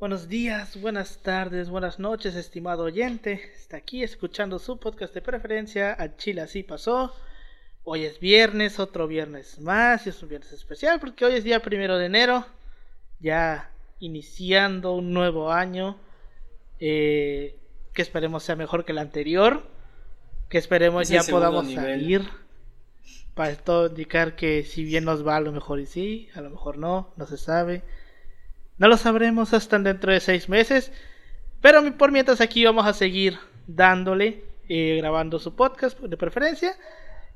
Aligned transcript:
Buenos 0.00 0.28
días, 0.28 0.80
buenas 0.80 1.18
tardes, 1.18 1.68
buenas 1.68 1.98
noches, 1.98 2.34
estimado 2.34 2.84
oyente. 2.84 3.52
Está 3.54 3.76
aquí 3.76 4.02
escuchando 4.02 4.58
su 4.58 4.78
podcast 4.78 5.12
de 5.14 5.20
preferencia. 5.20 5.94
A 5.98 6.16
Chile 6.16 6.40
así 6.40 6.62
pasó. 6.62 7.14
Hoy 7.84 8.04
es 8.04 8.18
viernes, 8.18 8.78
otro 8.80 9.06
viernes 9.06 9.60
más. 9.60 10.06
Y 10.06 10.10
es 10.10 10.22
un 10.22 10.30
viernes 10.30 10.52
especial 10.52 10.98
porque 11.00 11.24
hoy 11.26 11.34
es 11.34 11.44
día 11.44 11.60
primero 11.60 11.98
de 11.98 12.06
enero. 12.06 12.46
Ya 13.20 13.70
iniciando 13.98 14.94
un 14.94 15.12
nuevo 15.12 15.52
año. 15.52 15.98
eh, 16.78 17.56
que 17.92 18.02
esperemos 18.02 18.42
sea 18.42 18.56
mejor 18.56 18.84
que 18.86 18.92
el 18.92 18.98
anterior. 18.98 19.62
Que 20.48 20.56
esperemos 20.58 21.10
Es 21.10 21.26
ya 21.26 21.30
podamos 21.30 21.66
nivel. 21.66 21.84
salir. 21.84 22.30
Para 23.34 23.50
esto 23.50 23.86
indicar 23.86 24.34
que 24.34 24.64
si 24.64 24.82
bien 24.82 25.04
nos 25.04 25.26
va, 25.26 25.36
a 25.36 25.40
lo 25.40 25.52
mejor 25.52 25.78
y 25.80 25.86
sí, 25.86 26.28
a 26.34 26.40
lo 26.40 26.48
mejor 26.50 26.78
no, 26.78 27.12
no 27.16 27.26
se 27.26 27.36
sabe. 27.36 27.82
No 28.80 28.88
lo 28.88 28.96
sabremos 28.96 29.52
hasta 29.52 29.78
dentro 29.78 30.10
de 30.10 30.20
seis 30.20 30.48
meses. 30.48 30.90
Pero 31.60 31.82
por 31.98 32.12
mientras 32.12 32.40
aquí 32.40 32.64
vamos 32.64 32.86
a 32.86 32.94
seguir 32.94 33.38
dándole, 33.66 34.42
eh, 34.70 34.96
grabando 34.96 35.38
su 35.38 35.54
podcast 35.54 36.00
de 36.00 36.16
preferencia. 36.16 36.74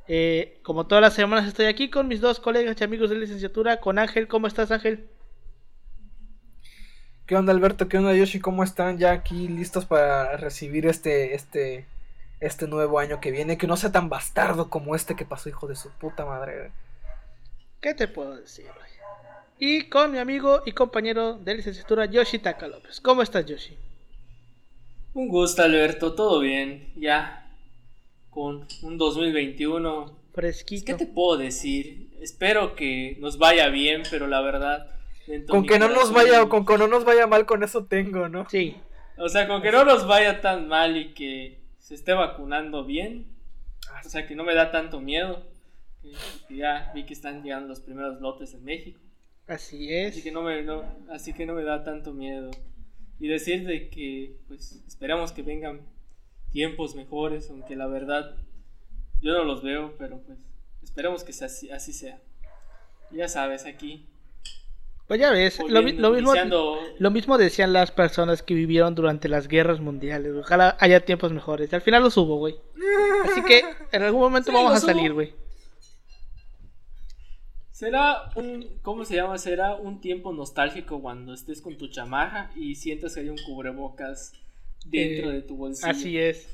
Eh, 0.09 0.59
como 0.63 0.87
todas 0.87 1.03
las 1.03 1.13
semanas 1.13 1.47
estoy 1.47 1.67
aquí 1.67 1.91
con 1.91 2.09
mis 2.09 2.23
dos 2.23 2.41
colegas 2.41 2.81
y 2.81 2.85
amigos 2.85 3.11
de 3.11 3.17
licenciatura, 3.17 3.79
con 3.79 3.99
Ángel. 3.99 4.27
¿Cómo 4.27 4.47
estás 4.47 4.71
Ángel? 4.71 5.07
¿Qué 7.27 7.37
onda 7.37 7.53
Alberto? 7.53 7.89
¿Qué 7.89 7.99
onda 7.99 8.15
Yoshi? 8.15 8.41
¿Cómo 8.41 8.65
están? 8.65 8.97
Ya 8.97 9.13
aquí 9.13 9.47
listos 9.47 9.85
para 9.85 10.39
recibir 10.39 10.87
este, 10.87 11.35
este, 11.35 11.85
este 12.41 12.67
nuevo 12.69 12.99
año 12.99 13.21
que 13.21 13.31
viene. 13.31 13.59
Que 13.59 13.67
no 13.67 13.77
sea 13.77 13.93
tan 13.93 14.09
bastardo 14.09 14.71
como 14.71 14.97
este 14.97 15.15
que 15.15 15.27
pasó, 15.27 15.51
hijo 15.51 15.67
de 15.67 15.77
su 15.77 15.91
puta 15.91 16.25
madre. 16.25 16.73
¿Qué 17.83 17.93
te 17.93 18.09
puedo 18.09 18.35
decir? 18.35 18.65
güey? 18.65 18.94
Y 19.59 19.89
con 19.89 20.11
mi 20.11 20.19
amigo 20.19 20.63
y 20.67 20.73
compañero 20.73 21.39
de 21.39 21.55
licenciatura 21.55 22.07
Yoshi 22.07 22.41
Taka 22.41 22.67
López. 22.67 23.01
¿Cómo 23.01 23.23
estás 23.23 23.47
Yoshi? 23.47 23.77
Un 25.15 25.29
gusto, 25.29 25.63
Alberto, 25.63 26.15
todo 26.15 26.41
bien, 26.41 26.93
ya 26.97 27.45
con 28.31 28.67
un 28.83 28.99
2021. 28.99 30.19
Fresquito. 30.35 30.85
¿Qué 30.85 30.95
te 30.95 31.07
puedo 31.07 31.39
decir? 31.39 32.11
Espero 32.21 32.75
que 32.75 33.17
nos 33.21 33.39
vaya 33.39 33.69
bien, 33.69 34.03
pero 34.11 34.27
la 34.27 34.41
verdad. 34.41 34.91
Con 35.49 35.65
que 35.65 35.79
no 35.79 35.89
nos 35.89 36.13
vaya, 36.13 36.47
con 36.49 36.67
que 36.67 36.77
no 36.77 36.89
nos 36.89 37.05
vaya 37.05 37.29
mal, 37.29 37.47
con 37.47 37.63
eso 37.63 37.85
tengo, 37.85 38.29
¿no? 38.29 38.49
Sí, 38.51 38.77
O 39.17 39.29
sea, 39.29 39.47
con 39.47 39.63
que 39.63 39.71
no 39.71 39.85
nos 39.85 40.07
vaya 40.07 40.41
tan 40.41 40.67
mal 40.67 40.97
y 40.97 41.15
que 41.15 41.61
se 41.79 41.95
esté 41.95 42.13
vacunando 42.13 42.85
bien. 42.85 43.27
O 44.05 44.09
sea, 44.09 44.27
que 44.27 44.35
no 44.35 44.43
me 44.43 44.55
da 44.55 44.73
tanto 44.73 45.01
miedo. 45.01 45.47
ya 46.51 46.91
vi 46.93 47.07
que 47.07 47.15
están 47.15 47.43
llegando 47.43 47.69
los 47.69 47.81
primeros 47.81 48.21
lotes 48.21 48.53
en 48.53 48.65
México. 48.65 48.99
Así 49.47 49.93
es. 49.95 50.13
Así 50.13 50.23
que 50.23 50.33
no 50.33 50.43
me, 50.43 50.63
no- 50.63 50.85
así 51.11 51.33
que 51.33 51.47
no 51.47 51.55
me 51.55 51.63
da 51.65 51.85
tanto 51.85 52.13
miedo. 52.13 52.51
Y 53.21 53.29
decir 53.29 53.67
de 53.67 53.89
que, 53.89 54.37
pues, 54.49 54.83
esperamos 54.87 55.33
que 55.33 55.43
vengan 55.43 55.81
tiempos 56.51 56.95
mejores, 56.95 57.49
aunque 57.51 57.77
la 57.77 57.87
verdad 57.87 58.37
yo 59.21 59.33
no 59.33 59.45
los 59.45 59.63
veo, 59.63 59.95
pero 59.99 60.21
pues, 60.23 60.39
esperemos 60.83 61.25
que 61.25 61.33
sea 61.33 61.47
así, 61.47 61.71
así 61.71 61.93
sea. 61.93 62.21
Y 63.11 63.17
ya 63.19 63.29
sabes, 63.29 63.65
aquí. 63.67 64.07
Pues 65.07 65.21
ya 65.21 65.31
ves, 65.31 65.59
lo, 65.69 65.83
mismo, 65.83 66.01
lo 66.99 67.11
mismo 67.11 67.37
decían 67.37 67.75
las 67.75 67.91
personas 67.91 68.43
que 68.43 68.55
vivieron 68.55 68.95
durante 68.95 69.29
las 69.29 69.49
guerras 69.49 69.79
mundiales. 69.81 70.33
Ojalá 70.35 70.79
haya 70.81 71.05
tiempos 71.05 71.31
mejores. 71.31 71.73
Al 71.75 71.83
final 71.83 72.03
los 72.03 72.17
hubo, 72.17 72.37
güey. 72.39 72.57
Así 73.31 73.43
que 73.45 73.63
en 73.93 74.03
algún 74.03 74.23
momento 74.23 74.51
Sí, 74.51 74.57
vamos 74.57 74.73
a 74.73 74.81
salir, 74.81 75.13
güey. 75.13 75.35
Será 77.75 78.31
un, 78.37 78.79
¿cómo 78.83 79.05
se 79.05 79.17
llama? 79.17 79.37
Será 79.37 79.75
un 79.75 80.01
tiempo 80.01 80.33
nostálgico 80.33 81.03
cuando 81.03 81.35
estés 81.35 81.61
con 81.61 81.77
tu 81.77 81.89
chamaja 81.89 82.53
y 82.55 82.77
sientas 82.77 83.15
que 83.15 83.21
hay 83.23 83.29
un 83.31 83.37
cubrebocas 83.45 84.33
dentro 84.87 85.31
Eh, 85.33 85.35
de 85.35 85.43
tu 85.43 85.57
bolsillo. 85.57 85.91
Así 85.91 86.17
es. 86.17 86.49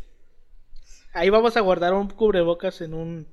Ahí 1.13 1.29
vamos 1.29 1.59
a 1.59 1.61
guardar 1.61 1.93
un 1.93 2.09
cubrebocas 2.09 2.81
en 2.81 2.95
un 2.95 3.27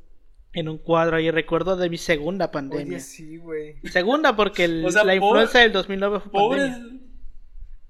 en 0.51 0.67
un 0.67 0.79
cuadro 0.79 1.15
ahí. 1.15 1.31
Recuerdo 1.31 1.77
de 1.77 1.89
mi 1.89 1.97
segunda 1.97 2.51
pandemia. 2.51 2.97
Oye, 2.97 2.99
sí, 2.99 3.37
güey. 3.37 3.75
Segunda 3.89 4.35
porque 4.35 4.65
el- 4.65 4.83
O 4.85 4.91
sea, 4.91 5.05
la 5.05 5.13
pobre- 5.13 5.25
influenza 5.25 5.59
del 5.59 5.71
2009 5.71 6.19
fue 6.19 6.31
Pobres. 6.31 6.71
pandemia. 6.71 7.01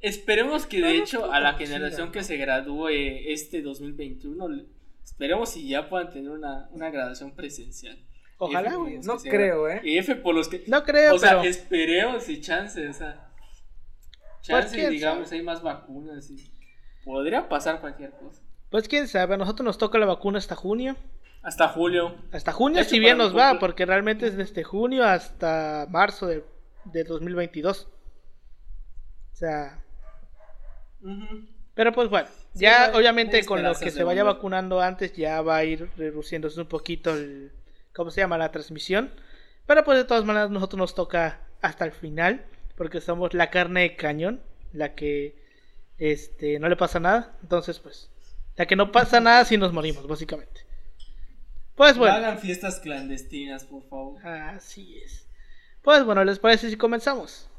Esperemos 0.01 0.67
que 0.67 0.79
No 0.79 0.88
de 0.89 0.97
hecho 0.97 1.31
a 1.31 1.39
la 1.39 1.53
generación 1.55 2.11
que 2.11 2.23
se 2.23 2.38
gradúe 2.38 2.89
este 2.89 3.63
2021, 3.63 4.47
le- 4.47 4.66
esperemos 5.03 5.49
si 5.49 5.67
ya 5.67 5.89
puedan 5.89 6.11
tener 6.11 6.29
una, 6.29 6.69
una 6.72 6.91
graduación 6.91 7.31
presencial. 7.31 7.97
Ojalá, 8.37 8.75
güey. 8.75 8.99
No 8.99 9.17
creo, 9.17 9.67
¿eh? 9.69 9.81
Y 9.83 9.97
F 9.97 10.15
por 10.17 10.35
los 10.35 10.47
que... 10.47 10.63
No 10.67 10.83
creo, 10.83 11.15
o 11.15 11.19
sea, 11.19 11.37
pero 11.37 11.43
esperemos 11.49 12.29
y 12.29 12.39
chances, 12.41 12.89
o 12.95 12.97
sea... 12.97 13.31
Chance 14.41 14.75
quién 14.75 14.91
y 14.91 14.95
digamos 14.95 15.27
sabe. 15.29 15.39
hay 15.39 15.45
más 15.45 15.61
vacunas 15.61 16.29
y... 16.29 16.51
Podría 17.03 17.47
pasar 17.49 17.79
cualquier 17.81 18.11
cosa. 18.11 18.41
pues 18.69 18.87
quién 18.87 19.07
sabe, 19.07 19.33
a 19.35 19.37
nosotros 19.37 19.65
nos 19.65 19.77
toca 19.77 19.97
la 19.97 20.05
vacuna 20.05 20.37
hasta 20.37 20.55
junio. 20.55 20.95
Hasta 21.41 21.67
julio. 21.69 22.15
Hasta 22.31 22.51
junio 22.51 22.83
si 22.83 22.99
bien 22.99 23.17
nos 23.17 23.35
va, 23.35 23.51
cumple- 23.53 23.59
porque 23.59 23.85
realmente 23.85 24.27
es 24.27 24.35
desde 24.35 24.63
junio 24.63 25.05
hasta 25.05 25.87
marzo 25.89 26.27
de, 26.27 26.43
de 26.85 27.03
2022. 27.05 27.87
O 29.33 29.35
sea, 29.35 29.81
pero 31.73 31.91
pues 31.93 32.09
bueno, 32.09 32.27
ya 32.53 32.91
obviamente 32.95 33.45
con 33.45 33.63
lo 33.63 33.73
que 33.75 33.91
se 33.91 34.03
vaya 34.03 34.23
vacunando 34.23 34.81
antes 34.81 35.13
ya 35.13 35.41
va 35.41 35.57
a 35.57 35.63
ir 35.63 35.89
reduciéndose 35.95 36.59
un 36.59 36.67
poquito 36.67 37.13
el, 37.13 37.51
¿cómo 37.97 38.12
se 38.12 38.22
llama? 38.22 38.38
La 38.38 38.52
transmisión. 38.52 39.12
Pero 39.66 39.84
pues 39.84 39.97
de 39.97 40.06
todas 40.06 40.24
maneras 40.24 40.50
nosotros 40.50 40.78
nos 40.78 40.96
toca 40.96 41.41
hasta 41.62 41.84
el 41.84 41.91
final, 41.91 42.46
porque 42.78 43.02
somos 43.02 43.34
la 43.34 43.50
carne 43.50 43.81
de 43.81 43.96
cañón, 43.97 44.41
la 44.72 44.96
que 44.96 45.35
este 45.97 46.59
no 46.59 46.69
le 46.69 46.78
pasa 46.78 47.00
nada, 47.02 47.35
entonces 47.41 47.80
pues 47.80 48.09
la 48.56 48.66
que 48.66 48.75
no 48.78 48.91
pasa 48.91 49.19
nada 49.19 49.44
si 49.44 49.58
nos 49.58 49.74
morimos, 49.74 50.08
básicamente. 50.08 50.62
Pues 51.75 51.94
No 51.96 52.00
bueno. 52.02 52.16
hagan 52.16 52.40
fiestas 52.40 52.80
clandestinas, 52.80 53.66
por 53.66 53.84
favor. 53.84 54.25
Así 54.25 55.00
es. 55.03 55.28
Pues 55.81 56.03
bueno, 56.06 56.24
¿les 56.24 56.40
parece 56.40 56.69
si 56.69 56.78
comenzamos? 56.78 57.50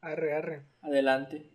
Arre, 0.00 0.32
arre. 0.34 0.62
Adelante. 0.82 1.50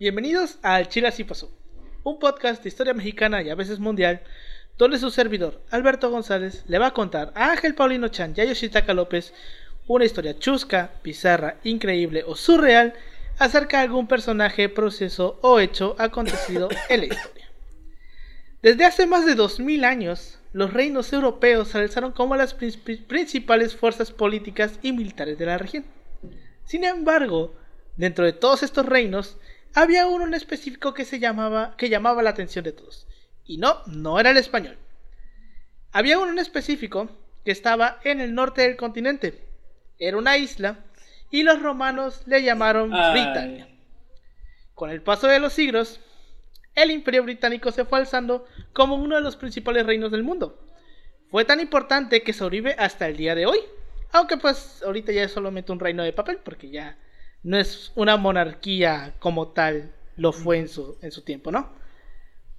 Bienvenidos 0.00 0.58
al 0.62 0.88
Chile 0.88 1.08
Así 1.08 1.24
Pasó, 1.24 1.52
un 2.04 2.18
podcast 2.18 2.62
de 2.62 2.70
historia 2.70 2.94
mexicana 2.94 3.42
y 3.42 3.50
a 3.50 3.54
veces 3.54 3.78
mundial, 3.78 4.22
donde 4.78 4.98
su 4.98 5.10
servidor, 5.10 5.60
Alberto 5.70 6.10
González, 6.10 6.64
le 6.68 6.78
va 6.78 6.86
a 6.86 6.94
contar 6.94 7.32
a 7.34 7.50
Ángel 7.50 7.74
Paulino 7.74 8.08
Chan 8.08 8.32
y 8.34 8.40
a 8.40 8.44
Yoshitaka 8.44 8.94
López 8.94 9.34
una 9.86 10.06
historia 10.06 10.38
chusca, 10.38 10.92
bizarra, 11.04 11.58
increíble 11.64 12.24
o 12.26 12.34
surreal 12.34 12.94
acerca 13.38 13.76
de 13.76 13.82
algún 13.84 14.06
personaje, 14.08 14.70
proceso 14.70 15.38
o 15.42 15.60
hecho 15.60 15.96
acontecido 15.98 16.70
en 16.88 17.00
la 17.00 17.06
historia. 17.06 17.50
Desde 18.62 18.86
hace 18.86 19.04
más 19.06 19.26
de 19.26 19.34
2000 19.34 19.84
años, 19.84 20.38
los 20.54 20.72
reinos 20.72 21.12
europeos 21.12 21.68
se 21.68 21.76
alzaron 21.78 22.12
como 22.12 22.36
las 22.36 22.54
prin- 22.56 23.04
principales 23.06 23.76
fuerzas 23.76 24.12
políticas 24.12 24.78
y 24.80 24.92
militares 24.92 25.36
de 25.38 25.44
la 25.44 25.58
región. 25.58 25.84
Sin 26.64 26.84
embargo, 26.84 27.54
dentro 27.98 28.24
de 28.24 28.32
todos 28.32 28.62
estos 28.62 28.86
reinos, 28.86 29.36
había 29.74 30.06
uno 30.06 30.26
en 30.26 30.34
específico 30.34 30.94
que 30.94 31.04
se 31.04 31.18
llamaba, 31.18 31.74
que 31.76 31.88
llamaba 31.88 32.22
la 32.22 32.30
atención 32.30 32.64
de 32.64 32.72
todos. 32.72 33.06
Y 33.44 33.58
no, 33.58 33.82
no 33.86 34.18
era 34.18 34.30
el 34.30 34.36
español. 34.36 34.78
Había 35.92 36.18
uno 36.18 36.30
en 36.30 36.38
específico 36.38 37.08
que 37.44 37.50
estaba 37.50 37.98
en 38.04 38.20
el 38.20 38.34
norte 38.34 38.62
del 38.62 38.76
continente. 38.76 39.42
Era 39.98 40.16
una 40.16 40.36
isla 40.36 40.84
y 41.30 41.42
los 41.42 41.62
romanos 41.62 42.22
le 42.26 42.42
llamaron 42.42 42.92
Ay. 42.94 43.12
Britania. 43.12 43.68
Con 44.74 44.90
el 44.90 45.02
paso 45.02 45.26
de 45.26 45.40
los 45.40 45.52
siglos, 45.52 46.00
el 46.74 46.90
imperio 46.90 47.22
británico 47.22 47.72
se 47.72 47.84
fue 47.84 47.98
alzando 47.98 48.46
como 48.72 48.94
uno 48.94 49.16
de 49.16 49.22
los 49.22 49.36
principales 49.36 49.86
reinos 49.86 50.10
del 50.10 50.22
mundo. 50.22 50.58
Fue 51.30 51.44
tan 51.44 51.60
importante 51.60 52.22
que 52.22 52.32
sobrevive 52.32 52.74
hasta 52.78 53.06
el 53.06 53.16
día 53.16 53.34
de 53.34 53.46
hoy. 53.46 53.58
Aunque 54.12 54.36
pues 54.36 54.82
ahorita 54.84 55.12
ya 55.12 55.22
es 55.22 55.32
solamente 55.32 55.70
un 55.70 55.78
reino 55.78 56.02
de 56.02 56.12
papel 56.12 56.38
porque 56.38 56.70
ya 56.70 56.98
no 57.42 57.58
es 57.58 57.92
una 57.94 58.16
monarquía 58.16 59.14
como 59.18 59.48
tal 59.48 59.92
lo 60.16 60.32
fue 60.32 60.58
en 60.58 60.68
su, 60.68 60.98
en 61.00 61.10
su 61.10 61.22
tiempo, 61.22 61.50
¿no? 61.50 61.70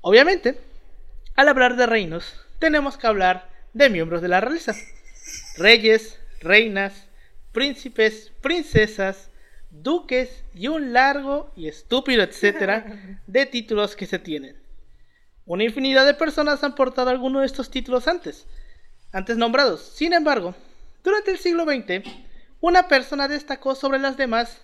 Obviamente, 0.01 0.59
al 1.35 1.47
hablar 1.47 1.75
de 1.75 1.85
reinos, 1.85 2.33
tenemos 2.59 2.97
que 2.97 3.07
hablar 3.07 3.49
de 3.73 3.89
miembros 3.89 4.21
de 4.21 4.27
la 4.27 4.41
realeza. 4.41 4.73
Reyes, 5.57 6.19
reinas, 6.39 7.07
príncipes, 7.51 8.31
princesas, 8.41 9.29
duques 9.69 10.43
y 10.53 10.67
un 10.67 10.93
largo 10.93 11.51
y 11.55 11.67
estúpido 11.67 12.23
etcétera 12.23 13.19
de 13.27 13.45
títulos 13.45 13.95
que 13.95 14.07
se 14.07 14.19
tienen. 14.19 14.57
Una 15.45 15.63
infinidad 15.63 16.05
de 16.05 16.13
personas 16.13 16.63
han 16.63 16.75
portado 16.75 17.09
alguno 17.09 17.39
de 17.39 17.45
estos 17.45 17.69
títulos 17.69 18.07
antes, 18.07 18.47
antes 19.11 19.37
nombrados. 19.37 19.81
Sin 19.95 20.13
embargo, 20.13 20.55
durante 21.03 21.31
el 21.31 21.37
siglo 21.37 21.65
XX, 21.65 22.07
una 22.59 22.87
persona 22.87 23.27
destacó 23.27 23.75
sobre 23.75 23.99
las 23.99 24.17
demás 24.17 24.61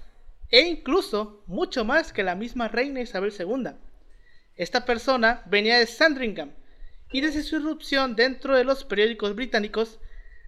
e 0.50 0.62
incluso 0.62 1.44
mucho 1.48 1.86
más 1.86 2.14
que 2.14 2.24
la 2.24 2.36
misma 2.36 2.68
reina 2.68 3.02
Isabel 3.02 3.34
II. 3.38 3.72
Esta 4.56 4.86
persona 4.86 5.44
venía 5.46 5.78
de 5.78 5.86
Sandringham 5.86 6.52
y 7.12 7.22
desde 7.22 7.44
su 7.44 7.58
irrupción 7.58 8.16
dentro 8.16 8.56
de 8.56 8.64
los 8.64 8.84
periódicos 8.84 9.36
británicos 9.36 10.00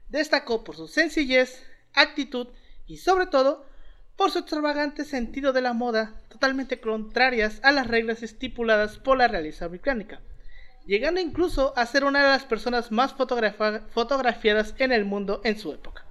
destacó 0.09 0.63
por 0.63 0.75
su 0.75 0.87
sencillez, 0.87 1.63
actitud 1.93 2.47
y 2.87 2.97
sobre 2.97 3.27
todo 3.27 3.65
por 4.15 4.31
su 4.31 4.39
extravagante 4.39 5.05
sentido 5.05 5.53
de 5.53 5.61
la 5.61 5.71
moda, 5.71 6.13
totalmente 6.27 6.81
contrarias 6.81 7.61
a 7.63 7.71
las 7.71 7.87
reglas 7.87 8.21
estipuladas 8.21 8.97
por 8.97 9.17
la 9.17 9.29
realeza 9.29 9.67
británica, 9.67 10.19
llegando 10.85 11.21
incluso 11.21 11.71
a 11.77 11.85
ser 11.85 12.03
una 12.03 12.21
de 12.21 12.29
las 12.29 12.43
personas 12.43 12.91
más 12.91 13.13
fotografiadas 13.13 14.75
en 14.77 14.91
el 14.91 15.05
mundo 15.05 15.39
en 15.45 15.57
su 15.57 15.71
época. 15.71 16.03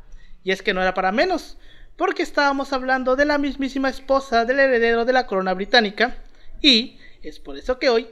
Y 0.43 0.53
es 0.53 0.63
que 0.63 0.73
no 0.73 0.81
era 0.81 0.95
para 0.95 1.13
menos, 1.13 1.59
porque 1.99 2.23
estábamos 2.23 2.73
hablando 2.73 3.17
de 3.17 3.25
la 3.25 3.39
mismísima 3.39 3.91
esposa 3.91 4.45
del 4.45 4.61
heredero 4.61 5.05
de 5.05 5.13
la 5.13 5.27
corona 5.27 5.53
británica, 5.53 6.17
y 6.63 6.97
es 7.23 7.41
por 7.41 7.59
eso 7.59 7.81
que 7.81 7.89
hoy, 7.89 8.07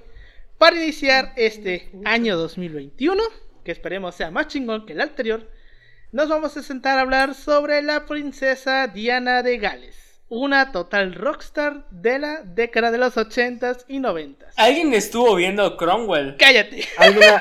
para 0.58 0.76
iniciar 0.76 1.32
este 1.36 1.92
año 2.04 2.36
2021, 2.36 3.22
que 3.64 3.70
esperemos 3.70 4.16
sea 4.16 4.32
más 4.32 4.48
chingón 4.48 4.86
que 4.86 4.92
el 4.92 5.00
anterior, 5.00 5.48
nos 6.10 6.28
vamos 6.28 6.56
a 6.56 6.64
sentar 6.64 6.98
a 6.98 7.02
hablar 7.02 7.34
sobre 7.36 7.80
la 7.80 8.06
princesa 8.06 8.88
Diana 8.88 9.44
de 9.44 9.56
Gales. 9.58 10.05
Una 10.28 10.72
total 10.72 11.14
rockstar 11.14 11.88
de 11.90 12.18
la 12.18 12.42
década 12.42 12.90
de 12.90 12.98
los 12.98 13.16
80s 13.16 13.84
y 13.86 13.98
90s. 14.00 14.36
Alguien 14.56 14.92
estuvo 14.92 15.36
viendo 15.36 15.76
Cromwell. 15.76 16.36
Cállate. 16.36 16.84
Alguna... 16.98 17.40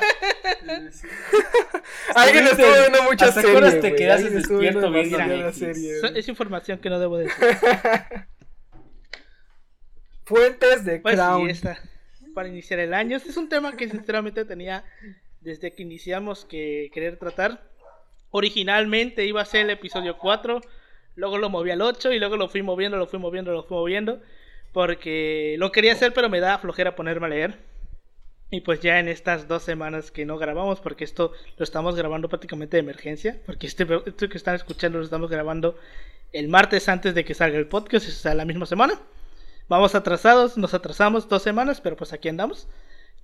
Alguien 2.14 2.44
estuvo 2.46 2.72
viendo 2.72 3.02
muchas 3.02 3.28
¿Hasta 3.30 3.42
series. 3.42 3.80
te 3.80 3.88
güey. 3.88 3.96
quedas 3.96 4.20
Alguien 4.22 4.38
estuvo 4.38 4.58
despierto 4.58 4.90
viendo 4.92 5.18
So- 5.52 5.66
güey. 6.08 6.18
Es 6.20 6.28
información 6.28 6.78
que 6.78 6.90
no 6.90 7.00
debo 7.00 7.18
decir. 7.18 7.34
Fuentes 10.24 10.84
de 10.84 11.00
Pues 11.00 11.14
Crown. 11.16 11.46
sí, 11.46 11.52
esta, 11.52 11.78
para 12.34 12.48
iniciar 12.48 12.80
el 12.80 12.94
año. 12.94 13.16
Este 13.16 13.30
es 13.30 13.36
un 13.36 13.48
tema 13.48 13.76
que 13.76 13.88
sinceramente 13.88 14.44
tenía 14.44 14.84
desde 15.40 15.74
que 15.74 15.82
iniciamos 15.82 16.44
que 16.44 16.90
querer 16.92 17.16
tratar. 17.18 17.62
Originalmente 18.30 19.24
iba 19.24 19.40
a 19.40 19.44
ser 19.44 19.62
el 19.62 19.70
episodio 19.70 20.18
4, 20.18 20.60
luego 21.16 21.38
lo 21.38 21.50
moví 21.50 21.70
al 21.70 21.82
8 21.82 22.12
y 22.12 22.18
luego 22.18 22.36
lo 22.36 22.48
fui 22.48 22.62
moviendo, 22.62 22.96
lo 22.96 23.06
fui 23.06 23.18
moviendo, 23.18 23.52
lo 23.52 23.64
fui 23.64 23.76
moviendo. 23.76 24.20
Porque 24.72 25.56
lo 25.58 25.72
quería 25.72 25.92
hacer, 25.92 26.12
pero 26.12 26.28
me 26.28 26.40
da 26.40 26.58
flojera 26.58 26.94
ponerme 26.94 27.26
a 27.26 27.30
leer. 27.30 27.58
Y 28.50 28.60
pues 28.60 28.80
ya 28.80 29.00
en 29.00 29.08
estas 29.08 29.48
dos 29.48 29.62
semanas 29.62 30.10
que 30.10 30.24
no 30.24 30.38
grabamos, 30.38 30.80
porque 30.80 31.04
esto 31.04 31.32
lo 31.56 31.64
estamos 31.64 31.96
grabando 31.96 32.28
prácticamente 32.28 32.76
de 32.76 32.82
emergencia, 32.82 33.40
porque 33.44 33.66
este, 33.66 33.86
esto 34.06 34.28
que 34.28 34.36
están 34.36 34.54
escuchando 34.54 34.98
lo 34.98 35.04
estamos 35.04 35.30
grabando 35.30 35.76
el 36.32 36.48
martes 36.48 36.88
antes 36.88 37.14
de 37.14 37.24
que 37.24 37.34
salga 37.34 37.58
el 37.58 37.66
podcast, 37.66 38.06
o 38.06 38.10
sea, 38.12 38.34
la 38.34 38.44
misma 38.44 38.66
semana. 38.66 39.00
Vamos 39.68 39.96
atrasados, 39.96 40.56
nos 40.56 40.74
atrasamos 40.74 41.28
dos 41.28 41.42
semanas, 41.42 41.80
pero 41.80 41.96
pues 41.96 42.12
aquí 42.12 42.28
andamos. 42.28 42.68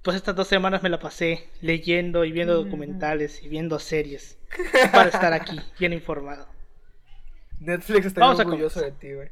Pues 0.03 0.17
estas 0.17 0.35
dos 0.35 0.49
semanas 0.49 0.83
me 0.83 0.89
la 0.89 0.99
pasé 0.99 1.49
leyendo 1.61 2.25
y 2.25 2.33
viendo 2.33 2.55
documentales 2.55 3.43
y 3.45 3.49
viendo 3.49 3.79
series 3.79 4.39
para 4.93 5.11
estar 5.11 5.33
aquí, 5.33 5.61
bien 5.79 5.93
informado. 5.93 6.52
Netflix 7.63 8.07
está 8.07 8.21
Vamos 8.21 8.41
a 8.41 8.43
orgulloso 8.43 8.81
de 8.81 8.87
comenzar. 8.87 9.01
ti, 9.01 9.15
güey. 9.15 9.29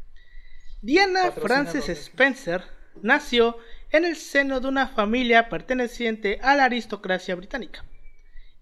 Diana 0.83 1.31
Frances. 1.33 1.89
Spencer 1.89 2.63
nació 3.03 3.59
en 3.91 4.05
el 4.05 4.17
seno 4.17 4.61
de 4.61 4.69
una 4.69 4.89
familia 4.89 5.49
perteneciente 5.49 6.39
a 6.43 6.57
la 6.57 6.65
aristocracia 6.65 7.35
británica. 7.35 7.85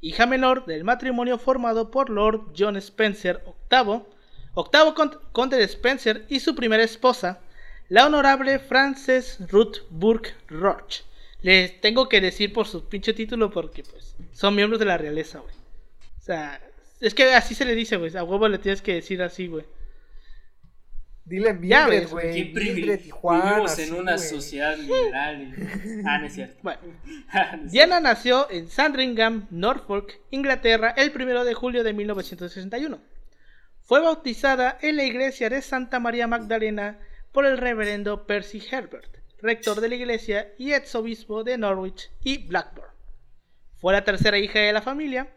Hija 0.00 0.26
menor 0.26 0.64
del 0.66 0.84
matrimonio 0.84 1.38
formado 1.38 1.90
por 1.90 2.08
Lord 2.10 2.52
John 2.56 2.76
Spencer 2.76 3.42
VIII, 3.70 4.02
octavo 4.54 4.94
con- 4.94 5.18
conde 5.32 5.56
de 5.56 5.64
Spencer 5.64 6.24
y 6.28 6.40
su 6.40 6.54
primera 6.54 6.82
esposa, 6.82 7.40
la 7.88 8.06
honorable 8.06 8.58
Frances 8.58 9.38
Ruth 9.50 9.78
Burke 9.90 10.34
Roach. 10.48 11.02
Les 11.42 11.80
tengo 11.80 12.08
que 12.08 12.20
decir 12.20 12.52
por 12.52 12.66
su 12.66 12.88
pinche 12.88 13.12
título 13.12 13.50
porque 13.50 13.82
pues 13.84 14.16
son 14.32 14.54
miembros 14.56 14.78
de 14.80 14.86
la 14.86 14.98
realeza, 14.98 15.38
güey. 15.38 15.54
O 16.18 16.20
sea, 16.20 16.60
es 17.00 17.14
que 17.14 17.32
así 17.34 17.54
se 17.54 17.64
le 17.64 17.74
dice, 17.74 17.96
güey. 17.96 18.16
A 18.16 18.24
huevo 18.24 18.48
le 18.48 18.58
tienes 18.58 18.82
que 18.82 18.94
decir 18.94 19.22
así, 19.22 19.46
güey. 19.46 19.64
Dile 21.24 21.58
Ya 21.62 21.86
Mildred, 21.86 21.88
ves, 22.00 22.10
güey. 22.10 22.52
Mildred. 22.54 23.00
Tijuana. 23.02 23.44
Vivimos 23.50 23.72
así, 23.72 23.82
en 23.82 23.94
una 23.94 24.16
sociedad 24.18 24.76
liberal. 24.78 25.42
y- 25.42 26.02
Ah, 26.06 26.18
no 26.18 26.26
es 26.26 26.34
cierto. 26.34 26.56
Bueno. 26.62 26.80
Ah, 27.30 27.56
no 27.56 27.66
es 27.66 27.72
Diana 27.72 28.00
nació 28.00 28.50
en 28.50 28.68
Sandringham, 28.70 29.46
Norfolk, 29.50 30.18
Inglaterra, 30.30 30.94
el 30.96 31.12
1 31.14 31.44
de 31.44 31.52
julio 31.54 31.84
de 31.84 31.92
1961. 31.92 32.98
Fue 33.82 34.00
bautizada 34.00 34.78
en 34.80 34.96
la 34.96 35.04
iglesia 35.04 35.50
de 35.50 35.60
Santa 35.60 36.00
María 36.00 36.26
Magdalena 36.26 36.98
por 37.32 37.44
el 37.44 37.58
reverendo 37.58 38.26
Percy 38.26 38.62
Herbert, 38.70 39.18
rector 39.42 39.80
de 39.82 39.88
la 39.90 39.94
iglesia 39.96 40.52
y 40.58 40.72
exobispo 40.72 41.44
de 41.44 41.58
Norwich 41.58 42.10
y 42.24 42.46
Blackburn. 42.46 42.88
Fue 43.76 43.92
la 43.92 44.04
tercera 44.04 44.38
hija 44.38 44.58
de 44.60 44.72
la 44.72 44.82
familia, 44.82 45.28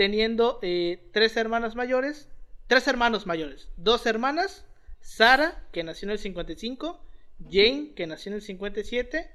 teniendo 0.00 0.58
eh, 0.62 1.10
tres 1.12 1.36
hermanas 1.36 1.76
mayores, 1.76 2.26
tres 2.68 2.88
hermanos 2.88 3.26
mayores, 3.26 3.68
dos 3.76 4.06
hermanas, 4.06 4.64
Sara, 5.02 5.62
que 5.72 5.84
nació 5.84 6.06
en 6.06 6.12
el 6.12 6.18
55, 6.18 6.98
Jane, 7.50 7.92
que 7.94 8.06
nació 8.06 8.30
en 8.30 8.36
el 8.36 8.40
57, 8.40 9.30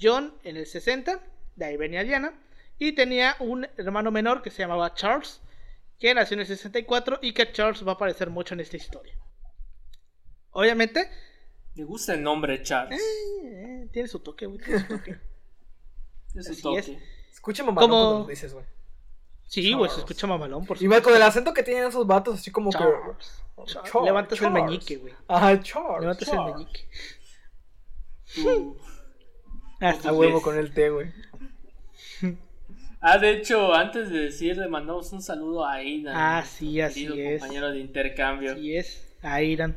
John 0.00 0.32
en 0.44 0.56
el 0.56 0.64
60, 0.66 1.20
de 1.56 1.64
ahí 1.66 1.76
venía 1.76 2.04
Diana, 2.04 2.32
y 2.78 2.92
tenía 2.92 3.36
un 3.38 3.66
hermano 3.76 4.10
menor 4.10 4.40
que 4.40 4.50
se 4.50 4.62
llamaba 4.62 4.94
Charles, 4.94 5.42
que 5.98 6.14
nació 6.14 6.36
en 6.36 6.40
el 6.40 6.46
64 6.46 7.18
y 7.20 7.34
que 7.34 7.52
Charles 7.52 7.86
va 7.86 7.92
a 7.92 7.94
aparecer 7.96 8.30
mucho 8.30 8.54
en 8.54 8.60
esta 8.60 8.78
historia. 8.78 9.14
Obviamente, 10.52 11.06
Me 11.74 11.84
gusta 11.84 12.14
el 12.14 12.22
nombre 12.22 12.62
Charles. 12.62 12.98
eh, 13.44 13.88
tiene 13.92 14.08
su 14.08 14.20
toque, 14.20 14.46
güey, 14.46 14.58
tiene 14.58 14.80
su 14.80 14.86
toque. 14.88 15.18
Es 16.34 16.46
su 16.46 16.52
así 16.52 16.62
toque. 16.62 16.78
es. 16.78 16.90
Escucha 17.30 17.62
mamalón 17.62 17.90
Como- 17.90 18.02
cuando 18.04 18.20
lo 18.24 18.26
dices, 18.30 18.54
güey. 18.54 18.64
Sí, 19.52 19.74
güey, 19.74 19.90
se 19.90 19.98
escucha 19.98 20.26
mamalón, 20.26 20.64
por 20.64 20.82
Y 20.82 20.86
va 20.86 21.02
con 21.02 21.14
el 21.14 21.20
acento 21.20 21.52
que 21.52 21.62
tienen 21.62 21.84
esos 21.84 22.06
vatos, 22.06 22.36
así 22.40 22.50
como 22.50 22.70
Charles. 22.70 22.96
que. 23.18 23.64
Charles. 23.66 23.90
Charles, 23.92 24.04
Levantas 24.06 24.40
el 24.40 24.50
meñique, 24.50 24.96
güey. 24.96 25.12
Ajá, 25.28 25.60
Charles. 25.60 26.00
Levantas 26.00 26.28
el 26.28 26.40
meñique. 26.40 26.88
Tú- 28.34 28.76
Así 29.80 30.08
A 30.08 30.12
huevo 30.12 30.38
es. 30.38 30.42
con 30.44 30.56
el 30.56 30.72
té, 30.72 30.88
güey. 30.90 31.12
Ah, 33.04 33.18
de 33.18 33.32
hecho, 33.32 33.74
antes 33.74 34.10
de 34.10 34.20
decir, 34.20 34.56
le 34.56 34.68
mandamos 34.68 35.12
un 35.12 35.20
saludo 35.20 35.66
a 35.66 35.72
Aidan. 35.72 36.14
Ah, 36.16 36.44
sí, 36.46 36.80
así 36.80 37.08
es. 37.20 37.40
compañero 37.40 37.72
de 37.72 37.80
intercambio. 37.80 38.52
Así 38.52 38.76
es, 38.76 39.12
a 39.22 39.42
Irán. 39.42 39.76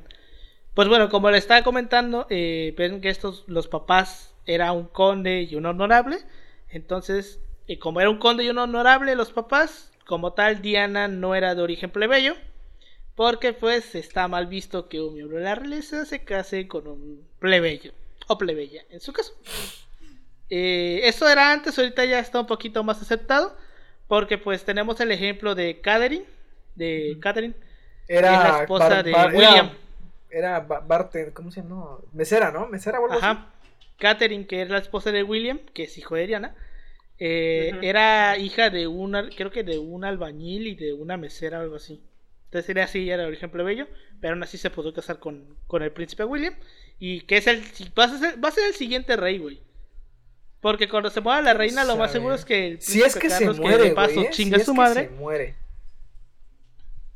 Pues 0.75 0.87
bueno, 0.87 1.09
como 1.09 1.31
le 1.31 1.39
estaba 1.39 1.63
comentando, 1.63 2.27
eh, 2.29 2.75
ven 2.77 3.01
que 3.01 3.09
estos, 3.09 3.43
los 3.47 3.67
papás, 3.67 4.35
era 4.45 4.71
un 4.73 4.85
conde 4.85 5.41
y 5.41 5.55
un 5.55 5.65
honorable. 5.65 6.19
Entonces, 6.69 7.39
eh, 7.67 7.79
como 7.79 8.01
era 8.01 8.09
un 8.09 8.17
conde 8.17 8.43
y 8.43 8.49
un 8.49 8.57
honorable, 8.57 9.15
los 9.15 9.31
papás, 9.31 9.91
como 10.05 10.33
tal, 10.33 10.61
Diana 10.61 11.07
no 11.07 11.35
era 11.35 11.55
de 11.55 11.61
origen 11.61 11.89
plebeyo. 11.89 12.35
Porque 13.15 13.53
pues 13.53 13.95
está 13.95 14.27
mal 14.27 14.45
visto 14.47 14.89
que 14.89 14.99
un 15.01 15.13
miembro 15.13 15.37
de 15.37 15.45
la 15.45 15.55
realeza 15.55 16.03
se 16.05 16.25
case 16.25 16.67
con 16.67 16.85
un 16.87 17.25
plebeyo. 17.39 17.93
O 18.27 18.37
plebeya, 18.37 18.83
en 18.89 18.99
su 18.99 19.13
caso. 19.13 19.33
Eh, 20.49 21.01
eso 21.03 21.27
era 21.27 21.51
antes, 21.51 21.77
ahorita 21.79 22.05
ya 22.05 22.19
está 22.19 22.39
un 22.39 22.47
poquito 22.47 22.83
más 22.83 23.01
aceptado. 23.01 23.55
Porque 24.07 24.37
pues 24.37 24.63
tenemos 24.63 24.99
el 24.99 25.11
ejemplo 25.11 25.55
de 25.55 25.79
Catherine. 25.81 26.25
De 26.75 27.17
Catherine. 27.21 27.55
Era. 28.07 28.31
La 28.57 28.61
esposa 28.61 28.89
bar- 28.89 29.03
de 29.03 29.11
bar- 29.11 29.33
era- 29.33 29.49
William. 29.49 29.69
Era, 30.29 30.59
bartender, 30.59 31.33
¿cómo 31.33 31.49
se 31.49 31.61
llama? 31.61 31.97
Mesera, 32.11 32.51
¿no? 32.51 32.67
Mesera 32.67 32.99
o 32.99 33.05
algo 33.05 33.15
así. 33.15 33.25
Ajá. 33.25 33.47
Catherine, 33.97 34.45
que 34.45 34.61
es 34.61 34.69
la 34.69 34.79
esposa 34.79 35.11
de 35.13 35.23
William, 35.23 35.59
que 35.73 35.83
es 35.83 35.97
hijo 35.97 36.15
de 36.15 36.27
Diana, 36.27 36.53
eh, 37.19 37.71
era 37.81 38.37
hija 38.37 38.69
de 38.69 38.87
una, 38.87 39.29
creo 39.29 39.51
que 39.51 39.63
de 39.63 39.77
un 39.79 40.03
albañil 40.05 40.67
y 40.67 40.75
de 40.75 40.93
una 40.93 41.17
mesera 41.17 41.59
o 41.59 41.61
algo 41.61 41.75
así. 41.75 42.01
Entonces 42.45 42.69
era 42.69 42.83
así, 42.85 43.09
era 43.09 43.23
de 43.23 43.27
origen 43.29 43.49
plebeyo, 43.49 43.87
pero 44.21 44.33
aún 44.33 44.43
así 44.43 44.57
se 44.57 44.69
pudo 44.69 44.93
casar 44.93 45.19
con, 45.19 45.57
con 45.67 45.81
el 45.83 45.91
príncipe 45.91 46.23
William. 46.23 46.55
Y 46.99 47.21
que 47.21 47.37
es 47.37 47.47
el, 47.47 47.61
va 47.97 48.05
a 48.05 48.17
ser, 48.17 48.43
va 48.43 48.49
a 48.49 48.51
ser 48.51 48.67
el 48.67 48.73
siguiente 48.73 49.15
rey, 49.17 49.37
güey. 49.39 49.61
Porque 50.61 50.87
cuando 50.89 51.09
se 51.09 51.21
muera 51.21 51.41
la 51.41 51.53
reina, 51.53 51.83
lo 51.83 51.97
más 51.97 52.11
seguro 52.11 52.33
es 52.35 52.45
que 52.45 52.67
el 52.67 52.81
Si 52.81 53.01
es 53.01 53.15
que 53.15 53.29
se 53.29 53.39
Carlos, 53.39 53.59
muere, 53.59 53.83
de 53.83 53.91
paso 53.91 54.15
güey. 54.15 54.25
¿eh? 54.27 54.29
chinga 54.31 54.57
Si 54.57 54.65
su 54.65 54.71
es 54.71 54.75
que 54.75 54.81
madre. 54.81 55.03
se 55.05 55.09
muere. 55.11 55.55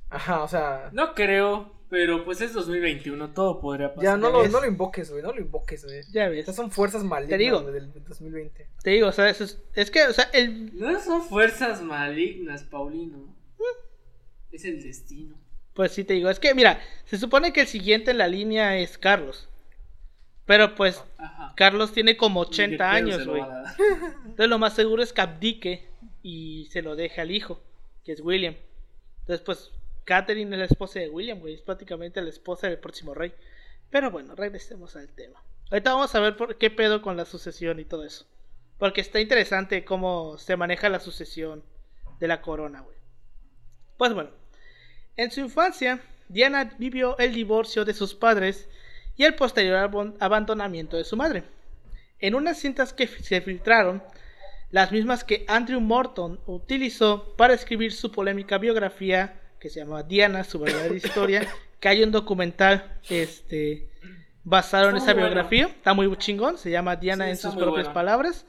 Ajá, 0.10 0.44
o 0.44 0.48
sea. 0.48 0.90
No 0.92 1.14
creo, 1.16 1.72
Pero 1.90 2.24
pues 2.24 2.40
es 2.42 2.54
2021, 2.54 3.32
todo 3.32 3.60
podría 3.60 3.90
pasar. 3.90 4.04
Ya, 4.04 4.18
no 4.18 4.30
lo, 4.30 4.48
no 4.48 4.62
lo 4.62 4.68
invoques, 4.68 5.10
güey, 5.10 5.24
no 5.24 5.34
lo 5.34 5.42
invoques, 5.42 5.84
güey. 5.86 6.04
Ya 6.12 6.30
ves. 6.30 6.42
Estas 6.42 6.56
son 6.56 6.70
fuerzas 6.70 7.04
malignas 7.04 7.40
digo. 7.40 7.62
güey, 7.64 7.74
del 7.74 7.92
2020. 7.92 8.68
Te 8.84 8.90
digo, 8.92 9.08
o 9.08 9.12
sea, 9.12 9.28
eso 9.28 9.44
es, 9.44 9.60
es 9.74 9.90
que, 9.90 10.04
o 10.04 10.14
sea, 10.14 10.30
el, 10.34 10.78
No 10.78 11.00
son 11.02 11.24
fuerzas 11.24 11.82
malignas, 11.82 12.64
Paulino. 12.64 13.36
Es 14.52 14.66
el 14.66 14.82
destino. 14.82 15.36
pues 15.74 15.92
sí 15.92 16.04
te 16.04 16.14
digo, 16.14 16.30
es 16.30 16.40
que 16.40 16.54
mira, 16.54 16.80
se 17.06 17.18
supone 17.18 17.54
que 17.54 17.62
el 17.62 17.68
siguiente 17.68 18.12
en 18.12 18.18
la 18.20 18.28
línea 18.28 18.78
es 18.78 18.98
Carlos. 18.98 19.48
Pero 20.46 20.74
pues 20.74 21.04
Ajá. 21.18 21.54
Carlos 21.56 21.92
tiene 21.92 22.18
como 22.18 22.42
Ni 22.42 22.48
de 22.48 22.52
80 22.52 22.78
pedo 22.78 22.90
años, 22.90 23.28
güey. 23.28 23.44
Entonces 24.26 24.48
lo 24.48 24.58
más 24.58 24.74
seguro 24.76 25.04
es 25.04 25.14
que 25.14 25.22
abdique 25.22 25.88
y 26.24 26.68
se 26.72 26.82
lo 26.82 26.96
deje 26.96 27.22
al 27.22 27.32
hijo, 27.32 27.62
que 28.04 28.12
es 28.12 28.22
William. 28.22 28.56
Entonces 29.22 29.46
pues 29.46 29.72
Catherine 30.06 30.56
es 30.56 30.60
la 30.60 30.66
esposa 30.66 31.00
de 31.00 31.10
William, 31.10 31.40
güey, 31.40 31.56
es 31.56 31.62
prácticamente 31.62 32.22
la 32.22 32.30
esposa 32.30 32.68
del 32.68 32.80
próximo 32.80 33.14
rey. 33.14 33.34
Pero 33.90 34.12
bueno, 34.12 34.36
regresemos 34.36 34.96
al 34.96 35.10
tema. 35.10 35.44
Ahorita 35.72 35.94
vamos 35.94 36.14
a 36.16 36.20
ver 36.20 36.36
por 36.36 36.58
qué 36.58 36.70
pedo 36.70 37.02
con 37.02 37.18
la 37.18 37.26
sucesión 37.26 37.80
y 37.80 37.86
todo 37.86 38.04
eso. 38.04 38.26
Porque 38.78 39.02
está 39.02 39.20
interesante 39.20 39.86
cómo 39.86 40.38
se 40.38 40.56
maneja 40.56 40.90
la 40.90 41.00
sucesión 41.00 41.64
de 42.20 42.28
la 42.28 42.42
corona, 42.42 42.82
güey. 42.82 42.98
Pues 43.98 44.14
bueno, 44.14 44.32
en 45.18 45.32
su 45.32 45.42
infancia, 45.42 46.02
Diana 46.30 46.76
vivió 46.78 47.18
el 47.18 47.34
divorcio 47.34 47.86
de 47.86 47.94
sus 47.94 48.16
padres 48.16 48.70
y 49.18 49.26
el 49.26 49.36
posterior 49.36 49.92
abandonamiento 50.20 50.96
de 50.96 51.04
su 51.04 51.18
madre. 51.18 51.44
En 52.20 52.36
unas 52.36 52.58
cintas 52.58 52.94
que 52.94 53.08
se 53.08 53.42
filtraron, 53.42 54.02
las 54.72 54.92
mismas 54.92 55.24
que 55.24 55.46
Andrew 55.48 55.82
Morton 55.82 56.40
utilizó 56.46 57.36
para 57.36 57.54
escribir 57.54 57.92
su 57.92 58.12
polémica 58.12 58.58
biografía 58.58 59.40
que 59.60 59.70
se 59.70 59.80
llama 59.80 60.04
Diana, 60.04 60.44
su 60.44 60.60
verdadera 60.60 60.96
historia, 60.96 61.48
que 61.80 61.90
hay 61.90 62.04
un 62.04 62.12
documental 62.12 63.00
este, 63.10 63.90
basado 64.44 64.90
en 64.90 64.98
esa 64.98 65.14
bueno. 65.14 65.28
biografía, 65.28 65.66
está 65.68 65.94
muy 65.94 66.16
chingón, 66.18 66.58
se 66.58 66.72
llama 66.72 66.96
Diana 66.96 67.26
Sí, 67.26 67.32
en 67.32 67.38
sus 67.38 67.56
propias 67.56 67.86
bueno. 67.86 67.94
palabras. 67.94 68.46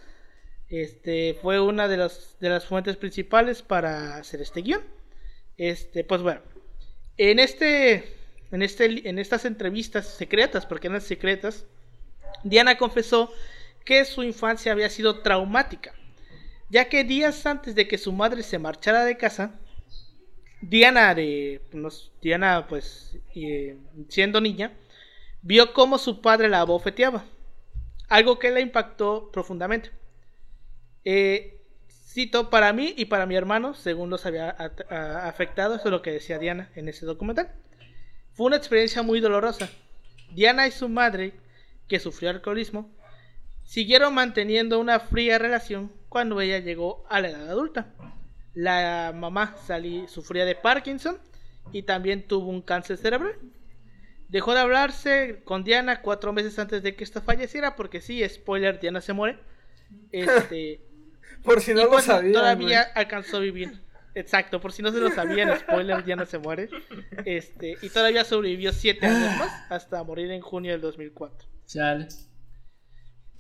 Este 0.69 1.37
fue 1.43 1.59
una 1.61 1.89
de 1.89 1.97
las, 1.97 2.37
de 2.39 2.49
las 2.49 2.65
fuentes 2.65 2.97
principales 2.97 3.61
para 3.63 4.17
hacer 4.17 4.41
este 4.41 4.63
guion. 4.63 4.83
Este, 5.57 6.05
pues 6.05 6.23
bueno, 6.23 6.41
en 7.17 7.41
este, 7.41 8.15
en 8.53 8.63
este, 8.63 9.09
en 9.09 9.19
estas 9.19 9.45
entrevistas 9.45 10.07
secretas, 10.07 10.65
porque 10.65 10.87
eran 10.87 11.01
secretas, 11.01 11.67
Diana 12.45 12.79
confesó 12.79 13.33
que 13.85 14.05
su 14.05 14.23
infancia 14.23 14.73
había 14.73 14.89
sido 14.91 15.21
traumática, 15.21 15.93
ya 16.69 16.89
que 16.89 17.03
días 17.03 17.45
antes 17.47 17.75
de 17.75 17.89
que 17.89 17.99
su 17.99 18.13
madre 18.13 18.43
se 18.43 18.59
marchara 18.59 19.05
de 19.05 19.17
casa, 19.17 19.59
Diana, 20.63 21.15
de, 21.15 21.63
nos- 21.73 22.13
Diana 22.21 22.67
pues 22.69 23.17
siendo 24.09 24.41
niña, 24.41 24.73
vio 25.43 25.73
cómo 25.73 25.99
su 25.99 26.21
padre 26.21 26.49
la 26.49 26.61
abofeteaba, 26.61 27.25
algo 28.09 28.39
que 28.39 28.51
la 28.51 28.61
impactó 28.61 29.31
profundamente. 29.33 29.91
Eh, 31.05 31.57
cito 31.89 32.51
para 32.51 32.73
mí 32.73 32.95
y 32.97 33.07
para 33.07 33.27
mi 33.27 33.37
hermano, 33.37 33.73
según 33.75 34.11
los 34.11 34.27
había 34.27 34.51
afectado, 35.27 35.77
eso 35.77 35.85
es 35.87 35.91
lo 35.91 36.03
que 36.03 36.13
decía 36.13 36.39
Diana 36.39 36.71
en 36.75 36.89
ese 36.89 37.07
documental. 37.07 37.51
Fue 38.35 38.47
una 38.47 38.57
experiencia 38.57 39.03
muy 39.03 39.21
dolorosa. 39.21 39.69
Diana 40.35 40.67
y 40.67 40.71
su 40.73 40.89
madre, 40.89 41.33
que 41.89 41.99
sufrió 42.01 42.31
alcoholismo, 42.31 42.91
siguieron 43.65 44.15
manteniendo 44.15 44.79
una 44.79 45.01
fría 45.01 45.39
relación 45.39 45.91
cuando 46.09 46.41
ella 46.41 46.59
llegó 46.59 47.05
a 47.09 47.21
la 47.21 47.31
edad 47.31 47.49
adulta. 47.49 47.87
La 48.55 49.13
mamá 49.15 49.57
salí, 49.67 50.07
sufría 50.09 50.45
de 50.45 50.55
Parkinson 50.55 51.19
y 51.73 51.83
también 51.85 52.27
tuvo 52.27 52.51
un 52.51 52.63
cáncer 52.63 52.97
cerebral. 52.97 53.37
Dejó 54.29 54.55
de 54.55 54.61
hablarse 54.61 55.43
con 55.45 55.65
Diana 55.65 56.03
cuatro 56.03 56.33
meses 56.33 56.59
antes 56.59 56.83
de 56.83 56.95
que 56.95 57.05
esta 57.05 57.21
falleciera, 57.21 57.75
porque 57.77 58.01
sí, 58.01 58.27
spoiler, 58.29 58.81
Diana 58.81 59.01
se 59.01 59.13
muere. 59.13 59.39
Este, 60.13 60.81
Por 61.43 61.61
si 61.61 61.75
no 61.75 61.81
y 61.81 61.85
lo 61.85 62.01
sabían, 62.01 62.33
todavía 62.33 62.83
alcanzó 62.95 63.39
a 63.39 63.41
vivir. 63.41 63.83
Exacto, 64.15 64.61
por 64.61 64.73
si 64.73 64.83
no 64.83 64.93
se 64.93 64.99
lo 64.99 65.11
sabían, 65.11 65.57
spoiler, 65.59 66.05
Diana 66.05 66.27
se 66.27 66.39
muere. 66.39 66.69
Este, 67.25 67.77
y 67.83 67.89
todavía 67.91 68.25
sobrevivió 68.25 68.73
siete 68.73 69.07
años 69.07 69.37
más 69.39 69.71
hasta 69.71 70.03
morir 70.05 70.31
en 70.31 70.41
junio 70.43 70.73
del 70.73 70.81
2004. 70.81 71.49
Chale. 71.67 72.09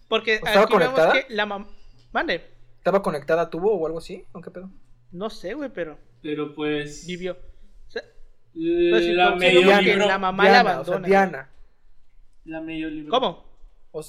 Porque 0.09 0.35
¿Estaba 0.35 0.62
aquí 0.62 0.76
vemos 0.76 0.95
conectada? 0.95 1.12
que 1.12 1.35
la 1.35 1.47
mamá. 1.47 1.69
Mande, 2.12 2.50
¿Estaba 2.79 3.02
conectada 3.02 3.43
a 3.43 3.50
tubo 3.50 3.73
o 3.73 3.87
algo 3.87 3.99
así? 3.99 4.25
¿O 4.33 4.40
qué 4.40 4.50
pedo? 4.50 4.71
No 5.12 5.31
sé, 5.31 5.55
güey, 5.55 5.71
pero 5.73 5.99
Pero 6.23 6.55
pues. 6.55 7.07
vivió. 7.07 7.33
O 7.88 7.90
sea, 7.90 8.02
Pues 8.52 9.05
sí, 9.05 9.12
La 9.12 9.35
medio 9.37 9.62
que 9.79 9.83
libró. 9.83 10.07
la 10.07 10.19
mamá 10.19 10.45
la 10.45 10.50
Diana, 10.50 10.61
o 10.81 10.85
sea, 10.85 10.95
abandona. 10.95 11.07
Diana. 11.09 11.50
La 12.45 12.61
medio 12.61 12.88
libró. 12.88 13.11
¿Cómo? 13.11 13.45
O 13.93 14.02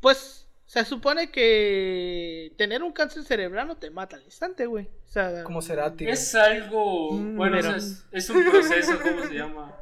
Pues 0.00 0.46
se 0.66 0.84
supone 0.84 1.30
que 1.30 2.52
tener 2.58 2.82
un 2.82 2.92
cáncer 2.92 3.24
cerebral 3.24 3.66
no 3.68 3.76
te 3.76 3.90
mata 3.90 4.16
al 4.16 4.22
instante, 4.24 4.66
güey. 4.66 4.84
O 5.06 5.10
sea, 5.10 5.42
¿Cómo 5.44 5.62
será, 5.62 5.94
tío? 5.94 6.08
Es 6.10 6.34
algo. 6.34 7.12
Mm, 7.12 7.36
bueno, 7.36 7.56
o 7.56 7.60
pero- 7.60 7.68
sea, 7.70 7.76
es, 7.78 8.06
es 8.12 8.30
un 8.30 8.44
proceso, 8.50 8.92
¿cómo 9.02 9.22
se 9.24 9.34
llama? 9.34 9.74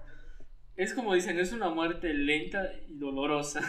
Es 0.76 0.94
como 0.94 1.14
dicen, 1.14 1.38
es 1.38 1.52
una 1.52 1.70
muerte 1.70 2.12
lenta 2.14 2.70
y 2.88 2.94
dolorosa. 2.99 3.61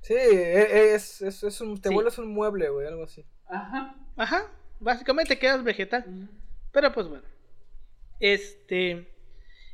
Sí, 0.00 0.14
e- 0.14 0.94
es, 0.94 1.20
es, 1.22 1.42
es 1.44 1.60
un, 1.60 1.80
te 1.80 1.88
Sí. 1.90 1.94
vuelves 1.94 2.18
un 2.18 2.32
mueble, 2.32 2.68
güey, 2.70 2.86
algo 2.86 3.04
así. 3.04 3.24
Ajá. 3.48 3.94
Ajá, 4.16 4.50
básicamente 4.82 5.38
quedas 5.38 5.62
vegetal. 5.64 6.04
Pero 6.72 6.92
pues 6.92 7.08
bueno. 7.08 7.24
Este. 8.20 9.08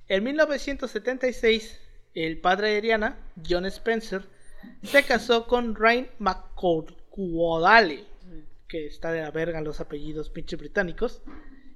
En 0.08 0.24
1976, 0.24 1.80
el 2.14 2.40
padre 2.40 2.70
de 2.70 2.80
Diana, 2.80 3.18
John 3.46 3.66
Spencer, 3.66 4.24
se 4.82 5.02
casó 5.02 5.46
con 5.46 5.74
Rain 5.74 6.08
McCordale, 6.18 8.04
que 8.68 8.86
está 8.86 9.12
de 9.12 9.20
la 9.20 9.30
verga 9.30 9.60
los 9.60 9.80
apellidos 9.80 10.30
pinches 10.30 10.58
británicos, 10.58 11.20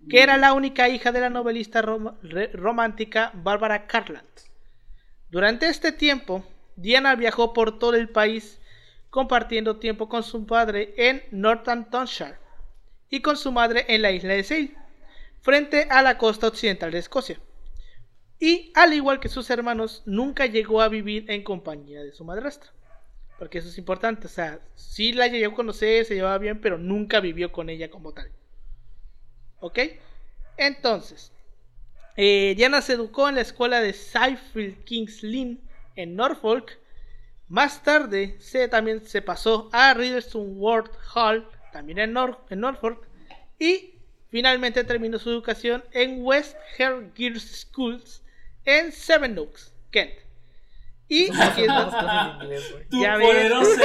que 0.09 0.23
era 0.23 0.39
la 0.39 0.55
única 0.55 0.89
hija 0.89 1.13
de 1.13 1.21
la 1.21 1.29
novelista 1.31 1.83
rom- 1.83 2.17
romántica 2.55 3.31
Barbara 3.35 3.87
Cartland. 3.87 4.27
Durante 5.31 5.67
este 5.67 5.93
tiempo, 5.93 6.45
Diana 6.77 7.15
viajó 7.15 7.53
por 7.53 7.79
todo 7.79 7.95
el 7.95 8.09
país 8.09 8.61
compartiendo 9.11 9.77
tiempo 9.77 10.09
con 10.09 10.23
su 10.23 10.47
padre 10.47 10.95
en 10.97 11.23
Northamptonshire 11.31 12.37
y 13.13 13.21
con 13.21 13.37
su 13.37 13.53
madre 13.53 13.85
en 13.89 14.01
la 14.01 14.11
isla 14.11 14.33
de 14.33 14.43
Seil, 14.43 14.75
frente 15.43 15.87
a 15.91 16.01
la 16.01 16.17
costa 16.17 16.47
occidental 16.49 16.91
de 16.91 16.99
Escocia. 16.99 17.39
Y 18.41 18.73
al 18.75 18.95
igual 18.95 19.21
que 19.21 19.29
sus 19.29 19.51
hermanos, 19.51 20.03
nunca 20.07 20.47
llegó 20.47 20.81
a 20.81 20.89
vivir 20.89 21.31
en 21.31 21.45
compañía 21.45 22.03
de 22.03 22.13
su 22.13 22.25
madrastra. 22.25 22.73
Porque 23.39 23.59
eso 23.59 23.69
es 23.69 23.77
importante, 23.77 24.29
o 24.29 24.31
sea, 24.31 24.61
sí 24.77 25.13
la 25.13 25.27
llegó 25.27 25.53
a 25.53 25.57
conocer, 25.57 26.07
se 26.07 26.15
llevaba 26.15 26.39
bien, 26.39 26.63
pero 26.63 26.79
nunca 26.79 27.21
vivió 27.21 27.53
con 27.53 27.69
ella 27.69 27.91
como 27.91 28.15
tal. 28.15 28.33
¿Ok? 29.61 29.79
Entonces, 30.57 31.33
eh, 32.17 32.55
Diana 32.57 32.81
se 32.81 32.95
educó 32.95 33.29
en 33.29 33.35
la 33.35 33.43
escuela 33.43 33.83
de 33.83 33.93
Seyfield 33.93 34.85
King's 34.85 35.23
Lynn 35.23 35.61
en 35.97 36.17
Norfolk. 36.17 36.79
Más 37.49 37.83
tarde 37.83 38.37
se, 38.41 38.69
también 38.69 39.05
se 39.05 39.21
pasó 39.21 39.69
a 39.71 39.93
Riddleston 39.93 40.55
Ward 40.57 40.91
Hall, 41.15 41.47
también 41.73 41.99
en, 41.99 42.15
Nor- 42.15 42.39
en 42.51 42.61
Norfolk. 42.61 43.07
Y 43.59 43.95
finalmente 44.31 44.85
terminó 44.85 45.19
su 45.19 45.31
educación 45.31 45.83
en 45.93 46.25
West 46.25 46.57
Hare 46.79 47.11
Girls 47.15 47.67
Schools 47.71 48.23
en 48.65 48.93
Sevenoaks, 48.93 49.75
Kent. 49.91 50.13
Y 51.09 51.29
aquí 51.39 51.63
es. 51.63 51.69
Tu 52.89 53.03
poderoso. 53.03 53.71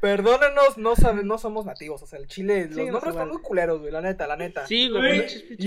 Perdónenos, 0.00 0.78
no, 0.78 0.96
sabe- 0.96 1.22
no 1.24 1.36
somos 1.36 1.66
nativos. 1.66 2.02
O 2.02 2.06
sea, 2.06 2.18
el 2.18 2.26
chile, 2.26 2.66
los 2.66 2.74
Sí, 2.76 2.86
nombres 2.86 3.14
vale. 3.14 3.32
muy 3.32 3.42
culeros, 3.42 3.80
güey, 3.80 3.92
la 3.92 4.00
neta, 4.00 4.26
la 4.26 4.36
neta. 4.36 4.66
Sí, 4.66 4.88
güey, 4.88 5.18
y 5.18 5.20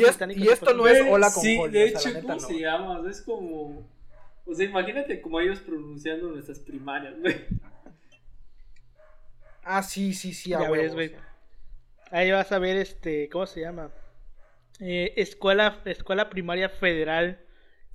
es- 0.03 0.07
británicos 0.09 0.43
y 0.43 0.47
esto 0.49 0.73
no 0.73 0.87
es 0.87 1.05
hola 1.07 1.31
con 1.31 1.43
Sí, 1.43 1.57
Holly, 1.59 1.71
de 1.71 1.83
o 1.83 1.87
sea, 1.87 1.93
la 1.93 1.99
hecho, 1.99 2.09
neta, 2.09 2.21
¿cómo 2.21 2.33
no. 2.41 2.47
se 2.47 2.59
llama? 2.59 3.03
Es 3.09 3.21
como. 3.21 3.87
O 4.45 4.53
sea, 4.55 4.65
imagínate 4.65 5.21
como 5.21 5.39
ellos 5.39 5.59
pronunciando 5.59 6.29
nuestras 6.29 6.59
primarias, 6.59 7.13
güey. 7.21 7.35
Ah, 9.63 9.83
sí, 9.83 10.13
sí, 10.13 10.33
sí, 10.33 10.53
a 10.53 10.61
Ya 10.61 10.69
ves. 10.69 11.13
Ahí 12.11 12.31
vas 12.31 12.51
a 12.51 12.59
ver 12.59 12.77
este, 12.77 13.27
¿cómo 13.29 13.47
se 13.47 13.61
llama? 13.61 13.91
Eh, 14.79 15.13
escuela, 15.17 15.81
escuela 15.85 16.29
primaria 16.29 16.69
federal, 16.69 17.39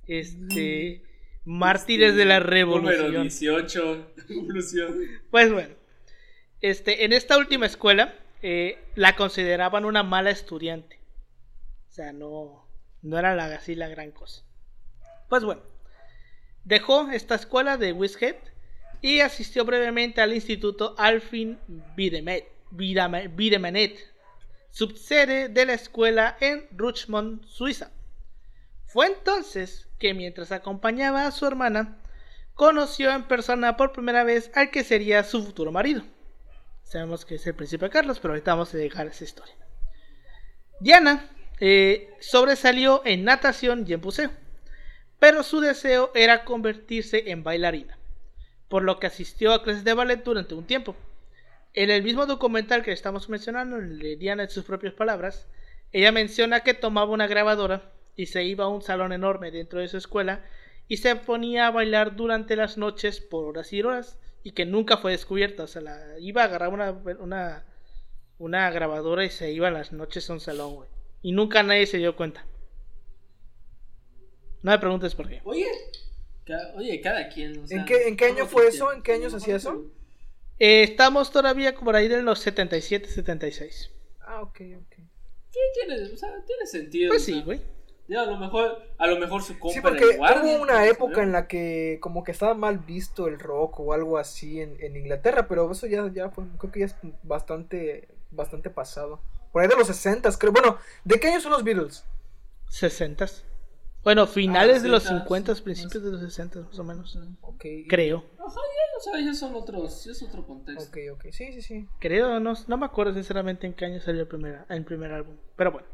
este, 0.07 1.03
mártires 1.45 2.15
de 2.15 2.25
la 2.25 2.39
Número 2.39 2.51
revolución. 2.51 3.21
18, 3.23 4.13
evolución. 4.29 5.07
Pues 5.31 5.51
bueno, 5.51 5.75
este, 6.61 7.05
en 7.05 7.13
esta 7.13 7.37
última 7.37 7.65
escuela 7.65 8.13
eh, 8.41 8.77
la 8.95 9.15
consideraban 9.15 9.85
una 9.85 10.03
mala 10.03 10.31
estudiante. 10.31 10.99
O 11.89 11.91
sea, 11.91 12.11
no, 12.11 12.67
no 13.01 13.17
era 13.17 13.35
la, 13.35 13.45
así 13.55 13.75
la 13.75 13.87
gran 13.87 14.11
cosa. 14.11 14.43
Pues 15.29 15.43
bueno, 15.43 15.61
dejó 16.65 17.09
esta 17.11 17.35
escuela 17.35 17.77
de 17.77 17.93
Wishead 17.93 18.35
y 19.01 19.21
asistió 19.21 19.65
brevemente 19.65 20.21
al 20.21 20.33
Instituto 20.33 20.95
Alfin 20.97 21.57
Bidemenet, 21.95 22.47
subsede 24.71 25.49
de 25.49 25.65
la 25.65 25.73
escuela 25.73 26.37
en 26.39 26.67
Richmond, 26.71 27.45
Suiza. 27.45 27.91
Fue 28.87 29.07
entonces 29.07 29.87
que 29.99 30.13
mientras 30.13 30.51
acompañaba 30.51 31.27
a 31.27 31.31
su 31.31 31.45
hermana, 31.45 31.97
conoció 32.55 33.11
en 33.11 33.23
persona 33.23 33.77
por 33.77 33.91
primera 33.91 34.23
vez 34.23 34.51
al 34.55 34.71
que 34.71 34.83
sería 34.83 35.23
su 35.23 35.43
futuro 35.43 35.71
marido. 35.71 36.03
Sabemos 36.83 37.23
que 37.23 37.35
es 37.35 37.45
el 37.45 37.53
príncipe 37.53 37.89
Carlos, 37.89 38.19
pero 38.19 38.33
ahorita 38.33 38.53
vamos 38.53 38.73
a 38.73 38.77
dejar 38.77 39.05
esa 39.05 39.23
historia. 39.23 39.53
Diana 40.79 41.29
eh, 41.59 42.09
sobresalió 42.19 43.03
en 43.05 43.25
natación 43.25 43.85
y 43.87 43.93
en 43.93 44.01
buceo, 44.01 44.31
pero 45.19 45.43
su 45.43 45.59
deseo 45.59 46.11
era 46.15 46.45
convertirse 46.45 47.29
en 47.29 47.43
bailarina, 47.43 47.98
por 48.69 48.83
lo 48.83 48.99
que 48.99 49.07
asistió 49.07 49.51
a 49.51 49.63
clases 49.63 49.83
de 49.83 49.93
ballet 49.93 50.23
durante 50.23 50.53
un 50.53 50.65
tiempo. 50.65 50.95
En 51.73 51.89
el 51.89 52.03
mismo 52.03 52.25
documental 52.25 52.83
que 52.83 52.91
estamos 52.91 53.29
mencionando, 53.29 53.77
de 53.77 54.13
en 54.13 54.49
sus 54.49 54.63
propias 54.63 54.93
palabras, 54.93 55.47
ella 55.91 56.11
menciona 56.11 56.61
que 56.61 56.73
tomaba 56.73 57.11
una 57.11 57.27
grabadora 57.27 57.91
y 58.15 58.27
se 58.27 58.43
iba 58.43 58.65
a 58.65 58.69
un 58.69 58.81
salón 58.81 59.11
enorme 59.11 59.51
dentro 59.51 59.79
de 59.79 59.87
su 59.87 59.97
escuela 59.97 60.45
y 60.87 60.97
se 60.97 61.15
ponía 61.15 61.67
a 61.67 61.71
bailar 61.71 62.15
durante 62.15 62.55
las 62.55 62.77
noches 62.77 63.19
por 63.19 63.45
horas 63.45 63.71
y 63.73 63.81
horas 63.81 64.17
y 64.43 64.51
que 64.51 64.65
nunca 64.65 64.97
fue 64.97 65.11
descubierta. 65.11 65.63
O 65.63 65.67
sea, 65.67 65.81
la, 65.81 66.19
iba 66.19 66.41
a 66.41 66.45
agarrar 66.45 66.69
una, 66.69 66.91
una, 67.19 67.63
una 68.37 68.69
grabadora 68.71 69.25
y 69.25 69.29
se 69.29 69.51
iba 69.51 69.67
a 69.67 69.71
las 69.71 69.91
noches 69.91 70.29
a 70.29 70.33
un 70.33 70.39
salón, 70.39 70.75
güey. 70.75 70.89
Y 71.21 71.31
nunca 71.31 71.63
nadie 71.63 71.85
se 71.85 71.97
dio 71.97 72.15
cuenta. 72.15 72.45
No 74.61 74.71
me 74.71 74.79
preguntes 74.79 75.15
por 75.15 75.27
qué. 75.27 75.41
Oye, 75.43 75.67
oye 76.75 77.01
cada 77.01 77.29
quien. 77.29 77.63
¿En, 77.69 77.85
qué, 77.85 78.07
¿En 78.07 78.17
qué 78.17 78.25
año 78.25 78.45
fue 78.45 78.67
eso? 78.67 78.91
¿En 78.91 79.01
qué 79.01 79.13
año 79.13 79.29
se 79.29 79.37
hacía 79.37 79.55
eso? 79.55 79.85
Eh, 80.59 80.83
estamos 80.83 81.31
todavía 81.31 81.73
por 81.73 81.95
ahí 81.95 82.07
de 82.07 82.21
los 82.21 82.39
77, 82.39 83.09
76. 83.09 83.91
Ah, 84.21 84.41
ok, 84.41 84.61
ok. 84.77 84.95
Sí, 85.51 85.59
tiene, 85.73 86.03
o 86.13 86.17
sea, 86.17 86.29
tiene 86.45 86.65
sentido. 86.65 87.09
Pues 87.09 87.23
sí, 87.23 87.41
güey. 87.43 87.61
Ya, 88.07 88.21
a 88.21 88.25
lo 88.25 88.37
mejor, 88.37 88.81
a 88.97 89.07
lo 89.07 89.19
mejor 89.19 89.43
su 89.43 89.57
compa 89.59 89.73
Sí, 89.73 89.81
porque 89.81 90.17
hubo 90.17 90.61
una 90.61 90.87
época 90.87 91.21
en 91.21 91.31
la 91.31 91.47
que 91.47 91.99
como 92.01 92.23
que 92.23 92.31
estaba 92.31 92.55
mal 92.55 92.79
visto 92.79 93.27
el 93.27 93.39
rock 93.39 93.79
o 93.79 93.93
algo 93.93 94.17
así 94.17 94.61
en, 94.61 94.77
en 94.79 94.95
Inglaterra, 94.95 95.47
pero 95.47 95.71
eso 95.71 95.85
ya, 95.85 96.11
ya 96.11 96.29
fue, 96.29 96.45
creo 96.57 96.71
que 96.71 96.79
ya 96.79 96.85
es 96.87 96.95
bastante, 97.21 98.07
bastante 98.31 98.71
pasado. 98.71 99.21
Por 99.51 99.61
ahí 99.61 99.67
de 99.67 99.75
los 99.75 99.87
60, 99.87 100.29
creo. 100.39 100.51
Bueno, 100.51 100.77
¿de 101.03 101.19
qué 101.19 101.27
año 101.27 101.39
son 101.39 101.51
los 101.51 101.63
Beatles? 101.63 102.03
60. 102.69 103.27
Bueno, 104.09 104.25
finales 104.25 104.79
ah, 104.79 104.81
de 104.81 104.89
los 104.89 105.03
50, 105.03 105.53
principios 105.63 106.03
de 106.03 106.09
los 106.09 106.19
60, 106.19 106.61
más 106.61 106.79
o 106.79 106.83
menos. 106.83 107.15
Okay. 107.41 107.85
Creo. 107.85 108.25
Ajá, 108.39 108.55
ya, 108.55 108.97
o 108.97 109.01
sea, 109.01 109.19
ellos 109.19 109.37
son 109.37 109.53
otros, 109.53 110.07
es 110.07 110.23
otro 110.23 110.47
contexto. 110.47 110.89
Ok, 110.89 110.97
ok, 111.13 111.31
sí, 111.31 111.53
sí, 111.53 111.61
sí. 111.61 111.87
Creo, 111.99 112.39
no, 112.39 112.55
no 112.65 112.77
me 112.77 112.87
acuerdo 112.87 113.13
sinceramente 113.13 113.67
en 113.67 113.73
qué 113.75 113.85
año 113.85 114.01
salió 114.01 114.21
el 114.21 114.27
primer, 114.27 114.61
el 114.67 114.83
primer 114.83 115.11
álbum, 115.11 115.35
pero 115.55 115.73
bueno. 115.73 115.87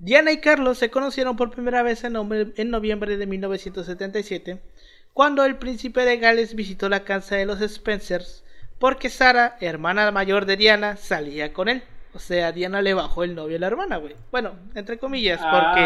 Diana 0.00 0.32
y 0.32 0.40
Carlos 0.40 0.78
se 0.78 0.90
conocieron 0.90 1.36
por 1.36 1.52
primera 1.52 1.84
vez 1.84 2.02
en, 2.02 2.16
en 2.56 2.70
noviembre 2.70 3.16
de 3.18 3.26
1977, 3.28 4.60
cuando 5.12 5.44
el 5.44 5.58
príncipe 5.58 6.04
de 6.04 6.16
Gales 6.16 6.56
visitó 6.56 6.88
la 6.88 7.04
casa 7.04 7.36
de 7.36 7.46
los 7.46 7.60
Spencers, 7.60 8.42
porque 8.80 9.10
Sara, 9.10 9.56
hermana 9.60 10.10
mayor 10.10 10.44
de 10.44 10.56
Diana, 10.56 10.96
salía 10.96 11.52
con 11.52 11.68
él. 11.68 11.84
O 12.14 12.20
sea, 12.20 12.52
Diana 12.52 12.80
le 12.80 12.94
bajó 12.94 13.24
el 13.24 13.34
novio 13.34 13.56
a 13.56 13.60
la 13.60 13.66
hermana, 13.66 13.96
güey. 13.96 14.14
Bueno, 14.30 14.54
entre 14.76 14.98
comillas, 14.98 15.40
porque 15.40 15.84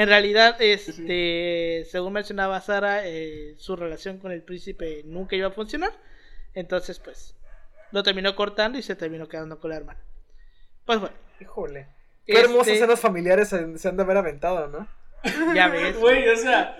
en 0.00 0.08
realidad, 0.08 0.60
este, 0.60 1.86
según 1.88 2.14
mencionaba 2.14 2.60
Sara, 2.60 3.06
eh, 3.06 3.54
su 3.58 3.76
relación 3.76 4.18
con 4.18 4.32
el 4.32 4.42
príncipe 4.42 5.02
nunca 5.04 5.36
iba 5.36 5.48
a 5.48 5.52
funcionar. 5.52 5.92
Entonces, 6.54 6.98
pues, 6.98 7.36
lo 7.92 8.02
terminó 8.02 8.34
cortando 8.34 8.76
y 8.76 8.82
se 8.82 8.96
terminó 8.96 9.28
quedando 9.28 9.60
con 9.60 9.70
la 9.70 9.76
hermana. 9.76 10.00
Pues 10.84 10.98
bueno. 10.98 11.14
Híjole. 11.40 11.86
Qué 12.26 12.40
hermosas 12.40 12.68
este 12.68 12.78
escenas 12.80 13.00
familiares 13.00 13.48
se, 13.48 13.88
han 13.88 13.96
de 13.96 14.02
haber 14.02 14.16
aventado, 14.16 14.66
¿no? 14.66 14.88
Ya 15.54 15.68
ves. 15.68 15.96
Güey, 16.00 16.28
o 16.28 16.36
sea, 16.36 16.76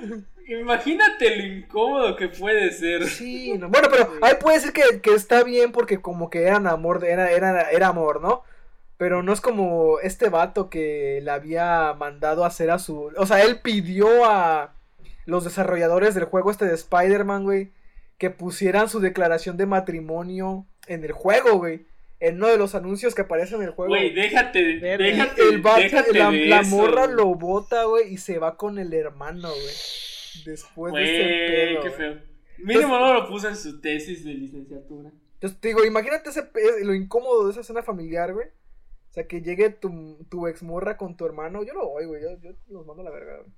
imagínate 0.48 1.36
lo 1.36 1.46
incómodo 1.46 2.16
que 2.16 2.28
puede 2.28 2.72
ser. 2.72 3.06
Sí, 3.06 3.56
no. 3.56 3.68
bueno, 3.68 3.88
pero 3.90 4.12
ahí 4.22 4.34
puede 4.40 4.58
ser 4.58 4.72
que, 4.72 5.00
que, 5.00 5.14
está 5.14 5.44
bien 5.44 5.70
porque 5.70 6.00
como 6.00 6.30
que 6.30 6.42
eran 6.42 6.66
amor, 6.66 7.04
era, 7.04 7.30
era, 7.30 7.70
era 7.70 7.86
amor, 7.86 8.20
¿no? 8.20 8.42
Pero 8.98 9.22
no 9.22 9.32
es 9.32 9.40
como 9.40 10.00
este 10.00 10.28
vato 10.28 10.68
que 10.68 11.20
le 11.22 11.30
había 11.30 11.94
mandado 11.94 12.44
a 12.44 12.48
hacer 12.48 12.70
a 12.70 12.78
su. 12.78 13.12
O 13.16 13.26
sea, 13.26 13.42
él 13.44 13.60
pidió 13.62 14.26
a 14.26 14.74
los 15.24 15.44
desarrolladores 15.44 16.14
del 16.14 16.24
juego 16.24 16.50
este 16.50 16.66
de 16.66 16.74
Spider-Man, 16.74 17.44
güey, 17.44 17.70
que 18.18 18.30
pusieran 18.30 18.88
su 18.88 18.98
declaración 18.98 19.56
de 19.56 19.66
matrimonio 19.66 20.66
en 20.88 21.04
el 21.04 21.12
juego, 21.12 21.58
güey. 21.58 21.86
En 22.20 22.36
uno 22.36 22.48
de 22.48 22.58
los 22.58 22.74
anuncios 22.74 23.14
que 23.14 23.22
aparecen 23.22 23.62
en 23.62 23.68
el 23.68 23.70
juego. 23.70 23.90
Güey, 23.90 24.12
déjate, 24.12 24.80
déjate, 24.80 25.42
el 25.48 25.60
vato, 25.62 25.80
la, 26.12 26.62
morra 26.62 27.06
lo 27.06 27.26
bota, 27.36 27.84
güey, 27.84 28.12
y 28.12 28.16
se 28.16 28.40
va 28.40 28.56
con 28.56 28.80
el 28.80 28.92
hermano, 28.92 29.48
güey. 29.48 29.74
Después 30.44 30.92
de 30.92 31.04
ese 31.04 31.52
pedo. 31.52 31.82
Qué 31.82 31.90
feo. 31.90 32.18
Mínimo 32.58 32.98
no 32.98 33.14
lo 33.14 33.28
puso 33.28 33.48
en 33.48 33.56
su 33.56 33.80
tesis 33.80 34.24
de 34.24 34.34
licenciatura. 34.34 35.10
Entonces 35.34 35.60
te 35.60 35.68
digo, 35.68 35.84
imagínate 35.84 36.30
ese, 36.30 36.50
lo 36.82 36.94
incómodo 36.94 37.46
de 37.46 37.52
esa 37.52 37.60
escena 37.60 37.82
familiar, 37.84 38.32
güey. 38.32 38.48
Sea, 39.18 39.26
que 39.26 39.42
llegue 39.42 39.70
tu, 39.70 40.24
tu 40.30 40.46
ex 40.46 40.62
morra 40.62 40.96
con 40.96 41.16
tu 41.16 41.26
hermano, 41.26 41.64
yo 41.64 41.74
lo 41.74 41.88
voy, 41.88 42.06
güey. 42.06 42.22
Yo, 42.22 42.38
yo, 42.40 42.50
los 42.68 42.86
mando 42.86 43.02
a 43.02 43.06
la 43.06 43.10
verga, 43.10 43.38
güey. 43.38 43.50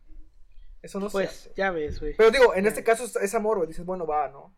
Eso 0.82 0.98
no 0.98 1.10
Pues, 1.10 1.50
ya 1.56 1.70
ves, 1.70 2.00
güey. 2.00 2.14
Pero 2.16 2.30
digo, 2.30 2.54
en 2.54 2.66
este 2.66 2.82
caso 2.82 3.04
es, 3.20 3.34
amor, 3.34 3.58
güey. 3.58 3.68
Dices, 3.68 3.84
bueno, 3.84 4.06
va, 4.06 4.28
¿no? 4.28 4.56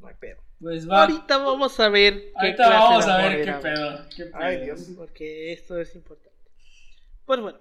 No 0.00 0.06
hay 0.06 0.14
pedo. 0.14 0.42
Pues 0.60 0.88
va. 0.88 1.02
Ahorita 1.02 1.38
vamos 1.38 1.80
a 1.80 1.88
ver 1.88 2.14
qué 2.14 2.32
Ahorita 2.36 2.68
vamos 2.68 3.06
a 3.06 3.16
ver 3.18 3.44
qué 3.44 3.52
pedo, 3.52 4.08
qué 4.16 4.24
pedo. 4.26 4.36
Ay, 4.36 4.64
Dios. 4.64 4.90
Porque 4.96 5.52
esto 5.52 5.78
es 5.78 5.94
importante. 5.94 6.38
Pues 7.24 7.40
bueno. 7.40 7.58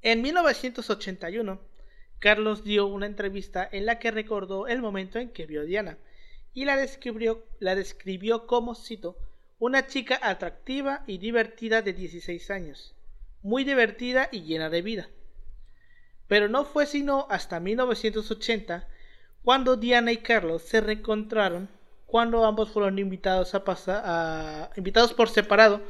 En 0.00 0.22
1981, 0.22 1.60
Carlos 2.18 2.64
dio 2.64 2.86
una 2.86 3.06
entrevista 3.06 3.68
en 3.70 3.86
la 3.86 3.98
que 3.98 4.10
recordó 4.10 4.66
el 4.66 4.80
momento 4.80 5.18
en 5.18 5.30
que 5.30 5.46
vio 5.46 5.62
a 5.62 5.64
Diana 5.64 5.98
y 6.54 6.64
la 6.64 6.76
describió, 6.76 7.44
la 7.58 7.74
describió 7.74 8.46
como, 8.46 8.74
cito, 8.74 9.18
una 9.64 9.86
chica 9.86 10.20
atractiva 10.22 11.04
y 11.06 11.16
divertida 11.16 11.80
de 11.80 11.94
16 11.94 12.50
años, 12.50 12.94
muy 13.42 13.64
divertida 13.64 14.28
y 14.30 14.42
llena 14.42 14.68
de 14.68 14.82
vida. 14.82 15.08
Pero 16.28 16.50
no 16.50 16.66
fue 16.66 16.84
sino 16.84 17.26
hasta 17.30 17.60
1980 17.60 18.86
cuando 19.42 19.76
Diana 19.76 20.12
y 20.12 20.18
Carlos 20.18 20.60
se 20.64 20.82
reencontraron, 20.82 21.70
cuando 22.04 22.44
ambos 22.44 22.72
fueron 22.72 22.98
invitados 22.98 23.54
a 23.54 23.64
pasar 23.64 24.70
invitados 24.76 25.14
por 25.14 25.30
separado 25.30 25.80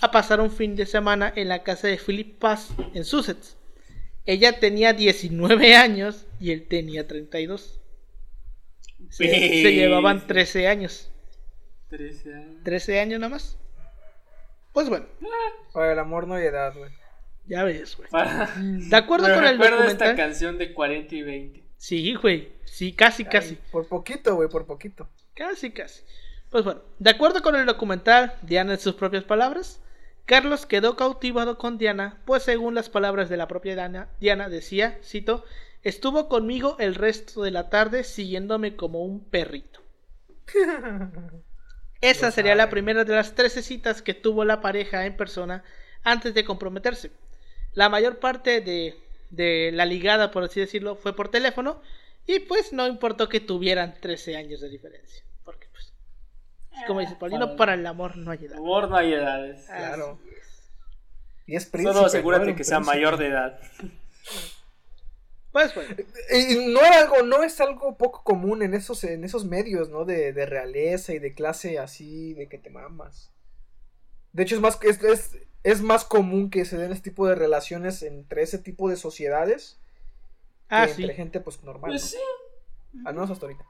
a 0.00 0.12
pasar 0.12 0.40
un 0.40 0.52
fin 0.52 0.76
de 0.76 0.86
semana 0.86 1.32
en 1.34 1.48
la 1.48 1.64
casa 1.64 1.88
de 1.88 1.98
Philip 1.98 2.38
Paz 2.38 2.68
en 2.94 3.04
Sussex. 3.04 3.56
Ella 4.26 4.60
tenía 4.60 4.92
19 4.92 5.74
años 5.74 6.24
y 6.38 6.52
él 6.52 6.68
tenía 6.68 7.08
32. 7.08 7.80
Se, 9.10 9.24
se 9.24 9.74
llevaban 9.74 10.24
13 10.24 10.68
años. 10.68 11.10
13 11.96 12.34
años. 12.34 12.64
13 12.64 13.00
años 13.00 13.20
nada 13.20 13.30
más. 13.30 13.56
Pues 14.72 14.88
bueno. 14.88 15.06
Para 15.72 15.92
el 15.92 15.98
amor 16.00 16.26
no 16.26 16.34
hay 16.34 16.46
edad, 16.46 16.74
güey. 16.76 16.90
Ya 17.46 17.62
ves, 17.62 17.96
güey. 17.96 18.08
De 18.88 18.96
acuerdo 18.96 19.32
con 19.32 19.44
el 19.44 19.58
documental. 19.58 19.88
esta 19.92 20.16
canción 20.16 20.58
de 20.58 20.72
40 20.74 21.14
y 21.14 21.22
20. 21.22 21.64
Sí, 21.76 22.14
güey. 22.14 22.52
Sí, 22.64 22.92
casi, 22.92 23.24
casi. 23.24 23.56
Por 23.70 23.86
poquito, 23.86 24.34
güey, 24.34 24.48
por 24.48 24.66
poquito. 24.66 25.08
Casi, 25.34 25.70
casi. 25.70 26.02
Pues 26.50 26.64
bueno, 26.64 26.82
de 26.98 27.10
acuerdo 27.10 27.42
con 27.42 27.54
el 27.54 27.66
documental, 27.66 28.34
Diana 28.42 28.72
en 28.72 28.80
sus 28.80 28.94
propias 28.94 29.24
palabras, 29.24 29.80
Carlos 30.24 30.66
quedó 30.66 30.96
cautivado 30.96 31.58
con 31.58 31.78
Diana, 31.78 32.22
pues 32.24 32.42
según 32.42 32.74
las 32.74 32.88
palabras 32.88 33.28
de 33.28 33.36
la 33.36 33.46
propia 33.46 33.74
Diana, 33.74 34.08
Diana 34.20 34.48
decía, 34.48 34.98
cito, 35.02 35.44
estuvo 35.82 36.28
conmigo 36.28 36.76
el 36.80 36.94
resto 36.94 37.42
de 37.42 37.50
la 37.50 37.70
tarde 37.70 38.02
siguiéndome 38.04 38.74
como 38.74 39.04
un 39.04 39.22
perrito. 39.24 39.80
Esa 42.00 42.30
sería 42.30 42.54
la 42.54 42.70
primera 42.70 43.04
de 43.04 43.14
las 43.14 43.34
13 43.34 43.62
citas 43.62 44.02
que 44.02 44.14
tuvo 44.14 44.44
la 44.44 44.60
pareja 44.60 45.06
en 45.06 45.16
persona 45.16 45.64
antes 46.02 46.34
de 46.34 46.44
comprometerse. 46.44 47.10
La 47.72 47.88
mayor 47.88 48.18
parte 48.18 48.60
de, 48.60 48.94
de 49.30 49.70
la 49.72 49.86
ligada, 49.86 50.30
por 50.30 50.44
así 50.44 50.60
decirlo, 50.60 50.96
fue 50.96 51.16
por 51.16 51.30
teléfono 51.30 51.80
y 52.26 52.40
pues 52.40 52.72
no 52.72 52.86
importó 52.86 53.28
que 53.28 53.40
tuvieran 53.40 53.94
13 54.00 54.36
años 54.36 54.60
de 54.60 54.68
diferencia. 54.68 55.24
Porque 55.44 55.66
pues, 55.70 55.92
como 56.86 57.00
dice 57.00 57.16
Paulino, 57.16 57.56
para 57.56 57.74
el 57.74 57.86
amor 57.86 58.16
no 58.16 58.30
hay 58.30 58.44
edad. 58.44 58.58
Amor 58.58 58.88
no 58.88 58.96
hay 58.96 59.12
edades. 59.12 59.66
Claro. 59.66 60.18
Y 61.46 61.56
es 61.56 61.66
príncipe, 61.66 61.94
Solo 61.94 62.06
asegúrate 62.06 62.54
que 62.54 62.64
sea 62.64 62.80
mayor 62.80 63.18
de 63.18 63.28
edad. 63.28 63.60
Pues 65.54 65.72
bueno. 65.72 65.94
Y 66.32 66.72
no 66.72 66.80
es 66.80 66.90
algo, 66.96 67.22
no 67.22 67.44
es 67.44 67.60
algo 67.60 67.96
poco 67.96 68.24
común 68.24 68.60
en 68.62 68.74
esos, 68.74 69.04
en 69.04 69.22
esos 69.22 69.44
medios, 69.44 69.88
¿no? 69.88 70.04
De, 70.04 70.32
de 70.32 70.46
realeza 70.46 71.14
y 71.14 71.20
de 71.20 71.32
clase 71.32 71.78
así, 71.78 72.34
de 72.34 72.48
que 72.48 72.58
te 72.58 72.70
mamas. 72.70 73.30
De 74.32 74.42
hecho, 74.42 74.56
es 74.56 74.60
más, 74.60 74.80
es, 74.82 75.00
es, 75.04 75.38
es 75.62 75.80
más 75.80 76.04
común 76.04 76.50
que 76.50 76.64
se 76.64 76.76
den 76.76 76.90
este 76.90 77.10
tipo 77.10 77.28
de 77.28 77.36
relaciones 77.36 78.02
entre 78.02 78.42
ese 78.42 78.58
tipo 78.58 78.90
de 78.90 78.96
sociedades 78.96 79.78
ah, 80.70 80.86
que 80.86 81.02
entre 81.02 81.14
gente 81.14 81.38
pues 81.38 81.62
normal. 81.62 81.92
Pues 81.92 82.02
sí. 82.02 82.18
Al 83.04 83.14
menos 83.14 83.30
hasta 83.30 83.46
ahorita. 83.46 83.64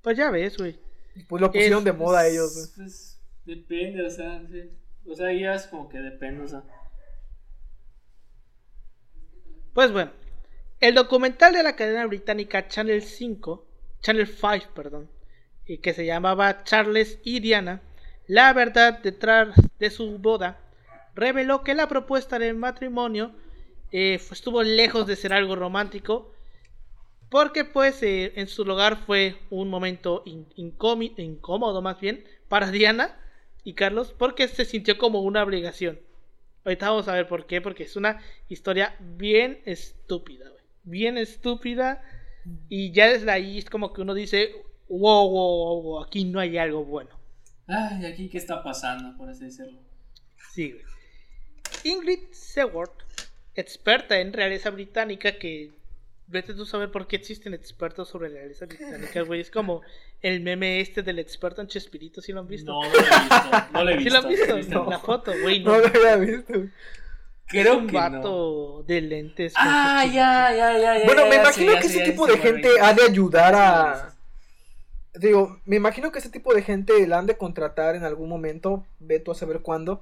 Pues 0.00 0.16
ya 0.16 0.30
ves, 0.30 0.56
güey. 0.56 0.80
Pues 1.28 1.42
lo 1.42 1.52
pusieron 1.52 1.84
de 1.84 1.92
moda 1.92 2.26
ellos, 2.26 2.72
Pues 2.74 3.20
depende, 3.44 4.06
o 4.06 4.08
sea, 4.08 4.42
sí. 4.50 4.70
O 5.06 5.14
sea, 5.14 5.30
ya 5.30 5.56
es 5.56 5.66
como 5.66 5.90
que 5.90 5.98
depende, 5.98 6.42
o 6.42 6.48
sea. 6.48 6.64
Pues 9.74 9.92
bueno, 9.92 10.12
el 10.82 10.96
documental 10.96 11.52
de 11.52 11.62
la 11.62 11.76
cadena 11.76 12.04
británica 12.06 12.66
Channel 12.66 13.02
5, 13.02 13.64
Channel 14.00 14.26
5, 14.26 14.74
perdón, 14.74 15.08
y 15.64 15.78
que 15.78 15.94
se 15.94 16.04
llamaba 16.04 16.64
Charles 16.64 17.20
y 17.22 17.38
Diana, 17.38 17.80
la 18.26 18.52
verdad 18.52 18.98
detrás 18.98 19.54
de 19.78 19.90
su 19.90 20.18
boda, 20.18 20.58
reveló 21.14 21.62
que 21.62 21.76
la 21.76 21.86
propuesta 21.86 22.40
de 22.40 22.52
matrimonio 22.52 23.30
eh, 23.92 24.14
estuvo 24.14 24.64
lejos 24.64 25.06
de 25.06 25.14
ser 25.14 25.32
algo 25.32 25.54
romántico, 25.54 26.34
porque 27.30 27.64
pues 27.64 28.02
eh, 28.02 28.32
en 28.34 28.48
su 28.48 28.64
lugar 28.64 29.04
fue 29.06 29.36
un 29.50 29.70
momento 29.70 30.24
incómodo 30.26 31.80
más 31.80 32.00
bien 32.00 32.24
para 32.48 32.72
Diana 32.72 33.20
y 33.62 33.74
Carlos, 33.74 34.12
porque 34.18 34.48
se 34.48 34.64
sintió 34.64 34.98
como 34.98 35.20
una 35.20 35.44
obligación. 35.44 36.00
Ahorita 36.64 36.90
vamos 36.90 37.06
a 37.06 37.14
ver 37.14 37.28
por 37.28 37.46
qué, 37.46 37.60
porque 37.60 37.84
es 37.84 37.94
una 37.94 38.20
historia 38.48 38.96
bien 38.98 39.62
estúpida, 39.64 40.50
Bien 40.84 41.18
estúpida. 41.18 42.02
Y 42.68 42.92
ya 42.92 43.08
desde 43.08 43.30
ahí 43.30 43.58
es 43.58 43.70
como 43.70 43.92
que 43.92 44.02
uno 44.02 44.14
dice, 44.14 44.52
wow, 44.88 45.28
wow, 45.30 45.82
wow, 45.82 46.02
aquí 46.02 46.24
no 46.24 46.40
hay 46.40 46.58
algo 46.58 46.84
bueno. 46.84 47.10
Ay, 47.66 48.04
aquí 48.04 48.28
qué 48.28 48.38
está 48.38 48.62
pasando, 48.62 49.16
por 49.16 49.28
así 49.28 49.44
decirlo. 49.44 49.78
Sí, 50.52 50.76
Ingrid 51.84 52.32
Seward, 52.32 52.90
experta 53.54 54.20
en 54.20 54.32
realeza 54.32 54.70
británica, 54.70 55.38
que 55.38 55.72
vete 56.26 56.54
tú 56.54 56.62
a 56.62 56.66
saber 56.66 56.90
por 56.90 57.06
qué 57.06 57.16
existen 57.16 57.54
expertos 57.54 58.08
sobre 58.08 58.28
realeza 58.28 58.66
británica, 58.66 59.22
güey. 59.22 59.40
Es 59.40 59.50
como 59.50 59.82
el 60.20 60.40
meme 60.40 60.80
este 60.80 61.02
del 61.02 61.18
experto 61.18 61.60
en 61.60 61.68
Chespirito, 61.68 62.20
¿sí 62.20 62.32
lo 62.32 62.40
han 62.40 62.48
visto? 62.48 62.72
No, 62.72 62.82
no 62.82 62.90
lo 62.92 62.98
he 62.98 63.02
visto. 63.02 63.70
No 63.72 63.84
lo 63.84 63.90
he 63.90 63.96
visto. 63.96 64.10
¿Sí 64.10 64.46
lo 64.46 64.54
han 64.54 64.60
visto? 64.60 64.86
La 64.90 64.98
foto, 64.98 65.32
güey. 65.42 65.62
No, 65.62 65.80
no, 65.80 65.88
lo 65.88 66.08
he 66.08 66.26
visto. 66.26 66.52
Creo 67.52 67.74
es 67.74 67.78
un 67.80 67.86
vato 67.88 68.82
de 68.86 69.00
lentes. 69.02 69.52
Ah, 69.56 70.04
ya, 70.06 70.50
ya, 70.56 70.78
ya, 70.78 70.98
ya. 70.98 71.04
Bueno, 71.04 71.26
me 71.26 71.36
imagino 71.36 71.72
que 71.78 71.86
ese 71.86 72.02
tipo 72.02 72.26
de 72.26 72.38
gente 72.38 72.68
ha 72.80 72.94
de 72.94 73.02
ayudar 73.02 73.54
a. 73.54 74.14
Digo, 75.14 75.60
me 75.66 75.76
imagino 75.76 76.10
que 76.10 76.18
ese 76.18 76.30
tipo 76.30 76.54
de 76.54 76.62
gente 76.62 77.06
la 77.06 77.18
han 77.18 77.26
de 77.26 77.36
contratar 77.36 77.94
en 77.94 78.04
algún 78.04 78.30
momento, 78.30 78.86
veto 78.98 79.30
a 79.30 79.34
saber 79.34 79.60
cuándo, 79.60 80.00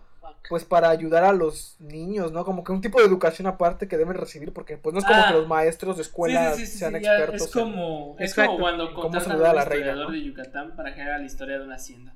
pues 0.49 0.65
para 0.65 0.89
ayudar 0.89 1.25
a 1.25 1.33
los 1.33 1.77
niños, 1.81 2.31
¿no? 2.31 2.45
Como 2.45 2.63
que 2.63 2.71
un 2.71 2.81
tipo 2.81 3.01
de 3.01 3.07
educación 3.07 3.49
aparte 3.49 3.89
que 3.89 3.99
deben 3.99 4.15
recibir, 4.15 4.53
porque 4.53 4.79
pues 4.79 4.93
no 4.93 5.01
es 5.01 5.05
como 5.05 5.21
que 5.21 5.29
ah. 5.29 5.33
los 5.33 5.49
maestros 5.49 5.97
de 5.97 6.03
escuela 6.03 6.55
sean 6.55 6.95
expertos. 6.95 7.43
Es 7.43 7.53
como, 7.53 8.15
es 8.21 8.35
como 8.35 8.59
cuando 8.59 8.95
contratan 8.95 9.33
a 9.33 9.51
un 9.51 9.59
historiador 9.59 10.13
de 10.13 10.23
Yucatán 10.23 10.77
para 10.77 10.95
que 10.95 11.03
haga 11.03 11.19
la 11.19 11.27
historia 11.27 11.59
de 11.59 11.65
una 11.65 11.75
hacienda. 11.75 12.15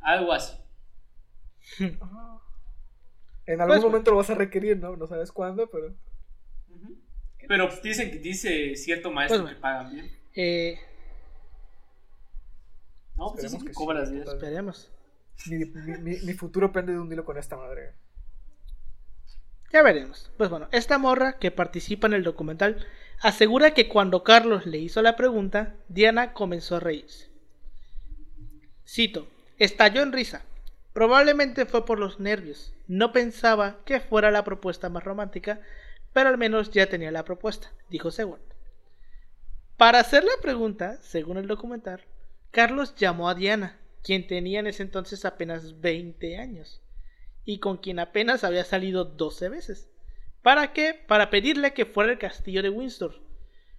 Algo 0.00 0.32
así. 0.32 0.56
En 3.46 3.60
algún 3.60 3.76
pues, 3.76 3.84
momento 3.84 4.10
lo 4.10 4.18
vas 4.18 4.30
a 4.30 4.34
requerir, 4.34 4.78
¿no? 4.78 4.96
No 4.96 5.06
sabes 5.06 5.32
cuándo, 5.32 5.68
pero. 5.68 5.94
Pero 7.48 7.68
dicen 7.82 8.10
que 8.10 8.18
dice 8.18 8.76
cierto 8.76 9.10
maestro 9.10 9.42
pues, 9.42 9.54
que 9.54 9.60
pagan 9.60 9.92
bien. 9.92 10.10
Eh... 10.34 10.78
No, 13.16 13.32
pues 13.34 13.54
que, 13.54 13.72
cobras 13.72 14.10
bien. 14.10 14.22
Esperemos. 14.22 14.90
Mi, 15.46 16.34
futuro 16.34 16.72
pende 16.72 16.92
de 16.92 16.98
un 16.98 17.12
hilo 17.12 17.24
con 17.24 17.36
esta 17.36 17.56
madre. 17.56 17.94
Ya 19.72 19.82
veremos. 19.82 20.30
Pues 20.36 20.50
bueno, 20.50 20.68
esta 20.72 20.98
morra 20.98 21.38
que 21.38 21.50
participa 21.50 22.06
en 22.06 22.12
el 22.12 22.22
documental 22.22 22.86
asegura 23.20 23.74
que 23.74 23.88
cuando 23.88 24.22
Carlos 24.22 24.66
le 24.66 24.78
hizo 24.78 25.02
la 25.02 25.16
pregunta, 25.16 25.74
Diana 25.88 26.32
comenzó 26.32 26.76
a 26.76 26.80
reírse. 26.80 27.30
Cito, 28.86 29.26
estalló 29.58 30.02
en 30.02 30.12
risa. 30.12 30.44
Probablemente 30.92 31.64
fue 31.64 31.86
por 31.86 31.98
los 31.98 32.20
nervios. 32.20 32.74
No 32.92 33.10
pensaba 33.10 33.82
que 33.86 34.00
fuera 34.00 34.30
la 34.30 34.44
propuesta 34.44 34.90
más 34.90 35.02
romántica, 35.02 35.62
pero 36.12 36.28
al 36.28 36.36
menos 36.36 36.70
ya 36.72 36.90
tenía 36.90 37.10
la 37.10 37.24
propuesta, 37.24 37.72
dijo 37.88 38.10
Seward. 38.10 38.42
Para 39.78 40.00
hacer 40.00 40.24
la 40.24 40.42
pregunta, 40.42 40.98
según 41.00 41.38
el 41.38 41.46
documental, 41.46 42.04
Carlos 42.50 42.94
llamó 42.94 43.30
a 43.30 43.34
Diana, 43.34 43.80
quien 44.02 44.26
tenía 44.26 44.60
en 44.60 44.66
ese 44.66 44.82
entonces 44.82 45.24
apenas 45.24 45.80
20 45.80 46.36
años, 46.36 46.82
y 47.46 47.60
con 47.60 47.78
quien 47.78 47.98
apenas 47.98 48.44
había 48.44 48.62
salido 48.62 49.06
12 49.06 49.48
veces. 49.48 49.88
¿Para 50.42 50.74
qué? 50.74 50.92
Para 50.92 51.30
pedirle 51.30 51.72
que 51.72 51.86
fuera 51.86 52.12
al 52.12 52.18
castillo 52.18 52.62
de 52.62 52.68
Windsor. 52.68 53.22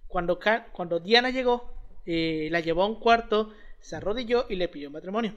Cuando, 0.08 0.40
cuando 0.72 0.98
Diana 0.98 1.30
llegó, 1.30 1.72
eh, 2.04 2.48
la 2.50 2.58
llevó 2.58 2.82
a 2.82 2.88
un 2.88 2.98
cuarto, 2.98 3.52
se 3.78 3.94
arrodilló 3.94 4.46
y 4.48 4.56
le 4.56 4.66
pidió 4.66 4.90
matrimonio. 4.90 5.36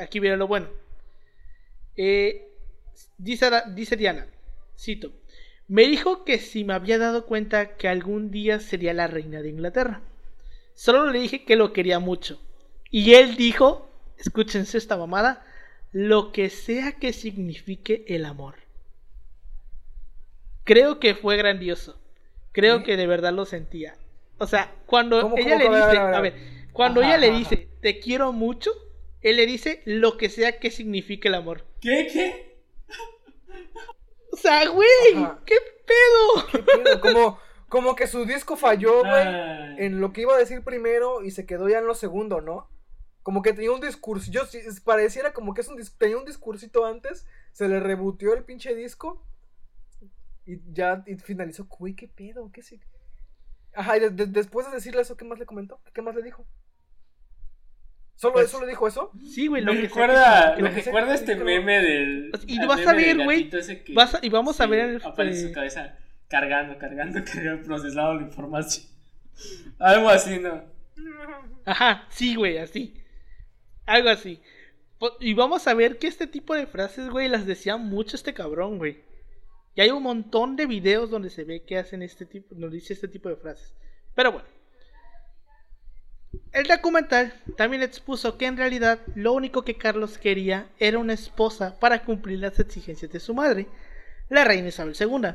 aquí 0.00 0.18
viene 0.18 0.36
lo 0.36 0.48
bueno. 0.48 0.66
Eh, 1.96 2.50
dice, 3.18 3.50
dice 3.74 3.96
Diana, 3.96 4.26
cito, 4.78 5.12
me 5.66 5.86
dijo 5.86 6.24
que 6.24 6.38
si 6.38 6.64
me 6.64 6.74
había 6.74 6.98
dado 6.98 7.26
cuenta 7.26 7.76
que 7.76 7.88
algún 7.88 8.30
día 8.30 8.60
sería 8.60 8.92
la 8.92 9.06
reina 9.06 9.40
de 9.40 9.48
Inglaterra. 9.48 10.02
Solo 10.74 11.10
le 11.10 11.20
dije 11.20 11.44
que 11.44 11.56
lo 11.56 11.72
quería 11.72 11.98
mucho. 12.00 12.40
Y 12.90 13.14
él 13.14 13.36
dijo, 13.36 13.90
escúchense 14.18 14.76
esta 14.76 14.96
mamada, 14.96 15.46
lo 15.92 16.32
que 16.32 16.50
sea 16.50 16.92
que 16.92 17.12
signifique 17.12 18.04
el 18.08 18.24
amor. 18.24 18.56
Creo 20.64 20.98
que 20.98 21.14
fue 21.14 21.36
grandioso. 21.36 21.98
Creo 22.52 22.82
que 22.84 22.96
de 22.96 23.06
verdad 23.06 23.32
lo 23.32 23.44
sentía. 23.44 23.96
O 24.38 24.46
sea, 24.46 24.74
cuando 24.86 25.36
ella 25.36 25.56
le 25.56 25.64
dice, 25.64 25.98
a 25.98 26.20
ver, 26.20 26.34
cuando 26.72 27.02
ella 27.02 27.16
le 27.18 27.30
dice, 27.30 27.68
te 27.80 28.00
quiero 28.00 28.32
mucho, 28.32 28.70
él 29.22 29.36
le 29.36 29.46
dice 29.46 29.82
lo 29.84 30.16
que 30.16 30.28
sea 30.28 30.58
que 30.58 30.70
signifique 30.70 31.28
el 31.28 31.34
amor. 31.34 31.64
¿Qué? 31.80 32.08
¿Qué? 32.12 32.53
O 34.34 34.36
sea, 34.36 34.68
güey, 34.68 34.88
¿qué 35.46 35.54
pedo? 35.86 36.46
¿Qué 36.50 36.58
pedo? 36.58 37.00
Como, 37.00 37.38
como 37.68 37.94
que 37.94 38.08
su 38.08 38.24
disco 38.24 38.56
falló, 38.56 38.98
güey, 38.98 39.26
en 39.78 40.00
lo 40.00 40.12
que 40.12 40.22
iba 40.22 40.34
a 40.34 40.38
decir 40.38 40.64
primero 40.64 41.22
y 41.22 41.30
se 41.30 41.46
quedó 41.46 41.68
ya 41.68 41.78
en 41.78 41.86
lo 41.86 41.94
segundo, 41.94 42.40
¿no? 42.40 42.68
Como 43.22 43.42
que 43.42 43.52
tenía 43.52 43.70
un 43.70 43.80
discurso, 43.80 44.32
yo 44.32 44.42
pareciera 44.82 45.32
como 45.32 45.54
que 45.54 45.60
es 45.60 45.68
un 45.68 45.80
tenía 45.98 46.18
un 46.18 46.24
discursito 46.24 46.84
antes, 46.84 47.28
se 47.52 47.68
le 47.68 47.78
rebutió 47.78 48.34
el 48.34 48.42
pinche 48.42 48.74
disco 48.74 49.24
y 50.44 50.60
ya 50.72 51.04
y 51.06 51.14
finalizó, 51.14 51.66
güey, 51.66 51.94
qué 51.94 52.08
pedo, 52.08 52.50
qué 52.52 52.64
sí. 52.64 52.80
Ajá, 53.72 53.98
y 53.98 54.00
después 54.00 54.66
de 54.66 54.72
decirle 54.72 55.02
eso, 55.02 55.16
¿qué 55.16 55.24
más 55.24 55.38
le 55.38 55.46
comentó? 55.46 55.80
¿Qué 55.94 56.02
más 56.02 56.16
le 56.16 56.24
dijo? 56.24 56.44
¿Solo 58.16 58.34
pues, 58.34 58.46
eso 58.46 58.60
le 58.60 58.68
dijo 58.68 58.86
eso? 58.86 59.10
Sí, 59.26 59.48
güey, 59.48 59.62
lo 59.62 59.72
que 59.72 59.82
recuerda, 59.82 60.56
lo 60.56 60.70
que 60.70 60.82
recuerda 60.82 61.14
este 61.14 61.36
meme 61.36 61.82
del. 61.82 62.32
Y 62.46 62.64
vas 62.64 62.86
a 62.86 62.94
ver, 62.94 63.22
güey. 63.24 63.50
Y 64.22 64.28
vamos 64.28 64.60
a 64.60 64.66
ver 64.66 64.80
el. 64.80 65.02
Aparece 65.04 65.48
su 65.48 65.52
cabeza 65.52 65.98
cargando, 66.28 66.78
cargando, 66.78 67.22
cargando, 67.32 67.64
procesado 67.64 68.14
la 68.14 68.22
información. 68.22 68.86
Algo 69.78 70.08
así, 70.08 70.38
¿no? 70.38 70.64
Ajá, 71.64 72.06
sí, 72.08 72.36
güey, 72.36 72.58
así. 72.58 72.94
Algo 73.86 74.10
así. 74.10 74.40
Y 75.20 75.34
vamos 75.34 75.66
a 75.66 75.74
ver 75.74 75.98
que 75.98 76.06
este 76.06 76.26
tipo 76.26 76.54
de 76.54 76.66
frases, 76.66 77.10
güey, 77.10 77.28
las 77.28 77.46
decía 77.46 77.76
mucho 77.76 78.16
este 78.16 78.32
cabrón, 78.32 78.78
güey. 78.78 79.02
Y 79.74 79.80
hay 79.80 79.90
un 79.90 80.02
montón 80.02 80.54
de 80.56 80.66
videos 80.66 81.10
donde 81.10 81.30
se 81.30 81.44
ve 81.44 81.64
que 81.64 81.78
hacen 81.78 82.02
este 82.02 82.26
tipo, 82.26 82.54
nos 82.54 82.70
dice 82.70 82.92
este 82.92 83.08
tipo 83.08 83.28
de 83.28 83.36
frases. 83.36 83.74
Pero 84.14 84.32
bueno. 84.32 84.48
El 86.52 86.66
documental 86.66 87.34
también 87.56 87.82
expuso 87.82 88.38
que 88.38 88.46
en 88.46 88.56
realidad 88.56 89.00
lo 89.14 89.32
único 89.32 89.62
que 89.62 89.76
Carlos 89.76 90.18
quería 90.18 90.66
era 90.78 90.98
una 90.98 91.12
esposa 91.12 91.78
para 91.80 92.04
cumplir 92.04 92.38
las 92.38 92.58
exigencias 92.60 93.10
de 93.10 93.20
su 93.20 93.34
madre, 93.34 93.66
la 94.28 94.44
reina 94.44 94.68
Isabel 94.68 94.96
II. 94.98 95.34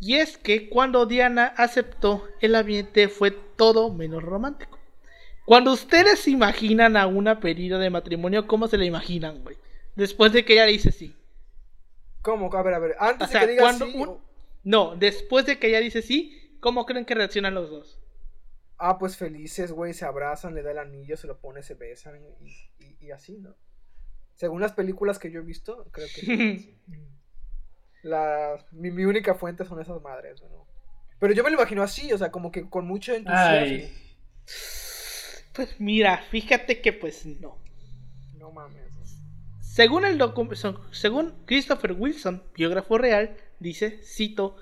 Y 0.00 0.14
es 0.16 0.36
que 0.36 0.68
cuando 0.68 1.06
Diana 1.06 1.54
aceptó, 1.56 2.26
el 2.40 2.54
ambiente 2.54 3.08
fue 3.08 3.30
todo 3.30 3.92
menos 3.92 4.22
romántico. 4.22 4.78
Cuando 5.44 5.72
ustedes 5.72 6.26
imaginan 6.26 6.96
a 6.96 7.06
una 7.06 7.40
pedida 7.40 7.78
de 7.78 7.90
matrimonio, 7.90 8.46
¿cómo 8.46 8.66
se 8.66 8.78
la 8.78 8.84
imaginan, 8.84 9.42
güey? 9.42 9.56
Después 9.94 10.32
de 10.32 10.44
que 10.44 10.54
ella 10.54 10.66
dice 10.66 10.90
sí. 10.90 11.14
¿Cómo? 12.20 12.52
A 12.52 12.62
ver, 12.62 12.74
a 12.74 12.78
ver, 12.78 12.96
antes 12.98 13.30
de 13.30 13.38
que 13.38 13.46
diga 13.46 13.72
sí. 13.72 13.94
No, 14.64 14.96
después 14.96 15.46
de 15.46 15.58
que 15.58 15.68
ella 15.68 15.78
dice 15.78 16.02
sí, 16.02 16.56
¿cómo 16.60 16.84
creen 16.84 17.04
que 17.04 17.14
reaccionan 17.14 17.54
los 17.54 17.70
dos? 17.70 18.00
Ah, 18.78 18.98
pues 18.98 19.16
felices, 19.16 19.72
güey, 19.72 19.94
se 19.94 20.04
abrazan, 20.04 20.54
le 20.54 20.62
da 20.62 20.72
el 20.72 20.78
anillo, 20.78 21.16
se 21.16 21.26
lo 21.26 21.38
pone, 21.38 21.62
se 21.62 21.74
besan 21.74 22.20
y, 23.00 23.10
así, 23.10 23.38
¿no? 23.38 23.54
Según 24.34 24.60
las 24.60 24.72
películas 24.72 25.18
que 25.18 25.30
yo 25.30 25.40
he 25.40 25.44
visto, 25.44 25.86
creo 25.92 26.06
que 26.14 26.74
la, 28.02 28.64
mi, 28.72 29.04
única 29.04 29.34
fuente 29.34 29.64
son 29.64 29.80
esas 29.80 30.02
madres, 30.02 30.42
¿no? 30.42 30.66
Pero 31.18 31.32
yo 31.32 31.42
me 31.42 31.50
lo 31.50 31.56
imagino 31.56 31.82
así, 31.82 32.12
o 32.12 32.18
sea, 32.18 32.30
como 32.30 32.52
que 32.52 32.68
con 32.68 32.86
mucho 32.86 33.14
entusiasmo. 33.14 33.88
Pues 35.54 35.80
mira, 35.80 36.18
fíjate 36.30 36.82
que 36.82 36.92
pues 36.92 37.24
no. 37.24 37.58
No 38.34 38.52
mames. 38.52 38.86
Según 39.76 40.06
el 40.06 40.18
según 40.90 41.34
Christopher 41.44 41.92
Wilson, 41.92 42.42
biógrafo 42.54 42.96
real, 42.96 43.36
dice, 43.58 44.00
cito, 44.02 44.56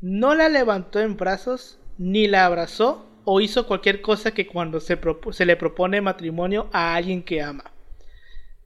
no 0.00 0.34
la 0.34 0.48
levantó 0.48 1.00
en 1.00 1.18
brazos, 1.18 1.78
ni 1.98 2.26
la 2.26 2.46
abrazó 2.46 3.13
o 3.24 3.40
hizo 3.40 3.66
cualquier 3.66 4.00
cosa 4.00 4.32
que 4.32 4.46
cuando 4.46 4.80
se, 4.80 4.98
se 5.32 5.46
le 5.46 5.56
propone 5.56 6.00
matrimonio 6.00 6.68
a 6.72 6.94
alguien 6.94 7.22
que 7.22 7.42
ama. 7.42 7.70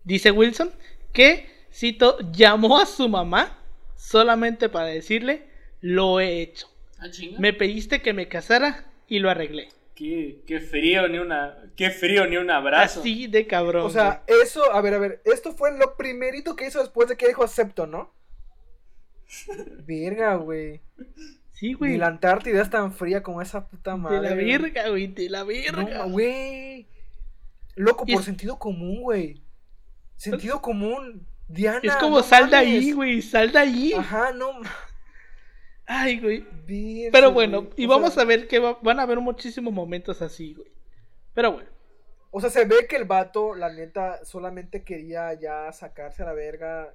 Dice 0.04 0.30
Wilson 0.30 0.72
que 1.12 1.58
Cito, 1.72 2.18
llamó 2.32 2.78
a 2.78 2.86
su 2.86 3.08
mamá 3.08 3.58
solamente 3.96 4.68
para 4.68 4.86
decirle, 4.86 5.44
lo 5.80 6.20
he 6.20 6.40
hecho. 6.40 6.68
Ah. 6.98 7.06
Me 7.38 7.52
pediste 7.52 8.02
que 8.02 8.12
me 8.12 8.28
casara 8.28 8.86
y 9.06 9.18
lo 9.18 9.30
arreglé. 9.30 9.68
Qué, 9.94 10.40
qué 10.46 10.60
frío, 10.60 11.08
ni 11.08 11.18
una. 11.18 11.56
Qué 11.76 11.90
frío, 11.90 12.26
ni 12.26 12.36
un 12.36 12.50
abrazo. 12.50 13.00
Así 13.00 13.26
de 13.26 13.46
cabrón. 13.46 13.84
O 13.86 13.90
sea, 13.90 14.22
eso, 14.26 14.72
a 14.72 14.80
ver, 14.80 14.94
a 14.94 14.98
ver, 14.98 15.20
esto 15.24 15.52
fue 15.52 15.76
lo 15.76 15.96
primerito 15.96 16.54
que 16.54 16.66
hizo 16.66 16.80
después 16.80 17.08
de 17.08 17.16
que 17.16 17.26
dijo 17.26 17.42
acepto, 17.42 17.86
¿no? 17.86 18.12
Verga, 19.86 20.36
güey. 20.36 20.80
Güey. 21.60 21.60
Sí, 21.60 21.66
Ni 21.68 21.74
güey. 21.74 21.96
la 21.98 22.06
Antártida 22.08 22.62
es 22.62 22.70
tan 22.70 22.92
fría 22.92 23.22
como 23.22 23.42
esa 23.42 23.66
puta 23.68 23.92
De 23.92 23.96
madre. 23.98 24.20
la 24.22 24.34
güey. 24.34 24.46
verga, 24.58 24.88
güey, 24.88 25.06
de 25.08 25.28
la 25.30 25.44
verga. 25.44 25.98
No, 25.98 26.10
güey. 26.10 26.86
Loco, 27.74 28.04
por 28.06 28.20
es- 28.20 28.24
sentido 28.24 28.58
común, 28.58 29.02
güey. 29.02 29.42
Sentido 30.16 30.60
común. 30.60 31.26
Diana. 31.50 31.80
es 31.82 31.96
como 31.96 32.18
no 32.18 32.22
sal 32.22 32.50
de 32.50 32.56
ahí, 32.56 32.92
güey, 32.92 33.22
sal 33.22 33.50
de 33.52 33.58
ahí. 33.58 33.92
Ajá, 33.94 34.32
no. 34.32 34.50
Ay, 35.86 36.20
güey. 36.20 36.40
Verga, 36.66 37.10
Pero 37.12 37.32
bueno, 37.32 37.62
güey. 37.62 37.72
y 37.76 37.86
O 37.86 37.88
vamos 37.88 38.12
sea, 38.14 38.24
a 38.24 38.26
ver 38.26 38.46
que 38.48 38.58
va- 38.58 38.78
van 38.82 39.00
a 39.00 39.04
haber 39.04 39.18
muchísimos 39.20 39.72
momentos 39.72 40.20
así, 40.20 40.52
güey. 40.54 40.68
Pero 41.34 41.52
bueno. 41.52 41.68
O 42.30 42.40
sea, 42.42 42.50
se 42.50 42.66
ve 42.66 42.86
que 42.86 42.96
el 42.96 43.04
vato, 43.06 43.54
la 43.54 43.72
neta, 43.72 44.22
solamente 44.26 44.84
quería 44.84 45.32
ya 45.34 45.72
sacarse 45.72 46.22
a 46.22 46.26
la 46.26 46.34
verga 46.34 46.92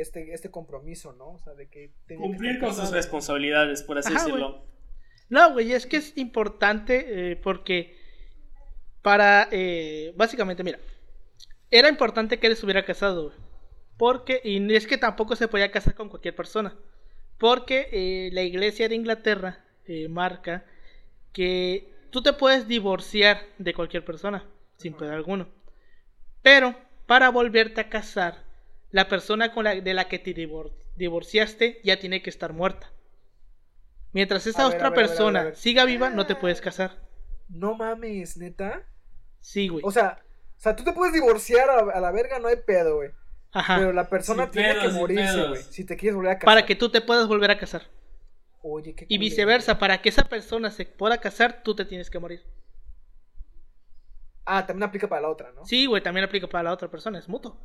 este, 0.00 0.32
este 0.32 0.50
compromiso, 0.50 1.12
¿no? 1.12 1.30
O 1.30 1.38
sea, 1.38 1.54
de 1.54 1.68
que 1.68 1.92
tenía 2.06 2.22
que 2.22 2.30
Cumplir 2.30 2.52
estar 2.52 2.68
con 2.68 2.76
sus 2.76 2.90
responsabilidades, 2.90 3.82
por 3.82 3.98
así 3.98 4.12
Ajá, 4.12 4.24
decirlo. 4.24 4.64
No, 5.28 5.52
güey, 5.52 5.72
es 5.72 5.86
que 5.86 5.98
es 5.98 6.16
importante 6.16 7.32
eh, 7.32 7.36
porque 7.36 7.96
para, 9.02 9.48
eh, 9.52 10.12
básicamente, 10.16 10.64
mira, 10.64 10.78
era 11.70 11.88
importante 11.88 12.38
que 12.38 12.46
él 12.46 12.54
estuviera 12.54 12.84
casado, 12.84 13.24
güey. 13.24 13.36
Porque, 13.96 14.40
y 14.44 14.74
es 14.74 14.86
que 14.86 14.96
tampoco 14.96 15.34
se 15.34 15.48
podía 15.48 15.70
casar 15.70 15.94
con 15.94 16.08
cualquier 16.08 16.34
persona. 16.34 16.76
Porque 17.36 17.88
eh, 17.92 18.30
la 18.32 18.42
iglesia 18.42 18.88
de 18.88 18.94
Inglaterra 18.94 19.64
eh, 19.86 20.08
marca 20.08 20.64
que 21.32 21.92
tú 22.10 22.22
te 22.22 22.32
puedes 22.32 22.68
divorciar 22.68 23.40
de 23.58 23.74
cualquier 23.74 24.04
persona, 24.04 24.44
sin 24.76 24.94
poder 24.94 25.14
alguno. 25.14 25.48
Pero, 26.42 26.74
para 27.06 27.30
volverte 27.30 27.80
a 27.80 27.88
casar, 27.88 28.44
la 28.90 29.08
persona 29.08 29.52
con 29.52 29.64
la, 29.64 29.74
de 29.74 29.94
la 29.94 30.08
que 30.08 30.18
te 30.18 30.34
divor- 30.34 30.72
divorciaste 30.96 31.80
ya 31.84 31.98
tiene 31.98 32.22
que 32.22 32.30
estar 32.30 32.52
muerta. 32.52 32.90
Mientras 34.12 34.46
esa 34.46 34.62
A 34.64 34.66
otra 34.68 34.88
a 34.88 34.90
ver, 34.90 34.90
a 34.90 34.90
ver, 34.90 34.98
a 34.98 35.00
ver, 35.02 35.08
persona 35.08 35.40
a 35.40 35.44
ver. 35.44 35.56
siga 35.56 35.84
viva, 35.84 36.10
no 36.10 36.26
te 36.26 36.34
puedes 36.36 36.60
casar. 36.60 36.98
No 37.48 37.74
mames, 37.74 38.36
neta. 38.36 38.82
Sí, 39.40 39.68
güey. 39.68 39.82
O 39.84 39.90
sea, 39.90 40.22
o 40.56 40.60
sea, 40.60 40.74
tú 40.74 40.84
te 40.84 40.92
puedes 40.92 41.14
divorciar 41.14 41.68
a, 41.70 41.78
a 41.96 42.00
la 42.00 42.10
verga, 42.10 42.38
no 42.38 42.48
hay 42.48 42.56
pedo, 42.56 42.96
güey. 42.96 43.10
Ajá. 43.52 43.76
Pero 43.78 43.92
la 43.92 44.08
persona 44.08 44.44
Sin 44.44 44.52
tiene 44.52 44.74
pedos, 44.74 44.84
que 44.86 44.92
morirse, 44.92 45.46
güey. 45.48 45.62
Si 45.62 45.84
te 45.84 45.96
quieres 45.96 46.16
volver 46.16 46.32
a 46.32 46.38
casar. 46.38 46.46
Para 46.46 46.66
que 46.66 46.74
tú 46.76 46.90
te 46.90 47.00
puedas 47.00 47.28
volver 47.28 47.50
a 47.50 47.58
casar. 47.58 47.82
Oye, 48.62 48.94
qué 48.94 49.04
Y 49.08 49.16
culero. 49.16 49.20
viceversa, 49.20 49.78
para 49.78 50.02
que 50.02 50.08
esa 50.08 50.24
persona 50.24 50.70
se 50.70 50.84
pueda 50.84 51.18
casar, 51.18 51.62
tú 51.62 51.74
te 51.76 51.84
tienes 51.84 52.10
que 52.10 52.18
morir. 52.18 52.42
Ah, 54.44 54.66
también 54.66 54.88
aplica 54.88 55.08
para 55.08 55.22
la 55.22 55.28
otra, 55.28 55.52
¿no? 55.52 55.64
Sí, 55.66 55.86
güey, 55.86 56.02
también 56.02 56.24
aplica 56.24 56.46
para 56.46 56.64
la 56.64 56.72
otra 56.72 56.88
persona, 56.90 57.18
es 57.18 57.28
mutuo. 57.28 57.56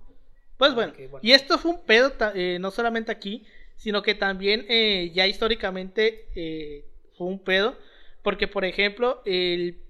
Pues 0.58 0.76
bueno, 0.76 0.94
y 1.22 1.32
esto 1.32 1.58
fue 1.58 1.72
un 1.72 1.84
pedo, 1.84 2.14
eh, 2.36 2.58
no 2.60 2.72
solamente 2.72 3.12
aquí, 3.12 3.46
sino 3.76 4.02
que 4.02 4.16
también 4.16 4.66
eh, 4.70 5.12
ya 5.14 5.28
históricamente 5.28 6.28
eh, 6.36 6.86
fue 7.18 7.28
un 7.28 7.40
pedo, 7.40 7.78
porque 8.22 8.48
por 8.48 8.64
ejemplo, 8.64 9.22
el, 9.26 9.82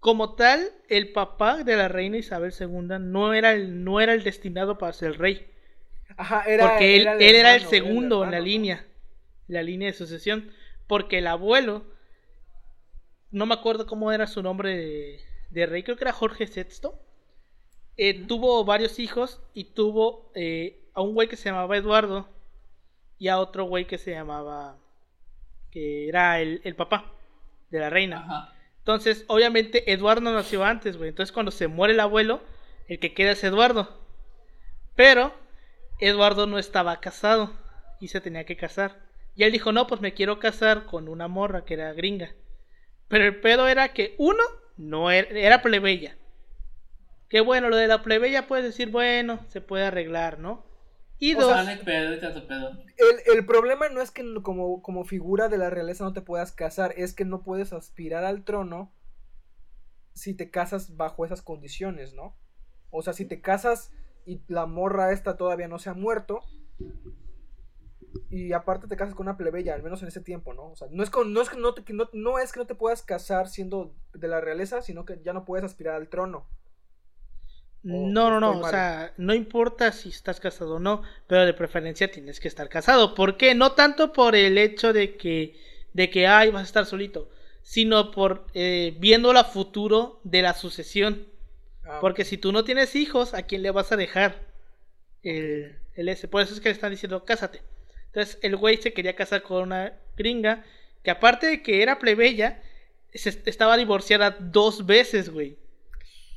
como 0.00 0.34
tal, 0.34 0.72
el 0.88 1.12
papá 1.12 1.62
de 1.64 1.76
la 1.76 1.88
reina 1.88 2.16
Isabel 2.16 2.52
II 2.58 2.98
no 3.00 3.34
era 3.34 3.52
el, 3.52 3.84
no 3.84 4.00
era 4.00 4.14
el 4.14 4.24
destinado 4.24 4.78
para 4.78 4.92
ser 4.92 5.08
el 5.10 5.14
rey, 5.16 5.46
Ajá, 6.16 6.44
era. 6.46 6.68
porque 6.68 6.96
él, 6.96 7.02
era 7.02 7.14
él 7.14 7.22
era 7.36 7.50
el 7.54 7.62
hermano, 7.62 7.70
segundo 7.70 8.24
en 8.24 8.30
la 8.30 8.40
línea, 8.40 8.86
la 9.48 9.62
línea 9.62 9.88
de 9.88 9.94
sucesión, 9.94 10.50
porque 10.86 11.18
el 11.18 11.26
abuelo, 11.26 11.84
no 13.30 13.46
me 13.46 13.54
acuerdo 13.54 13.86
cómo 13.86 14.10
era 14.12 14.26
su 14.26 14.42
nombre 14.42 14.76
de, 14.76 15.20
de 15.50 15.66
rey, 15.66 15.82
creo 15.82 15.96
que 15.96 16.04
era 16.04 16.12
Jorge 16.12 16.46
VI, 16.46 16.88
eh, 18.02 18.24
tuvo 18.26 18.64
varios 18.64 18.98
hijos 18.98 19.42
y 19.52 19.64
tuvo 19.64 20.32
eh, 20.34 20.80
a 20.94 21.02
un 21.02 21.12
güey 21.12 21.28
que 21.28 21.36
se 21.36 21.50
llamaba 21.50 21.76
Eduardo 21.76 22.28
y 23.18 23.28
a 23.28 23.38
otro 23.38 23.64
güey 23.64 23.86
que 23.86 23.98
se 23.98 24.12
llamaba, 24.12 24.78
que 25.70 26.08
era 26.08 26.40
el, 26.40 26.62
el 26.64 26.74
papá 26.74 27.12
de 27.68 27.78
la 27.78 27.90
reina. 27.90 28.24
Ajá. 28.24 28.54
Entonces, 28.78 29.26
obviamente, 29.28 29.92
Eduardo 29.92 30.32
nació 30.32 30.64
antes, 30.64 30.96
güey. 30.96 31.10
Entonces, 31.10 31.30
cuando 31.30 31.52
se 31.52 31.68
muere 31.68 31.92
el 31.92 32.00
abuelo, 32.00 32.40
el 32.88 32.98
que 32.98 33.12
queda 33.12 33.32
es 33.32 33.44
Eduardo. 33.44 34.00
Pero, 34.96 35.34
Eduardo 35.98 36.46
no 36.46 36.58
estaba 36.58 37.00
casado 37.00 37.52
y 38.00 38.08
se 38.08 38.22
tenía 38.22 38.46
que 38.46 38.56
casar. 38.56 38.98
Y 39.36 39.44
él 39.44 39.52
dijo, 39.52 39.72
no, 39.72 39.86
pues 39.86 40.00
me 40.00 40.14
quiero 40.14 40.38
casar 40.38 40.86
con 40.86 41.06
una 41.06 41.28
morra 41.28 41.66
que 41.66 41.74
era 41.74 41.92
gringa. 41.92 42.34
Pero 43.08 43.24
el 43.24 43.40
pedo 43.40 43.68
era 43.68 43.92
que, 43.92 44.14
uno, 44.16 44.42
no 44.78 45.10
era, 45.10 45.28
era 45.38 45.60
plebeya. 45.60 46.16
Que 47.30 47.40
bueno, 47.40 47.70
lo 47.70 47.76
de 47.76 47.86
la 47.86 48.02
plebeya 48.02 48.46
puedes 48.46 48.64
decir, 48.66 48.90
bueno, 48.90 49.40
se 49.48 49.60
puede 49.62 49.84
arreglar, 49.84 50.38
¿no? 50.38 50.64
Y 51.18 51.34
O 51.34 51.40
dos, 51.40 51.50
no 51.66 51.84
pedo, 51.84 52.10
no 52.34 52.46
pedo. 52.48 52.70
El, 52.96 53.36
el 53.38 53.46
problema 53.46 53.88
no 53.88 54.00
es 54.02 54.10
que 54.10 54.22
no- 54.22 54.42
como, 54.42 54.82
como 54.82 55.04
figura 55.04 55.48
de 55.48 55.56
la 55.58 55.70
realeza 55.70 56.04
no 56.04 56.12
te 56.12 56.22
puedas 56.22 56.50
casar, 56.52 56.92
es 56.96 57.14
que 57.14 57.24
no 57.24 57.42
puedes 57.42 57.72
aspirar 57.72 58.24
al 58.24 58.44
trono 58.44 58.92
si 60.12 60.34
te 60.34 60.50
casas 60.50 60.96
bajo 60.96 61.24
esas 61.24 61.40
condiciones, 61.40 62.14
¿no? 62.14 62.36
O 62.90 63.00
sea, 63.02 63.12
si 63.12 63.24
te 63.26 63.40
casas 63.40 63.92
y 64.26 64.42
la 64.48 64.66
morra 64.66 65.12
esta 65.12 65.36
todavía 65.36 65.68
no 65.68 65.78
se 65.78 65.88
ha 65.90 65.94
muerto, 65.94 66.40
y 68.28 68.52
aparte 68.52 68.88
te 68.88 68.96
casas 68.96 69.14
con 69.14 69.26
una 69.28 69.36
plebeya, 69.36 69.74
al 69.74 69.82
menos 69.84 70.02
en 70.02 70.08
ese 70.08 70.20
tiempo, 70.20 70.52
¿no? 70.52 70.70
O 70.72 70.76
sea, 70.76 70.88
no 70.90 71.02
es, 71.02 71.10
con- 71.10 71.32
no, 71.32 71.42
es 71.42 71.48
que 71.50 71.56
no, 71.58 71.74
te- 71.74 71.84
que 71.84 71.92
no, 71.92 72.08
no 72.12 72.38
es 72.40 72.52
que 72.52 72.58
no 72.60 72.66
te 72.66 72.74
puedas 72.74 73.02
casar 73.02 73.48
siendo 73.48 73.94
de 74.14 74.26
la 74.26 74.40
realeza, 74.40 74.82
sino 74.82 75.04
que 75.04 75.20
ya 75.22 75.32
no 75.32 75.44
puedes 75.44 75.64
aspirar 75.64 75.94
al 75.94 76.08
trono. 76.08 76.48
No, 77.82 78.30
no, 78.30 78.40
no, 78.40 78.52
o 78.52 78.54
mal. 78.54 78.70
sea, 78.70 79.12
no 79.16 79.34
importa 79.34 79.92
si 79.92 80.10
estás 80.10 80.38
casado 80.40 80.74
o 80.76 80.78
no, 80.78 81.02
pero 81.26 81.46
de 81.46 81.54
preferencia 81.54 82.10
tienes 82.10 82.38
que 82.38 82.48
estar 82.48 82.68
casado. 82.68 83.14
¿Por 83.14 83.36
qué? 83.38 83.54
No 83.54 83.72
tanto 83.72 84.12
por 84.12 84.36
el 84.36 84.58
hecho 84.58 84.92
de 84.92 85.16
que, 85.16 85.58
de 85.94 86.10
que, 86.10 86.26
ay, 86.26 86.50
vas 86.50 86.62
a 86.62 86.64
estar 86.66 86.84
solito, 86.86 87.30
sino 87.62 88.10
por 88.10 88.46
eh, 88.54 88.94
viendo 88.98 89.32
la 89.32 89.44
futuro 89.44 90.20
de 90.24 90.42
la 90.42 90.52
sucesión. 90.54 91.26
Ah, 91.84 92.00
Porque 92.00 92.24
si 92.24 92.38
tú 92.38 92.52
no 92.52 92.64
tienes 92.64 92.96
hijos, 92.96 93.34
¿a 93.34 93.44
quién 93.44 93.62
le 93.62 93.70
vas 93.72 93.92
a 93.92 93.96
dejar 93.96 94.46
el, 95.22 95.78
el 95.94 96.08
ese? 96.08 96.28
Por 96.28 96.42
eso 96.42 96.54
es 96.54 96.60
que 96.60 96.68
le 96.70 96.74
están 96.74 96.92
diciendo, 96.92 97.24
cásate. 97.24 97.62
Entonces 98.06 98.38
el 98.42 98.56
güey 98.56 98.78
se 98.78 98.92
quería 98.92 99.16
casar 99.16 99.42
con 99.42 99.62
una 99.64 99.94
gringa 100.16 100.64
que 101.02 101.10
aparte 101.10 101.46
de 101.46 101.62
que 101.62 101.82
era 101.82 101.98
plebeya, 101.98 102.62
se 103.14 103.30
estaba 103.46 103.76
divorciada 103.76 104.36
dos 104.40 104.86
veces, 104.86 105.30
güey. 105.30 105.56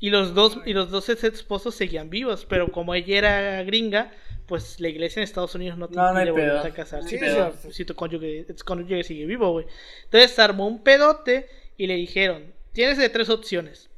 Y 0.03 0.09
los 0.09 0.33
dos, 0.33 0.59
y 0.65 0.73
los 0.73 0.91
dos 0.91 1.07
ex 1.07 1.23
esposos 1.23 1.75
seguían 1.75 2.09
vivos, 2.09 2.45
pero 2.45 2.69
como 2.73 2.93
ella 2.93 3.17
era 3.17 3.63
gringa, 3.63 4.11
pues 4.47 4.81
la 4.81 4.89
iglesia 4.89 5.21
en 5.21 5.23
Estados 5.23 5.55
Unidos 5.55 5.77
no 5.77 5.87
te 5.87 5.95
No, 5.95 6.11
no 6.11 6.19
impide 6.19 6.33
pedo. 6.33 6.45
volverte 6.55 6.67
a 6.67 6.73
casar 6.73 7.03
No 7.03 7.07
si, 7.07 7.17
tu- 7.17 7.71
si 7.71 7.85
tu 7.85 7.95
cónyuge, 7.95 8.43
tu 8.43 8.65
cónyuge 8.65 9.01
sigue 9.05 9.25
vivo, 9.25 9.49
güey. 9.53 9.65
Entonces 10.03 10.31
se 10.31 10.41
armó 10.41 10.67
un 10.67 10.83
pedote 10.83 11.47
y 11.77 11.87
le 11.87 11.95
dijeron, 11.95 12.53
tienes 12.73 12.97
de 12.97 13.07
tres 13.07 13.29
opciones. 13.29 13.89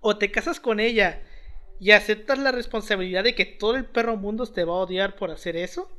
O 0.00 0.16
te 0.18 0.30
casas 0.30 0.60
con 0.60 0.78
ella 0.78 1.20
y 1.80 1.90
aceptas 1.90 2.38
la 2.38 2.52
responsabilidad 2.52 3.24
de 3.24 3.34
que 3.34 3.44
todo 3.44 3.74
el 3.74 3.86
perro 3.86 4.16
mundo 4.16 4.46
te 4.46 4.62
va 4.62 4.74
a 4.74 4.84
odiar 4.84 5.16
por 5.16 5.32
hacer 5.32 5.56
eso. 5.56 5.90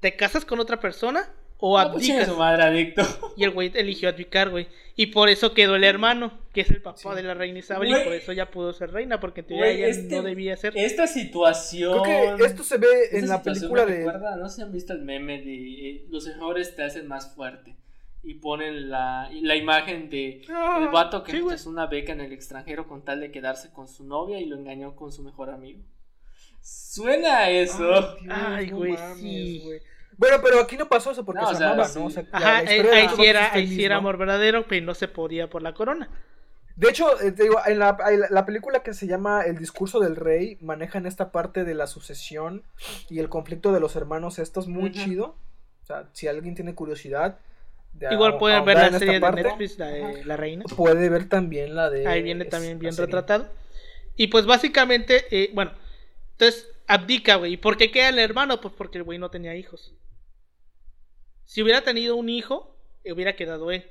Te 0.00 0.16
casas 0.16 0.44
con 0.44 0.58
otra 0.58 0.80
persona 0.80 1.32
o 1.60 1.76
Ah, 1.78 1.90
pues 1.92 2.04
abdicas. 2.08 2.28
su 2.28 2.36
madre, 2.36 2.62
adicto. 2.62 3.02
Y 3.36 3.44
el 3.44 3.50
güey 3.50 3.70
eligió 3.74 4.08
abdicar, 4.08 4.48
güey. 4.50 4.68
Y 4.96 5.06
por 5.06 5.28
eso 5.28 5.54
quedó 5.54 5.76
el 5.76 5.84
hermano, 5.84 6.32
que 6.52 6.60
es 6.62 6.70
el 6.70 6.80
papá 6.82 6.98
Sí. 6.98 7.08
de 7.16 7.22
la 7.22 7.34
reina 7.34 7.58
Isabel, 7.60 7.90
y 7.90 8.04
por 8.04 8.12
eso 8.14 8.32
ya 8.32 8.50
pudo 8.50 8.72
ser 8.72 8.90
reina, 8.92 9.20
porque 9.20 9.40
en 9.40 9.46
teoría 9.46 9.68
ella 9.68 9.86
este- 9.88 10.16
no 10.16 10.22
debía 10.22 10.56
ser. 10.56 10.72
Esta 10.76 11.06
situación. 11.06 12.02
Creo 12.02 12.36
que 12.36 12.44
esto 12.44 12.62
se 12.64 12.78
ve 12.78 12.86
en 13.12 13.28
la 13.28 13.42
película 13.42 13.84
de... 13.86 13.98
recuerda, 13.98 14.36
no 14.36 14.48
sé 14.48 14.56
si 14.56 14.62
han 14.62 14.72
visto 14.72 14.92
el 14.92 15.02
meme 15.02 15.40
de 15.42 15.90
eh, 15.90 16.06
los 16.10 16.26
errores 16.26 16.74
te 16.76 16.82
hacen 16.82 17.06
más 17.06 17.34
fuerte. 17.34 17.76
Y 18.24 18.34
ponen 18.34 18.90
la, 18.90 19.30
la 19.32 19.54
imagen 19.54 20.10
de 20.10 20.42
Ah, 20.50 20.80
el 20.82 20.88
vato 20.88 21.22
que 21.22 21.30
sí, 21.32 21.68
una 21.68 21.86
beca 21.86 22.12
en 22.12 22.20
el 22.20 22.32
extranjero 22.32 22.88
con 22.88 23.04
tal 23.04 23.20
de 23.20 23.30
quedarse 23.30 23.72
con 23.72 23.86
su 23.86 24.04
novia 24.04 24.40
y 24.40 24.46
lo 24.46 24.56
engañó 24.56 24.96
con 24.96 25.12
su 25.12 25.22
mejor 25.22 25.50
amigo. 25.50 25.80
Suena 26.60 27.38
a 27.38 27.50
eso. 27.50 27.88
Ay, 27.94 28.16
Dios, 28.24 28.36
Ay, 28.36 28.66
no 28.70 28.76
güey, 28.76 28.92
mames, 28.92 29.18
sí. 29.18 29.60
güey. 29.64 29.80
Bueno, 30.18 30.36
pero 30.42 30.60
aquí 30.60 30.76
no 30.76 30.88
pasó 30.88 31.12
eso 31.12 31.24
porque 31.24 31.40
No, 31.40 31.48
se 31.48 31.54
o 31.54 31.58
sea, 31.58 31.66
amaban, 31.70 31.88
sí. 31.90 31.98
¿no? 31.98 32.04
O 32.06 32.10
sea, 32.10 32.24
la- 32.24 32.38
Ajá, 32.38 32.56
ahí, 32.58 33.08
sí 33.16 33.24
era, 33.24 33.52
ahí 33.54 33.66
sí 33.68 33.84
era 33.84 33.96
amor 33.96 34.18
verdadero, 34.18 34.66
pero 34.68 34.84
no 34.84 34.94
se 34.94 35.08
podía 35.08 35.48
por 35.48 35.62
la 35.62 35.72
corona. 35.74 36.10
De 36.74 36.90
hecho, 36.90 37.20
eh, 37.20 37.32
te 37.32 37.44
digo, 37.44 37.58
en 37.66 37.78
la, 37.78 37.96
en 38.08 38.20
la- 38.20 38.26
la 38.30 38.44
película 38.46 38.82
que 38.82 38.94
se 38.94 39.06
llama 39.06 39.42
El 39.42 39.58
discurso 39.58 40.00
del 40.00 40.16
rey, 40.16 40.58
manejan 40.60 41.06
esta 41.06 41.30
parte 41.32 41.64
de 41.64 41.74
la 41.74 41.86
sucesión 41.86 42.62
y 43.08 43.20
el 43.20 43.28
conflicto 43.28 43.72
de 43.72 43.80
los 43.80 43.96
hermanos. 43.96 44.38
Esto 44.38 44.60
es 44.60 44.66
muy 44.66 44.90
chido. 44.92 45.36
O 45.82 45.86
sea, 45.86 46.08
si 46.12 46.28
alguien 46.28 46.54
tiene 46.54 46.74
curiosidad, 46.74 47.38
de 47.94 48.12
Igual 48.12 48.34
a- 48.34 48.38
pueden 48.38 48.64
ver 48.64 48.76
la 48.76 48.98
serie 48.98 49.14
de 49.14 49.20
parte, 49.20 49.42
Netflix, 49.42 49.78
la 49.78 49.86
de 49.88 50.24
La 50.24 50.36
Reina. 50.36 50.64
Puede 50.76 51.08
ver 51.08 51.28
también 51.28 51.74
la 51.74 51.90
de. 51.90 52.06
Ahí 52.06 52.22
viene 52.22 52.44
también 52.44 52.78
bien 52.78 52.96
retratado. 52.96 53.48
Y 54.16 54.26
pues 54.28 54.46
básicamente, 54.46 55.24
eh, 55.30 55.50
bueno, 55.54 55.72
entonces 56.32 56.68
abdica, 56.86 57.36
güey. 57.36 57.54
¿Y 57.54 57.56
por 57.56 57.76
qué 57.76 57.90
queda 57.90 58.08
el 58.10 58.18
hermano? 58.18 58.60
Pues 58.60 58.74
porque 58.76 58.98
el 58.98 59.04
güey 59.04 59.18
no 59.18 59.30
tenía 59.30 59.54
hijos. 59.56 59.94
Si 61.48 61.62
hubiera 61.62 61.80
tenido 61.80 62.14
un 62.14 62.28
hijo, 62.28 62.76
hubiera 63.10 63.34
quedado 63.34 63.70
él. 63.70 63.90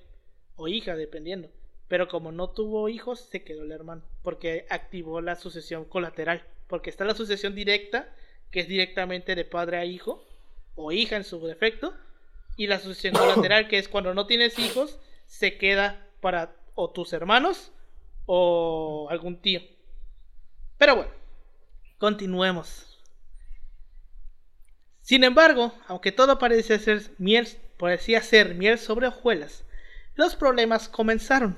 O 0.57 0.67
hija, 0.67 0.95
dependiendo. 0.95 1.49
Pero 1.87 2.07
como 2.07 2.31
no 2.31 2.51
tuvo 2.51 2.87
hijos, 2.87 3.19
se 3.19 3.43
quedó 3.43 3.63
el 3.63 3.71
hermano. 3.71 4.03
Porque 4.21 4.67
activó 4.69 5.21
la 5.21 5.35
sucesión 5.35 5.83
colateral. 5.83 6.43
Porque 6.67 6.91
está 6.91 7.03
la 7.03 7.15
sucesión 7.15 7.55
directa, 7.55 8.13
que 8.51 8.59
es 8.59 8.67
directamente 8.67 9.33
de 9.33 9.43
padre 9.43 9.77
a 9.77 9.85
hijo. 9.85 10.23
O 10.75 10.91
hija 10.91 11.15
en 11.15 11.23
su 11.23 11.43
defecto. 11.47 11.95
Y 12.57 12.67
la 12.67 12.77
sucesión 12.77 13.15
colateral, 13.17 13.67
que 13.67 13.79
es 13.79 13.89
cuando 13.89 14.13
no 14.13 14.27
tienes 14.27 14.59
hijos, 14.59 14.99
se 15.25 15.57
queda 15.57 16.07
para 16.21 16.55
o 16.75 16.91
tus 16.91 17.11
hermanos 17.11 17.71
o 18.27 19.07
algún 19.09 19.41
tío. 19.41 19.61
Pero 20.77 20.95
bueno, 20.95 21.11
continuemos. 21.97 22.86
Sin 25.07 25.23
embargo, 25.23 25.73
aunque 25.87 26.11
todo 26.11 26.37
parecía 26.37 26.77
ser 26.79 27.01
miel, 27.17 27.47
parecía 27.77 28.21
ser 28.21 28.55
miel 28.55 28.77
sobre 28.77 29.07
hojuelas, 29.07 29.63
los 30.15 30.35
problemas 30.35 30.89
comenzaron, 30.89 31.55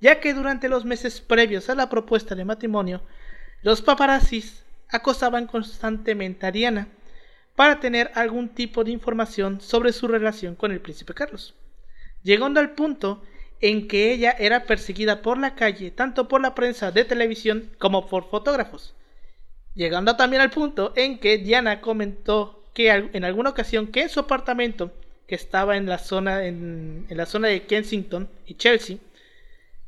ya 0.00 0.20
que 0.20 0.34
durante 0.34 0.68
los 0.68 0.84
meses 0.84 1.20
previos 1.20 1.68
a 1.68 1.74
la 1.74 1.88
propuesta 1.88 2.36
de 2.36 2.44
matrimonio, 2.44 3.02
los 3.62 3.82
paparazzis 3.82 4.62
acosaban 4.88 5.48
constantemente 5.48 6.46
a 6.46 6.52
Diana 6.52 6.86
para 7.56 7.80
tener 7.80 8.12
algún 8.14 8.50
tipo 8.50 8.84
de 8.84 8.92
información 8.92 9.60
sobre 9.60 9.92
su 9.92 10.06
relación 10.06 10.54
con 10.54 10.70
el 10.70 10.80
príncipe 10.80 11.12
Carlos, 11.12 11.56
llegando 12.22 12.60
al 12.60 12.76
punto 12.76 13.24
en 13.60 13.88
que 13.88 14.12
ella 14.12 14.30
era 14.38 14.62
perseguida 14.66 15.22
por 15.22 15.38
la 15.38 15.56
calle, 15.56 15.90
tanto 15.90 16.28
por 16.28 16.40
la 16.40 16.54
prensa 16.54 16.92
de 16.92 17.04
televisión 17.04 17.72
como 17.80 18.06
por 18.06 18.30
fotógrafos. 18.30 18.94
Llegando 19.74 20.14
también 20.14 20.40
al 20.40 20.50
punto 20.50 20.92
en 20.94 21.18
que 21.18 21.38
Diana 21.38 21.80
comentó 21.80 22.59
que 22.74 22.90
en 22.90 23.24
alguna 23.24 23.50
ocasión 23.50 23.88
que 23.88 24.02
en 24.02 24.08
su 24.08 24.20
apartamento, 24.20 24.92
que 25.26 25.34
estaba 25.34 25.76
en 25.76 25.86
la 25.86 25.98
zona, 25.98 26.44
en, 26.44 27.06
la 27.08 27.26
zona 27.26 27.48
de 27.48 27.62
Kensington 27.62 28.28
y 28.46 28.54
Chelsea, 28.54 28.98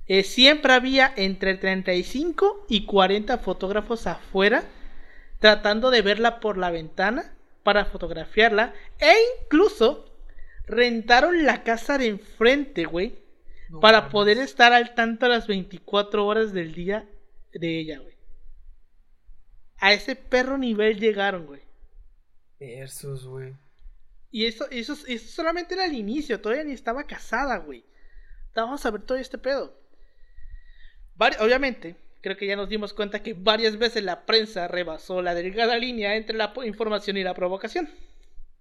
eh, 0.07 0.25
siempre 0.25 0.73
había 0.73 1.13
entre 1.17 1.57
35 1.57 2.67
y 2.69 2.87
40 2.87 3.39
fotógrafos 3.39 4.07
afuera 4.07 4.65
tratando 5.39 5.91
de 5.91 6.03
verla 6.03 6.41
por 6.41 6.59
la 6.59 6.71
ventana 6.71 7.35
para 7.63 7.85
fotografiarla 7.85 8.75
e 8.99 9.13
incluso 9.41 10.13
rentaron 10.67 11.45
la 11.45 11.63
casa 11.65 11.99
de 11.99 12.07
enfrente, 12.07 12.85
güey, 12.85 13.17
para 13.81 14.09
poder 14.09 14.39
estar 14.39 14.73
al 14.73 14.95
tanto 14.95 15.27
a 15.27 15.29
las 15.29 15.47
24 15.47 16.27
horas 16.27 16.53
del 16.53 16.75
día 16.75 17.09
de 17.53 17.79
ella, 17.81 17.99
güey. 17.99 18.17
A 19.79 19.93
ese 19.93 20.15
perro 20.15 20.59
nivel 20.59 21.01
llegaron, 21.01 21.47
güey. 21.47 21.63
Versus, 22.79 23.27
güey. 23.27 23.55
Y 24.31 24.47
eso, 24.47 24.67
eso, 24.71 24.97
eso 25.07 25.29
solamente 25.29 25.75
era 25.75 25.85
el 25.85 25.95
inicio, 25.95 26.41
todavía 26.41 26.65
ni 26.65 26.73
estaba 26.73 27.05
casada, 27.05 27.59
güey. 27.59 27.85
Vamos 28.55 28.85
a 28.85 28.91
ver 28.91 29.03
todo 29.03 29.19
este 29.19 29.39
pedo. 29.39 29.75
obviamente, 31.41 31.97
creo 32.23 32.37
que 32.37 32.47
ya 32.47 32.57
nos 32.57 32.69
dimos 32.69 32.95
cuenta 32.95 33.23
que 33.23 33.35
varias 33.35 33.79
veces 33.79 34.03
la 34.03 34.25
prensa 34.25 34.69
rebasó 34.69 35.21
la 35.21 35.35
delgada 35.35 35.77
línea 35.77 36.17
entre 36.17 36.37
la 36.37 36.53
información 36.65 37.17
y 37.19 37.25
la 37.25 37.35
provocación. 37.35 37.91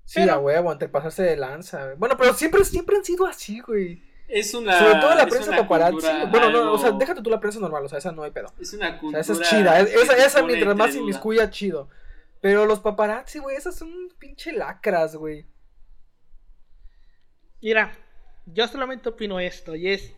Sí, 0.03 0.27
a 0.27 0.37
huevo, 0.37 0.71
entre 0.71 0.89
pasarse 0.89 1.23
de 1.23 1.37
lanza. 1.37 1.93
Bueno, 1.97 2.17
pero 2.17 2.33
siempre, 2.33 2.65
siempre 2.65 2.97
han 2.97 3.05
sido 3.05 3.25
así, 3.25 3.61
güey. 3.61 4.03
Es 4.27 4.53
una. 4.53 4.77
Sobre 4.77 4.95
todo 4.95 5.15
la 5.15 5.27
prensa 5.27 5.55
paparazzi. 5.55 6.07
Bueno, 6.29 6.49
no, 6.49 6.73
o 6.73 6.77
sea, 6.77 6.91
déjate 6.91 7.21
tú 7.21 7.29
la 7.29 7.39
prensa 7.39 7.59
normal, 7.59 7.85
o 7.85 7.89
sea, 7.89 7.99
esa 7.99 8.11
no 8.11 8.23
hay 8.23 8.31
pedo. 8.31 8.47
Es 8.59 8.73
una 8.73 8.97
cultura. 8.97 9.21
O 9.21 9.23
sea, 9.23 9.35
esa 9.35 9.43
es 9.43 9.49
chida. 9.49 9.79
esa, 9.79 10.17
esa 10.17 10.43
mientras 10.43 10.75
más 10.75 10.95
inmiscuya, 10.95 11.49
chido. 11.49 11.89
Pero 12.41 12.65
los 12.65 12.80
paparazzi, 12.80 13.39
güey, 13.39 13.56
esas 13.56 13.75
son 13.75 13.91
pinche 14.17 14.51
lacras, 14.51 15.15
güey. 15.15 15.45
Mira, 17.62 17.95
yo 18.47 18.67
solamente 18.67 19.10
opino 19.10 19.39
esto, 19.39 19.75
y 19.75 19.88
es 19.89 20.13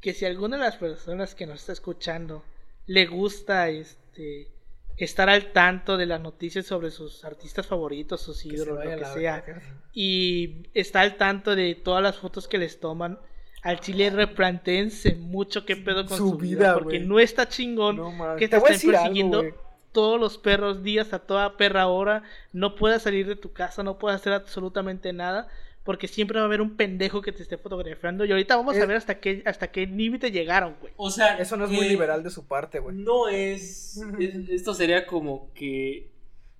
que 0.00 0.12
si 0.12 0.24
alguna 0.26 0.56
de 0.56 0.64
las 0.64 0.76
personas 0.76 1.36
que 1.36 1.46
nos 1.46 1.60
está 1.60 1.72
escuchando 1.72 2.44
le 2.86 3.06
gusta 3.06 3.68
este 3.68 4.48
estar 4.96 5.30
al 5.30 5.52
tanto 5.52 5.96
de 5.96 6.06
las 6.06 6.20
noticias 6.20 6.66
sobre 6.66 6.90
sus 6.90 7.24
artistas 7.24 7.66
favoritos, 7.66 8.20
sus 8.20 8.44
ídolos, 8.44 8.84
lo 8.84 8.96
que 8.96 9.04
sea, 9.04 9.44
y 9.92 10.68
está 10.74 11.00
al 11.00 11.16
tanto 11.16 11.56
de 11.56 11.74
todas 11.76 12.02
las 12.02 12.18
fotos 12.18 12.46
que 12.46 12.58
les 12.58 12.78
toman, 12.78 13.18
al 13.62 13.80
chile 13.80 14.10
replantense 14.10 15.14
mucho 15.14 15.64
qué 15.64 15.76
pedo 15.76 16.04
con 16.04 16.18
su, 16.18 16.36
vida, 16.36 16.74
porque 16.74 17.00
no 17.00 17.20
está 17.20 17.48
chingón 17.48 17.96
que 18.36 18.48
te, 18.48 18.56
estén 18.56 18.90
persiguiendo 18.90 19.44
todos 19.92 20.18
los 20.18 20.38
perros 20.38 20.82
días 20.82 21.12
a 21.12 21.20
toda 21.20 21.56
perra 21.56 21.86
hora, 21.86 22.22
no 22.52 22.74
puedas 22.74 23.02
salir 23.02 23.26
de 23.26 23.36
tu 23.36 23.52
casa, 23.52 23.82
no 23.82 23.98
puedas 23.98 24.20
hacer 24.20 24.32
absolutamente 24.32 25.12
nada. 25.12 25.48
Porque 25.84 26.06
siempre 26.06 26.38
va 26.38 26.44
a 26.44 26.46
haber 26.46 26.60
un 26.60 26.76
pendejo 26.76 27.22
que 27.22 27.32
te 27.32 27.42
esté 27.42 27.58
fotografiando. 27.58 28.24
Y 28.24 28.30
ahorita 28.30 28.54
vamos 28.54 28.76
a 28.76 28.86
ver 28.86 28.96
hasta 28.96 29.18
qué, 29.18 29.42
hasta 29.46 29.72
qué 29.72 29.84
límite 29.84 30.30
llegaron, 30.30 30.76
güey. 30.80 30.92
O 30.96 31.10
sea, 31.10 31.38
eso 31.38 31.56
no 31.56 31.64
es 31.64 31.72
muy 31.72 31.88
liberal 31.88 32.22
de 32.22 32.30
su 32.30 32.46
parte, 32.46 32.78
güey. 32.78 32.94
No 32.94 33.28
es, 33.28 34.00
Esto 34.48 34.74
sería 34.74 35.06
como 35.06 35.52
que. 35.54 36.12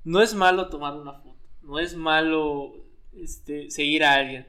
No 0.03 0.21
es 0.21 0.35
malo 0.35 0.68
tomar 0.71 0.95
una 0.95 1.12
foto. 1.12 1.37
No 1.62 1.79
es 1.79 1.95
malo 1.95 2.75
este, 3.12 3.71
seguir 3.71 4.03
a 4.03 4.14
alguien 4.14 4.45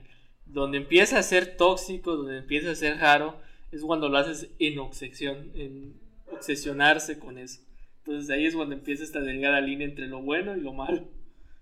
donde 0.53 0.77
empieza 0.77 1.17
a 1.17 1.23
ser 1.23 1.57
tóxico, 1.57 2.15
donde 2.15 2.37
empieza 2.37 2.71
a 2.71 2.75
ser 2.75 2.97
raro, 2.99 3.35
es 3.71 3.81
cuando 3.81 4.07
lo 4.07 4.17
haces 4.17 4.49
en 4.59 4.79
obsesión, 4.79 5.51
en 5.55 5.99
obsesionarse 6.31 7.17
con 7.17 7.37
eso. 7.37 7.61
Entonces 8.05 8.29
ahí 8.29 8.45
es 8.45 8.55
cuando 8.55 8.75
empieza 8.75 9.03
esta 9.03 9.21
delgada 9.21 9.61
línea 9.61 9.87
entre 9.87 10.07
lo 10.07 10.21
bueno 10.21 10.55
y 10.55 10.61
lo 10.61 10.73
malo. 10.73 11.03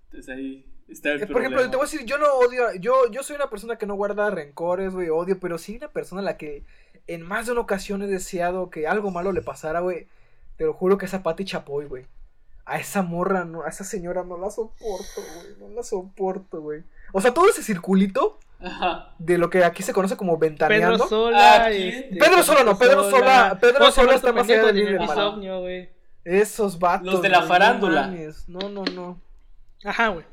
Entonces 0.05 0.35
ahí 0.35 0.65
está 0.87 1.11
el 1.11 1.23
eh, 1.23 1.27
Por 1.27 1.41
ejemplo, 1.41 1.61
te 1.61 1.77
voy 1.77 1.85
a 1.85 1.89
decir, 1.89 2.05
yo 2.05 2.17
no 2.17 2.25
odio, 2.33 2.73
yo, 2.79 3.11
yo 3.11 3.21
soy 3.21 3.35
una 3.35 3.49
persona 3.49 3.77
que 3.77 3.85
no 3.85 3.95
guarda 3.95 4.29
rencores, 4.31 4.93
güey, 4.93 5.09
odio, 5.09 5.39
pero 5.39 5.57
sí 5.57 5.77
una 5.77 5.89
persona 5.89 6.21
a 6.21 6.25
la 6.25 6.37
que 6.37 6.63
en 7.07 7.21
más 7.21 7.45
de 7.45 7.51
una 7.51 7.61
ocasión 7.61 8.01
he 8.01 8.07
deseado 8.07 8.69
que 8.69 8.87
algo 8.87 9.11
malo 9.11 9.31
le 9.31 9.41
pasara, 9.41 9.81
güey. 9.81 10.07
Te 10.57 10.65
lo 10.65 10.73
juro 10.73 10.97
que 10.97 11.05
esa 11.05 11.23
Pati 11.23 11.45
Chapoy, 11.45 11.85
güey. 11.85 12.05
A 12.65 12.79
esa 12.79 13.01
morra, 13.01 13.45
no, 13.45 13.63
a 13.63 13.69
esa 13.69 13.83
señora 13.83 14.23
no 14.23 14.37
la 14.37 14.49
soporto, 14.49 15.21
güey. 15.35 15.55
No 15.59 15.69
la 15.75 15.83
soporto, 15.83 16.61
güey. 16.61 16.83
O 17.11 17.21
sea, 17.21 17.33
todo 17.33 17.49
ese 17.49 17.63
circulito 17.63 18.39
de 19.17 19.37
lo 19.37 19.49
que 19.49 19.63
aquí 19.63 19.83
se 19.83 19.93
conoce 19.93 20.15
como 20.15 20.37
ventaneando. 20.37 21.05
Pedro 21.05 21.07
Sola. 21.07 21.63
Ah, 21.63 21.71
este, 21.71 22.15
Pedro 22.15 22.43
Sola 22.43 22.63
no, 22.63 22.77
Pedro 22.77 23.09
Sola. 23.09 23.57
Pedro 23.59 23.91
Sola 23.91 24.15
está 24.15 24.31
más 24.31 24.47
allá 24.47 24.71
del 24.71 24.99
Esos 26.23 26.79
vatos. 26.79 27.13
Los 27.13 27.21
de 27.21 27.29
la 27.29 27.43
farándula. 27.43 28.13
No, 28.47 28.69
no, 28.69 28.83
no. 28.85 29.21
Ajá, 29.83 30.09
güey. 30.09 30.25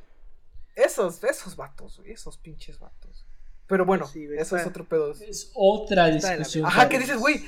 Esos, 0.74 1.22
esos 1.24 1.56
vatos, 1.56 1.98
güey. 1.98 2.12
Esos 2.12 2.36
pinches 2.36 2.78
vatos. 2.78 3.24
Pero 3.68 3.84
bueno, 3.84 4.06
eso 4.38 4.56
es 4.56 4.66
otro 4.66 4.84
pedo. 4.84 5.12
Es 5.12 5.50
otra 5.54 6.06
discusión. 6.08 6.64
Ajá, 6.64 6.88
¿qué 6.88 6.98
dices, 6.98 7.18
güey? 7.18 7.42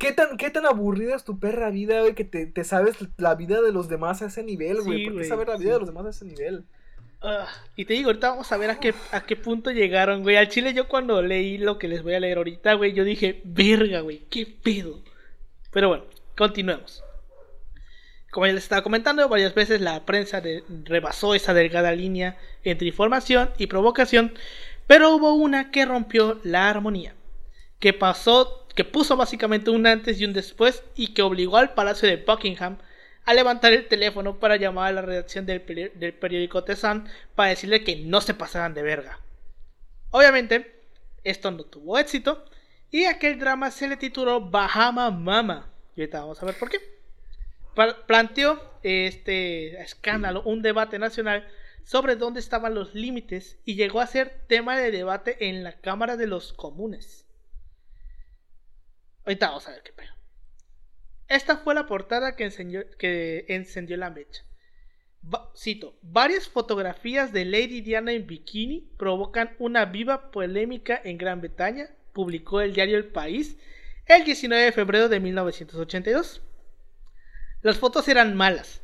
¿qué 0.00 0.10
tan, 0.12 0.36
¿Qué 0.36 0.50
tan 0.50 0.66
aburrida 0.66 1.14
es 1.14 1.22
tu 1.22 1.38
perra 1.38 1.70
vida, 1.70 2.00
güey? 2.00 2.16
Que 2.16 2.24
te, 2.24 2.46
te, 2.46 2.64
sabes 2.64 2.96
la 3.18 3.36
vida 3.36 3.62
de 3.62 3.70
los 3.70 3.88
demás 3.88 4.20
a 4.20 4.26
ese 4.26 4.42
nivel, 4.42 4.82
güey. 4.82 5.08
¿Por 5.08 5.18
qué 5.18 5.24
saber 5.24 5.46
la 5.46 5.56
vida 5.56 5.74
de 5.74 5.78
los 5.78 5.88
demás 5.88 6.06
a 6.06 6.10
ese 6.10 6.24
nivel? 6.24 6.64
Ah, 7.22 7.46
y 7.76 7.84
te 7.84 7.94
digo, 7.94 8.08
ahorita 8.08 8.30
vamos 8.30 8.50
a 8.50 8.56
ver 8.56 8.70
a 8.70 8.80
qué, 8.80 8.94
a 9.12 9.20
qué 9.20 9.36
punto 9.36 9.70
llegaron, 9.70 10.22
güey. 10.22 10.36
Al 10.36 10.48
chile 10.48 10.74
yo 10.74 10.88
cuando 10.88 11.22
leí 11.22 11.56
lo 11.56 11.78
que 11.78 11.86
les 11.86 12.02
voy 12.02 12.14
a 12.14 12.20
leer 12.20 12.38
ahorita, 12.38 12.74
güey, 12.74 12.92
yo 12.92 13.04
dije, 13.04 13.40
verga, 13.44 14.00
güey, 14.00 14.26
qué 14.28 14.46
pedo. 14.46 15.04
Pero 15.70 15.88
bueno, 15.88 16.04
continuemos. 16.36 17.04
Como 18.30 18.46
ya 18.46 18.52
les 18.52 18.62
estaba 18.62 18.82
comentando, 18.82 19.28
varias 19.28 19.54
veces 19.54 19.80
la 19.80 20.06
prensa 20.06 20.40
rebasó 20.84 21.34
esa 21.34 21.52
delgada 21.52 21.92
línea 21.92 22.38
entre 22.62 22.88
información 22.88 23.50
y 23.58 23.66
provocación, 23.66 24.34
pero 24.86 25.14
hubo 25.14 25.34
una 25.34 25.70
que 25.72 25.84
rompió 25.84 26.40
la 26.44 26.70
armonía, 26.70 27.14
que 27.80 27.92
pasó, 27.92 28.66
que 28.76 28.84
puso 28.84 29.16
básicamente 29.16 29.70
un 29.70 29.86
antes 29.86 30.20
y 30.20 30.24
un 30.24 30.32
después 30.32 30.84
y 30.94 31.08
que 31.08 31.22
obligó 31.22 31.56
al 31.56 31.74
Palacio 31.74 32.08
de 32.08 32.16
Buckingham 32.16 32.78
a 33.24 33.34
levantar 33.34 33.72
el 33.72 33.88
teléfono 33.88 34.38
para 34.38 34.56
llamar 34.56 34.88
a 34.88 34.92
la 34.92 35.02
redacción 35.02 35.44
del, 35.44 35.60
periódico 35.60 36.62
The 36.62 36.76
Sun 36.76 37.08
para 37.34 37.50
decirle 37.50 37.82
que 37.82 37.96
no 37.96 38.20
se 38.20 38.34
pasaran 38.34 38.74
de 38.74 38.82
verga. 38.82 39.18
Obviamente, 40.10 40.80
esto 41.24 41.50
no 41.50 41.64
tuvo 41.64 41.98
éxito 41.98 42.44
y 42.90 43.04
aquel 43.04 43.38
drama 43.38 43.70
se 43.70 43.88
le 43.88 43.96
tituló 43.96 44.40
Bahama 44.40 45.10
Mama. 45.10 45.70
Y 45.96 46.00
ahorita 46.00 46.20
vamos 46.20 46.42
a 46.42 46.46
ver 46.46 46.58
por 46.58 46.70
qué. 46.70 46.99
Planteó 47.74 48.60
este 48.82 49.80
escándalo, 49.80 50.42
un 50.42 50.62
debate 50.62 50.98
nacional 50.98 51.46
sobre 51.84 52.16
dónde 52.16 52.40
estaban 52.40 52.74
los 52.74 52.94
límites 52.94 53.58
y 53.64 53.74
llegó 53.74 54.00
a 54.00 54.06
ser 54.06 54.44
tema 54.46 54.78
de 54.78 54.90
debate 54.90 55.48
en 55.48 55.64
la 55.64 55.80
Cámara 55.80 56.16
de 56.16 56.26
los 56.26 56.52
Comunes. 56.52 57.26
Ahorita 59.24 59.48
vamos 59.48 59.68
a 59.68 59.72
ver 59.72 59.82
qué 59.82 59.92
pedo. 59.92 60.12
Esta 61.28 61.58
fue 61.58 61.74
la 61.74 61.86
portada 61.86 62.34
que, 62.34 62.44
encendió 63.48 63.96
la 63.96 64.10
mecha. 64.10 64.42
cito, 65.56 65.96
varias 66.02 66.48
fotografías 66.48 67.32
de 67.32 67.44
Lady 67.44 67.82
Diana 67.82 68.12
en 68.12 68.26
bikini 68.26 68.90
provocan 68.98 69.54
una 69.58 69.84
viva 69.84 70.32
polémica 70.32 71.00
en 71.04 71.18
Gran 71.18 71.40
Bretaña, 71.40 71.90
publicó 72.12 72.60
el 72.60 72.74
diario 72.74 72.96
El 72.96 73.06
País 73.06 73.56
el 74.06 74.24
19 74.24 74.64
de 74.64 74.72
febrero 74.72 75.08
de 75.08 75.20
1982. 75.20 76.42
Las 77.62 77.78
fotos 77.78 78.08
eran 78.08 78.36
malas. 78.36 78.80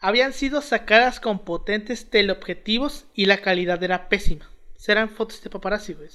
habían 0.00 0.32
sido 0.32 0.60
sacadas 0.60 1.18
con 1.18 1.44
potentes 1.44 2.10
teleobjetivos 2.10 3.06
y 3.14 3.24
la 3.24 3.38
calidad 3.38 3.82
era 3.82 4.08
pésima. 4.08 4.50
Serán 4.76 5.08
fotos 5.08 5.42
de 5.42 5.50
paparazzi, 5.50 5.94
güey. 5.94 6.10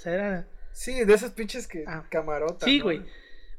Sí, 0.72 1.04
de 1.04 1.14
esas 1.14 1.32
pinches 1.32 1.68
que 1.68 1.84
ah. 1.88 2.06
camarotas. 2.10 2.70
Sí, 2.70 2.80
güey. 2.80 3.02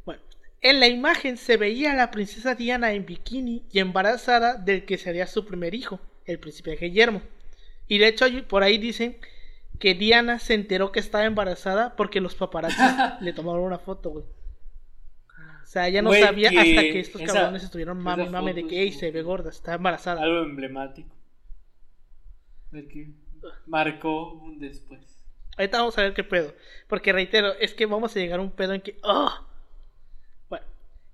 Bueno, 0.04 0.22
en 0.60 0.78
la 0.80 0.86
imagen 0.86 1.36
se 1.36 1.56
veía 1.56 1.92
a 1.92 1.96
la 1.96 2.10
princesa 2.10 2.54
Diana 2.54 2.92
en 2.92 3.06
bikini 3.06 3.64
y 3.72 3.80
embarazada 3.80 4.54
del 4.54 4.84
que 4.84 4.98
sería 4.98 5.26
su 5.26 5.44
primer 5.44 5.74
hijo, 5.74 6.00
el 6.26 6.38
príncipe 6.38 6.76
Guillermo. 6.76 7.22
Y 7.88 7.98
de 7.98 8.06
hecho, 8.06 8.26
por 8.46 8.62
ahí 8.62 8.78
dicen 8.78 9.18
que 9.80 9.94
Diana 9.94 10.38
se 10.38 10.54
enteró 10.54 10.92
que 10.92 11.00
estaba 11.00 11.24
embarazada 11.24 11.96
porque 11.96 12.20
los 12.20 12.36
paparazzi 12.36 12.76
le 13.20 13.32
tomaron 13.32 13.62
una 13.62 13.78
foto, 13.78 14.10
güey. 14.10 14.24
O 15.70 15.72
sea, 15.72 15.86
ella 15.86 16.02
no 16.02 16.12
sabía 16.12 16.48
hasta 16.48 16.62
que 16.62 16.98
estos 16.98 17.22
cabrones 17.22 17.62
estuvieron 17.62 18.02
mami 18.02 18.28
mame 18.28 18.52
de 18.54 18.66
que 18.66 18.90
se 18.90 19.12
ve 19.12 19.22
gorda, 19.22 19.50
está 19.50 19.74
embarazada. 19.74 20.20
Algo 20.20 20.42
emblemático. 20.42 21.14
Que 22.72 23.12
marcó 23.66 24.32
un 24.32 24.58
después. 24.58 25.00
Ahorita 25.56 25.78
vamos 25.78 25.96
a 25.96 26.02
ver 26.02 26.14
qué 26.14 26.24
pedo. 26.24 26.56
Porque 26.88 27.12
reitero, 27.12 27.52
es 27.52 27.72
que 27.72 27.86
vamos 27.86 28.16
a 28.16 28.18
llegar 28.18 28.40
a 28.40 28.42
un 28.42 28.50
pedo 28.50 28.74
en 28.74 28.80
que. 28.80 28.98
¡Oh! 29.04 29.30
Bueno, 30.48 30.66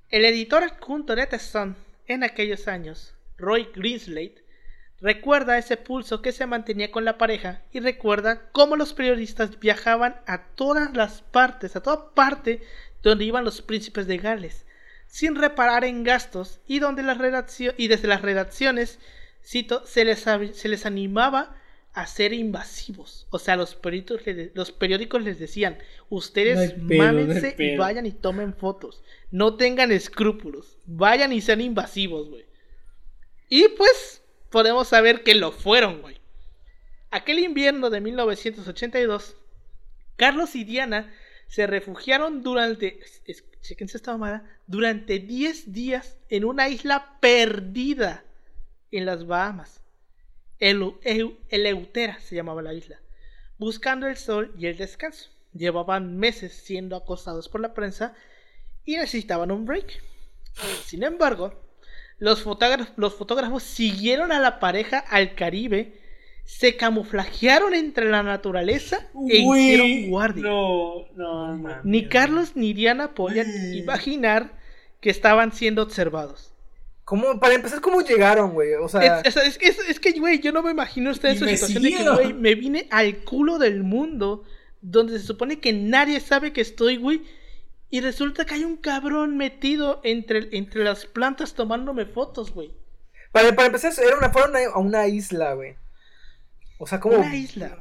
el 0.09 0.25
editor 0.25 0.63
adjunto 0.63 1.15
de 1.15 1.27
The 1.27 1.39
Sun 1.39 1.77
en 2.07 2.25
aquellos 2.25 2.67
años, 2.67 3.15
Roy 3.37 3.69
Greenslade, 3.75 4.47
Recuerda 4.99 5.59
ese 5.59 5.77
pulso 5.77 6.23
que 6.23 6.33
se 6.33 6.47
mantenía 6.47 6.91
con 6.91 7.05
la 7.05 7.19
pareja 7.19 7.61
y 7.71 7.81
recuerda 7.81 8.49
cómo 8.53 8.77
los 8.77 8.95
periodistas 8.95 9.61
viajaban 9.61 10.17
a 10.27 10.47
todas 10.55 10.97
las 10.97 11.21
partes, 11.21 11.77
a 11.77 11.83
toda 11.83 12.15
parte 12.15 12.63
donde 13.03 13.25
iban 13.25 13.45
los 13.45 13.63
príncipes 13.63 14.07
de 14.07 14.19
Gales, 14.19 14.67
sin 15.07 15.35
reparar 15.37 15.85
en 15.85 16.05
gastos 16.05 16.61
y 16.67 16.79
donde 16.79 17.03
las 17.03 17.61
y 17.61 17.89
desde 17.89 18.09
las 18.09 18.23
redacciones, 18.23 18.99
cito, 19.45 19.87
se 19.87 20.05
les, 20.05 20.25
se 20.53 20.69
les 20.69 20.87
animaba 20.87 21.57
a 21.97 22.07
ser 22.07 22.35
invasivos. 22.35 23.27
O 23.31 23.39
sea, 23.39 23.57
los 23.57 23.75
periódicos, 23.75 24.21
los 24.53 24.71
periódicos 24.71 25.23
les 25.23 25.39
decían, 25.39 25.79
ustedes 26.11 26.77
mámense 26.77 27.57
y 27.59 27.77
vayan 27.77 28.05
y 28.05 28.13
tomen 28.13 28.53
fotos. 28.53 29.03
No 29.31 29.57
tengan 29.57 29.91
escrúpulos. 29.91 30.77
Vayan 30.85 31.33
y 31.33 31.41
sean 31.41 31.63
invasivos, 31.63 32.29
güey. 32.29 32.45
Y 33.49 33.69
pues 33.69 34.23
podemos 34.51 34.89
saber 34.89 35.23
que 35.23 35.35
lo 35.35 35.53
fueron, 35.53 36.03
güey. 36.03 36.21
Aquel 37.11 37.39
invierno 37.39 37.89
de 37.89 38.03
1982, 38.03 39.37
Carlos 40.17 40.55
y 40.55 40.65
Diana 40.65 41.11
se 41.49 41.67
refugiaron 41.67 42.43
durante, 42.43 43.01
mamada, 44.07 44.45
durante 44.67 45.19
10 45.19 45.73
días 45.73 46.17
en 46.29 46.45
una 46.45 46.69
isla 46.69 47.19
perdida 47.21 48.25
en 48.91 49.07
las 49.07 49.27
Bahamas. 49.27 49.83
El, 50.59 50.95
Eleutera 51.49 52.19
se 52.21 52.35
llamaba 52.35 52.63
la 52.63 52.75
isla, 52.75 53.01
buscando 53.59 54.07
el 54.07 54.17
sol 54.17 54.55
y 54.59 54.67
el 54.67 54.77
descanso. 54.77 55.31
Llevaban 55.53 56.19
meses 56.19 56.53
siendo 56.53 56.97
acosados 56.97 57.49
por 57.49 57.61
la 57.61 57.75
prensa 57.75 58.15
y 58.85 58.97
necesitaban 58.97 59.51
un 59.51 59.65
break. 59.65 60.03
Sin 60.85 61.03
embargo, 61.03 61.63
los 62.19 62.45
los 62.97 63.15
fotógrafos 63.15 63.63
siguieron 63.63 64.33
a 64.33 64.41
la 64.41 64.59
pareja 64.59 64.99
al 64.99 65.35
Caribe, 65.35 66.01
se 66.47 66.77
camuflajearon 66.77 67.75
entre 67.75 68.09
la 68.09 68.23
naturaleza 68.23 69.09
e 69.29 69.39
hicieron 69.39 70.09
guardia. 70.09 70.45
No, 70.45 71.05
no, 71.17 71.83
Ni 71.83 72.09
Carlos 72.09 72.53
ni 72.55 72.73
Diana 72.73 73.15
podían 73.15 73.49
imaginar 73.75 74.53
que 75.01 75.11
estaban 75.11 75.53
siendo 75.53 75.83
observados. 75.83 76.53
¿Cómo, 77.05 77.39
para 77.41 77.55
empezar, 77.55 77.81
¿cómo 77.81 78.01
llegaron, 78.01 78.53
güey? 78.53 78.75
O 78.75 78.89
sea... 78.89 79.21
Es, 79.21 79.99
que, 79.99 80.13
güey, 80.19 80.41
yo 80.41 80.53
no 80.53 80.63
me 80.63 80.71
imagino 80.71 81.11
usted 81.11 81.31
en 81.31 81.39
su 81.39 81.47
situación 81.47 81.83
de 81.83 81.93
que, 81.93 82.09
güey, 82.09 82.33
me 82.33 82.55
vine 82.55 82.87
al 82.91 83.19
culo 83.19 83.59
del 83.59 83.83
mundo 83.83 84.45
donde 84.81 85.19
se 85.19 85.27
supone 85.27 85.59
que 85.59 85.73
nadie 85.73 86.21
sabe 86.21 86.53
que 86.53 86.61
estoy, 86.61 86.97
güey, 86.97 87.23
y 87.91 88.01
resulta 88.01 88.45
que 88.45 88.55
hay 88.55 88.65
un 88.65 88.77
cabrón 88.77 89.37
metido 89.37 90.01
entre, 90.05 90.49
entre 90.57 90.85
las 90.85 91.07
plantas 91.07 91.55
tomándome 91.55 92.07
fotos, 92.07 92.53
güey. 92.53 92.73
Para, 93.33 93.55
para 93.55 93.67
empezar, 93.67 93.93
era 94.01 94.17
una, 94.17 94.31
fueron 94.31 94.55
a 94.57 94.79
una 94.79 95.09
isla, 95.09 95.55
güey. 95.55 95.77
O 96.79 96.87
sea, 96.87 97.01
como. 97.01 97.17
Una 97.17 97.35
isla. 97.35 97.79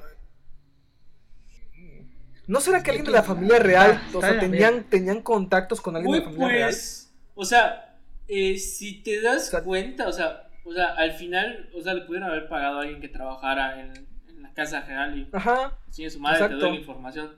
¿No 2.47 2.59
será 2.59 2.83
que 2.83 2.91
alguien 2.91 3.05
de 3.05 3.11
la 3.11 3.23
familia 3.23 3.57
real, 3.57 4.01
o 4.13 4.21
sea, 4.21 4.39
tenían, 4.39 4.83
tenían 4.83 5.21
contactos 5.21 5.81
con 5.81 5.95
alguien 5.95 6.13
de 6.13 6.19
la 6.19 6.25
familia 6.25 6.47
real? 6.47 6.69
Pues, 6.69 7.13
o 7.33 7.43
sea, 7.43 7.97
eh, 8.27 8.57
si 8.59 9.01
te 9.01 9.19
das 9.21 9.49
cuenta, 9.63 10.07
o 10.07 10.11
sea, 10.11 10.47
o 10.63 10.71
sea, 10.71 10.93
al 10.93 11.13
final, 11.13 11.69
o 11.75 11.81
sea, 11.81 11.93
le 11.93 12.01
pudieron 12.01 12.29
haber 12.29 12.47
pagado 12.47 12.77
a 12.77 12.81
alguien 12.81 13.01
que 13.01 13.07
trabajara 13.07 13.81
en, 13.81 14.15
la 14.41 14.53
casa 14.53 14.81
real 14.81 15.17
y 15.17 15.27
Ajá, 15.31 15.77
si 15.89 16.07
su 16.09 16.19
madre 16.19 16.49
te 16.49 16.55
doy 16.55 16.71
la 16.71 16.77
información. 16.77 17.35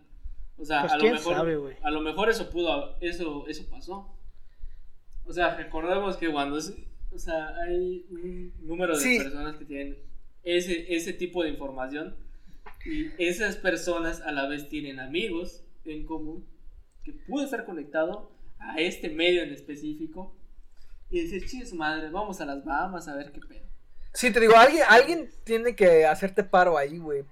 O 0.58 0.66
sea, 0.66 0.82
pues, 0.82 0.94
a, 0.94 0.98
lo 0.98 1.12
mejor, 1.12 1.78
a 1.84 1.92
lo 1.92 2.02
mejor 2.02 2.30
eso 2.30 2.50
pudo, 2.50 2.98
eso, 3.00 3.46
eso 3.48 3.70
pasó. 3.70 4.14
O 5.26 5.32
sea, 5.32 5.56
recordemos 5.56 6.18
que 6.18 6.30
cuando, 6.32 6.58
o 6.58 7.20
sea, 7.20 7.56
hay 7.58 8.06
un 8.10 8.54
número 8.62 8.98
de 8.98 9.20
personas 9.20 9.56
que 9.56 9.66
tienen 9.66 9.98
ese, 10.56 10.96
ese 10.96 11.14
tipo 11.14 11.44
de 11.44 11.50
información 11.50 12.16
y 12.86 13.12
esas 13.18 13.58
personas 13.58 14.22
a 14.22 14.32
la 14.32 14.48
vez 14.48 14.70
tienen 14.70 15.00
amigos 15.00 15.64
en 15.86 16.06
común 16.06 16.48
que 17.04 17.14
puede 17.14 17.46
estar 17.46 17.66
conectado 17.66 18.32
a 18.60 18.80
este 18.80 19.10
medio 19.10 19.44
en 19.44 19.52
específico 19.52 20.36
y 21.10 21.22
decir, 21.22 21.48
chis 21.48 21.74
madre, 21.74 22.10
vamos 22.10 22.42
a 22.42 22.46
las 22.46 22.64
Bahamas 22.64 23.08
a 23.08 23.16
ver 23.16 23.32
qué 23.32 23.40
pedo. 23.40 23.66
Sí, 24.14 24.32
te 24.32 24.40
digo, 24.40 24.56
alguien, 24.56 24.84
alguien 24.88 25.30
tiene 25.44 25.76
que 25.76 26.06
hacerte 26.06 26.44
paro 26.44 26.78
ahí, 26.78 26.98
güey, 26.98 27.26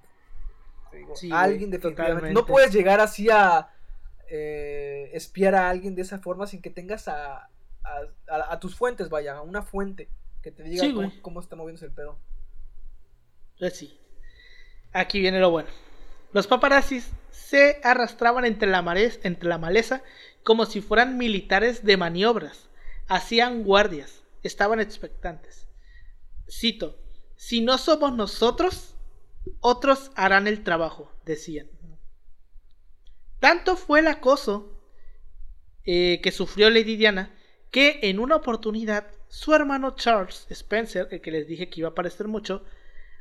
alguien 1.31 1.71
definitivamente. 1.71 2.33
No 2.33 2.45
puedes 2.45 2.71
llegar 2.71 2.99
así 2.99 3.29
a 3.29 3.69
eh, 4.29 5.09
espiar 5.13 5.55
a 5.55 5.69
alguien 5.69 5.95
de 5.95 6.01
esa 6.01 6.19
forma 6.19 6.47
sin 6.47 6.61
que 6.61 6.69
tengas 6.69 7.07
a, 7.07 7.49
a, 8.27 8.59
tus 8.59 8.75
fuentes, 8.75 9.09
vaya, 9.09 9.37
a 9.37 9.41
una 9.41 9.61
fuente 9.61 10.09
que 10.41 10.51
te 10.51 10.63
diga 10.63 10.85
cómo, 11.21 11.39
está 11.39 11.55
moviéndose 11.55 11.85
el 11.85 11.91
pedo. 11.91 12.19
Aquí 14.93 15.19
viene 15.19 15.39
lo 15.39 15.51
bueno. 15.51 15.69
Los 16.33 16.47
paparazzis 16.47 17.09
se 17.31 17.79
arrastraban 17.83 18.45
entre 18.45 18.69
la, 18.69 18.83
entre 19.23 19.49
la 19.49 19.57
maleza 19.57 20.03
como 20.43 20.65
si 20.65 20.81
fueran 20.81 21.17
militares 21.17 21.83
de 21.83 21.97
maniobras. 21.97 22.69
Hacían 23.07 23.63
guardias. 23.63 24.23
Estaban 24.43 24.79
expectantes. 24.79 25.67
Cito. 26.49 26.99
Si 27.35 27.61
no 27.61 27.77
somos 27.77 28.13
nosotros, 28.13 28.95
otros 29.59 30.11
harán 30.15 30.47
el 30.47 30.63
trabajo, 30.63 31.11
decían. 31.25 31.69
Tanto 33.39 33.75
fue 33.75 33.99
el 33.99 34.07
acoso 34.07 34.81
eh, 35.83 36.19
que 36.23 36.31
sufrió 36.31 36.69
Lady 36.69 36.95
Diana 36.95 37.35
que 37.71 37.99
en 38.03 38.19
una 38.19 38.37
oportunidad 38.37 39.05
su 39.27 39.53
hermano 39.53 39.95
Charles 39.95 40.47
Spencer, 40.49 41.09
el 41.11 41.21
que 41.21 41.31
les 41.31 41.45
dije 41.45 41.69
que 41.69 41.81
iba 41.81 41.89
a 41.89 41.91
aparecer 41.91 42.27
mucho, 42.27 42.63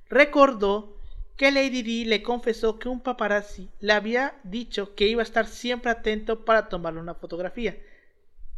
recordó 0.09 0.99
que 1.37 1.51
Lady 1.51 1.83
Di 1.83 2.05
le 2.05 2.23
confesó 2.23 2.79
que 2.79 2.89
un 2.89 3.01
paparazzi 3.01 3.71
le 3.81 3.93
había 3.93 4.39
dicho 4.45 4.95
que 4.95 5.09
iba 5.09 5.23
a 5.23 5.25
estar 5.25 5.47
siempre 5.47 5.91
atento 5.91 6.45
para 6.45 6.69
tomarle 6.69 7.01
una 7.01 7.15
fotografía. 7.15 7.77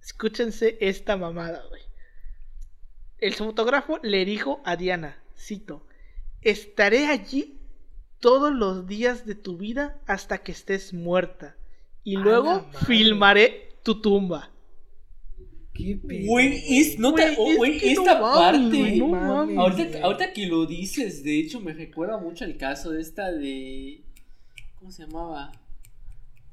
Escúchense 0.03 0.76
esta 0.80 1.16
mamada, 1.16 1.64
güey. 1.68 1.82
El 3.18 3.34
fotógrafo 3.34 3.99
le 4.03 4.24
dijo 4.24 4.61
a 4.64 4.76
Diana, 4.76 5.22
cito, 5.36 5.86
estaré 6.42 7.07
allí 7.07 7.61
todos 8.20 8.53
los 8.53 8.86
días 8.86 9.24
de 9.24 9.34
tu 9.34 9.57
vida 9.57 10.01
hasta 10.07 10.38
que 10.38 10.53
estés 10.53 10.92
muerta. 10.92 11.57
Y 12.05 12.16
luego 12.16 12.70
filmaré 12.86 13.78
tu 13.82 14.01
tumba. 14.01 14.51
Güey, 15.79 16.97
no 16.99 17.14
te, 17.14 17.37
esta 17.83 18.20
parte. 18.20 19.01
ahorita, 20.03 20.33
que 20.33 20.47
lo 20.47 20.66
dices, 20.66 21.22
de 21.22 21.39
hecho, 21.39 21.61
me 21.61 21.72
recuerda 21.72 22.18
mucho 22.18 22.45
el 22.45 22.57
caso 22.57 22.91
de 22.91 23.01
esta 23.01 23.31
de. 23.33 24.03
¿Cómo 24.79 24.91
se 24.91 25.07
llamaba? 25.07 25.53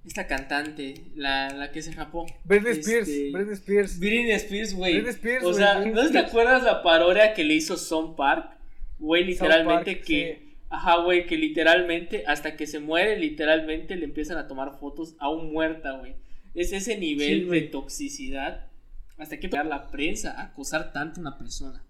Esta 0.05 0.27
cantante, 0.27 0.95
la, 1.15 1.49
la 1.49 1.71
que 1.71 1.81
se 1.81 1.93
japó. 1.93 2.25
Britney 2.43 2.73
Spears. 2.73 3.07
Este, 3.07 3.31
Britney 3.31 3.53
Spears. 3.53 3.99
Britney 3.99 4.31
Spears, 4.31 4.73
güey. 4.73 4.99
O 5.43 5.53
sea, 5.53 5.85
¿no 5.85 6.11
te 6.11 6.17
acuerdas 6.17 6.63
la 6.63 6.83
parodia 6.83 7.33
que 7.33 7.43
le 7.43 7.53
hizo 7.53 7.77
Son 7.77 8.15
Park? 8.15 8.57
Güey, 8.99 9.23
literalmente 9.23 10.01
que. 10.01 10.43
Ajá, 10.69 11.03
güey, 11.03 11.27
que 11.27 11.37
literalmente, 11.37 12.23
hasta 12.25 12.55
que 12.55 12.65
se 12.65 12.79
muere, 12.79 13.19
literalmente 13.19 13.95
le 13.95 14.05
empiezan 14.05 14.37
a 14.39 14.47
tomar 14.47 14.79
fotos 14.79 15.15
aún 15.19 15.53
muerta, 15.53 15.91
güey. 15.99 16.15
Es 16.55 16.73
ese 16.73 16.97
nivel 16.97 17.47
de 17.49 17.61
toxicidad. 17.61 18.72
Hasta 19.23 19.39
que 19.39 19.47
pegar 19.47 19.65
la 19.65 19.89
prensa 19.89 20.33
a 20.33 20.43
acusar 20.43 20.91
tanto 20.91 21.19
a 21.19 21.21
una 21.21 21.37
persona. 21.37 21.81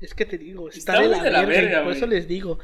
Es 0.00 0.14
que 0.14 0.24
te 0.24 0.38
digo, 0.38 0.70
está, 0.70 0.98
de, 1.00 1.08
la, 1.08 1.44
verga, 1.44 1.84
por 1.84 1.92
eso 1.92 2.06
les 2.06 2.26
digo. 2.26 2.58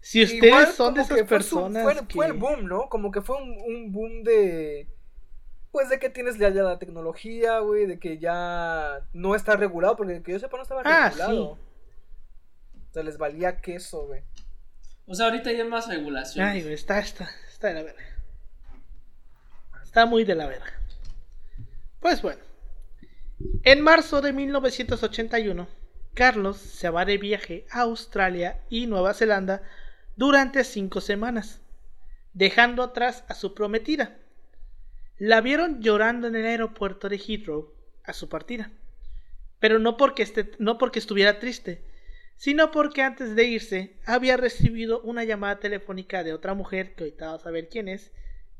Si 0.00 0.22
ustedes 0.22 0.74
son 0.74 0.94
de 0.94 1.02
esas 1.02 1.22
personas. 1.24 1.84
fue, 2.08 2.26
el 2.26 2.32
boom, 2.32 2.66
¿no? 2.66 2.88
Como 2.88 3.10
que 3.10 3.20
fue 3.20 3.36
un, 3.36 3.50
un 3.50 3.92
boom 3.92 4.22
de 4.22 4.88
Pues 5.70 5.90
de 5.90 5.98
que 5.98 6.08
tienes 6.08 6.38
ya, 6.38 6.48
ya 6.48 6.62
la 6.62 6.78
tecnología, 6.78 7.58
güey, 7.58 7.84
de 7.86 7.98
que 7.98 8.18
ya 8.18 9.06
no 9.12 9.34
está 9.34 9.54
regulado, 9.56 9.96
porque 9.96 10.22
que 10.22 10.32
yo 10.32 10.38
sepa 10.38 10.56
no 10.56 10.62
estaba 10.62 10.82
Ah, 10.84 11.10
regulado. 11.10 11.50
O 11.52 11.58
sea, 12.92 13.02
les 13.02 13.18
valía 13.18 13.60
queso, 13.60 14.06
güey. 14.06 14.22
O 15.06 15.14
sea, 15.14 15.26
ahorita 15.26 15.52
ya 15.52 15.64
hay 15.64 15.68
más 15.68 15.88
regulación. 15.88 16.46
Ay, 16.46 16.62
güey, 16.62 16.74
está, 16.74 17.00
está, 17.00 17.28
está 17.48 17.68
de 17.68 17.74
la 17.74 17.82
verga. 17.82 18.02
Está 19.82 20.06
muy 20.06 20.24
de 20.24 20.34
la 20.34 20.46
verga. 20.46 20.81
Pues 22.02 22.20
bueno. 22.20 22.42
En 23.62 23.80
marzo 23.80 24.20
de 24.20 24.32
1981, 24.32 25.68
Carlos 26.14 26.56
se 26.56 26.90
va 26.90 27.04
de 27.04 27.16
viaje 27.16 27.64
a 27.70 27.82
Australia 27.82 28.60
y 28.68 28.88
Nueva 28.88 29.14
Zelanda 29.14 29.62
durante 30.16 30.64
cinco 30.64 31.00
semanas, 31.00 31.60
dejando 32.34 32.82
atrás 32.82 33.24
a 33.28 33.34
su 33.34 33.54
prometida. 33.54 34.18
La 35.16 35.40
vieron 35.40 35.80
llorando 35.80 36.26
en 36.26 36.34
el 36.34 36.44
aeropuerto 36.44 37.08
de 37.08 37.18
Heathrow 37.18 37.72
a 38.02 38.12
su 38.12 38.28
partida, 38.28 38.72
pero 39.60 39.78
no 39.78 39.96
porque, 39.96 40.24
este, 40.24 40.50
estuviera 40.94 41.38
triste, 41.38 41.84
sino 42.34 42.72
porque 42.72 43.02
antes 43.02 43.36
de 43.36 43.44
irse 43.44 43.96
había 44.06 44.36
recibido 44.36 45.00
una 45.02 45.22
llamada 45.22 45.60
telefónica 45.60 46.24
de 46.24 46.32
otra 46.32 46.54
mujer 46.54 46.96
que 46.96 47.04
ahorita 47.04 47.26
vamos 47.26 47.46
a 47.46 47.52
ver 47.52 47.68
quién 47.68 47.86
es 47.86 48.10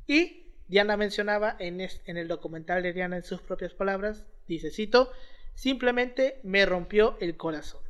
y 0.07 0.41
Diana 0.73 0.97
mencionaba 0.97 1.55
en, 1.59 1.83
es- 1.83 2.01
en 2.07 2.16
el 2.16 2.29
documental 2.29 2.83
de 2.83 2.95
Diana 2.95 3.16
en 3.16 3.23
sus 3.25 3.43
propias 3.43 3.75
palabras, 3.75 4.25
dice, 4.49 4.70
cito, 4.70 5.12
simplemente 5.55 6.41
me 6.45 6.64
rompió 6.64 7.18
el 7.20 7.37
corazón. 7.37 7.83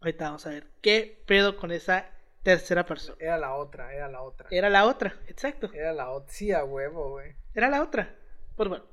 Ahorita 0.00 0.24
vamos 0.24 0.46
a 0.46 0.48
ver 0.48 0.66
qué 0.80 1.22
pedo 1.26 1.58
con 1.58 1.70
esa 1.72 2.06
tercera 2.42 2.86
persona. 2.86 3.18
Era 3.20 3.36
la 3.36 3.54
otra, 3.54 3.92
era 3.92 4.08
la 4.08 4.22
otra. 4.22 4.48
Era 4.50 4.70
la 4.70 4.86
otra, 4.86 5.14
exacto. 5.28 5.70
Era 5.74 5.92
la 5.92 6.08
otra. 6.10 6.32
Sí, 6.32 6.52
a 6.52 6.64
huevo, 6.64 7.10
güey. 7.10 7.34
Era 7.54 7.68
la 7.68 7.82
otra. 7.82 8.14
Pues 8.56 8.66
bueno, 8.70 8.86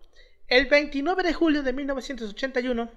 el 0.49 0.65
29 0.65 1.23
de 1.23 1.33
julio 1.33 1.63
de 1.63 1.71
1981, 1.71 2.91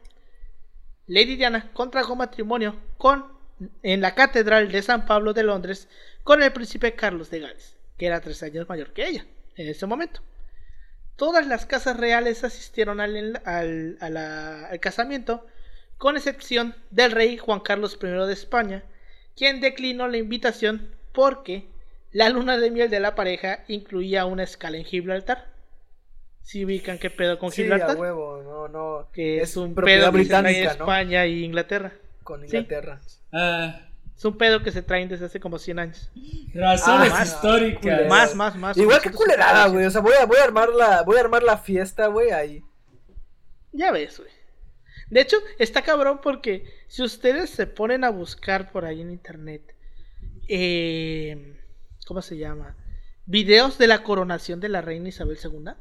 Lady 1.06 1.36
Diana 1.36 1.70
contrajo 1.72 2.16
matrimonio 2.16 2.74
con, 2.98 3.26
en 3.84 4.00
la 4.00 4.16
Catedral 4.16 4.72
de 4.72 4.82
San 4.82 5.06
Pablo 5.06 5.34
de 5.34 5.44
Londres 5.44 5.88
con 6.24 6.42
el 6.42 6.52
príncipe 6.52 6.94
Carlos 6.96 7.30
de 7.30 7.38
Gales, 7.38 7.76
que 7.96 8.06
era 8.06 8.20
tres 8.20 8.42
años 8.42 8.68
mayor 8.68 8.92
que 8.92 9.06
ella 9.06 9.24
en 9.56 9.68
ese 9.68 9.86
momento. 9.86 10.20
Todas 11.16 11.46
las 11.46 11.64
casas 11.66 11.96
reales 11.96 12.42
asistieron 12.44 13.00
al, 13.00 13.40
al- 13.44 13.96
a 14.00 14.10
la- 14.10 14.66
al 14.66 14.80
casamiento, 14.80 15.46
con 15.96 16.16
excepción 16.16 16.74
del 16.90 17.12
rey 17.12 17.36
Juan 17.38 17.60
Carlos 17.60 17.98
I 18.02 18.06
de 18.06 18.32
España, 18.32 18.82
quien 19.36 19.60
declinó 19.60 20.08
la 20.08 20.16
invitación 20.16 20.90
porque 21.12 21.66
la 22.12 22.28
luna 22.28 22.56
de 22.58 22.70
miel 22.70 22.90
de 22.90 23.00
la 23.00 23.14
pareja 23.14 23.64
incluía 23.68 24.24
una 24.26 24.42
escala 24.42 24.76
en 24.76 24.84
Gibraltar. 24.84 25.52
Si 26.42 26.64
ubican 26.64 26.98
qué 26.98 27.10
pedo 27.10 27.38
con 27.38 27.50
Sí, 27.52 27.62
a 27.62 27.64
Gibraltar, 27.64 27.96
huevo, 27.96 28.42
no, 28.42 28.68
no. 28.68 29.08
que 29.12 29.40
es, 29.40 29.56
un 29.56 29.74
pedo 29.74 29.84
que 29.84 29.92
se 29.92 29.98
trae 30.00 30.10
británica, 30.42 30.74
¿no? 30.74 30.84
España 30.84 31.26
y 31.26 31.44
Inglaterra. 31.44 31.92
Con 32.22 32.40
Sí. 32.40 32.56
Inglaterra. 32.56 33.00
Es 34.16 34.24
un 34.24 34.38
pedo 34.38 34.62
que 34.62 34.70
se 34.70 34.82
traen 34.82 35.08
desde 35.08 35.26
hace 35.26 35.40
como 35.40 35.58
100 35.58 35.78
años. 35.78 36.10
razones 36.54 37.12
Ah, 37.14 37.24
históricas. 37.24 38.08
Más, 38.08 38.34
más, 38.34 38.56
más. 38.56 38.76
Igual 38.76 39.00
que 39.00 39.10
950 39.10 39.16
culerada, 39.16 39.68
güey. 39.68 39.84
O 39.86 39.90
sea, 39.90 40.00
voy 40.00 40.14
a, 40.20 40.24
voy 40.26 40.38
a 40.38 40.44
armar 40.44 40.68
la, 40.70 41.02
voy 41.02 41.16
a 41.16 41.20
armar 41.20 41.42
la 41.42 41.58
fiesta, 41.58 42.06
güey, 42.06 42.30
ahí. 42.30 42.62
Ya 43.72 43.90
ves, 43.90 44.18
güey. 44.18 44.30
De 45.10 45.20
hecho, 45.20 45.36
está 45.58 45.82
cabrón 45.82 46.20
porque 46.22 46.64
si 46.88 47.02
ustedes 47.02 47.50
se 47.50 47.66
ponen 47.66 48.04
a 48.04 48.10
buscar 48.10 48.70
por 48.72 48.84
ahí 48.84 49.00
en 49.00 49.10
internet, 49.10 49.74
eh, 50.48 51.56
¿cómo 52.06 52.22
se 52.22 52.38
llama? 52.38 52.76
Videos 53.26 53.78
de 53.78 53.86
la 53.86 54.02
coronación 54.02 54.60
de 54.60 54.68
la 54.68 54.80
reina 54.80 55.08
Isabel 55.08 55.38
II, 55.42 55.72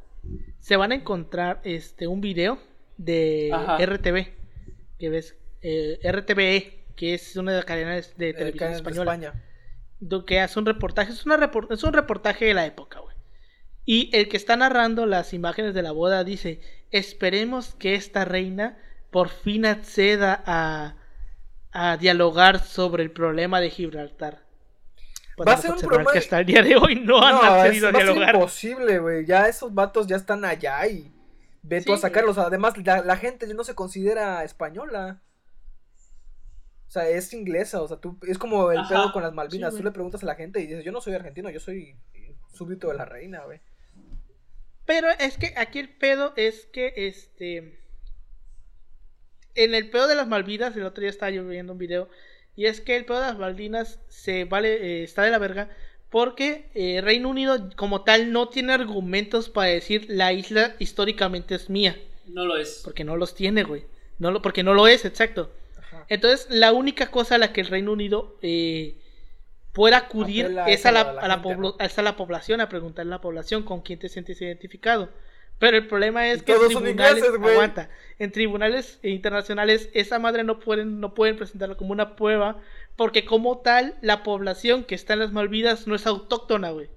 se 0.58 0.76
van 0.76 0.92
a 0.92 0.94
encontrar 0.96 1.60
este 1.64 2.06
un 2.06 2.20
video 2.20 2.58
de 2.96 3.50
Ajá. 3.52 3.78
RTV, 3.84 4.32
que 4.98 5.08
ves, 5.08 5.36
eh, 5.62 5.98
RTVE, 6.02 6.83
que 6.96 7.14
es 7.14 7.36
una 7.36 7.52
de 7.52 7.56
las 7.58 7.64
cadenas 7.64 8.16
de 8.16 8.32
televisión 8.34 8.72
española. 8.72 9.14
España. 9.14 9.44
que 10.26 10.40
hace 10.40 10.58
un 10.58 10.66
reportaje, 10.66 11.12
es, 11.12 11.24
una 11.26 11.36
repor- 11.36 11.72
es 11.72 11.82
un 11.82 11.92
reportaje 11.92 12.44
de 12.46 12.54
la 12.54 12.66
época, 12.66 13.00
güey. 13.00 13.16
Y 13.86 14.10
el 14.16 14.28
que 14.28 14.36
está 14.36 14.56
narrando 14.56 15.06
las 15.06 15.34
imágenes 15.34 15.74
de 15.74 15.82
la 15.82 15.92
boda 15.92 16.24
dice, 16.24 16.60
esperemos 16.90 17.74
que 17.74 17.94
esta 17.94 18.24
reina 18.24 18.78
por 19.10 19.28
fin 19.28 19.66
acceda 19.66 20.42
a, 20.46 20.96
a 21.72 21.96
dialogar 21.98 22.60
sobre 22.64 23.02
el 23.02 23.10
problema 23.10 23.60
de 23.60 23.70
Gibraltar. 23.70 24.42
Va 25.46 25.52
a 25.52 25.56
ser 25.56 25.72
un 25.72 25.78
problema 25.80 26.12
que 26.12 26.18
hasta 26.18 26.38
el 26.40 26.46
día 26.46 26.62
de 26.62 26.76
hoy 26.76 26.94
no 26.94 27.20
han 27.24 27.34
es, 27.36 27.42
accedido 27.42 27.88
a 27.88 27.92
va 27.92 27.98
a 27.98 28.00
ser 28.02 28.12
dialogar. 28.12 28.34
imposible, 28.36 28.98
güey. 29.00 29.26
Ya 29.26 29.48
esos 29.48 29.74
vatos 29.74 30.06
ya 30.06 30.16
están 30.16 30.44
allá 30.44 30.86
y 30.86 31.12
ve 31.62 31.82
tú 31.82 31.92
a 31.92 31.98
sacarlos. 31.98 32.38
Además, 32.38 32.74
la, 32.78 33.02
la 33.02 33.16
gente 33.16 33.52
no 33.52 33.64
se 33.64 33.74
considera 33.74 34.44
española. 34.44 35.20
O 36.94 37.00
sea, 37.00 37.08
es 37.08 37.32
inglesa. 37.32 37.82
O 37.82 37.88
sea, 37.88 37.96
tú, 37.96 38.16
es 38.22 38.38
como 38.38 38.70
el 38.70 38.78
Ajá, 38.78 38.88
pedo 38.88 39.12
con 39.12 39.24
las 39.24 39.34
Malvinas. 39.34 39.72
sí, 39.74 39.78
tú 39.78 39.84
le 39.84 39.90
preguntas 39.90 40.22
a 40.22 40.26
la 40.26 40.36
gente 40.36 40.60
y 40.60 40.68
dices, 40.68 40.84
yo 40.84 40.92
no 40.92 41.00
soy 41.00 41.14
argentino, 41.14 41.50
yo 41.50 41.58
soy 41.58 41.96
súbdito 42.52 42.86
de 42.86 42.94
la 42.94 43.04
reina, 43.04 43.42
güey. 43.44 43.58
Pero 44.86 45.08
es 45.18 45.36
que 45.36 45.54
aquí 45.56 45.80
el 45.80 45.88
pedo 45.88 46.34
es 46.36 46.66
que 46.66 46.92
este. 46.94 47.80
En 49.56 49.74
el 49.74 49.90
pedo 49.90 50.06
de 50.06 50.14
las 50.14 50.28
Malvinas, 50.28 50.76
el 50.76 50.84
otro 50.84 51.00
día 51.00 51.10
estaba 51.10 51.30
yo 51.30 51.44
viendo 51.44 51.72
un 51.72 51.80
video. 51.80 52.08
Y 52.54 52.66
es 52.66 52.80
que 52.80 52.94
el 52.94 53.04
pedo 53.04 53.18
de 53.18 53.26
las 53.26 53.38
Malvinas 53.38 53.98
se 54.08 54.44
vale, 54.44 54.74
eh, 54.74 55.02
está 55.02 55.22
de 55.22 55.32
la 55.32 55.38
verga. 55.38 55.70
Porque 56.10 56.70
eh, 56.74 57.00
Reino 57.02 57.28
Unido, 57.28 57.70
como 57.74 58.04
tal, 58.04 58.30
no 58.30 58.50
tiene 58.50 58.72
argumentos 58.72 59.48
para 59.48 59.70
decir 59.70 60.06
la 60.08 60.32
isla 60.32 60.76
históricamente 60.78 61.56
es 61.56 61.68
mía. 61.68 62.00
No 62.28 62.44
lo 62.44 62.56
es. 62.56 62.82
Porque 62.84 63.02
no 63.02 63.16
los 63.16 63.34
tiene, 63.34 63.64
güey. 63.64 63.84
No 64.20 64.30
lo, 64.30 64.42
porque 64.42 64.62
no 64.62 64.74
lo 64.74 64.86
es, 64.86 65.04
exacto. 65.04 65.50
Ajá. 66.04 66.14
Entonces, 66.14 66.46
la 66.50 66.72
única 66.72 67.10
cosa 67.10 67.34
a 67.36 67.38
la 67.38 67.52
que 67.52 67.60
el 67.62 67.66
Reino 67.68 67.92
Unido 67.92 68.36
eh, 68.42 68.96
puede 69.72 69.96
acudir 69.96 70.44
Apela 70.46 70.66
es 70.68 70.86
a 70.86 70.92
la, 70.92 71.04
la- 71.04 71.10
a 71.10 71.14
la 71.14 71.20
a 71.22 71.28
la 71.28 71.34
gente, 71.34 71.48
poblo- 71.48 71.76
¿no? 71.78 71.84
es 71.84 71.98
a 71.98 72.02
la 72.02 72.16
población, 72.16 72.60
a 72.60 72.68
preguntarle 72.68 73.12
a 73.12 73.16
la 73.16 73.20
población 73.20 73.62
con 73.62 73.80
quién 73.82 73.98
te 73.98 74.08
sientes 74.08 74.40
identificado. 74.40 75.08
Pero 75.58 75.76
el 75.76 75.86
problema 75.86 76.28
es 76.28 76.38
Y 76.42 76.44
que 76.44 76.52
en 76.52 76.58
tribunales, 76.66 76.90
ingleses, 77.24 77.34
aguanta, 77.52 77.88
en 78.18 78.32
tribunales 78.32 78.98
internacionales 79.04 79.88
esa 79.94 80.18
madre 80.18 80.42
no 80.42 80.58
pueden, 80.58 80.98
no 81.00 81.14
pueden 81.14 81.36
presentarla 81.36 81.76
como 81.76 81.92
una 81.92 82.16
prueba 82.16 82.60
porque 82.96 83.24
como 83.24 83.58
tal 83.58 83.94
la 84.00 84.22
población 84.24 84.82
que 84.84 84.96
está 84.96 85.12
en 85.12 85.20
las 85.20 85.32
Malvinas 85.32 85.86
no 85.86 85.94
es 85.94 86.06
autóctona, 86.06 86.70
güey. 86.70 86.88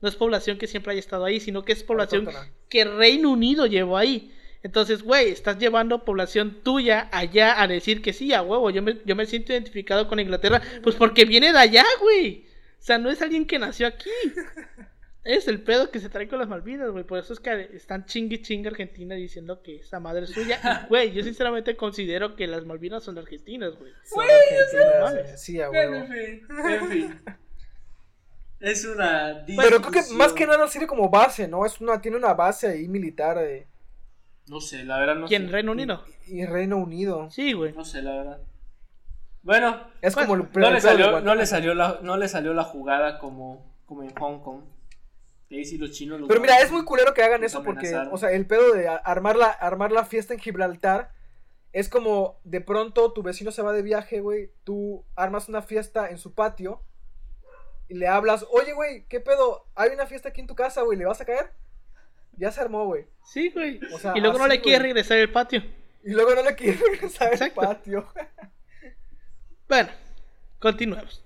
No 0.00 0.08
es 0.08 0.16
población 0.16 0.58
que 0.58 0.66
siempre 0.66 0.92
haya 0.92 1.00
estado 1.00 1.24
ahí, 1.24 1.40
sino 1.40 1.64
que 1.64 1.72
es 1.72 1.82
población 1.82 2.24
que 2.68 2.84
Reino 2.84 3.30
Unido 3.30 3.66
llevó 3.66 3.96
ahí. 3.96 4.32
Entonces, 4.66 5.04
güey, 5.04 5.28
estás 5.28 5.58
llevando 5.58 6.04
población 6.04 6.58
tuya 6.64 7.08
allá 7.12 7.62
a 7.62 7.68
decir 7.68 8.02
que 8.02 8.12
sí, 8.12 8.34
a 8.34 8.42
huevo, 8.42 8.68
yo 8.70 8.82
me, 8.82 8.98
yo 9.04 9.14
me 9.14 9.24
siento 9.24 9.52
identificado 9.52 10.08
con 10.08 10.18
Inglaterra, 10.18 10.60
pues 10.82 10.96
porque 10.96 11.24
viene 11.24 11.52
de 11.52 11.58
allá, 11.60 11.84
güey. 12.00 12.46
O 12.76 12.82
sea, 12.82 12.98
no 12.98 13.08
es 13.08 13.22
alguien 13.22 13.46
que 13.46 13.60
nació 13.60 13.86
aquí. 13.86 14.10
Es 15.22 15.46
el 15.46 15.60
pedo 15.60 15.92
que 15.92 16.00
se 16.00 16.08
trae 16.08 16.26
con 16.26 16.40
las 16.40 16.48
Malvinas, 16.48 16.90
güey. 16.90 17.04
Por 17.04 17.20
eso 17.20 17.32
es 17.32 17.38
que 17.38 17.70
están 17.74 18.06
chingue 18.06 18.42
chingue 18.42 18.68
Argentina 18.68 19.14
diciendo 19.14 19.62
que 19.62 19.76
esa 19.76 20.00
madre 20.00 20.24
es 20.24 20.30
suya. 20.30 20.58
Güey, 20.88 21.12
yo 21.12 21.22
sinceramente 21.22 21.76
considero 21.76 22.34
que 22.34 22.48
las 22.48 22.64
Malvinas 22.64 23.04
son 23.04 23.18
argentinas, 23.18 23.76
güey. 23.76 23.92
Sí, 25.36 25.60
a 25.60 25.70
huevo. 25.70 25.94
en 25.94 26.08
fin, 26.08 26.46
en 26.68 26.88
fin. 26.88 27.20
Es 28.58 28.84
una 28.84 29.44
Pero 29.46 29.80
creo 29.80 29.90
que 29.92 30.12
más 30.14 30.32
que 30.32 30.46
nada 30.46 30.66
sirve 30.66 30.88
como 30.88 31.08
base, 31.08 31.46
¿no? 31.46 31.64
Es 31.64 31.80
una, 31.80 32.00
tiene 32.00 32.16
una 32.16 32.34
base 32.34 32.66
ahí 32.68 32.88
militar 32.88 33.38
eh, 33.38 33.66
No 34.48 34.60
sé, 34.60 34.84
la 34.84 34.98
verdad 34.98 35.16
no 35.16 35.26
¿Quién? 35.26 35.46
sé. 35.46 35.52
¿Reino 35.52 35.72
Unido? 35.72 36.04
y, 36.26 36.40
y 36.42 36.46
Reino 36.46 36.76
Unido. 36.76 37.30
Sí, 37.30 37.52
güey. 37.52 37.72
No 37.72 37.84
sé, 37.84 38.02
la 38.02 38.12
verdad. 38.16 38.40
Bueno, 39.42 39.80
Es 40.02 40.14
Pues, 40.14 40.26
como 40.26 40.34
el 40.42 40.48
no 40.54 40.70
le, 40.70 40.80
salió, 40.80 41.20
no, 41.20 41.34
le 41.34 41.46
salió 41.46 41.74
la, 41.74 41.98
no 42.02 42.16
le 42.16 42.28
salió 42.28 42.52
la 42.52 42.64
jugada 42.64 43.18
como, 43.18 43.76
como 43.86 44.02
en 44.02 44.14
Hong 44.16 44.40
Kong. 44.40 44.62
Que 45.48 45.56
ahí 45.58 45.64
sí 45.64 45.78
los 45.78 45.92
chinos 45.92 46.18
los 46.18 46.28
Pero 46.28 46.40
mira, 46.40 46.58
es 46.60 46.72
muy 46.72 46.84
culero 46.84 47.14
que 47.14 47.22
hagan 47.22 47.44
eso 47.44 47.62
porque, 47.62 47.86
amenazaron. 47.86 48.12
o 48.14 48.18
sea, 48.18 48.32
el 48.32 48.46
pedo 48.46 48.72
de 48.72 48.88
armar 48.88 49.36
la, 49.36 49.46
armar 49.46 49.92
la 49.92 50.04
fiesta 50.04 50.34
en 50.34 50.40
Gibraltar 50.40 51.12
es 51.72 51.88
como 51.88 52.40
de 52.42 52.60
pronto 52.60 53.12
tu 53.12 53.22
vecino 53.22 53.52
se 53.52 53.62
va 53.62 53.72
de 53.72 53.82
viaje, 53.82 54.20
güey, 54.20 54.50
tú 54.64 55.04
armas 55.14 55.48
una 55.48 55.62
fiesta 55.62 56.08
en 56.10 56.18
su 56.18 56.34
patio 56.34 56.82
y 57.88 57.94
le 57.94 58.08
hablas, 58.08 58.44
oye, 58.50 58.72
güey, 58.72 59.06
¿qué 59.06 59.20
pedo? 59.20 59.66
Hay 59.76 59.90
una 59.90 60.06
fiesta 60.06 60.30
aquí 60.30 60.40
en 60.40 60.48
tu 60.48 60.56
casa, 60.56 60.82
güey, 60.82 60.98
¿le 60.98 61.04
vas 61.04 61.20
a 61.20 61.24
caer? 61.24 61.52
Ya 62.36 62.50
se 62.52 62.60
armó, 62.60 62.84
güey. 62.84 63.06
Sí, 63.24 63.50
güey. 63.50 63.80
O 63.92 63.98
sea, 63.98 64.12
y 64.16 64.20
luego 64.20 64.38
no 64.38 64.46
le 64.46 64.60
quiere 64.60 64.78
güey. 64.78 64.92
regresar 64.92 65.18
el 65.18 65.30
patio. 65.30 65.62
Y 66.04 66.10
luego 66.10 66.34
no 66.34 66.42
le 66.42 66.54
quiere 66.54 66.78
regresar 66.92 67.28
al 67.28 67.34
Exacto. 67.34 67.60
patio. 67.60 68.12
Bueno, 69.68 69.90
continuemos. 70.58 71.22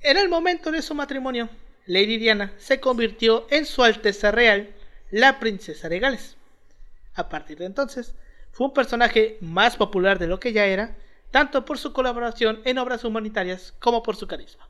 En 0.00 0.16
el 0.16 0.28
momento 0.28 0.70
de 0.70 0.82
su 0.82 0.94
matrimonio, 0.94 1.48
Lady 1.86 2.18
Diana 2.18 2.52
se 2.58 2.80
convirtió 2.80 3.46
en 3.50 3.64
su 3.64 3.82
Alteza 3.82 4.30
Real, 4.30 4.74
la 5.10 5.40
Princesa 5.40 5.88
de 5.88 5.98
Gales. 5.98 6.36
A 7.14 7.28
partir 7.28 7.58
de 7.58 7.64
entonces, 7.64 8.14
fue 8.52 8.66
un 8.66 8.74
personaje 8.74 9.38
más 9.40 9.76
popular 9.76 10.18
de 10.18 10.26
lo 10.26 10.38
que 10.38 10.52
ya 10.52 10.66
era, 10.66 10.96
tanto 11.30 11.64
por 11.64 11.78
su 11.78 11.92
colaboración 11.92 12.60
en 12.64 12.78
obras 12.78 13.04
humanitarias 13.04 13.72
como 13.80 14.02
por 14.02 14.16
su 14.16 14.26
carisma. 14.26 14.68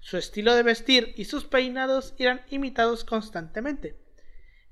Su 0.00 0.16
estilo 0.16 0.54
de 0.54 0.62
vestir 0.62 1.12
y 1.16 1.26
sus 1.26 1.44
peinados 1.44 2.14
eran 2.18 2.40
imitados 2.50 3.04
constantemente. 3.04 3.96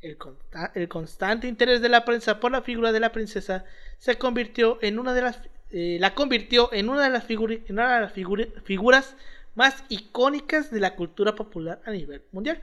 El, 0.00 0.88
constante 0.88 1.48
interés 1.48 1.80
de 1.80 1.88
la 1.88 2.04
prensa 2.04 2.38
por 2.38 2.52
la 2.52 2.62
figura 2.62 2.92
de 2.92 3.00
la 3.00 3.10
princesa 3.10 3.64
se 3.98 4.16
convirtió 4.16 4.78
en 4.80 4.98
una 4.98 5.12
de 5.12 5.22
las 5.22 5.40
eh, 5.70 5.98
la 6.00 6.14
convirtió 6.14 6.72
en 6.72 6.88
una 6.88 7.02
de 7.02 7.10
las, 7.10 7.28
en 7.28 7.62
una 7.70 7.94
de 7.96 8.00
las 8.00 8.12
figuras 8.12 9.16
más 9.54 9.84
icónicas 9.88 10.70
de 10.70 10.80
la 10.80 10.94
cultura 10.94 11.34
popular 11.34 11.82
a 11.84 11.90
nivel 11.90 12.22
mundial. 12.32 12.62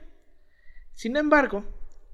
Sin 0.94 1.16
embargo, 1.16 1.64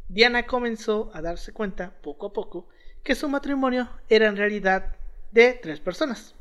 Diana 0.08 0.44
comenzó 0.44 1.10
a 1.14 1.22
darse 1.22 1.52
cuenta 1.52 1.94
poco 2.02 2.26
a 2.26 2.32
poco 2.32 2.68
que 3.02 3.14
su 3.14 3.28
matrimonio 3.28 3.88
era 4.08 4.26
en 4.26 4.36
realidad 4.36 4.96
de 5.30 5.54
tres 5.54 5.80
personas. 5.80 6.34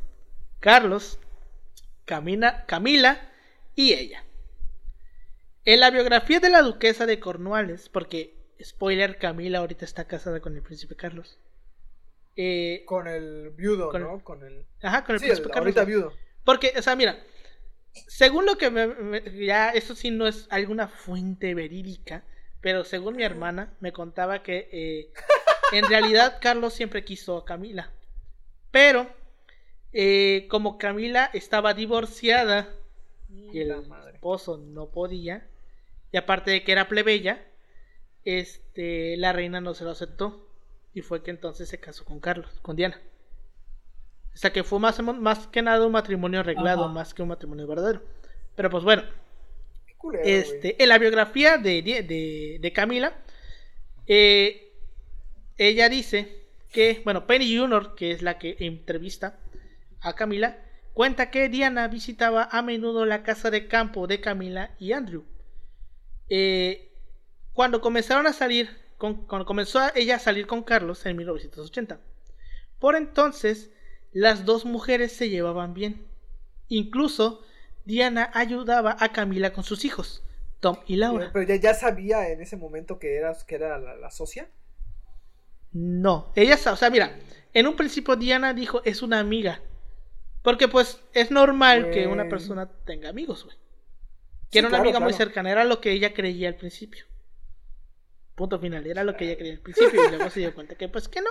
Carlos, 0.59 1.19
Camila 2.05 3.29
y 3.75 3.93
ella. 3.93 4.23
En 5.63 5.79
la 5.79 5.91
biografía 5.91 6.39
de 6.39 6.49
la 6.49 6.61
duquesa 6.61 7.05
de 7.05 7.19
Cornualles, 7.19 7.87
porque, 7.87 8.35
spoiler, 8.63 9.17
Camila 9.17 9.59
ahorita 9.59 9.85
está 9.85 10.05
casada 10.05 10.39
con 10.39 10.55
el 10.55 10.61
príncipe 10.61 10.95
Carlos. 10.95 11.39
Eh, 12.35 12.83
con 12.85 13.07
el 13.07 13.51
viudo, 13.51 13.91
¿no? 13.97 14.23
con 14.23 14.43
el... 14.43 14.65
Ajá, 14.81 15.03
con 15.03 15.15
el 15.15 15.21
príncipe 15.21 15.49
Carlos. 15.49 15.75
Ahorita 15.75 15.83
viudo. 15.83 16.13
Porque, 16.43 16.73
o 16.77 16.81
sea, 16.81 16.95
mira, 16.95 17.21
según 18.07 18.45
lo 18.45 18.57
que 18.57 18.69
me, 18.69 19.45
ya 19.45 19.69
eso 19.69 19.95
sí 19.95 20.11
no 20.11 20.27
es 20.27 20.47
alguna 20.49 20.87
fuente 20.87 21.53
verídica, 21.53 22.23
pero 22.61 22.83
según 22.83 23.15
mi 23.15 23.23
hermana 23.23 23.73
me 23.79 23.91
contaba 23.91 24.43
que 24.43 24.69
eh, 24.71 25.13
en 25.73 25.85
realidad 25.85 26.37
Carlos 26.41 26.73
siempre 26.73 27.03
quiso 27.03 27.37
a 27.37 27.45
Camila. 27.45 27.91
Pero 28.71 29.07
eh, 29.93 30.47
como 30.49 30.77
Camila 30.77 31.29
estaba 31.33 31.73
divorciada 31.73 32.73
y 33.29 33.59
el 33.59 33.71
esposo 34.13 34.57
no 34.57 34.89
podía, 34.89 35.47
y 36.11 36.17
aparte 36.17 36.51
de 36.51 36.63
que 36.63 36.71
era 36.71 36.87
plebeya, 36.87 37.45
este, 38.25 39.17
la 39.17 39.33
reina 39.33 39.61
no 39.61 39.73
se 39.73 39.83
lo 39.83 39.91
aceptó. 39.91 40.47
Y 40.93 41.01
fue 41.01 41.23
que 41.23 41.31
entonces 41.31 41.69
se 41.69 41.79
casó 41.79 42.03
con 42.03 42.19
Carlos, 42.19 42.59
con 42.61 42.75
Diana. 42.75 42.99
O 44.33 44.37
sea 44.37 44.51
que 44.51 44.63
fue 44.63 44.79
más, 44.79 45.01
más 45.01 45.47
que 45.47 45.61
nada 45.61 45.85
un 45.85 45.91
matrimonio 45.91 46.39
arreglado, 46.39 46.87
más 46.89 47.13
que 47.13 47.21
un 47.21 47.29
matrimonio 47.29 47.67
verdadero. 47.67 48.01
Pero 48.55 48.69
pues 48.69 48.83
bueno. 48.83 49.03
este, 50.23 50.81
en 50.81 50.89
la 50.89 50.97
biografía 50.97 51.57
de, 51.57 51.81
de, 52.59 52.73
Camila, 52.73 53.13
eh, 54.07 54.73
ella 55.57 55.89
dice 55.89 56.45
que, 56.71 57.01
bueno, 57.03 57.27
Penny 57.27 57.57
Junior, 57.57 57.95
que 57.95 58.11
es 58.11 58.21
la 58.21 58.37
que 58.37 58.55
entrevista 58.59 59.37
a 60.01 60.13
Camila, 60.13 60.57
cuenta 60.93 61.29
que 61.29 61.49
Diana 61.49 61.87
visitaba 61.87 62.47
a 62.51 62.61
menudo 62.61 63.05
la 63.05 63.23
casa 63.23 63.51
de 63.51 63.67
campo 63.67 64.07
de 64.07 64.21
Camila 64.21 64.71
y 64.79 64.93
Andrew. 64.93 65.25
Eh, 66.29 66.90
cuando 67.53 67.81
comenzaron 67.81 68.27
a 68.27 68.33
salir, 68.33 68.69
cuando 68.97 69.45
comenzó 69.45 69.79
ella 69.95 70.15
a 70.15 70.19
salir 70.19 70.47
con 70.47 70.63
Carlos 70.63 71.05
en 71.05 71.17
1980. 71.17 71.99
Por 72.79 72.95
entonces, 72.95 73.71
las 74.11 74.45
dos 74.45 74.65
mujeres 74.65 75.11
se 75.11 75.29
llevaban 75.29 75.73
bien. 75.73 76.05
Incluso 76.67 77.43
Diana 77.85 78.31
ayudaba 78.33 78.95
a 78.99 79.11
Camila 79.11 79.53
con 79.53 79.63
sus 79.63 79.85
hijos, 79.85 80.23
Tom 80.59 80.77
y 80.87 80.95
Laura. 80.95 81.31
Pero 81.33 81.53
ya, 81.55 81.73
sabía 81.73 82.29
en 82.29 82.41
ese 82.41 82.57
momento 82.57 82.99
que 82.99 83.15
era 83.15 83.33
la, 83.77 84.11
socia. 84.11 84.49
No, 85.71 86.31
ella, 86.35 86.57
o 86.71 86.75
sea, 86.75 86.89
mira, 86.89 87.17
en 87.53 87.67
un 87.67 87.75
principio 87.75 88.15
Diana 88.15 88.53
dijo 88.53 88.81
es 88.85 89.01
una 89.01 89.19
amiga. 89.19 89.61
Porque 90.43 90.67
pues 90.67 90.99
es 91.13 91.29
normal 91.29 91.91
que 91.91 92.07
una 92.07 92.27
persona 92.27 92.67
tenga 92.85 93.09
amigos, 93.09 93.43
güey. 93.45 93.55
Que 94.49 94.59
era 94.59 94.67
una 94.67 94.79
amiga 94.79 94.99
muy 94.99 95.13
cercana, 95.13 95.51
era 95.51 95.63
lo 95.63 95.79
que 95.79 95.91
ella 95.91 96.13
creía 96.13 96.49
al 96.49 96.55
principio. 96.55 97.05
Punto 98.35 98.59
final, 98.59 98.85
era 98.87 99.03
lo 99.03 99.15
que 99.15 99.25
ella 99.25 99.37
creía 99.37 99.53
al 99.53 99.59
principio 99.63 100.07
y 100.07 100.09
luego 100.09 100.29
se 100.29 100.39
dio 100.39 100.53
cuenta 100.53 100.75
que 100.75 100.89
pues 100.89 101.07
que 101.07 101.21
no. 101.21 101.29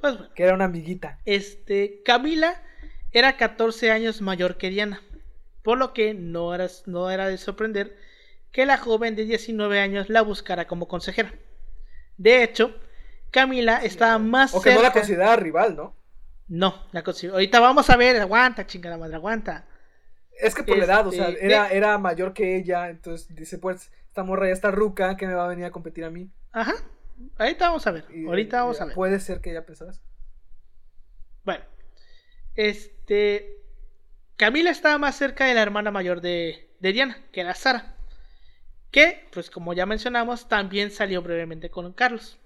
Pues 0.00 0.18
bueno. 0.18 0.34
Que 0.34 0.42
era 0.42 0.54
una 0.54 0.66
amiguita. 0.66 1.20
Este, 1.24 2.02
Camila 2.04 2.62
era 3.12 3.36
14 3.36 3.90
años 3.90 4.20
mayor 4.20 4.58
que 4.58 4.70
Diana, 4.70 5.02
por 5.62 5.78
lo 5.78 5.92
que 5.92 6.14
no 6.14 6.54
era, 6.54 6.68
no 6.86 7.10
era 7.10 7.28
de 7.28 7.38
sorprender 7.38 7.96
que 8.52 8.66
la 8.66 8.78
joven 8.78 9.16
de 9.16 9.24
19 9.24 9.80
años 9.80 10.08
la 10.08 10.22
buscara 10.22 10.66
como 10.66 10.88
consejera. 10.88 11.32
De 12.16 12.42
hecho, 12.42 12.74
Camila 13.30 13.78
estaba 13.82 14.18
más 14.18 14.54
o 14.54 14.62
que 14.62 14.74
no 14.74 14.82
la 14.82 14.92
consideraba 14.92 15.36
rival, 15.36 15.76
¿no? 15.76 15.94
No, 16.48 16.86
la 16.92 17.02
consideraba. 17.02 17.38
Ahorita 17.38 17.60
vamos 17.60 17.90
a 17.90 17.96
ver, 17.96 18.16
aguanta, 18.20 18.66
chingada 18.66 18.96
madre, 18.96 19.16
aguanta. 19.16 19.66
Es 20.40 20.54
que 20.54 20.62
por 20.62 20.78
la 20.78 20.84
edad, 20.84 21.06
o 21.06 21.12
sea, 21.12 21.28
este, 21.28 21.44
era, 21.44 21.70
era 21.70 21.98
mayor 21.98 22.32
que 22.32 22.56
ella, 22.56 22.88
entonces 22.88 23.34
dice, 23.34 23.58
pues, 23.58 23.90
esta 24.16 24.24
morra 24.24 24.46
ya 24.46 24.54
está 24.54 24.70
ruca, 24.70 25.14
que 25.18 25.26
me 25.26 25.34
va 25.34 25.44
a 25.44 25.48
venir 25.48 25.66
a 25.66 25.70
competir 25.70 26.02
a 26.02 26.10
mí. 26.10 26.30
Ajá. 26.50 26.72
Ahorita 27.36 27.68
vamos 27.68 27.86
a 27.86 27.90
ver. 27.90 28.06
Ahorita 28.26 28.62
vamos 28.62 28.80
a 28.80 28.86
ver. 28.86 28.94
Puede 28.94 29.20
ser 29.20 29.42
que 29.42 29.50
ella 29.50 29.66
pensara 29.66 29.90
eso. 29.90 30.00
Bueno. 31.44 31.62
Este. 32.54 33.60
Camila 34.36 34.70
estaba 34.70 34.96
más 34.96 35.16
cerca 35.16 35.44
de 35.44 35.52
la 35.52 35.60
hermana 35.60 35.90
mayor 35.90 36.22
de, 36.22 36.74
de 36.80 36.92
Diana, 36.94 37.18
que 37.30 37.42
era 37.42 37.54
Sara. 37.54 37.94
Que, 38.90 39.28
pues 39.32 39.50
como 39.50 39.74
ya 39.74 39.84
mencionamos, 39.84 40.48
también 40.48 40.90
salió 40.90 41.20
brevemente 41.20 41.68
con 41.68 41.92
Carlos. 41.92 42.38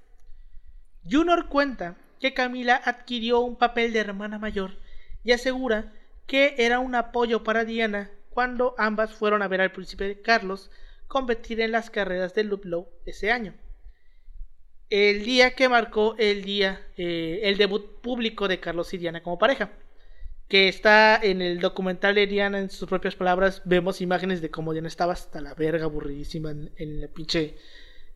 Junor 1.08 1.48
cuenta 1.48 1.94
que 2.18 2.34
Camila 2.34 2.80
adquirió 2.84 3.38
un 3.38 3.54
papel 3.54 3.92
de 3.92 4.00
hermana 4.00 4.40
mayor 4.40 4.72
y 5.22 5.30
asegura 5.30 5.92
que 6.26 6.56
era 6.58 6.80
un 6.80 6.96
apoyo 6.96 7.44
para 7.44 7.64
Diana 7.64 8.10
cuando 8.30 8.74
ambas 8.76 9.12
fueron 9.12 9.42
a 9.42 9.48
ver 9.48 9.60
al 9.60 9.70
príncipe 9.70 10.20
Carlos 10.20 10.70
competir 11.10 11.60
en 11.60 11.72
las 11.72 11.90
carreras 11.90 12.34
de 12.34 12.44
Ludlow 12.44 12.88
ese 13.04 13.32
año. 13.32 13.52
El 14.90 15.24
día 15.24 15.56
que 15.56 15.68
marcó 15.68 16.14
el 16.18 16.44
día, 16.44 16.86
eh, 16.96 17.40
el 17.42 17.56
debut 17.56 18.00
público 18.00 18.46
de 18.46 18.60
Carlos 18.60 18.94
y 18.94 18.98
Diana 18.98 19.20
como 19.20 19.36
pareja. 19.36 19.72
Que 20.48 20.68
está 20.68 21.18
en 21.20 21.42
el 21.42 21.58
documental 21.58 22.14
de 22.14 22.28
Diana, 22.28 22.60
en 22.60 22.70
sus 22.70 22.88
propias 22.88 23.16
palabras, 23.16 23.62
vemos 23.64 24.00
imágenes 24.00 24.40
de 24.40 24.52
cómo 24.52 24.72
Diana 24.72 24.86
estaba 24.86 25.12
hasta 25.12 25.40
la 25.40 25.54
verga 25.54 25.84
aburridísima 25.84 26.52
en, 26.52 27.00
la 27.00 27.08
pinche 27.08 27.56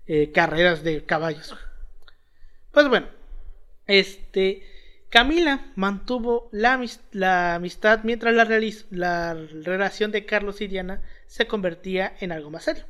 eh, 0.07 0.31
carreras 0.31 0.85
de 0.85 1.05
caballos. 1.05 1.53
Pues 2.71 2.89
bueno, 2.89 3.09
este 3.89 4.63
Camila 5.15 5.71
mantuvo 5.77 6.49
la, 6.51 6.73
amistad 7.55 8.01
mientras 8.03 8.35
la, 8.35 9.35
relación 9.63 10.11
de 10.11 10.27
Carlos 10.27 10.61
y 10.61 10.67
Diana 10.67 11.03
se 11.29 11.47
convertía 11.47 12.17
en 12.19 12.33
algo 12.33 12.51
más 12.51 12.65
serio. 12.65 12.83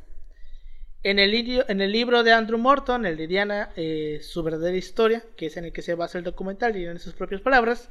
En 1.02 1.18
el, 1.18 1.30
libro 1.92 2.22
de 2.22 2.32
Andrew 2.32 2.58
Morton, 2.58 3.04
el 3.04 3.18
de 3.18 3.26
Diana, 3.26 3.68
eh, 3.76 4.20
su 4.22 4.42
verdadera 4.42 4.74
historia, 4.74 5.22
que 5.36 5.48
es 5.48 5.58
en 5.58 5.66
el 5.66 5.74
que 5.74 5.82
se 5.82 5.94
basa 5.96 6.16
el 6.16 6.24
documental 6.24 6.74
y 6.78 6.86
en 6.86 6.98
sus 6.98 7.12
propias 7.12 7.42
palabras, 7.42 7.90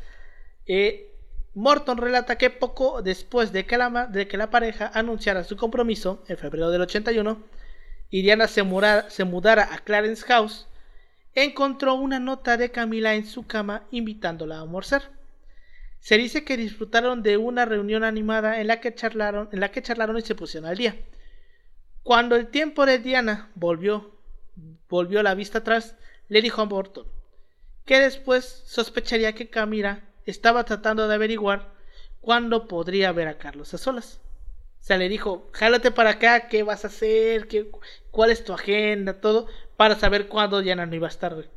eh, 0.66 1.12
Morton 1.54 2.00
relata 2.00 2.40
que 2.40 2.50
poco 2.50 3.04
después 3.04 3.52
de 3.52 3.68
que, 3.68 3.78
la, 3.78 4.50
pareja 4.50 4.90
anunciara 4.96 5.44
su 5.44 5.58
compromiso, 5.58 6.24
en 6.28 6.40
febrero 6.40 6.72
del 6.72 6.82
81, 6.82 7.38
y 8.10 8.24
Diana 8.24 8.48
se 8.48 8.64
mudara 8.64 9.70
a 9.72 9.78
Clarence 9.78 10.24
House, 10.24 10.68
encontró 11.36 11.96
una 11.96 12.20
nota 12.20 12.58
de 12.58 12.72
Camila 12.72 13.16
en 13.16 13.26
su 13.26 13.48
cama 13.48 13.84
invitándola 13.92 14.58
a 14.58 14.62
almorzar. 14.62 15.12
Se 16.00 16.18
dice 16.18 16.44
que 16.44 16.58
disfrutaron 16.58 17.24
de 17.24 17.38
una 17.38 17.66
reunión 17.66 18.04
animada 18.04 18.60
en 18.60 18.68
la 18.68 18.82
que 18.82 18.94
charlaron, 18.94 19.50
en 19.52 19.60
la 19.60 19.72
que 19.72 19.82
charlaron 19.82 20.18
y 20.18 20.22
se 20.22 20.36
pusieron 20.36 20.70
al 20.70 20.78
día. 20.78 20.98
Cuando 22.04 22.36
el 22.36 22.48
tiempo 22.48 22.86
de 22.86 23.00
Diana 23.00 23.50
volvió, 23.56 24.12
volvió 24.90 25.24
la 25.24 25.34
vista 25.34 25.60
atrás, 25.60 25.96
le 26.28 26.42
dijo 26.42 26.62
a 26.62 26.66
Morton 26.66 27.08
que 27.86 28.00
después 28.00 28.64
sospecharía 28.66 29.34
que 29.34 29.50
Camila 29.50 30.04
estaba 30.26 30.64
tratando 30.64 31.08
de 31.08 31.16
averiguar 31.16 31.74
cuándo 32.22 32.68
podría 32.68 33.12
ver 33.12 33.28
a 33.28 33.38
Carlos 33.38 33.74
a 33.74 33.78
solas. 33.78 34.22
O 34.82 34.86
sea, 34.86 34.98
le 34.98 35.08
dijo, 35.08 35.50
jálate 35.54 35.92
para 35.92 36.12
acá, 36.12 36.48
¿qué 36.50 36.64
vas 36.64 36.84
a 36.84 36.88
hacer? 36.88 37.48
¿Qué, 37.48 37.72
¿Cuál 38.12 38.32
es 38.32 38.44
tu 38.44 38.52
agenda? 38.52 39.22
Todo, 39.22 39.48
para 39.78 39.96
saber 39.96 40.28
cuándo 40.28 40.62
Diana 40.62 40.86
no 40.86 40.96
iba 40.96 41.08
a 41.08 41.10
estar, 41.10 41.34
güey. 41.34 41.50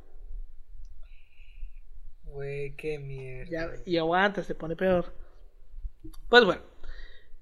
Güey, 2.24 2.76
qué 2.76 2.98
mierda. 2.98 3.74
y 3.84 3.96
aguanta, 3.96 4.42
se 4.42 4.54
pone 4.54 4.76
peor. 4.76 5.14
Pues 6.28 6.44
bueno, 6.44 6.62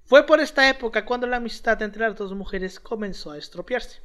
fue 0.05 0.25
por 0.25 0.39
esta 0.39 0.69
época 0.69 1.05
cuando 1.05 1.27
la 1.27 1.37
amistad 1.37 1.81
entre 1.81 2.07
las 2.07 2.15
dos 2.15 2.33
mujeres 2.33 2.79
comenzó 2.79 3.31
a 3.31 3.37
estropearse. 3.37 4.01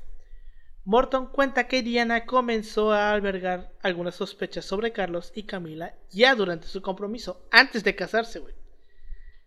Morton 0.85 1.27
cuenta 1.27 1.69
que 1.69 1.83
Diana 1.83 2.25
comenzó 2.25 2.93
a 2.93 3.13
albergar 3.13 3.73
algunas 3.83 4.15
sospechas 4.15 4.65
sobre 4.65 4.93
Carlos 4.93 5.31
y 5.35 5.45
Camila 5.45 5.95
ya 6.11 6.35
durante 6.35 6.67
su 6.69 6.81
compromiso, 6.83 7.47
antes 7.51 7.85
de 7.85 7.95
casarse, 7.95 8.39
güey. 8.39 8.55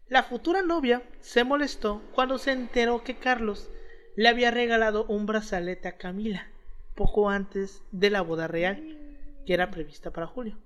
La 0.08 0.24
futura 0.24 0.62
novia 0.62 1.02
se 1.22 1.44
molestó 1.44 2.02
cuando 2.14 2.38
se 2.38 2.52
enteró 2.52 3.04
que 3.04 3.18
Carlos 3.18 3.70
le 4.16 4.30
había 4.30 4.52
regalado 4.52 5.06
un 5.06 5.26
brazalete 5.26 5.88
a 5.88 5.98
Camila 5.98 6.53
poco 6.96 7.30
antes 7.30 7.82
de 7.92 8.10
la 8.10 8.22
boda 8.22 8.48
real 8.48 8.98
que 9.46 9.54
era 9.54 9.72
prevista 9.72 10.12
para 10.12 10.28
julio. 10.28 10.58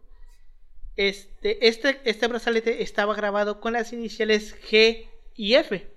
Este, 0.96 1.68
este, 1.68 2.02
este 2.06 2.28
brazalete 2.28 2.82
estaba 2.82 3.16
grabado 3.16 3.60
con 3.60 3.74
las 3.74 3.94
iniciales 3.94 4.56
G 4.70 5.08
y 5.36 5.54
F, 5.56 5.88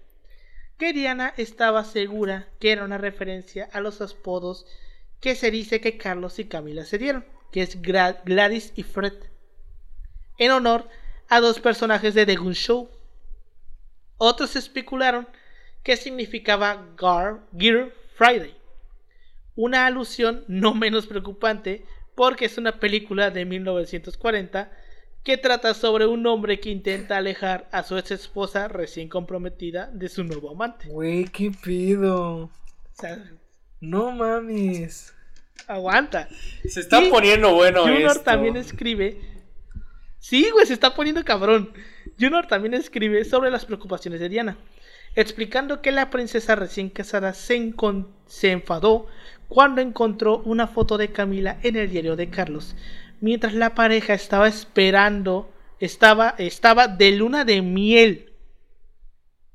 que 0.78 0.92
Diana 0.92 1.32
estaba 1.36 1.84
segura 1.84 2.48
que 2.58 2.72
era 2.72 2.84
una 2.84 2.98
referencia 2.98 3.68
a 3.72 3.80
los 3.80 4.00
apodos 4.00 4.66
que 5.20 5.34
se 5.34 5.50
dice 5.50 5.80
que 5.80 5.96
Carlos 5.96 6.38
y 6.38 6.46
Camila 6.46 6.84
se 6.84 6.98
dieron, 6.98 7.24
que 7.52 7.62
es 7.62 7.80
Gladys 7.80 8.72
y 8.76 8.82
Fred, 8.82 9.14
en 10.38 10.50
honor 10.50 10.88
a 11.28 11.40
dos 11.40 11.60
personajes 11.60 12.14
de 12.14 12.26
The 12.26 12.36
Gun 12.36 12.54
Show. 12.54 12.90
Otros 14.16 14.56
especularon 14.56 15.28
que 15.82 15.96
significaba 15.96 16.86
Gear 16.98 17.92
Friday, 18.14 18.54
una 19.60 19.86
alusión 19.86 20.44
no 20.48 20.74
menos 20.74 21.06
preocupante 21.06 21.84
porque 22.14 22.46
es 22.46 22.58
una 22.58 22.80
película 22.80 23.30
de 23.30 23.44
1940 23.44 24.70
que 25.22 25.36
trata 25.36 25.74
sobre 25.74 26.06
un 26.06 26.26
hombre 26.26 26.60
que 26.60 26.70
intenta 26.70 27.18
alejar 27.18 27.68
a 27.72 27.82
su 27.82 27.98
ex 27.98 28.10
esposa 28.10 28.68
recién 28.68 29.08
comprometida 29.08 29.90
de 29.92 30.08
su 30.08 30.24
nuevo 30.24 30.50
amante. 30.50 30.88
Güey, 30.88 31.24
qué 31.24 31.50
pido. 31.50 32.50
no 33.80 34.12
mames. 34.12 35.14
Aguanta. 35.66 36.28
Se 36.66 36.80
está 36.80 37.02
poniendo 37.10 37.54
bueno 37.54 37.82
Junior 37.82 38.18
también 38.20 38.56
escribe. 38.56 39.20
Sí, 40.18 40.48
güey, 40.50 40.66
se 40.66 40.72
está 40.72 40.94
poniendo 40.94 41.22
cabrón. 41.22 41.70
Junior 42.18 42.46
también 42.46 42.74
escribe 42.74 43.24
sobre 43.24 43.50
las 43.50 43.66
preocupaciones 43.66 44.20
de 44.20 44.28
Diana, 44.30 44.56
explicando 45.14 45.82
que 45.82 45.92
la 45.92 46.10
princesa 46.10 46.54
recién 46.56 46.90
casada 46.90 47.34
se, 47.34 47.74
se 48.26 48.50
enfadó 48.50 49.06
cuando 49.48 49.80
encontró 49.80 50.38
una 50.38 50.68
foto 50.68 50.96
de 50.96 51.12
Camila 51.12 51.58
en 51.62 51.76
el 51.76 51.90
diario 51.90 52.16
de 52.16 52.30
Carlos, 52.30 52.76
mientras 53.20 53.54
la 53.54 53.74
pareja 53.74 54.14
estaba 54.14 54.46
esperando, 54.48 55.52
estaba, 55.80 56.34
estaba 56.38 56.88
de 56.88 57.12
luna 57.12 57.44
de 57.44 57.60
miel 57.62 58.32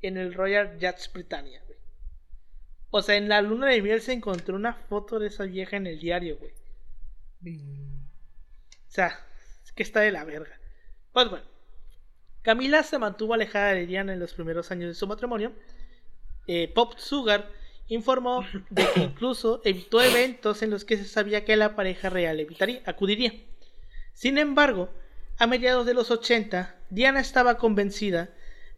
en 0.02 0.18
el 0.18 0.34
Royal 0.34 0.78
Yachts 0.78 1.10
Britannia. 1.12 1.62
O 2.90 3.02
sea, 3.02 3.16
en 3.16 3.28
la 3.28 3.42
luna 3.42 3.68
de 3.68 3.82
miel 3.82 4.00
se 4.00 4.12
encontró 4.12 4.56
una 4.56 4.74
foto 4.74 5.18
de 5.18 5.28
esa 5.28 5.44
vieja 5.44 5.76
en 5.76 5.86
el 5.86 5.98
diario, 5.98 6.38
güey. 6.38 6.52
O 8.88 8.90
sea, 8.90 9.18
es 9.64 9.72
que 9.72 9.82
está 9.82 10.00
de 10.00 10.12
la 10.12 10.24
verga. 10.24 10.58
Pues 11.12 11.28
bueno. 11.28 11.55
Camila 12.46 12.84
se 12.84 12.96
mantuvo 13.00 13.34
alejada 13.34 13.74
de 13.74 13.86
Diana 13.86 14.12
en 14.12 14.20
los 14.20 14.32
primeros 14.32 14.70
años 14.70 14.86
de 14.86 14.94
su 14.94 15.08
matrimonio. 15.08 15.50
Eh, 16.46 16.70
Pop 16.72 16.92
Sugar 16.96 17.50
informó 17.88 18.46
de 18.70 18.86
que 18.94 19.00
incluso 19.02 19.60
evitó 19.64 20.00
eventos 20.00 20.62
en 20.62 20.70
los 20.70 20.84
que 20.84 20.96
se 20.96 21.06
sabía 21.06 21.44
que 21.44 21.56
la 21.56 21.74
pareja 21.74 22.08
real 22.08 22.38
evitaría, 22.38 22.82
acudiría. 22.86 23.32
Sin 24.14 24.38
embargo, 24.38 24.88
a 25.38 25.48
mediados 25.48 25.86
de 25.86 25.94
los 25.94 26.12
80, 26.12 26.72
Diana 26.88 27.18
estaba 27.18 27.58
convencida 27.58 28.28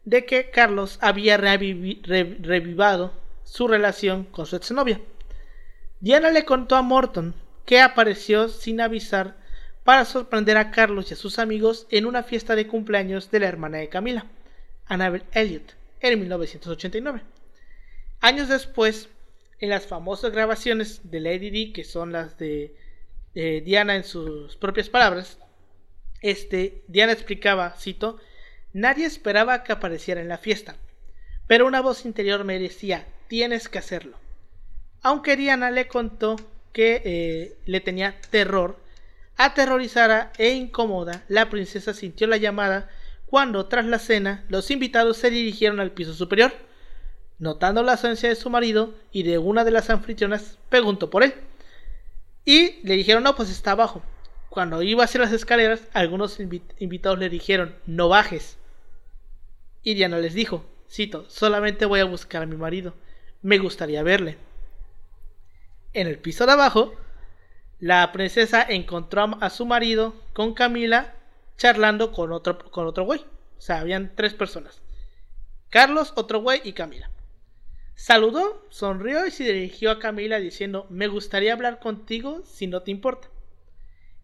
de 0.06 0.24
que 0.24 0.48
Carlos 0.48 0.98
había 1.02 1.36
revivado 1.36 3.12
su 3.44 3.68
relación 3.68 4.24
con 4.24 4.46
su 4.46 4.56
exnovia. 4.56 4.98
Diana 6.00 6.30
le 6.30 6.46
contó 6.46 6.74
a 6.74 6.80
Morton 6.80 7.34
que 7.66 7.82
apareció 7.82 8.48
sin 8.48 8.80
avisar 8.80 9.36
para 9.88 10.04
sorprender 10.04 10.58
a 10.58 10.70
Carlos 10.70 11.10
y 11.10 11.14
a 11.14 11.16
sus 11.16 11.38
amigos 11.38 11.86
en 11.88 12.04
una 12.04 12.22
fiesta 12.22 12.54
de 12.54 12.66
cumpleaños 12.66 13.30
de 13.30 13.40
la 13.40 13.48
hermana 13.48 13.78
de 13.78 13.88
Camila, 13.88 14.26
Annabel 14.84 15.22
Elliot, 15.32 15.76
en 16.00 16.20
1989. 16.20 17.22
Años 18.20 18.50
después, 18.50 19.08
en 19.60 19.70
las 19.70 19.86
famosas 19.86 20.32
grabaciones 20.32 21.10
de 21.10 21.20
Lady 21.20 21.48
D, 21.48 21.72
que 21.72 21.84
son 21.84 22.12
las 22.12 22.36
de 22.36 22.74
Diana 23.32 23.96
en 23.96 24.04
sus 24.04 24.56
propias 24.56 24.90
palabras, 24.90 25.38
este, 26.20 26.82
Diana 26.88 27.12
explicaba, 27.12 27.74
cito, 27.78 28.18
Nadie 28.74 29.06
esperaba 29.06 29.64
que 29.64 29.72
apareciera 29.72 30.20
en 30.20 30.28
la 30.28 30.36
fiesta, 30.36 30.76
pero 31.46 31.66
una 31.66 31.80
voz 31.80 32.04
interior 32.04 32.44
me 32.44 32.58
decía, 32.58 33.06
tienes 33.26 33.70
que 33.70 33.78
hacerlo. 33.78 34.18
Aunque 35.00 35.38
Diana 35.38 35.70
le 35.70 35.88
contó 35.88 36.36
que 36.74 37.00
eh, 37.06 37.56
le 37.64 37.80
tenía 37.80 38.20
terror, 38.30 38.86
aterrorizada 39.38 40.32
e 40.36 40.50
incómoda, 40.50 41.24
la 41.28 41.48
princesa 41.48 41.94
sintió 41.94 42.26
la 42.26 42.36
llamada 42.36 42.90
cuando, 43.24 43.66
tras 43.66 43.86
la 43.86 43.98
cena, 43.98 44.44
los 44.48 44.70
invitados 44.70 45.16
se 45.16 45.30
dirigieron 45.30 45.80
al 45.80 45.92
piso 45.92 46.12
superior 46.12 46.52
Notando 47.38 47.84
la 47.84 47.92
ausencia 47.92 48.28
de 48.28 48.34
su 48.34 48.50
marido 48.50 48.94
y 49.12 49.22
de 49.22 49.38
una 49.38 49.64
de 49.64 49.70
las 49.70 49.90
anfitrionas, 49.90 50.58
preguntó 50.68 51.08
por 51.08 51.22
él. 51.22 51.34
Y 52.44 52.80
le 52.84 52.94
dijeron, 52.96 53.22
no, 53.22 53.36
pues 53.36 53.48
está 53.50 53.72
abajo. 53.72 54.02
Cuando 54.48 54.82
iba 54.82 55.04
hacia 55.04 55.20
las 55.20 55.32
escaleras, 55.32 55.82
algunos 55.92 56.40
invitados 56.40 57.18
le 57.18 57.28
dijeron, 57.28 57.76
no 57.86 58.08
bajes. 58.08 58.58
Y 59.84 59.94
Diana 59.94 60.18
les 60.18 60.34
dijo, 60.34 60.64
cito, 60.90 61.26
solamente 61.28 61.86
voy 61.86 62.00
a 62.00 62.06
buscar 62.06 62.42
a 62.42 62.46
mi 62.46 62.56
marido. 62.56 62.94
Me 63.42 63.58
gustaría 63.58 64.02
verle. 64.02 64.36
En 65.92 66.08
el 66.08 66.18
piso 66.18 66.44
de 66.44 66.52
abajo, 66.52 66.92
la 67.80 68.10
princesa 68.10 68.66
encontró 68.68 69.38
a 69.40 69.50
su 69.50 69.64
marido 69.64 70.14
con 70.32 70.54
Camila 70.54 71.14
charlando 71.56 72.12
con 72.12 72.32
otro, 72.32 72.58
con 72.70 72.86
otro 72.86 73.04
güey. 73.04 73.20
O 73.20 73.60
sea, 73.60 73.80
habían 73.80 74.14
tres 74.16 74.34
personas. 74.34 74.82
Carlos, 75.70 76.12
otro 76.16 76.40
güey 76.40 76.60
y 76.64 76.72
Camila. 76.72 77.10
Saludó, 77.94 78.64
sonrió 78.70 79.26
y 79.26 79.30
se 79.30 79.44
dirigió 79.44 79.90
a 79.90 79.98
Camila 79.98 80.38
diciendo 80.38 80.86
Me 80.88 81.08
gustaría 81.08 81.52
hablar 81.52 81.80
contigo 81.80 82.42
si 82.44 82.66
no 82.66 82.82
te 82.82 82.90
importa. 82.90 83.28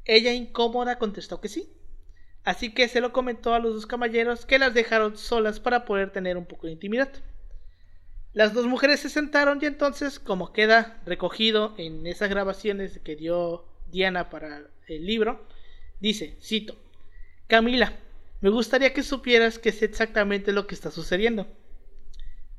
Ella 0.05 0.33
incómoda 0.33 0.99
contestó 0.99 1.41
que 1.41 1.49
sí. 1.49 1.69
Así 2.45 2.75
que 2.75 2.89
se 2.89 3.01
lo 3.01 3.13
comentó 3.13 3.55
a 3.55 3.59
los 3.59 3.75
dos 3.75 3.87
caballeros 3.87 4.47
que 4.47 4.59
las 4.59 4.75
dejaron 4.75 5.17
solas 5.17 5.61
para 5.61 5.85
poder 5.85 6.13
tener 6.13 6.37
un 6.37 6.47
poco 6.47 6.67
de 6.67 6.75
intimidad. 6.75 7.11
Las 8.35 8.53
dos 8.53 8.67
mujeres 8.67 9.01
se 9.01 9.09
sentaron 9.09 9.61
y 9.63 9.67
entonces, 9.67 10.19
como 10.19 10.53
queda 10.53 11.01
recogido 11.07 11.75
en 11.79 12.07
esas 12.07 12.29
grabaciones 12.29 12.99
que 12.99 13.15
dio 13.15 13.65
Diana 13.91 14.29
para 14.29 14.65
el 14.89 15.07
libro, 15.07 15.47
dice, 16.01 16.37
cito, 16.43 16.77
Camila, 17.47 17.93
me 18.41 18.51
gustaría 18.51 18.93
que 18.93 19.05
supieras 19.05 19.61
que 19.61 19.71
sé 19.71 19.85
exactamente 19.85 20.53
lo 20.53 20.67
que 20.67 20.75
está 20.75 20.91
sucediendo. 20.91 21.47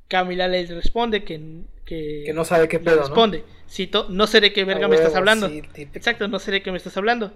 Camila 0.08 0.48
le 0.48 0.66
responde 0.68 1.26
que, 1.26 1.64
que, 1.84 2.32
no 2.34 2.46
sabe 2.46 2.70
qué 2.70 2.80
pedo. 2.80 3.02
Responde, 3.02 3.44
cito, 3.70 4.08
no 4.10 4.28
sé 4.28 4.40
de 4.40 4.54
qué 4.54 4.64
verga 4.64 4.88
me 4.88 4.96
estás 4.96 5.16
hablando. 5.16 5.48
Exacto, 5.48 6.30
no 6.30 6.40
sé 6.40 6.52
de 6.52 6.64
qué 6.64 6.72
me 6.72 6.78
estás 6.78 6.96
hablando. 6.96 7.34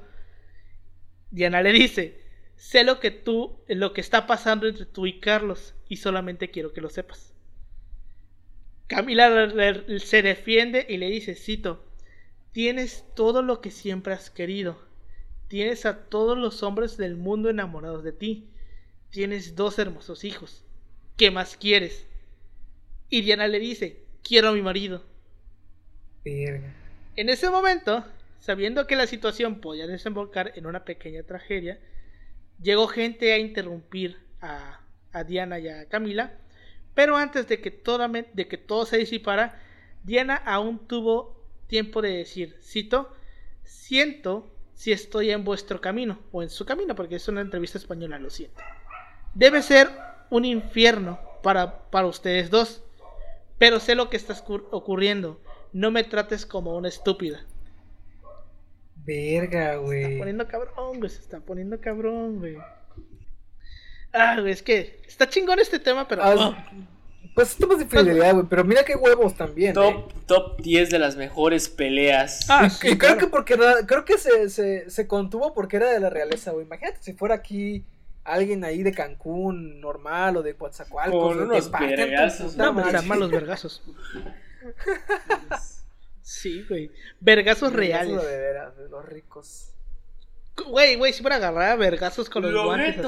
Diana 1.30 1.62
le 1.62 1.74
dice, 1.74 2.22
sé 2.56 2.86
lo 2.86 3.02
que 3.02 3.12
tú, 3.12 3.60
lo 3.68 3.92
que 3.92 4.00
está 4.00 4.28
pasando 4.28 4.66
entre 4.66 4.86
tú 4.86 5.08
y 5.08 5.20
Carlos, 5.20 5.76
y 5.90 5.98
solamente 5.98 6.52
quiero 6.52 6.72
que 6.72 6.80
lo 6.80 6.90
sepas. 6.90 7.34
Camila 8.90 9.54
se 10.00 10.22
defiende 10.24 10.86
y 10.90 10.98
le 10.98 11.10
dice, 11.10 11.36
cito, 11.36 11.86
tienes 12.52 13.06
todo 13.16 13.44
lo 13.44 13.62
que 13.62 13.70
siempre 13.70 14.14
has 14.14 14.32
querido. 14.32 14.82
Tienes 15.48 15.86
a 15.86 16.10
todos 16.10 16.38
los 16.38 16.64
hombres 16.64 16.98
del 16.98 17.16
mundo 17.16 17.50
enamorados 17.50 18.04
de 18.04 18.14
ti. 18.14 18.50
Tienes 19.12 19.56
dos 19.56 19.78
hermosos 19.80 20.24
hijos. 20.24 20.66
¿Qué 21.18 21.30
más 21.30 21.56
quieres? 21.56 22.08
Y 23.10 23.22
Diana 23.22 23.48
le 23.48 23.60
dice, 23.60 24.04
quiero 24.24 24.50
a 24.50 24.54
mi 24.54 24.62
marido. 24.64 25.04
En 26.26 27.30
ese 27.30 27.50
momento, 27.52 28.04
sabiendo 28.40 28.88
que 28.88 28.96
la 28.96 29.06
situación 29.06 29.62
podía 29.62 29.86
desembocar 29.86 30.54
en 30.56 30.66
una 30.66 30.84
pequeña 30.84 31.24
tragedia, 31.24 31.80
llegó 32.62 32.88
gente 32.88 33.34
a 33.34 33.38
interrumpir 33.38 34.18
a, 34.42 34.82
Diana 35.28 35.60
y 35.60 35.68
a 35.68 35.88
Camila, 35.88 36.34
pero 37.00 37.16
antes 37.16 37.48
de 37.48 37.62
que, 37.62 37.82
de 38.34 38.48
que 38.50 38.58
todo 38.58 38.86
se 38.86 38.98
disipara, 38.98 39.58
Diana 40.04 40.36
aún 40.36 40.80
tuvo 40.80 41.34
tiempo 41.68 42.02
de 42.02 42.18
decir, 42.18 42.58
cito, 42.62 43.16
siento 43.64 44.52
si 44.74 44.92
estoy 44.92 45.32
en 45.32 45.46
vuestro 45.46 45.80
camino, 45.80 46.20
o 46.34 46.44
en 46.44 46.50
su 46.50 46.66
camino, 46.66 46.96
porque 46.96 47.16
es 47.16 47.26
una 47.30 47.40
entrevista 47.40 47.78
española, 47.78 48.20
lo 48.20 48.30
siento. 48.30 48.62
Debe 49.34 49.62
ser 49.62 49.88
un 50.30 50.44
infierno 50.44 51.22
para, 51.42 51.90
para 51.90 52.08
ustedes 52.08 52.50
dos. 52.50 52.84
Pero 53.58 53.80
sé 53.80 53.96
lo 53.96 54.10
que 54.10 54.18
está 54.18 54.36
ocurriendo. 54.72 55.40
No 55.72 55.92
me 55.92 56.04
trates 56.04 56.46
como 56.46 56.76
una 56.76 56.90
estúpida. 56.90 57.46
Verga, 59.06 59.78
güey. 59.78 60.04
Se 60.04 60.10
está 60.10 60.20
poniendo 60.20 60.48
cabrón, 60.50 61.00
güey. 61.00 61.10
Se 61.10 61.22
está 61.22 61.40
poniendo 61.40 61.80
cabrón, 61.80 62.40
güey. 62.40 62.58
Ah, 64.14 64.40
güey, 64.40 64.54
es 64.54 64.64
que 64.64 65.02
está 65.08 65.30
chingón 65.30 65.60
este 65.60 65.80
tema, 65.80 66.08
pero. 66.08 66.24
Ah, 66.24 66.36
oh. 66.36 66.56
Pues 67.36 67.56
temas 67.56 67.80
de 67.80 67.86
fidelidad, 67.86 68.34
güey. 68.34 68.46
Pero 68.50 68.64
mira 68.64 68.84
qué 68.84 68.96
huevos 68.96 69.36
también. 69.36 69.74
Top, 69.74 70.10
eh. 70.10 70.14
top 70.26 70.62
10 70.62 70.90
de 70.90 71.00
las 71.00 71.16
mejores 71.16 71.70
peleas. 71.70 72.50
Ah, 72.50 72.68
y, 72.84 72.98
creo 72.98 73.18
que 73.18 73.28
porque 73.28 73.58
creo 73.86 74.04
que 74.04 74.18
se, 74.18 74.50
se, 74.50 74.90
se 74.90 75.08
contuvo 75.08 75.54
porque 75.54 75.78
era 75.78 75.92
de 75.92 76.00
la 76.00 76.10
realeza, 76.10 76.52
güey. 76.52 76.66
Imagínate 76.66 76.98
si 77.02 77.14
fuera 77.14 77.36
aquí 77.36 77.86
alguien 78.24 78.64
ahí 78.64 78.84
de 78.84 78.94
Cancún 78.94 79.80
normal 79.80 80.38
o 80.38 80.44
de 80.44 80.56
Coatzacoalcos. 80.56 81.36
Con 81.36 81.44
unos 81.44 81.72
vergazos. 81.72 82.58
No, 82.58 82.88
eran 82.88 83.08
malos 83.08 83.32
vergazos. 83.32 83.84
sí, 86.22 86.66
güey. 86.68 86.92
Vergazos 87.20 87.74
reales. 87.74 88.22
de 88.22 88.38
veras, 88.38 88.78
de 88.78 88.90
los 88.90 89.06
ricos. 89.06 89.74
Güey, 90.68 90.96
güey, 90.96 91.14
siempre 91.14 91.36
agarraba 91.36 91.76
vergazos 91.76 92.30
con 92.30 92.44
los 92.44 92.64
guantes 92.64 93.06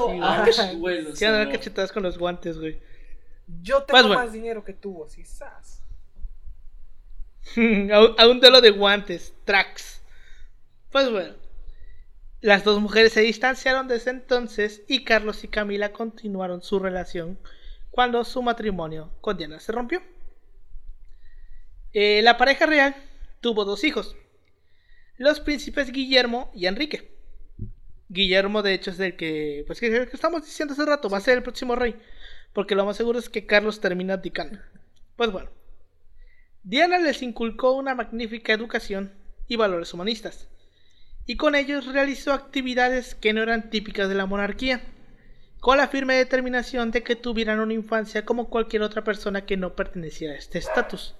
así, 0.59 0.75
güey. 0.77 1.15
Sí, 1.15 1.25
andar 1.25 1.51
cachetadas 1.51 1.91
con 1.91 2.03
los 2.03 2.17
guantes, 2.17 2.57
güey. 2.57 2.81
Yo 3.61 3.83
tengo 3.83 4.09
más 4.09 4.31
dinero 4.31 4.63
que 4.63 4.73
tú, 4.73 5.03
así, 5.03 5.25
sas. 5.25 5.83
a 8.17 8.27
un 8.27 8.39
duelo 8.39 8.61
de 8.61 8.71
guantes, 8.71 9.33
tracks. 9.45 10.01
Pues 10.91 11.09
bueno, 11.09 11.33
las 12.41 12.63
dos 12.63 12.81
mujeres 12.81 13.13
se 13.13 13.21
distanciaron 13.21 13.87
desde 13.87 14.11
entonces 14.11 14.83
y 14.87 15.03
Carlos 15.03 15.43
y 15.43 15.47
Camila 15.47 15.93
continuaron 15.93 16.61
su 16.61 16.79
relación 16.79 17.39
cuando 17.91 18.23
su 18.23 18.41
matrimonio 18.41 19.11
con 19.21 19.37
Diana 19.37 19.59
se 19.59 19.71
rompió. 19.71 20.01
Eh, 21.93 22.21
la 22.23 22.37
pareja 22.37 22.65
real 22.65 22.95
tuvo 23.41 23.65
dos 23.65 23.83
hijos, 23.83 24.15
los 25.17 25.39
príncipes 25.39 25.91
Guillermo 25.91 26.51
y 26.55 26.65
Enrique. 26.65 27.11
Guillermo, 28.11 28.61
de 28.61 28.73
hecho, 28.73 28.91
es 28.91 28.99
el 28.99 29.15
que, 29.15 29.63
pues, 29.65 29.79
que, 29.79 30.09
estamos 30.11 30.43
diciendo 30.43 30.73
hace 30.73 30.85
rato, 30.85 31.09
va 31.09 31.17
a 31.17 31.21
ser 31.21 31.37
el 31.37 31.43
próximo 31.43 31.75
rey, 31.75 31.95
porque 32.51 32.75
lo 32.75 32.85
más 32.85 32.97
seguro 32.97 33.17
es 33.17 33.29
que 33.29 33.45
Carlos 33.45 33.79
termina 33.79 34.15
abdicando. 34.15 34.59
Pues 35.15 35.31
bueno, 35.31 35.49
Diana 36.63 36.99
les 36.99 37.21
inculcó 37.21 37.71
una 37.71 37.95
magnífica 37.95 38.51
educación 38.51 39.13
y 39.47 39.55
valores 39.55 39.93
humanistas, 39.93 40.49
y 41.25 41.37
con 41.37 41.55
ellos 41.55 41.85
realizó 41.85 42.33
actividades 42.33 43.15
que 43.15 43.31
no 43.31 43.43
eran 43.43 43.69
típicas 43.69 44.09
de 44.09 44.15
la 44.15 44.25
monarquía, 44.25 44.81
con 45.61 45.77
la 45.77 45.87
firme 45.87 46.15
determinación 46.15 46.91
de 46.91 47.03
que 47.03 47.15
tuvieran 47.15 47.61
una 47.61 47.73
infancia 47.73 48.25
como 48.25 48.49
cualquier 48.49 48.81
otra 48.81 49.05
persona 49.05 49.45
que 49.45 49.55
no 49.55 49.73
perteneciera 49.73 50.33
a 50.33 50.37
este 50.37 50.57
estatus. 50.57 51.15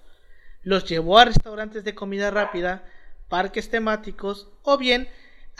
Los 0.62 0.84
llevó 0.84 1.20
a 1.20 1.26
restaurantes 1.26 1.86
de 1.86 1.96
comida 1.96 2.32
rápida, 2.32 2.84
parques 3.30 3.70
temáticos 3.70 4.50
o 4.64 4.78
bien 4.78 5.08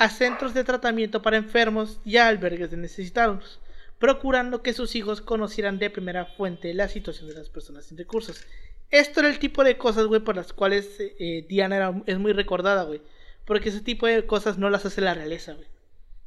a 0.02 0.10
centros 0.10 0.56
de 0.56 0.64
tratamiento 0.64 1.22
para 1.22 1.38
enfermos 1.38 2.00
y 2.04 2.18
a 2.18 2.28
albergues 2.28 2.72
de 2.72 2.78
necesitados, 2.78 3.60
procurando 4.00 4.64
que 4.64 4.74
sus 4.74 4.96
hijos 4.96 5.22
conocieran 5.22 5.78
de 5.78 5.92
primera 5.92 6.26
fuente 6.26 6.74
la 6.74 6.88
situación 6.88 7.30
de 7.30 7.36
las 7.36 7.50
personas 7.50 7.86
sin 7.86 8.00
recursos. 8.00 8.44
Esto 8.90 9.20
era 9.20 9.30
el 9.30 9.38
tipo 9.38 9.64
de 9.64 9.78
cosas, 9.78 10.08
güey, 10.08 10.20
por 10.20 10.36
las 10.36 10.54
cuales 10.54 10.96
eh, 11.00 11.46
Diana 11.48 12.02
es 12.08 12.18
muy 12.18 12.34
recordada, 12.34 12.82
güey. 12.82 13.04
Porque 13.46 13.70
ese 13.70 13.82
tipo 13.82 14.08
de 14.08 14.26
cosas 14.26 14.58
no 14.58 14.72
las 14.72 14.88
hace 14.88 15.02
la 15.02 15.14
realeza, 15.14 15.54
güey. 15.54 15.68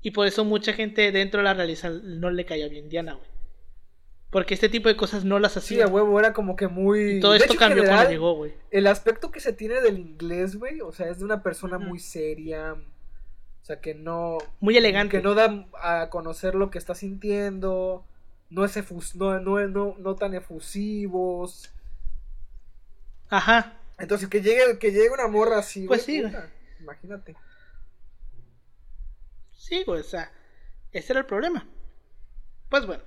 Y 0.02 0.12
por 0.12 0.28
eso 0.28 0.44
mucha 0.44 0.72
gente 0.72 1.10
dentro 1.10 1.38
de 1.40 1.44
la 1.44 1.54
realeza 1.54 1.90
no 1.90 2.30
le 2.30 2.44
caía 2.44 2.68
bien 2.68 2.88
Diana, 2.88 3.14
güey. 3.14 3.28
Porque 4.30 4.54
este 4.54 4.68
tipo 4.68 4.88
de 4.88 4.96
cosas 4.96 5.24
no 5.24 5.40
las 5.40 5.56
hacía. 5.56 5.78
Sí, 5.78 5.82
a 5.82 5.88
huevo, 5.88 6.16
era 6.20 6.32
como 6.32 6.54
que 6.54 6.68
muy. 6.68 7.18
todo 7.18 7.34
esto 7.34 7.56
cambió 7.56 7.82
cuando 7.84 8.08
llegó, 8.08 8.34
güey. 8.34 8.54
El 8.70 8.86
aspecto 8.86 9.32
que 9.32 9.40
se 9.40 9.52
tiene 9.52 9.80
del 9.80 9.98
inglés, 9.98 10.54
güey, 10.54 10.80
o 10.80 10.92
sea, 10.92 11.08
es 11.08 11.18
de 11.18 11.24
una 11.24 11.42
persona 11.42 11.78
muy 11.78 11.98
seria. 11.98 12.76
O 13.64 13.66
sea, 13.66 13.80
que 13.80 13.94
no. 13.94 14.36
Muy 14.60 14.76
elegante. 14.76 15.16
Que 15.16 15.22
no 15.22 15.32
da 15.32 15.66
a 15.80 16.10
conocer 16.10 16.54
lo 16.54 16.70
que 16.70 16.76
está 16.76 16.94
sintiendo. 16.94 18.04
No 18.50 18.62
es 18.66 18.76
efus 18.76 19.16
no, 19.16 19.40
no, 19.40 19.58
no, 19.68 19.96
no 19.98 20.14
tan 20.16 20.34
efusivos. 20.34 21.72
Ajá. 23.30 23.72
Entonces, 23.98 24.28
que 24.28 24.42
llegue, 24.42 24.78
que 24.78 24.90
llegue 24.90 25.08
una 25.08 25.28
morra 25.28 25.60
así, 25.60 25.86
Pues 25.86 26.02
sí, 26.02 26.22
Imagínate. 26.78 27.36
Sí, 29.56 29.82
güey, 29.86 30.02
o 30.02 30.04
sea, 30.04 30.30
ese 30.92 31.14
era 31.14 31.20
el 31.20 31.26
problema. 31.26 31.66
Pues 32.68 32.84
bueno, 32.84 33.02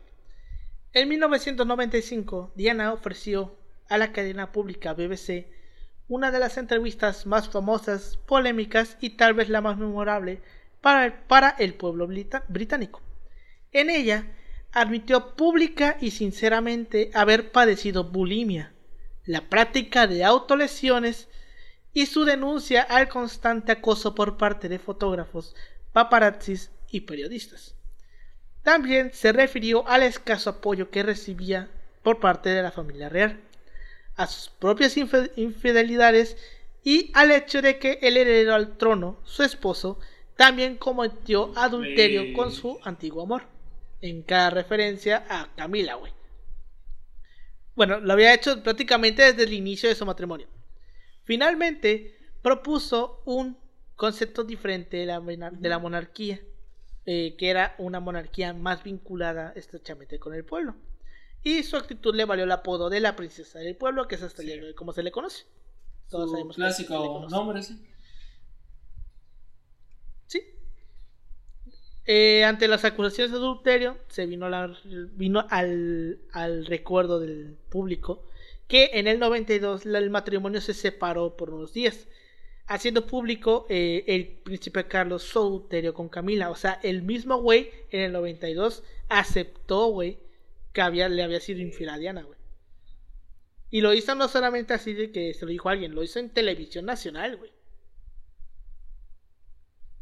en 0.93 1.07
1995, 1.07 2.53
Diana 2.55 2.93
ofreció 2.93 3.55
a 3.89 3.99
la 3.99 4.11
cadena 4.11 4.51
pública 4.51 4.95
BBC 4.95 5.45
una 6.07 6.31
de 6.31 6.39
las 6.39 6.57
entrevistas 6.57 7.25
más 7.25 7.49
famosas, 7.49 8.17
polémicas 8.25 8.97
y 9.01 9.11
tal 9.11 9.33
vez 9.33 9.49
la 9.49 9.61
más 9.61 9.77
memorable 9.77 10.41
para 10.81 11.55
el, 11.59 11.73
pueblo 11.73 12.07
británico. 12.07 13.01
En 13.71 13.89
ella, 13.89 14.25
admitió 14.71 15.35
pública 15.35 15.97
y 15.99 16.11
sinceramente 16.11 17.11
haber 17.13 17.51
padecido 17.51 18.05
bulimia 18.05 18.73
la 19.25 19.49
práctica 19.49 20.07
de 20.07 20.23
autolesiones 20.23 21.27
y 21.93 22.05
su 22.05 22.23
denuncia 22.25 22.81
al 22.83 23.09
constante 23.09 23.71
acoso 23.73 24.15
por 24.15 24.37
parte 24.37 24.69
de 24.69 24.79
fotógrafos, 24.79 25.55
paparazzis 25.91 26.71
y 26.89 27.01
periodistas. 27.01 27.75
También 28.63 29.11
se 29.13 29.33
refirió 29.33 29.87
al 29.87 30.03
escaso 30.03 30.51
apoyo 30.51 30.89
que 30.89 31.03
recibía 31.03 31.69
por 32.03 32.19
parte 32.19 32.49
de 32.49 32.61
la 32.61 32.71
familia 32.71 33.09
real, 33.09 33.41
a 34.17 34.27
sus 34.27 34.49
propias 34.49 34.97
infidelidades 34.97 36.35
y 36.83 37.11
al 37.13 37.31
hecho 37.31 37.61
de 37.61 37.79
que 37.79 37.99
el 38.01 38.17
heredero 38.17 38.55
al 38.55 38.77
trono, 38.77 39.19
su 39.23 39.43
esposo, 39.43 39.99
también 40.35 40.77
cometió 40.77 41.51
adulterio 41.55 42.33
con 42.33 42.51
su 42.51 42.79
antiguo 42.83 43.23
amor, 43.23 43.43
en 44.01 44.21
cada 44.23 44.49
referencia 44.49 45.25
a 45.29 45.49
Camila, 45.55 45.95
güey. 45.95 46.13
Bueno, 47.75 47.99
lo 47.99 48.13
había 48.13 48.33
hecho 48.33 48.63
prácticamente 48.63 49.21
desde 49.21 49.43
el 49.43 49.53
inicio 49.53 49.87
de 49.87 49.95
su 49.95 50.05
matrimonio. 50.05 50.47
Finalmente, 51.23 52.17
propuso 52.41 53.21
un 53.25 53.57
concepto 53.95 54.43
diferente 54.43 54.97
de 54.97 55.05
la, 55.05 55.19
de 55.19 55.69
la 55.69 55.79
monarquía, 55.79 56.39
eh, 57.05 57.35
que 57.37 57.49
era 57.49 57.75
una 57.77 57.99
monarquía 57.99 58.53
más 58.53 58.83
vinculada 58.83 59.53
estrechamente 59.55 60.19
con 60.19 60.33
el 60.33 60.43
pueblo. 60.43 60.75
Y 61.43 61.63
su 61.63 61.77
actitud 61.77 62.15
le 62.15 62.25
valió 62.25 62.43
el 62.43 62.51
apodo 62.51 62.89
de 62.89 62.99
la 62.99 63.15
princesa 63.15 63.59
del 63.59 63.75
pueblo, 63.75 64.07
que 64.07 64.15
es 64.15 64.23
hasta 64.23 64.41
el 64.41 64.47
día 64.47 64.57
de 64.57 64.67
hoy 64.67 64.73
como 64.73 64.93
se 64.93 65.03
le 65.03 65.11
conoce. 65.11 65.45
Todos 66.09 66.31
sabemos 66.31 66.55
clásico 66.55 67.27
nombre, 67.29 67.61
sí. 67.63 67.79
Eh, 72.09 72.45
ante 72.45 72.69
las 72.69 72.85
acusaciones 72.85 73.33
de 73.33 73.37
adulterio, 73.37 73.97
se 74.07 74.25
vino, 74.25 74.47
vino 75.11 75.45
al, 75.49 76.65
recuerdo 76.65 77.19
del 77.19 77.57
público 77.69 78.23
que 78.69 78.91
en 78.93 79.07
el 79.07 79.19
92 79.19 79.85
el 79.85 80.09
matrimonio 80.09 80.61
se 80.61 80.73
separó 80.73 81.35
por 81.35 81.49
unos 81.49 81.73
días, 81.73 82.07
haciendo 82.65 83.05
público 83.07 83.65
eh, 83.69 84.05
el 84.07 84.27
príncipe 84.27 84.87
Carlos 84.87 85.23
su 85.23 85.39
adulterio 85.39 85.93
con 85.93 86.07
Camila. 86.07 86.49
O 86.49 86.55
sea, 86.55 86.79
el 86.81 87.01
mismo 87.01 87.41
güey 87.41 87.71
en 87.91 88.01
el 88.01 88.13
92 88.13 88.83
aceptó, 89.09 89.87
güey, 89.87 90.17
que 90.77 90.83
había, 90.83 91.09
le 91.09 91.23
había 91.23 91.39
sido 91.39 91.59
infiel 91.59 91.89
a 91.89 91.97
Diana, 91.97 92.21
güey. 92.21 92.37
Y 93.71 93.81
lo 93.81 93.95
hizo 93.95 94.13
no 94.13 94.27
solamente 94.27 94.75
así 94.75 94.93
de 94.93 95.11
que 95.11 95.33
se 95.33 95.43
lo 95.43 95.49
dijo 95.49 95.69
alguien, 95.69 95.95
lo 95.95 96.03
hizo 96.03 96.19
en 96.19 96.29
televisión 96.29 96.85
nacional, 96.85 97.35
güey. 97.35 97.51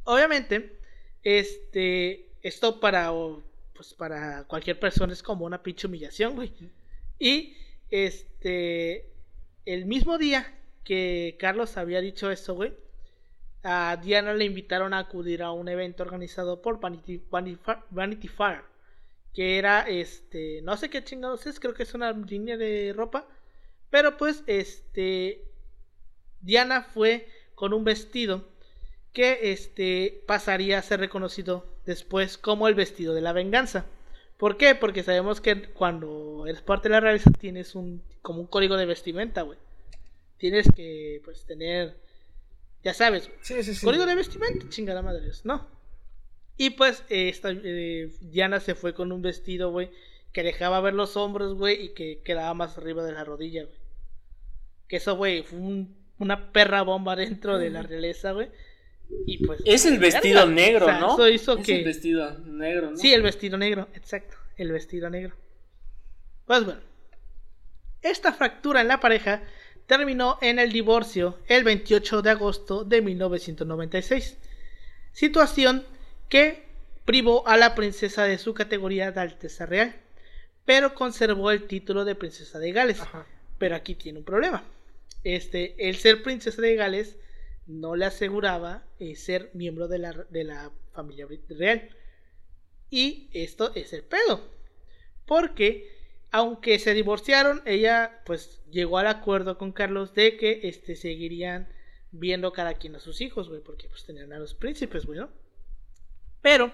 Obviamente, 0.04 0.78
este, 1.24 2.30
esto 2.42 2.82
para, 2.82 3.10
pues 3.74 3.94
para 3.94 4.44
cualquier 4.50 4.78
persona 4.78 5.14
es 5.14 5.24
como 5.24 5.46
una 5.46 5.64
pinche 5.64 5.88
humillación, 5.88 6.36
güey. 6.36 6.52
Y, 7.20 7.56
este, 7.90 9.14
el 9.66 9.86
mismo 9.86 10.18
día 10.18 10.60
que 10.84 11.38
Carlos 11.40 11.78
había 11.78 12.02
dicho 12.02 12.32
eso, 12.32 12.54
güey, 12.54 12.74
a 13.64 13.96
Diana 13.96 14.34
le 14.34 14.44
invitaron 14.44 14.94
a 14.94 15.00
acudir 15.00 15.42
a 15.42 15.52
un 15.52 15.70
evento 15.70 16.04
organizado 16.04 16.62
por 16.62 16.82
Vanity, 16.82 17.24
Vanity, 17.32 18.28
Fair, 18.28 18.75
que 19.36 19.58
era, 19.58 19.82
este, 19.82 20.62
no 20.64 20.78
sé 20.78 20.90
qué 20.90 21.04
chingados 21.04 21.46
es, 21.46 21.60
creo 21.60 21.74
que 21.74 21.84
es 21.84 21.94
una 21.94 22.14
línea 22.14 22.56
de 22.56 22.94
ropa, 22.96 23.28
pero 23.90 24.18
pues, 24.18 24.44
este, 24.48 25.44
Diana 26.40 26.84
fue 26.84 27.28
con 27.54 27.74
un 27.74 27.84
vestido 27.84 28.48
que 29.12 29.52
este 29.52 30.24
pasaría 30.26 30.80
a 30.80 30.82
ser 30.82 31.02
reconocido 31.02 31.66
después 31.86 32.38
como 32.38 32.68
el 32.68 32.76
vestido 32.76 33.14
de 33.14 33.22
la 33.22 33.34
venganza. 33.34 33.86
¿Por 34.38 34.58
qué? 34.58 34.76
Porque 34.76 35.04
sabemos 35.04 35.40
que 35.40 35.70
cuando 35.70 36.46
eres 36.48 36.62
parte 36.62 36.90
de 36.90 36.94
la 36.94 37.00
realeza 37.00 37.32
tienes 37.32 37.76
un 37.76 38.04
como 38.22 38.42
un 38.42 38.48
código 38.48 38.76
de 38.76 38.86
vestimenta, 38.86 39.44
güey. 39.44 39.58
Tienes 40.38 40.68
que 40.76 41.22
pues 41.24 41.46
tener 41.46 41.98
ya 42.84 42.94
sabes, 42.94 43.30
sí, 43.42 43.64
sí, 43.64 43.74
sí. 43.74 43.86
código 43.86 44.06
de 44.06 44.16
vestimenta, 44.16 44.68
chingada 44.70 45.02
madre, 45.02 45.32
¿no? 45.44 45.66
Y 46.58 46.72
pues 46.72 47.04
esta 47.10 47.52
eh, 47.52 48.12
Diana 48.22 48.60
se 48.60 48.76
fue 48.76 48.94
con 48.94 49.12
un 49.12 49.22
vestido, 49.22 49.72
güey, 49.72 49.90
que 50.32 50.44
dejaba 50.44 50.80
ver 50.82 50.94
los 50.94 51.18
hombros, 51.18 51.56
güey, 51.56 51.86
y 51.86 51.90
que 51.90 52.22
quedaba 52.24 52.54
más 52.54 52.78
arriba 52.78 53.04
de 53.04 53.14
la 53.14 53.24
rodilla, 53.24 53.64
güey. 53.64 53.78
Que 54.88 54.98
eso, 54.98 55.16
güey, 55.18 55.44
fue 55.44 55.60
una 56.20 56.52
perra 56.52 56.84
bomba 56.84 57.16
dentro 57.16 57.58
de 57.58 57.70
la 57.70 57.82
realeza, 57.82 58.32
güey 58.32 58.50
pues, 59.46 59.62
es 59.66 59.86
el 59.86 60.00
vestido 60.00 60.46
negro, 60.46 60.88
¿no? 61.00 61.14
Eso 61.14 61.30
hizo 61.30 61.58
es 61.58 61.66
que... 61.66 61.78
el 61.78 61.84
vestido 61.84 62.38
negro, 62.40 62.92
¿no? 62.92 62.98
Sí, 62.98 63.14
el 63.14 63.22
vestido 63.22 63.58
negro, 63.58 63.88
exacto. 63.94 64.38
El 64.58 64.72
vestido 64.72 65.10
negro. 65.10 65.36
Pues 66.46 66.64
bueno. 66.66 66.82
Esta 68.02 68.34
fractura 68.34 68.82
en 68.82 68.88
la 68.88 69.00
pareja 69.00 69.44
terminó 69.88 70.38
en 70.42 70.60
el 70.60 70.72
divorcio 70.72 71.40
el 71.48 71.64
28 71.64 72.22
de 72.22 72.30
agosto 72.30 72.84
de 72.84 73.02
1996. 73.02 74.38
Situación 75.12 75.84
que 76.30 76.66
privó 77.06 77.48
a 77.48 77.58
la 77.58 77.76
princesa 77.76 78.24
de 78.24 78.38
su 78.38 78.54
categoría 78.54 79.12
de 79.12 79.22
Alteza 79.22 79.66
Real, 79.66 79.96
pero 80.66 80.96
conservó 80.96 81.52
el 81.52 81.68
título 81.68 82.06
de 82.06 82.16
princesa 82.16 82.60
de 82.60 82.72
Gales. 82.72 83.02
Pero 83.58 83.76
aquí 83.76 83.96
tiene 83.96 84.20
un 84.20 84.26
problema. 84.26 84.64
Este, 85.24 85.90
el 85.90 85.96
ser 85.96 86.24
princesa 86.24 86.62
de 86.62 86.76
Gales 86.76 87.16
no 87.68 87.96
le 87.96 88.06
aseguraba 88.06 88.84
eh, 89.00 89.16
ser 89.16 89.50
miembro 89.54 89.88
de 89.88 90.00
la, 90.00 90.12
de 90.30 90.44
la 90.44 90.72
familia 90.94 91.28
real. 91.50 91.90
Y 92.90 93.30
esto 93.34 93.74
es 93.76 93.94
el 93.94 94.04
pedo. 94.04 94.50
Porque 95.26 95.96
aunque 96.32 96.80
se 96.80 96.94
divorciaron, 96.94 97.62
ella 97.66 98.22
pues 98.26 98.62
llegó 98.70 98.98
al 98.98 99.08
acuerdo 99.08 99.58
con 99.58 99.72
Carlos 99.72 100.14
de 100.14 100.38
que 100.38 100.62
este, 100.64 100.96
seguirían 100.96 101.70
viendo 102.12 102.52
cada 102.52 102.74
quien 102.74 102.96
a 102.96 103.00
sus 103.00 103.22
hijos, 103.22 103.50
güey, 103.50 103.62
porque 103.62 103.88
pues 103.88 104.06
tenían 104.06 104.34
a 104.34 104.40
los 104.40 104.54
príncipes, 104.54 105.06
güey, 105.06 105.20
¿no? 105.20 105.30
Pero, 106.46 106.72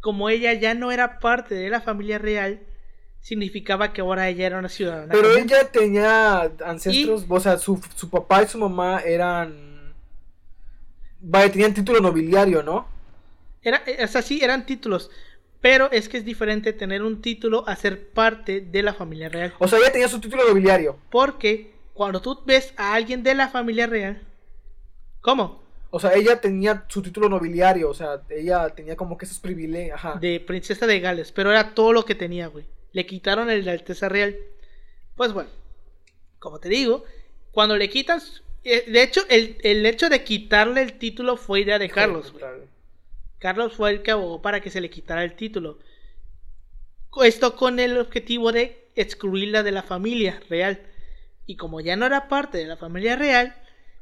como 0.00 0.28
ella 0.30 0.52
ya 0.54 0.74
no 0.74 0.90
era 0.90 1.20
parte 1.20 1.54
de 1.54 1.70
la 1.70 1.80
familia 1.80 2.18
real, 2.18 2.58
significaba 3.20 3.92
que 3.92 4.00
ahora 4.00 4.28
ella 4.28 4.46
era 4.46 4.58
una 4.58 4.68
ciudadana. 4.68 5.12
Pero 5.12 5.30
ella 5.36 5.70
tenía 5.70 6.50
ancestros, 6.64 7.24
o 7.28 7.38
sea, 7.38 7.56
su, 7.56 7.80
su 7.94 8.10
papá 8.10 8.42
y 8.42 8.48
su 8.48 8.58
mamá 8.58 8.98
eran... 8.98 9.94
Vaya, 11.20 11.52
tenían 11.52 11.72
título 11.72 12.00
nobiliario, 12.00 12.64
¿no? 12.64 12.88
Era, 13.62 13.80
eh, 13.86 14.02
o 14.02 14.08
sea, 14.08 14.22
sí, 14.22 14.40
eran 14.42 14.66
títulos. 14.66 15.08
Pero 15.60 15.88
es 15.92 16.08
que 16.08 16.16
es 16.16 16.24
diferente 16.24 16.72
tener 16.72 17.04
un 17.04 17.22
título 17.22 17.62
a 17.68 17.76
ser 17.76 18.08
parte 18.10 18.60
de 18.60 18.82
la 18.82 18.92
familia 18.92 19.28
real. 19.28 19.54
O 19.60 19.68
sea, 19.68 19.78
ella 19.78 19.92
tenía 19.92 20.08
su 20.08 20.20
título 20.20 20.48
nobiliario. 20.48 20.98
Porque 21.10 21.74
cuando 21.94 22.20
tú 22.20 22.42
ves 22.44 22.74
a 22.76 22.94
alguien 22.94 23.22
de 23.22 23.36
la 23.36 23.50
familia 23.50 23.86
real. 23.86 24.20
¿Cómo? 25.20 25.65
O 25.90 26.00
sea, 26.00 26.14
ella 26.14 26.40
tenía 26.40 26.84
su 26.88 27.00
título 27.02 27.28
nobiliario. 27.28 27.88
O 27.90 27.94
sea, 27.94 28.22
ella 28.28 28.68
tenía 28.70 28.96
como 28.96 29.16
que 29.16 29.24
esos 29.24 29.38
privilegios. 29.38 29.94
Ajá. 29.96 30.18
De 30.20 30.40
princesa 30.40 30.86
de 30.86 31.00
Gales. 31.00 31.32
Pero 31.32 31.50
era 31.50 31.74
todo 31.74 31.92
lo 31.92 32.04
que 32.04 32.14
tenía, 32.14 32.48
güey. 32.48 32.64
Le 32.92 33.06
quitaron 33.06 33.50
el 33.50 33.64
de 33.64 33.70
Alteza 33.70 34.08
Real. 34.08 34.36
Pues 35.16 35.32
bueno. 35.32 35.50
Como 36.38 36.58
te 36.58 36.68
digo. 36.68 37.04
Cuando 37.52 37.76
le 37.76 37.88
quitan. 37.88 38.20
eh, 38.64 38.84
De 38.90 39.02
hecho, 39.02 39.22
el, 39.28 39.56
el 39.62 39.86
hecho 39.86 40.08
de 40.08 40.24
quitarle 40.24 40.82
el 40.82 40.94
título 40.98 41.36
fue 41.36 41.60
idea 41.60 41.78
de 41.78 41.88
Carlos, 41.88 42.32
güey. 42.32 42.44
Carlos 43.38 43.74
fue 43.74 43.90
el 43.90 44.02
que 44.02 44.10
abogó 44.10 44.42
para 44.42 44.60
que 44.60 44.70
se 44.70 44.80
le 44.80 44.90
quitara 44.90 45.22
el 45.24 45.34
título. 45.36 45.78
Esto 47.22 47.56
con 47.56 47.80
el 47.80 47.96
objetivo 47.98 48.52
de 48.52 48.88
excluirla 48.94 49.62
de 49.62 49.72
la 49.72 49.82
familia 49.82 50.40
real. 50.50 50.80
Y 51.46 51.56
como 51.56 51.80
ya 51.80 51.96
no 51.96 52.04
era 52.06 52.28
parte 52.28 52.58
de 52.58 52.66
la 52.66 52.76
familia 52.76 53.16
real, 53.16 53.54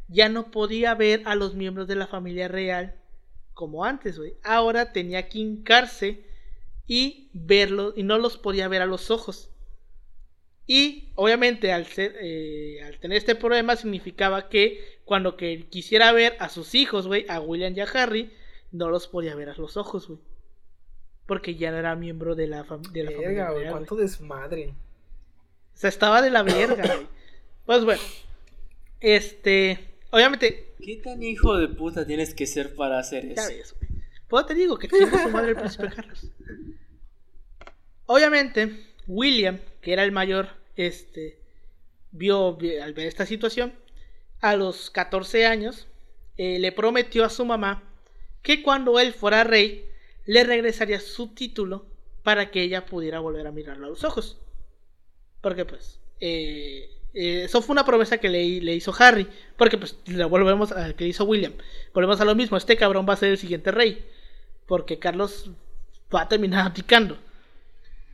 ya 0.08 0.28
no 0.28 0.50
podía 0.50 0.94
ver 0.94 1.22
a 1.24 1.34
los 1.34 1.54
miembros 1.54 1.86
de 1.88 1.96
la 1.96 2.06
familia 2.06 2.48
real 2.48 2.94
como 3.54 3.84
antes, 3.84 4.18
güey. 4.18 4.34
Ahora 4.42 4.92
tenía 4.92 5.28
que 5.28 5.38
hincarse 5.38 6.24
y 6.86 7.30
verlos, 7.32 7.94
y 7.96 8.02
no 8.02 8.18
los 8.18 8.36
podía 8.36 8.68
ver 8.68 8.82
a 8.82 8.86
los 8.86 9.10
ojos. 9.10 9.50
Y 10.66 11.12
obviamente 11.14 11.72
al, 11.72 11.86
ser, 11.86 12.16
eh, 12.20 12.82
al 12.84 12.98
tener 12.98 13.18
este 13.18 13.34
problema 13.34 13.76
significaba 13.76 14.48
que 14.48 14.98
cuando 15.04 15.36
que 15.36 15.66
quisiera 15.68 16.10
ver 16.12 16.36
a 16.40 16.48
sus 16.48 16.74
hijos, 16.74 17.06
güey, 17.06 17.26
a 17.28 17.40
William 17.40 17.74
y 17.76 17.80
a 17.80 17.84
Harry, 17.84 18.32
no 18.72 18.88
los 18.90 19.06
podía 19.06 19.34
ver 19.34 19.50
a 19.50 19.54
los 19.56 19.76
ojos, 19.76 20.08
güey. 20.08 20.18
Porque 21.26 21.54
ya 21.54 21.70
no 21.70 21.78
era 21.78 21.94
miembro 21.96 22.34
de 22.34 22.46
la, 22.46 22.64
fam- 22.64 22.90
de 22.92 23.02
la 23.02 23.10
familia. 23.10 23.28
Verga, 23.28 23.50
güey, 23.50 23.60
real, 23.62 23.72
cuánto 23.72 23.96
desmadre. 23.96 24.68
O 25.74 25.76
sea, 25.76 25.88
estaba 25.88 26.20
de 26.22 26.30
la 26.30 26.42
verga, 26.42 26.84
güey. 26.96 27.06
Pues 27.66 27.84
bueno. 27.84 28.02
Este. 29.00 29.93
Obviamente, 30.14 30.74
¿Qué 30.80 30.96
tan 30.98 31.20
hijo 31.24 31.56
de 31.56 31.66
puta 31.66 32.06
tienes 32.06 32.34
que 32.34 32.46
ser 32.46 32.76
para 32.76 33.00
hacer 33.00 33.24
eso? 33.24 33.74
güey. 33.80 33.90
Pues 34.28 34.46
te 34.46 34.54
digo 34.54 34.78
que 34.78 34.86
tiene 34.86 35.10
su 35.10 35.28
madre 35.30 35.50
el 35.50 35.56
príncipe 35.56 35.90
Carlos. 35.92 36.30
Obviamente, 38.06 38.86
William, 39.08 39.58
que 39.80 39.92
era 39.92 40.04
el 40.04 40.12
mayor, 40.12 40.50
este. 40.76 41.40
Vio, 42.12 42.54
vi- 42.54 42.78
al 42.78 42.94
ver 42.94 43.08
esta 43.08 43.26
situación, 43.26 43.72
a 44.40 44.54
los 44.54 44.88
14 44.90 45.46
años, 45.46 45.88
eh, 46.36 46.60
le 46.60 46.70
prometió 46.70 47.24
a 47.24 47.28
su 47.28 47.44
mamá 47.44 47.82
que 48.42 48.62
cuando 48.62 49.00
él 49.00 49.14
fuera 49.14 49.42
rey, 49.42 49.88
le 50.26 50.44
regresaría 50.44 51.00
su 51.00 51.34
título 51.34 51.86
para 52.22 52.52
que 52.52 52.62
ella 52.62 52.86
pudiera 52.86 53.18
volver 53.18 53.48
a 53.48 53.52
mirarlo 53.52 53.86
a 53.86 53.90
los 53.90 54.04
ojos. 54.04 54.38
Porque 55.40 55.64
pues, 55.64 55.98
eh, 56.20 56.88
eh, 57.14 57.44
eso 57.44 57.62
fue 57.62 57.74
una 57.74 57.86
promesa 57.86 58.18
que 58.18 58.28
le, 58.28 58.60
le 58.60 58.74
hizo 58.74 58.92
Harry. 58.98 59.28
Porque 59.56 59.78
pues, 59.78 59.96
le 60.06 60.24
volvemos 60.24 60.72
a 60.72 60.92
que 60.94 61.06
hizo 61.06 61.24
William. 61.24 61.52
Volvemos 61.94 62.20
a 62.20 62.24
lo 62.24 62.34
mismo, 62.34 62.56
este 62.56 62.76
cabrón 62.76 63.06
va 63.08 63.14
a 63.14 63.18
ser 63.18 63.30
el 63.30 63.38
siguiente 63.38 63.70
rey. 63.70 64.04
Porque 64.66 64.98
Carlos 64.98 65.50
va 66.14 66.22
a 66.22 66.28
terminar 66.28 66.66
abdicando. 66.66 67.16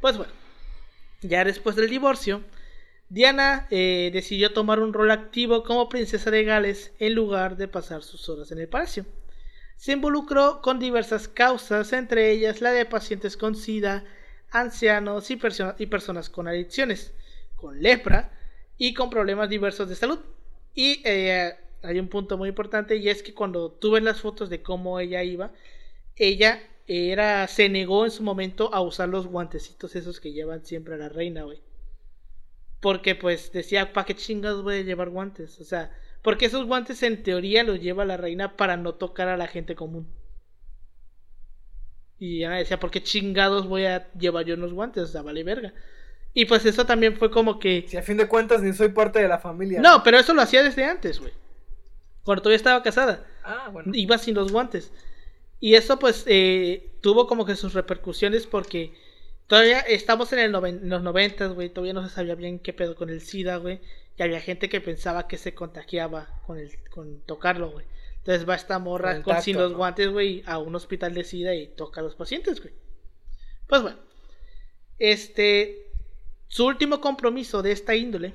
Pues 0.01 0.17
bueno, 0.17 0.33
ya 1.23 1.45
después 1.45 1.77
del 1.77 1.91
divorcio, 1.91 2.43
Diana 3.09 3.67
eh, 3.71 4.11
decidió 4.13 4.53
tomar 4.53 4.81
un 4.81 4.93
rol 4.93 5.11
activo 5.11 5.63
como 5.65 5.89
princesa 5.89 6.31
de 6.31 6.45
Gales 6.45 6.93
en 6.99 7.15
lugar 7.15 7.57
de 7.57 7.69
pasar 7.69 8.03
sus 8.03 8.29
horas 8.29 8.53
en 8.53 8.59
el 8.59 8.69
palacio. 8.69 9.05
Se 9.77 9.93
involucró 9.93 10.61
con 10.61 10.79
diversas 10.79 11.27
causas, 11.27 11.93
entre 11.93 12.31
ellas 12.31 12.61
la 12.61 12.71
de 12.71 12.85
pacientes 12.85 13.37
con 13.37 13.55
SIDA, 13.55 14.05
ancianos 14.51 15.31
y, 15.31 15.39
y 15.79 15.87
personas 15.87 16.29
con 16.29 16.49
adicciones, 16.49 17.13
con 17.57 17.83
lepra 17.83 18.31
y 18.81 18.95
con 18.95 19.11
problemas 19.11 19.51
diversos 19.51 19.91
de 19.91 19.95
salud. 19.95 20.19
Y 20.75 21.03
eh, 21.05 21.53
hay 21.83 22.01
un 22.01 22.09
punto 22.09 22.39
muy 22.39 22.49
importante 22.49 22.97
y 22.97 23.11
es 23.11 23.23
que 23.23 23.35
cuando 23.35 23.71
tú 23.71 23.91
ves 23.91 24.03
las 24.03 24.23
fotos 24.23 24.49
de 24.49 24.63
cómo 24.63 24.99
ella 24.99 25.23
iba, 25.23 25.53
ella 26.17 26.63
era 26.87 27.47
se 27.47 27.69
negó 27.69 28.07
en 28.07 28.11
su 28.11 28.23
momento 28.23 28.73
a 28.73 28.81
usar 28.81 29.11
los 29.11 29.27
guantecitos 29.27 29.95
esos 29.97 30.19
que 30.19 30.33
llevan 30.33 30.65
siempre 30.65 30.95
a 30.95 30.97
la 30.97 31.11
reina, 31.11 31.43
güey. 31.43 31.61
Porque 32.81 33.15
pues 33.15 33.53
decía, 33.53 33.93
¿para 33.93 34.07
qué 34.07 34.17
chingados 34.17 34.65
voy 34.65 34.77
a 34.77 34.83
llevar 34.83 35.11
guantes? 35.11 35.61
O 35.61 35.65
sea, 35.65 35.95
porque 36.23 36.47
esos 36.47 36.65
guantes 36.65 37.03
en 37.03 37.23
teoría 37.23 37.65
los 37.65 37.83
lleva 37.83 38.07
la 38.07 38.17
reina 38.17 38.57
para 38.57 38.79
no 38.79 38.95
tocar 38.95 39.29
a 39.29 39.37
la 39.37 39.47
gente 39.47 39.75
común. 39.75 40.09
Y 42.19 42.45
Ana 42.45 42.57
decía, 42.57 42.81
¿por 42.81 42.91
qué 42.91 43.03
chingados 43.03 43.67
voy 43.67 43.85
a 43.85 44.11
llevar 44.15 44.47
yo 44.47 44.55
unos 44.55 44.73
guantes? 44.73 45.03
O 45.03 45.07
sea, 45.07 45.21
vale 45.21 45.45
verga. 45.45 45.75
Y 46.33 46.45
pues 46.45 46.65
eso 46.65 46.87
también 46.87 47.17
fue 47.17 47.31
como 47.31 47.59
que... 47.59 47.85
Si 47.89 47.97
a 47.97 48.03
fin 48.03 48.17
de 48.17 48.29
cuentas 48.29 48.63
ni 48.63 48.73
soy 48.73 48.91
parte 48.91 49.21
de 49.21 49.29
la 49.29 49.39
familia. 49.39 49.81
No, 49.81 50.03
pero 50.05 50.19
eso 50.19 50.33
lo 50.33 50.43
hacía 50.43 50.63
desde 50.63 50.85
antes, 50.85 51.19
güey. 51.19 51.33
Cuando 52.23 52.43
todavía 52.43 52.57
estaba 52.57 52.83
casada. 52.83 53.27
Ah, 53.43 53.69
bueno. 53.73 53.91
Iba 53.95 54.17
sin 54.19 54.35
los 54.37 54.53
guantes. 54.53 54.93
Y 55.59 55.75
eso 55.75 55.99
pues 55.99 56.25
eh, 56.27 56.89
tuvo 57.01 57.27
como 57.27 57.45
que 57.45 57.57
sus 57.57 57.75
repercusiones 57.75 58.47
porque 58.47 58.95
todavía 59.49 59.81
estamos 59.81 60.33
en, 60.33 60.39
el 60.39 60.53
noven- 60.53 60.81
en 60.83 60.89
los 60.89 61.03
noventas, 61.03 61.53
güey. 61.53 61.69
Todavía 61.69 61.95
no 61.95 62.07
se 62.09 62.15
sabía 62.15 62.35
bien 62.37 62.61
qué 62.61 62.73
pedo 62.73 62.95
con 62.95 63.11
el 63.11 63.21
SIDA, 63.21 63.57
güey. 63.57 63.81
Y 64.17 64.23
había 64.23 64.41
gente 64.41 64.69
que 64.69 64.81
pensaba 64.81 65.27
que 65.27 65.37
se 65.39 65.55
contagiaba 65.55 66.29
con, 66.47 66.59
el, 66.59 66.71
con 66.91 67.21
tocarlo, 67.23 67.71
güey. 67.71 67.87
Entonces 68.19 68.49
va 68.49 68.55
esta 68.55 68.79
morra 68.79 69.23
Con 69.23 69.41
sin 69.43 69.57
los 69.57 69.73
¿no? 69.73 69.79
guantes, 69.79 70.11
güey, 70.11 70.43
a 70.47 70.59
un 70.59 70.75
hospital 70.75 71.15
de 71.15 71.25
SIDA 71.25 71.55
y 71.55 71.67
toca 71.69 72.01
a 72.01 72.05
los 72.05 72.15
pacientes, 72.15 72.61
güey. 72.61 72.73
Pues 73.67 73.83
bueno. 73.83 73.99
Este. 74.99 75.87
Su 76.51 76.67
último 76.67 77.01
compromiso 77.01 77.63
de 77.63 77.71
esta 77.71 77.95
índole 77.95 78.35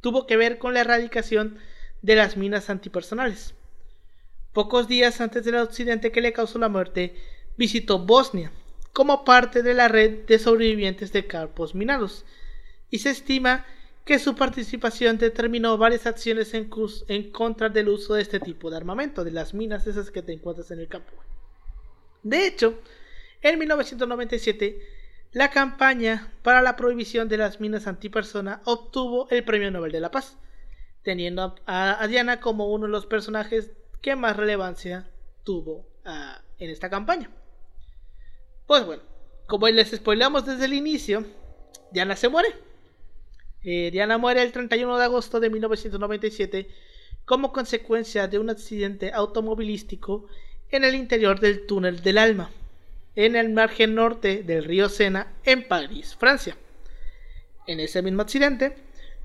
tuvo 0.00 0.26
que 0.26 0.36
ver 0.36 0.58
con 0.58 0.74
la 0.74 0.80
erradicación 0.80 1.58
de 2.02 2.16
las 2.16 2.36
minas 2.36 2.68
antipersonales. 2.68 3.54
Pocos 4.52 4.88
días 4.88 5.20
antes 5.20 5.44
del 5.44 5.58
accidente 5.58 6.10
que 6.10 6.20
le 6.20 6.32
causó 6.32 6.58
la 6.58 6.68
muerte, 6.68 7.14
visitó 7.56 8.00
Bosnia 8.00 8.50
como 8.92 9.24
parte 9.24 9.62
de 9.62 9.72
la 9.72 9.86
red 9.86 10.24
de 10.26 10.40
sobrevivientes 10.40 11.12
de 11.12 11.28
campos 11.28 11.76
minados 11.76 12.24
y 12.90 12.98
se 12.98 13.10
estima 13.10 13.64
que 14.04 14.18
su 14.18 14.34
participación 14.34 15.16
determinó 15.18 15.78
varias 15.78 16.06
acciones 16.08 16.54
en, 16.54 16.68
en 17.06 17.30
contra 17.30 17.68
del 17.68 17.88
uso 17.88 18.14
de 18.14 18.22
este 18.22 18.40
tipo 18.40 18.68
de 18.68 18.78
armamento, 18.78 19.22
de 19.22 19.30
las 19.30 19.54
minas 19.54 19.86
esas 19.86 20.10
que 20.10 20.22
te 20.22 20.32
encuentras 20.32 20.72
en 20.72 20.80
el 20.80 20.88
campo. 20.88 21.12
De 22.24 22.48
hecho, 22.48 22.80
en 23.42 23.60
1997, 23.60 24.93
la 25.34 25.50
campaña 25.50 26.32
para 26.42 26.62
la 26.62 26.76
prohibición 26.76 27.28
de 27.28 27.36
las 27.36 27.60
minas 27.60 27.88
antipersona 27.88 28.62
obtuvo 28.64 29.28
el 29.30 29.44
Premio 29.44 29.70
Nobel 29.70 29.90
de 29.90 29.98
la 29.98 30.12
Paz, 30.12 30.38
teniendo 31.02 31.56
a, 31.66 32.06
Diana 32.06 32.40
como 32.40 32.72
uno 32.72 32.86
de 32.86 32.92
los 32.92 33.06
personajes 33.06 33.72
que 34.00 34.14
más 34.14 34.36
relevancia 34.36 35.10
tuvo 35.42 35.86
ah, 36.04 36.40
en 36.58 36.70
esta 36.70 36.88
campaña. 36.88 37.30
Pues 38.66 38.86
bueno, 38.86 39.02
como 39.46 39.68
les 39.68 39.90
spoilamos 39.90 40.46
desde 40.46 40.66
el 40.66 40.72
inicio, 40.72 41.24
Diana 41.90 42.14
se 42.14 42.28
muere. 42.28 42.48
Eh, 43.64 43.90
Diana 43.90 44.18
muere 44.18 44.40
el 44.40 44.52
31 44.52 44.96
de 44.98 45.04
agosto 45.04 45.40
de 45.40 45.50
1997 45.50 46.68
como 47.24 47.52
consecuencia 47.52 48.28
de 48.28 48.38
un 48.38 48.50
accidente 48.50 49.10
automovilístico 49.12 50.28
en 50.70 50.84
el 50.84 50.94
interior 50.94 51.40
del 51.40 51.66
túnel 51.66 52.02
del 52.02 52.18
alma, 52.18 52.50
en 53.16 53.36
el 53.36 53.50
margen 53.50 53.94
norte 53.94 54.42
del 54.42 54.64
río 54.64 54.88
Sena, 54.88 55.32
en 55.44 55.66
París, 55.68 56.16
Francia. 56.18 56.56
En 57.66 57.80
ese 57.80 58.02
mismo 58.02 58.22
accidente 58.22 58.76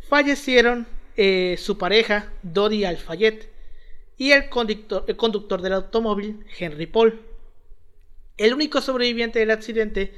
fallecieron 0.08 0.88
eh, 1.18 1.56
su 1.58 1.78
pareja, 1.78 2.32
Dodi 2.44 2.86
Alfayet, 2.86 3.50
y 4.18 4.32
el 4.32 4.50
conductor, 4.50 5.06
el 5.08 5.16
conductor 5.16 5.62
del 5.62 5.74
automóvil, 5.74 6.46
Henry 6.58 6.86
Paul. 6.86 7.22
El 8.38 8.54
único 8.54 8.82
sobreviviente 8.82 9.40
del 9.40 9.52
accidente 9.52 10.14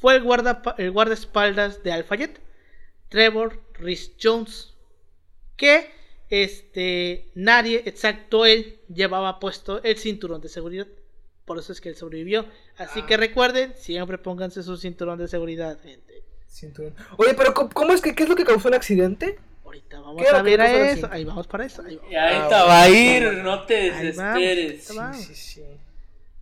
fue 0.00 0.16
el, 0.16 0.22
guarda, 0.22 0.62
el 0.78 0.90
guardaespaldas 0.90 1.82
de 1.82 1.92
Alfayet, 1.92 2.40
Trevor 3.08 3.62
Rhys 3.74 4.12
Jones, 4.20 4.74
que 5.56 5.90
este, 6.28 7.30
nadie, 7.34 7.82
excepto 7.84 8.46
él, 8.46 8.78
llevaba 8.92 9.38
puesto 9.38 9.82
el 9.82 9.98
cinturón 9.98 10.40
de 10.40 10.48
seguridad. 10.48 10.86
Por 11.52 11.58
eso 11.58 11.70
es 11.70 11.82
que 11.82 11.90
él 11.90 11.96
sobrevivió. 11.96 12.46
Así 12.78 13.00
Ah. 13.00 13.06
que 13.06 13.18
recuerden, 13.18 13.74
siempre 13.76 14.16
pónganse 14.16 14.62
su 14.62 14.78
cinturón 14.78 15.18
de 15.18 15.28
seguridad, 15.28 15.78
gente. 15.82 16.22
Cinturón. 16.48 16.94
Oye, 17.18 17.34
pero 17.34 17.52
¿cómo, 17.52 17.92
es 17.92 18.00
que 18.00 18.14
qué 18.14 18.22
es 18.22 18.28
lo 18.30 18.36
que 18.36 18.44
causó 18.46 18.68
el 18.68 18.74
accidente? 18.74 19.38
Ahorita 19.62 20.00
vamos 20.00 20.26
a 20.32 20.40
ver 20.40 20.62
a 20.62 20.90
eso. 20.90 21.08
Ahí 21.10 21.26
vamos 21.26 21.46
para 21.46 21.66
eso. 21.66 21.82
Ahí, 21.82 22.00
Ahorita 22.16 22.64
va 22.64 22.82
a 22.84 22.88
ir, 22.88 23.34
no 23.42 23.66
te 23.66 23.90
desesperes. 23.90 24.84
Sí, 24.84 25.24
sí, 25.24 25.34
sí. 25.34 25.62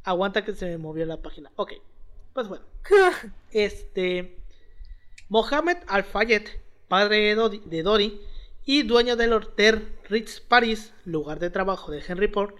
Aguanta 0.04 0.44
que 0.44 0.54
se 0.54 0.66
me 0.66 0.78
movió 0.78 1.04
la 1.06 1.16
página. 1.16 1.50
Ok. 1.56 1.72
Pues 2.32 2.46
bueno. 2.46 2.64
este. 3.50 4.36
Mohamed 5.28 5.78
Al-Fayed, 5.88 6.46
padre 6.86 7.34
de 7.64 7.82
Dori 7.82 8.20
y 8.64 8.84
dueño 8.84 9.16
del 9.16 9.32
Hotel 9.32 9.88
Ritz 10.08 10.38
Paris, 10.38 10.92
lugar 11.04 11.40
de 11.40 11.50
trabajo 11.50 11.90
de 11.90 12.00
Henry 12.06 12.28
Ford, 12.28 12.54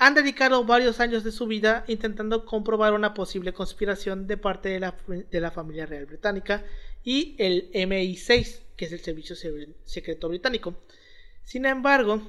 han 0.00 0.14
dedicado 0.14 0.64
varios 0.64 0.98
años 0.98 1.24
de 1.24 1.30
su 1.30 1.46
vida 1.46 1.84
intentando 1.86 2.46
comprobar 2.46 2.94
una 2.94 3.12
posible 3.12 3.52
conspiración 3.52 4.26
de 4.26 4.38
parte 4.38 4.70
de 4.70 4.80
la, 4.80 4.96
de 5.06 5.40
la 5.40 5.50
familia 5.50 5.84
real 5.84 6.06
británica 6.06 6.64
y 7.04 7.36
el 7.38 7.70
MI6, 7.72 8.60
que 8.76 8.86
es 8.86 8.92
el 8.92 9.00
Servicio 9.00 9.36
Secreto 9.84 10.30
Británico. 10.30 10.74
Sin 11.44 11.66
embargo, 11.66 12.22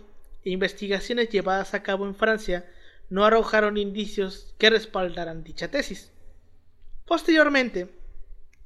investigaciones 0.44 1.30
llevadas 1.30 1.74
a 1.74 1.82
cabo 1.82 2.06
en 2.06 2.14
Francia 2.14 2.70
no 3.10 3.24
arrojaron 3.24 3.78
indicios 3.78 4.54
que 4.58 4.70
respaldaran 4.70 5.46
dicha 5.46 5.72
tesis. 5.72 6.12
Posteriormente, 7.06 7.88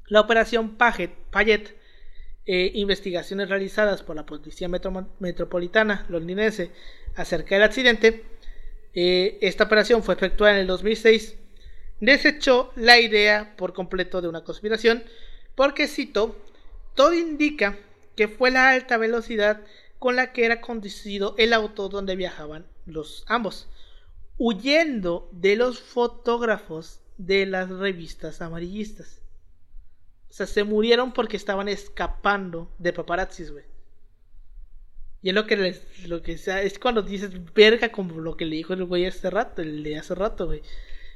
la 0.07 0.21
operación 0.21 0.77
Payet, 0.77 1.77
eh, 2.47 2.71
investigaciones 2.73 3.49
realizadas 3.49 4.01
por 4.01 4.15
la 4.15 4.25
Policía 4.25 4.67
Metropolitana 4.67 6.07
londinense 6.09 6.71
acerca 7.15 7.55
del 7.55 7.63
accidente, 7.63 8.23
eh, 8.95 9.37
esta 9.41 9.65
operación 9.65 10.03
fue 10.03 10.15
efectuada 10.15 10.53
en 10.55 10.61
el 10.61 10.67
2006, 10.67 11.35
desechó 11.99 12.71
la 12.75 12.99
idea 12.99 13.55
por 13.57 13.73
completo 13.73 14.21
de 14.21 14.29
una 14.29 14.43
conspiración 14.43 15.03
porque, 15.55 15.87
cito, 15.87 16.35
todo 16.95 17.13
indica 17.13 17.77
que 18.15 18.27
fue 18.27 18.51
la 18.51 18.69
alta 18.69 18.97
velocidad 18.97 19.61
con 19.99 20.15
la 20.15 20.33
que 20.33 20.45
era 20.45 20.61
conducido 20.61 21.35
el 21.37 21.53
auto 21.53 21.89
donde 21.89 22.15
viajaban 22.15 22.65
los 22.85 23.25
ambos, 23.27 23.67
huyendo 24.37 25.29
de 25.31 25.55
los 25.55 25.79
fotógrafos 25.79 27.01
de 27.17 27.45
las 27.45 27.69
revistas 27.69 28.41
amarillistas. 28.41 29.21
O 30.29 30.33
sea, 30.33 30.45
se 30.45 30.63
murieron 30.63 31.13
porque 31.13 31.37
estaban 31.37 31.67
escapando 31.67 32.71
de 32.77 32.93
paparazzis, 32.93 33.51
güey. 33.51 33.63
Y 35.25 35.29
es 35.29 35.33
lo 35.33 35.47
que 35.47 35.57
les, 35.57 36.07
lo 36.07 36.21
que 36.21 36.37
sea, 36.37 36.61
es 36.61 36.77
cuando 36.77 37.01
dices 37.01 37.31
verga 37.55 37.89
como 37.89 38.21
lo 38.21 38.37
que 38.37 38.45
le 38.45 38.57
dijo 38.57 38.73
el 38.73 38.83
güey 38.83 39.07
hace 39.07 39.31
rato, 39.31 39.63
el 39.63 39.81
de 39.81 39.97
hace 39.97 40.13
rato, 40.13 40.45
güey. 40.45 40.61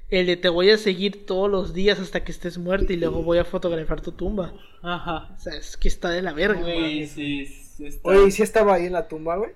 El 0.10 0.26
de 0.26 0.36
te 0.36 0.50
voy 0.50 0.72
a 0.72 0.80
seguir 0.80 1.28
todos 1.28 1.48
los 1.48 1.76
días 1.76 2.00
hasta 2.00 2.24
que 2.24 2.32
estés 2.32 2.58
muerto 2.58 2.92
y 2.92 2.96
luego 2.96 3.22
voy 3.22 3.38
a 3.38 3.46
fotografiar 3.46 4.02
tu 4.02 4.12
tumba. 4.12 4.52
Ajá. 4.82 5.30
O 5.38 5.40
sea, 5.40 5.54
es 5.54 5.78
que 5.78 5.88
está 5.88 6.10
de 6.10 6.24
la 6.24 6.34
verga, 6.34 6.60
güey. 6.60 7.06
Sí, 7.06 7.46
sí 7.46 8.00
Oye, 8.02 8.30
¿y 8.30 8.32
si 8.32 8.42
estaba 8.42 8.74
ahí 8.74 8.88
en 8.88 8.94
la 8.94 9.08
tumba, 9.08 9.38
güey? 9.38 9.52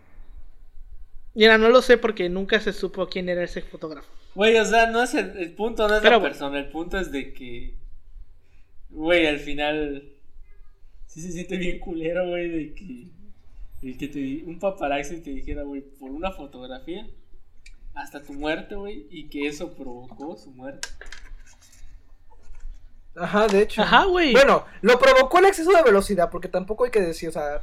Mira, 1.33 1.57
no 1.57 1.69
lo 1.69 1.81
sé 1.81 1.97
porque 1.97 2.29
nunca 2.29 2.59
se 2.59 2.73
supo 2.73 3.07
quién 3.07 3.29
era 3.29 3.43
ese 3.43 3.63
fotógrafo. 3.63 4.11
Güey, 4.35 4.55
o 4.57 4.65
sea, 4.65 4.85
no 4.85 5.01
es 5.01 5.15
el, 5.15 5.51
punto, 5.53 5.87
no 5.87 5.97
es 5.97 6.03
la 6.03 6.21
persona, 6.21 6.59
el 6.59 6.69
punto 6.69 6.99
es 6.99 7.11
de 7.11 7.33
que. 7.33 7.73
Güey, 8.91 9.25
al 9.25 9.39
final. 9.39 10.11
Sí 11.07 11.21
se 11.21 11.31
siente 11.31 11.57
bien 11.57 11.79
culero, 11.79 12.27
güey, 12.27 12.49
de 12.49 12.73
que 12.75 13.12
el 13.83 13.97
que 13.97 14.07
te, 14.07 14.43
un 14.45 14.59
paparazzi 14.59 15.21
te 15.21 15.31
dijera, 15.31 15.63
güey, 15.63 15.81
por 15.81 16.11
una 16.11 16.31
fotografía, 16.31 17.05
hasta 17.93 18.21
tu 18.21 18.33
muerte, 18.33 18.75
güey, 18.75 19.07
y 19.09 19.29
que 19.29 19.47
eso 19.47 19.73
provocó 19.73 20.37
su 20.37 20.51
muerte. 20.51 20.87
Ajá, 23.15 23.47
de 23.47 23.61
hecho. 23.61 23.81
Ajá, 23.81 24.05
güey. 24.05 24.31
Bueno, 24.31 24.65
lo 24.81 24.97
provocó 24.97 25.39
el 25.39 25.45
exceso 25.45 25.71
de 25.71 25.83
velocidad, 25.83 26.29
porque 26.31 26.47
tampoco 26.47 26.85
hay 26.85 26.91
que 26.91 27.01
decir, 27.01 27.29
o 27.29 27.31
sea, 27.31 27.61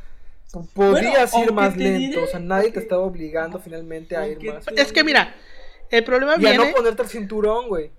podías 0.74 1.34
ir 1.34 1.52
más 1.52 1.76
lento, 1.76 2.22
o 2.22 2.26
sea, 2.26 2.38
nadie 2.38 2.70
te 2.70 2.80
estaba 2.80 3.02
obligando 3.02 3.58
finalmente 3.58 4.16
a 4.16 4.28
ir 4.28 4.38
más. 4.44 4.66
Es 4.76 4.92
que 4.92 5.02
mira, 5.02 5.34
el 5.90 6.04
problema 6.04 6.34
y 6.36 6.40
viene. 6.40 6.62
A 6.62 6.66
no 6.66 6.74
ponerte 6.74 7.02
el 7.02 7.08
cinturón, 7.08 7.68
güey. 7.68 7.90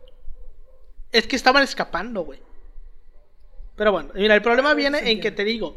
Es 1.11 1.27
que 1.27 1.35
estaban 1.35 1.63
escapando, 1.63 2.23
güey. 2.23 2.39
Pero 3.75 3.91
bueno, 3.91 4.11
mira, 4.13 4.35
el 4.35 4.41
problema 4.41 4.73
viene 4.73 5.11
en 5.11 5.19
que 5.19 5.31
te 5.31 5.43
digo, 5.43 5.75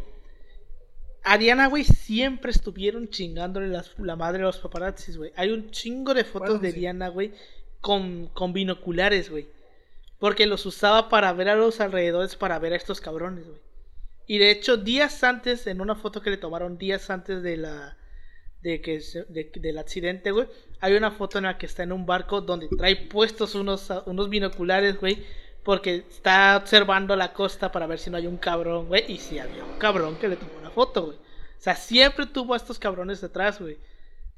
a 1.24 1.38
Diana, 1.38 1.68
güey, 1.68 1.84
siempre 1.84 2.50
estuvieron 2.50 3.08
chingándole 3.08 3.76
la 3.98 4.16
madre 4.16 4.42
a 4.42 4.46
los 4.46 4.58
paparazzis, 4.58 5.16
güey. 5.16 5.32
Hay 5.36 5.50
un 5.50 5.70
chingo 5.70 6.12
de 6.12 6.24
fotos 6.24 6.60
de 6.60 6.72
Diana, 6.72 7.08
güey, 7.08 7.32
con, 7.80 8.28
con 8.28 8.52
binoculares, 8.52 9.30
güey. 9.30 9.48
Porque 10.18 10.46
los 10.46 10.66
usaba 10.66 11.08
para 11.08 11.32
ver 11.32 11.48
a 11.48 11.56
los 11.56 11.80
alrededores, 11.80 12.36
para 12.36 12.58
ver 12.58 12.74
a 12.74 12.76
estos 12.76 13.00
cabrones, 13.00 13.46
güey. 13.46 13.60
Y 14.26 14.38
de 14.38 14.50
hecho, 14.50 14.76
días 14.76 15.24
antes, 15.24 15.66
en 15.66 15.80
una 15.80 15.94
foto 15.94 16.20
que 16.20 16.30
le 16.30 16.36
tomaron 16.36 16.76
días 16.76 17.08
antes 17.08 17.42
de 17.42 17.56
la. 17.56 17.96
de 18.60 18.82
que 18.82 19.00
del 19.60 19.78
accidente, 19.78 20.30
güey. 20.30 20.46
Hay 20.80 20.94
una 20.94 21.10
foto 21.10 21.38
en 21.38 21.44
la 21.44 21.56
que 21.56 21.66
está 21.66 21.82
en 21.82 21.92
un 21.92 22.04
barco 22.04 22.42
donde 22.42 22.68
trae 22.68 22.96
puestos 22.96 23.54
unos, 23.54 23.90
unos 24.06 24.28
binoculares, 24.28 25.00
güey 25.00 25.24
porque 25.64 26.04
está 26.10 26.58
observando 26.58 27.16
la 27.16 27.32
costa 27.32 27.72
para 27.72 27.86
ver 27.86 27.98
si 27.98 28.10
no 28.10 28.18
hay 28.18 28.26
un 28.26 28.36
cabrón, 28.36 28.86
güey. 28.86 29.10
Y 29.10 29.18
si 29.18 29.38
había 29.38 29.64
un 29.64 29.78
cabrón 29.78 30.16
que 30.16 30.28
le 30.28 30.36
tomó 30.36 30.52
una 30.58 30.70
foto, 30.70 31.06
güey. 31.06 31.16
O 31.16 31.60
sea, 31.64 31.74
siempre 31.74 32.26
tuvo 32.26 32.52
a 32.52 32.58
estos 32.58 32.78
cabrones 32.78 33.20
detrás, 33.20 33.60
güey. 33.60 33.78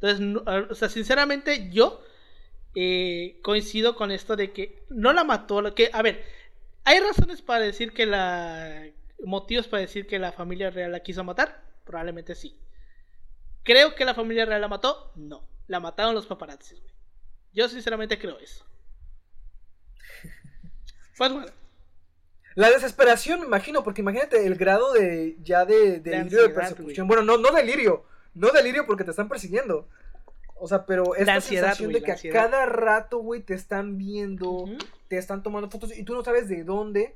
Entonces, 0.01 0.43
o 0.71 0.75
sea, 0.75 0.89
sinceramente, 0.89 1.69
yo 1.71 2.01
eh, 2.77 3.41
coincido 3.43 3.97
con 3.97 4.11
esto 4.11 4.37
de 4.37 4.53
que 4.53 4.85
no 4.91 5.13
la 5.13 5.25
mató. 5.25 5.75
Que, 5.75 5.91
a 5.93 6.03
ver, 6.03 6.23
¿hay 6.85 7.01
razones 7.01 7.43
para 7.43 7.65
decir 7.65 7.93
que 7.93 8.07
la. 8.07 8.85
motivos 9.25 9.67
para 9.67 9.81
decir 9.81 10.07
que 10.07 10.19
la 10.19 10.31
familia 10.31 10.71
real 10.71 10.93
la 10.93 11.01
quiso 11.01 11.25
matar? 11.25 11.65
Probablemente 11.85 12.35
sí. 12.35 12.57
¿Creo 13.63 13.95
que 13.95 14.05
la 14.05 14.15
familia 14.15 14.45
real 14.45 14.61
la 14.61 14.69
mató? 14.69 15.11
No. 15.17 15.49
La 15.67 15.81
mataron 15.81 16.15
los 16.15 16.27
paparazzis, 16.27 16.79
güey. 16.81 16.95
Yo 17.53 17.69
sinceramente 17.69 18.19
creo 18.19 18.39
eso. 18.39 18.66
Pues 21.17 21.33
La 22.55 22.71
desesperación, 22.71 23.41
me 23.41 23.47
imagino, 23.47 23.83
porque 23.83 24.03
imagínate 24.03 24.47
el 24.47 24.57
grado 24.57 24.93
de 24.93 25.37
ya 25.43 25.65
de, 25.65 26.01
delirio 26.01 26.43
de, 26.43 26.51
persecución. 26.51 27.07
Bueno, 27.07 27.23
no, 27.23 27.39
no 27.39 27.53
delirio, 27.53 28.05
no 28.35 28.51
delirio 28.51 28.87
porque 28.87 29.05
te 29.05 29.11
están 29.11 29.29
persiguiendo. 29.29 29.89
O 30.59 30.67
sea, 30.69 30.87
pero 30.87 31.15
esta 31.15 31.41
sensación 31.41 31.93
de 31.93 32.03
que 32.03 32.13
a 32.13 32.19
cada 32.33 32.65
rato, 32.65 33.19
güey, 33.19 33.43
te 33.43 33.55
están 33.55 33.99
viendo, 33.99 34.65
te 35.09 35.19
están 35.19 35.43
tomando 35.43 35.71
fotos 35.71 35.97
y 35.97 36.03
tú 36.03 36.15
no 36.15 36.25
sabes 36.25 36.49
de 36.49 36.65
dónde. 36.65 37.15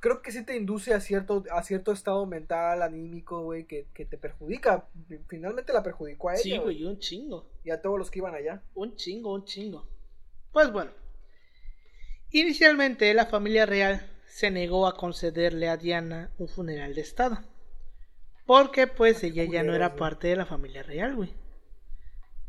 Creo 0.00 0.22
que 0.22 0.32
sí 0.32 0.42
te 0.42 0.56
induce 0.56 0.94
a 0.94 1.00
cierto, 1.00 1.44
a 1.52 1.62
cierto 1.62 1.92
estado 1.92 2.24
mental, 2.24 2.80
anímico, 2.80 3.42
güey, 3.42 3.64
que, 3.64 3.86
que 3.92 4.06
te 4.06 4.16
perjudica. 4.16 4.86
Finalmente 5.28 5.74
la 5.74 5.82
perjudicó 5.82 6.30
a 6.30 6.34
ella. 6.34 6.42
Sí, 6.42 6.56
güey, 6.56 6.84
un 6.84 6.98
chingo. 6.98 7.44
Y 7.64 7.70
a 7.70 7.82
todos 7.82 7.98
los 7.98 8.10
que 8.10 8.20
iban 8.20 8.34
allá. 8.34 8.62
Un 8.74 8.96
chingo, 8.96 9.34
un 9.34 9.44
chingo. 9.44 9.86
Pues 10.52 10.72
bueno, 10.72 10.90
Inicialmente 12.32 13.12
la 13.14 13.26
familia 13.26 13.66
real 13.66 14.06
se 14.26 14.50
negó 14.50 14.86
a 14.86 14.96
concederle 14.96 15.68
a 15.68 15.76
Diana 15.76 16.30
un 16.38 16.48
funeral 16.48 16.94
de 16.94 17.00
estado. 17.00 17.38
Porque 18.46 18.86
pues 18.86 19.22
ella 19.22 19.44
ya 19.44 19.62
no 19.62 19.74
era 19.74 19.96
parte 19.96 20.28
de 20.28 20.36
la 20.36 20.46
familia 20.46 20.82
real, 20.82 21.14
güey. 21.16 21.34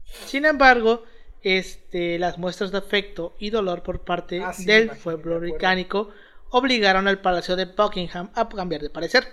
Sin 0.03 0.45
embargo, 0.45 1.03
este, 1.41 2.19
las 2.19 2.37
muestras 2.37 2.71
de 2.71 2.77
afecto 2.77 3.35
y 3.39 3.49
dolor 3.49 3.83
por 3.83 4.01
parte 4.03 4.41
ah, 4.43 4.53
del 4.65 4.89
pueblo 4.89 5.39
británico 5.39 6.11
obligaron 6.49 7.07
al 7.07 7.21
Palacio 7.21 7.55
de 7.55 7.65
Buckingham 7.65 8.29
a 8.35 8.47
cambiar 8.47 8.81
de 8.81 8.89
parecer. 8.89 9.27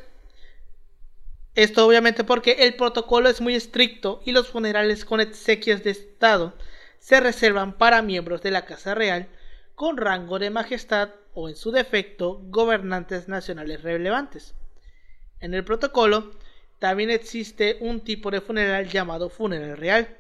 Esto 1.55 1.87
obviamente 1.87 2.25
porque 2.25 2.53
el 2.61 2.77
protocolo 2.77 3.29
es 3.29 3.41
muy 3.41 3.55
estricto 3.55 4.23
y 4.25 4.33
los 4.33 4.49
funerales 4.49 5.05
con 5.05 5.21
exequias 5.21 5.83
de 5.83 5.91
Estado 5.91 6.57
se 6.99 7.21
reservan 7.21 7.77
para 7.77 8.03
miembros 8.03 8.43
de 8.43 8.51
la 8.51 8.65
Casa 8.65 8.95
Real 8.95 9.29
con 9.79 9.97
rango 9.97 10.41
de 10.41 10.51
majestad 10.51 11.11
o 11.35 11.49
en 11.49 11.55
su 11.55 11.71
defecto 11.71 12.41
gobernantes 12.47 13.29
nacionales 13.29 13.81
relevantes. 13.85 14.57
En 15.39 15.55
el 15.55 15.63
protocolo 15.63 16.33
también 16.81 17.11
existe 17.11 17.77
un 17.81 18.01
tipo 18.01 18.33
de 18.33 18.41
funeral 18.41 18.89
llamado 18.89 19.31
funeral 19.31 19.77
real, 19.77 20.17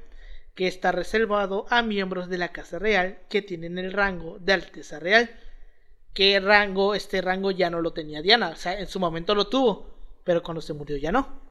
que 0.54 0.68
está 0.68 0.92
reservado 0.92 1.66
a 1.70 1.82
miembros 1.82 2.28
de 2.28 2.38
la 2.38 2.52
Casa 2.52 2.78
Real 2.78 3.18
que 3.28 3.42
tienen 3.42 3.78
el 3.78 3.92
rango 3.92 4.38
de 4.38 4.52
Alteza 4.52 5.00
Real. 5.00 5.28
¿Qué 6.14 6.38
rango? 6.38 6.94
Este 6.94 7.20
rango 7.20 7.50
ya 7.50 7.68
no 7.68 7.80
lo 7.80 7.92
tenía 7.92 8.22
Diana, 8.22 8.50
o 8.50 8.56
sea, 8.56 8.78
en 8.78 8.86
su 8.86 9.00
momento 9.00 9.34
lo 9.34 9.48
tuvo, 9.48 9.92
pero 10.22 10.40
cuando 10.40 10.60
se 10.60 10.72
murió 10.72 10.96
ya 10.98 11.10
no. 11.10 11.47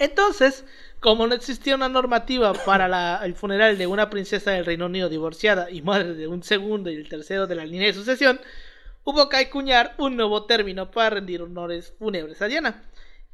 Entonces, 0.00 0.64
como 0.98 1.26
no 1.26 1.34
existía 1.34 1.74
una 1.74 1.90
normativa 1.90 2.54
para 2.54 3.22
el 3.22 3.34
funeral 3.34 3.76
de 3.76 3.86
una 3.86 4.08
princesa 4.08 4.50
del 4.50 4.64
Reino 4.64 4.86
Unido 4.86 5.10
divorciada 5.10 5.70
y 5.70 5.82
madre 5.82 6.14
de 6.14 6.26
un 6.26 6.42
segundo 6.42 6.90
y 6.90 6.96
el 6.96 7.10
tercero 7.10 7.46
de 7.46 7.54
la 7.54 7.66
línea 7.66 7.88
de 7.88 7.92
sucesión, 7.92 8.40
hubo 9.04 9.28
que 9.28 9.36
acuñar 9.36 9.94
un 9.98 10.16
nuevo 10.16 10.46
término 10.46 10.90
para 10.90 11.10
rendir 11.10 11.42
honores 11.42 11.92
fúnebres 11.98 12.40
a 12.40 12.46
Diana. 12.46 12.82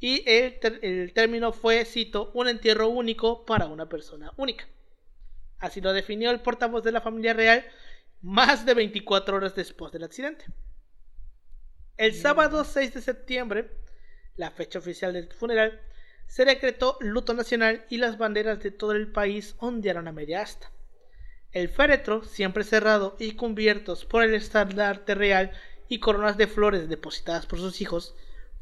Y 0.00 0.28
el, 0.28 0.58
el 0.82 1.12
término 1.12 1.52
fue, 1.52 1.84
cito, 1.84 2.32
un 2.34 2.48
entierro 2.48 2.88
único 2.88 3.46
para 3.46 3.66
una 3.66 3.88
persona 3.88 4.32
única. 4.36 4.66
Así 5.60 5.80
lo 5.80 5.92
definió 5.92 6.32
el 6.32 6.40
portavoz 6.40 6.82
de 6.82 6.90
la 6.90 7.00
familia 7.00 7.32
real 7.32 7.64
más 8.22 8.66
de 8.66 8.74
24 8.74 9.36
horas 9.36 9.54
después 9.54 9.92
del 9.92 10.02
accidente. 10.02 10.46
El 11.96 12.12
sábado 12.12 12.64
6 12.64 12.92
de 12.92 13.02
septiembre, 13.02 13.70
la 14.34 14.50
fecha 14.50 14.80
oficial 14.80 15.12
del 15.12 15.32
funeral, 15.32 15.80
se 16.26 16.44
decretó 16.44 16.96
luto 17.00 17.34
nacional 17.34 17.84
y 17.88 17.98
las 17.98 18.18
banderas 18.18 18.62
de 18.62 18.70
todo 18.70 18.92
el 18.92 19.10
país 19.10 19.54
ondearon 19.58 20.08
a 20.08 20.12
media 20.12 20.42
asta. 20.42 20.70
El 21.52 21.68
féretro, 21.68 22.24
siempre 22.24 22.64
cerrado 22.64 23.16
y 23.18 23.32
cubiertos 23.32 24.04
por 24.04 24.22
el 24.22 24.34
estandarte 24.34 25.14
real 25.14 25.52
y 25.88 26.00
coronas 26.00 26.36
de 26.36 26.46
flores 26.46 26.88
depositadas 26.88 27.46
por 27.46 27.58
sus 27.58 27.80
hijos, 27.80 28.14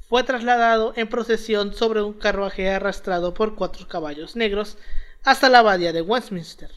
fue 0.08 0.22
trasladado 0.22 0.92
en 0.96 1.08
procesión 1.08 1.74
sobre 1.74 2.02
un 2.02 2.12
carruaje 2.12 2.70
arrastrado 2.70 3.34
por 3.34 3.56
cuatro 3.56 3.88
caballos 3.88 4.36
negros 4.36 4.76
hasta 5.24 5.48
la 5.48 5.60
abadía 5.60 5.92
de 5.92 6.02
Westminster. 6.02 6.70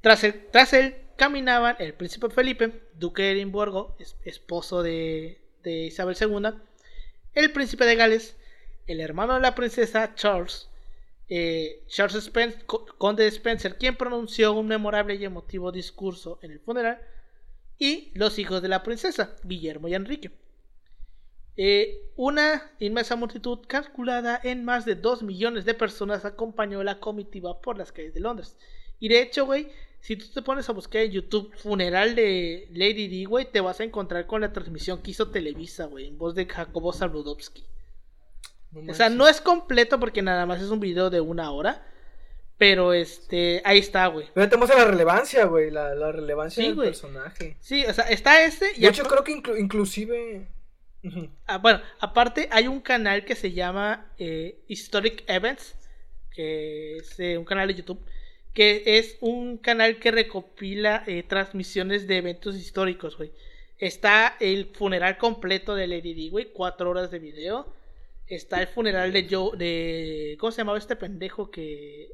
Tras 0.00 0.24
él, 0.24 0.96
caminaban 1.16 1.76
el 1.78 1.94
príncipe 1.94 2.30
Felipe, 2.30 2.88
duque 2.94 3.22
de 3.22 3.32
Edimburgo, 3.32 3.96
esposo 4.24 4.82
de, 4.82 5.40
Isabel 5.64 6.16
II, 6.18 6.60
el 7.34 7.52
príncipe 7.52 7.84
de 7.84 7.96
Gales, 7.96 8.36
el 8.86 9.00
hermano 9.00 9.34
de 9.34 9.40
la 9.40 9.54
princesa 9.54 10.14
Charles, 10.14 10.68
eh, 11.28 11.84
Charles 11.88 12.16
Spencer, 12.16 12.64
conde 12.66 13.24
de 13.24 13.28
Spencer, 13.28 13.76
quien 13.78 13.96
pronunció 13.96 14.52
un 14.52 14.66
memorable 14.66 15.14
y 15.14 15.24
emotivo 15.24 15.72
discurso 15.72 16.38
en 16.42 16.50
el 16.50 16.60
funeral, 16.60 17.00
y 17.78 18.10
los 18.14 18.38
hijos 18.38 18.60
de 18.62 18.68
la 18.68 18.82
princesa, 18.82 19.36
Guillermo 19.42 19.88
y 19.88 19.94
Enrique. 19.94 20.30
Eh, 21.56 22.12
una 22.16 22.72
inmensa 22.78 23.16
multitud 23.16 23.58
calculada 23.66 24.40
en 24.42 24.64
más 24.64 24.84
de 24.84 24.94
2 24.94 25.22
millones 25.22 25.64
de 25.64 25.74
personas 25.74 26.24
acompañó 26.24 26.82
la 26.82 27.00
comitiva 27.00 27.60
por 27.60 27.76
las 27.76 27.92
calles 27.92 28.14
de 28.14 28.20
Londres. 28.20 28.56
Y 28.98 29.08
de 29.08 29.22
hecho, 29.22 29.46
güey, 29.46 29.68
si 30.00 30.16
tú 30.16 30.26
te 30.32 30.42
pones 30.42 30.68
a 30.68 30.72
buscar 30.72 31.02
en 31.02 31.12
YouTube 31.12 31.54
funeral 31.56 32.14
de 32.14 32.68
Lady 32.72 33.08
Di, 33.08 33.24
güey, 33.24 33.50
te 33.50 33.60
vas 33.60 33.80
a 33.80 33.84
encontrar 33.84 34.26
con 34.26 34.40
la 34.40 34.52
transmisión 34.52 35.02
que 35.02 35.10
hizo 35.10 35.30
Televisa, 35.30 35.86
güey, 35.86 36.08
en 36.08 36.18
voz 36.18 36.34
de 36.34 36.46
Jacobo 36.46 36.92
O 38.88 38.94
sea, 38.94 39.08
no 39.08 39.28
es 39.28 39.40
completo 39.40 39.98
porque 39.98 40.22
nada 40.22 40.46
más 40.46 40.62
es 40.62 40.70
un 40.70 40.80
video 40.80 41.10
de 41.10 41.20
una 41.20 41.50
hora. 41.50 41.86
Pero 42.56 42.92
este, 42.92 43.62
ahí 43.64 43.78
está, 43.78 44.06
güey. 44.08 44.26
Pero 44.34 44.48
tenemos 44.48 44.68
la 44.68 44.84
relevancia, 44.84 45.46
güey, 45.46 45.70
la, 45.70 46.12
relevancia 46.12 46.62
del 46.62 46.76
personaje. 46.76 47.56
Sí, 47.60 47.86
o 47.86 47.92
sea, 47.94 48.04
está 48.04 48.44
este. 48.44 48.72
Y 48.76 48.82
de 48.82 48.88
hecho, 48.88 49.04
creo 49.04 49.24
que 49.24 49.32
inclusive 49.58 50.46
Ah, 51.46 51.58
bueno, 51.58 51.80
aparte 51.98 52.48
hay 52.50 52.68
un 52.68 52.80
canal 52.80 53.24
que 53.24 53.34
se 53.34 53.52
llama 53.52 54.12
eh, 54.18 54.60
Historic 54.68 55.24
Events, 55.26 55.74
que 56.30 56.98
es 56.98 57.18
eh, 57.18 57.38
un 57.38 57.44
canal 57.44 57.68
de 57.68 57.74
YouTube, 57.74 58.00
que 58.52 58.82
es 58.98 59.16
un 59.20 59.56
canal 59.56 59.98
que 59.98 60.10
recopila 60.10 61.02
eh, 61.06 61.22
transmisiones 61.22 62.06
de 62.06 62.18
eventos 62.18 62.56
históricos, 62.56 63.16
güey. 63.16 63.32
Está 63.78 64.36
el 64.40 64.66
funeral 64.74 65.16
completo 65.16 65.74
de 65.74 65.86
Lady 65.86 66.12
Di, 66.12 66.28
güey, 66.28 66.52
cuatro 66.52 66.90
horas 66.90 67.10
de 67.10 67.18
video. 67.18 67.72
Está 68.30 68.62
el 68.62 68.68
funeral 68.68 69.12
de 69.12 69.26
Joe, 69.28 69.56
de... 69.56 70.36
¿Cómo 70.38 70.52
se 70.52 70.58
llamaba 70.58 70.78
este 70.78 70.96
pendejo 70.96 71.50
que... 71.50 72.08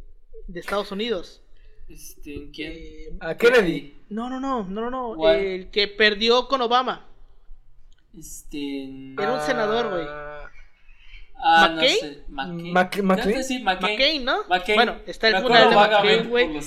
de 0.46 0.60
Estados 0.60 0.90
Unidos? 0.90 1.42
Este, 1.88 2.50
¿quién? 2.52 3.18
¿A 3.20 3.36
Kennedy? 3.36 3.94
No, 4.08 4.28
no, 4.28 4.40
no, 4.40 4.64
no, 4.64 4.90
no, 4.90 5.30
El 5.30 5.70
que 5.70 5.86
perdió 5.86 6.48
con 6.48 6.60
Obama. 6.62 7.06
Este. 8.18 9.12
Era 9.12 9.34
un 9.34 9.40
senador, 9.40 9.90
güey. 9.90 10.06
Ah, 11.38 11.68
¿McCain? 11.68 12.24
No 12.28 12.72
McCain, 13.52 14.24
¿no? 14.24 14.38
Bueno, 14.74 14.96
está 15.06 15.28
el 15.28 15.36
funeral 15.42 15.70
de 15.70 15.76
McCain, 15.76 16.28
güey. 16.30 16.58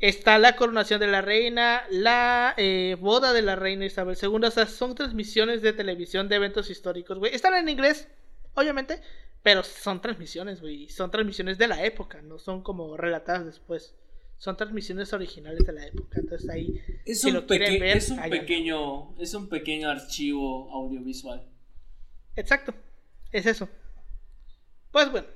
Está 0.00 0.38
la 0.38 0.56
coronación 0.56 0.98
de 0.98 1.08
la 1.08 1.20
reina, 1.20 1.82
la 1.90 2.54
eh, 2.56 2.96
boda 2.98 3.32
de 3.32 3.42
la 3.42 3.54
reina 3.54 3.84
Isabel 3.84 4.16
II. 4.20 4.44
O 4.44 4.50
sea, 4.50 4.66
son 4.66 4.94
transmisiones 4.94 5.62
de 5.62 5.72
televisión 5.72 6.28
de 6.28 6.36
eventos 6.36 6.70
históricos, 6.70 7.18
güey. 7.18 7.34
Están 7.34 7.54
en 7.54 7.68
inglés, 7.68 8.08
obviamente, 8.58 9.00
pero 9.42 9.62
son 9.62 10.00
transmisiones, 10.00 10.60
güey. 10.60 10.88
Son 10.88 11.10
transmisiones 11.10 11.58
de 11.58 11.68
la 11.68 11.84
época, 11.84 12.20
no 12.22 12.38
son 12.38 12.62
como 12.62 12.96
relatadas 12.96 13.46
después 13.46 13.94
son 14.38 14.56
transmisiones 14.56 15.12
originales 15.12 15.66
de 15.66 15.72
la 15.72 15.86
época. 15.86 16.20
Entonces 16.20 16.48
ahí, 16.48 16.80
es 17.04 17.24
un, 17.24 17.44
es 17.50 18.10
un 18.10 18.20
pequeño, 18.30 19.18
es 19.18 19.34
un 19.34 19.48
pequeño 19.48 19.90
archivo 19.90 20.72
audiovisual. 20.72 21.44
Exacto, 22.36 22.72
es 23.32 23.46
eso. 23.46 23.68
Pues 24.92 25.10
bueno, 25.10 25.26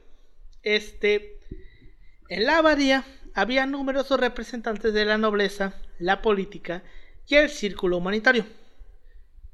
este, 0.63 1.41
en 2.29 2.47
la 2.47 2.59
abadía 2.59 3.05
había 3.35 3.67
numerosos 3.67 4.21
representantes 4.21 4.95
de 4.95 5.05
la 5.05 5.19
nobleza, 5.19 5.75
la 5.99 6.23
política 6.23 6.85
y 7.27 7.35
el 7.35 7.51
círculo 7.51 7.99
humanitario. 7.99 8.47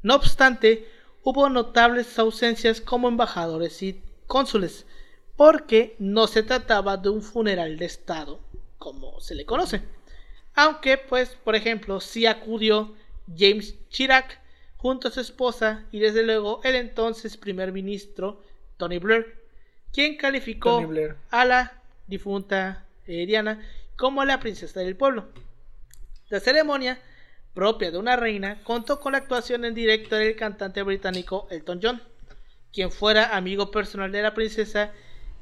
No 0.03 0.15
obstante, 0.15 0.87
hubo 1.29 1.51
notables 1.51 2.19
ausencias 2.19 2.81
como 2.81 3.07
embajadores 3.07 3.83
y 3.83 4.01
cónsules, 4.27 4.87
porque 5.37 5.95
no 5.99 6.27
se 6.27 6.43
trataba 6.43 6.97
de 6.97 7.11
un 7.11 7.21
funeral 7.21 7.77
de 7.77 7.85
Estado 7.85 8.41
como 8.79 9.21
se 9.21 9.35
le 9.35 9.45
conoce. 9.45 9.83
Aunque, 10.55 10.97
pues, 10.97 11.37
por 11.45 11.55
ejemplo, 11.55 12.01
sí 12.01 12.25
acudió 12.25 12.95
James 13.37 13.75
Chirac 13.91 14.41
junto 14.79 15.09
a 15.09 15.11
su 15.11 15.21
esposa 15.21 15.85
y 15.93 15.99
desde 15.99 16.23
luego 16.23 16.63
el 16.65 16.77
entonces 16.77 17.37
primer 17.37 17.73
ministro 17.73 18.43
Tony 18.79 18.97
Blair, 18.97 19.45
quien 19.93 20.17
calificó 20.17 20.83
a 21.29 21.45
la 21.45 21.83
difunta 22.07 22.87
eh, 23.07 23.27
Diana 23.27 23.61
como 23.97 24.25
la 24.25 24.41
princesa 24.41 24.81
del 24.81 24.97
pueblo. 24.97 25.29
La 26.31 26.41
ceremonia, 26.41 26.99
propia 27.59 27.91
de 27.91 27.99
una 27.99 28.15
reina, 28.15 28.63
contó 28.63 29.01
con 29.01 29.11
la 29.11 29.19
actuación 29.19 29.65
en 29.65 29.75
directo 29.75 30.15
del 30.15 30.37
cantante 30.37 30.81
británico 30.85 31.49
Elton 31.51 31.81
John, 31.83 32.01
quien 32.73 32.93
fuera 32.93 33.37
amigo 33.37 33.73
personal 33.73 34.13
de 34.13 34.23
la 34.23 34.33
princesa 34.33 34.93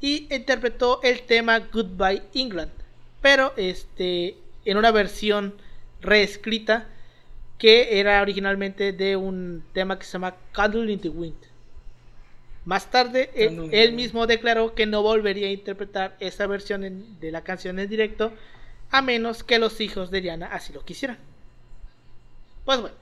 y 0.01 0.27
interpretó 0.35 1.01
el 1.03 1.27
tema 1.27 1.59
Goodbye 1.59 2.23
England, 2.33 2.73
pero 3.21 3.53
este 3.59 4.39
en 4.65 4.79
una 4.79 4.93
versión 4.93 5.57
reescrita 6.01 6.87
que 7.59 8.01
era 8.01 8.23
originalmente 8.23 8.95
de 8.95 9.17
un 9.17 9.63
tema 9.75 9.99
que 9.99 10.07
se 10.07 10.13
llama 10.13 10.37
Candle 10.53 10.91
in 10.91 11.01
the 11.01 11.11
Wind. 11.11 11.37
Más 12.65 12.91
tarde, 12.91 13.29
él, 13.35 13.93
mismo 13.93 14.27
declaró 14.27 14.75
que 14.75 14.87
no 14.87 15.03
volvería 15.03 15.49
a 15.49 15.51
interpretar 15.51 16.17
esa 16.19 16.47
versión 16.47 17.21
de 17.21 17.31
la 17.31 17.43
canción 17.43 17.79
en 17.79 17.91
directo 17.91 18.33
a 18.91 19.03
menos 19.03 19.45
que 19.45 19.59
los 19.59 19.83
hijos 19.83 20.11
de 20.11 20.23
Diana 20.23 20.47
así 20.47 20.73
lo 20.73 20.83
quisieran. 20.83 21.36
Pues 22.67 22.81
bueno, 22.81 22.97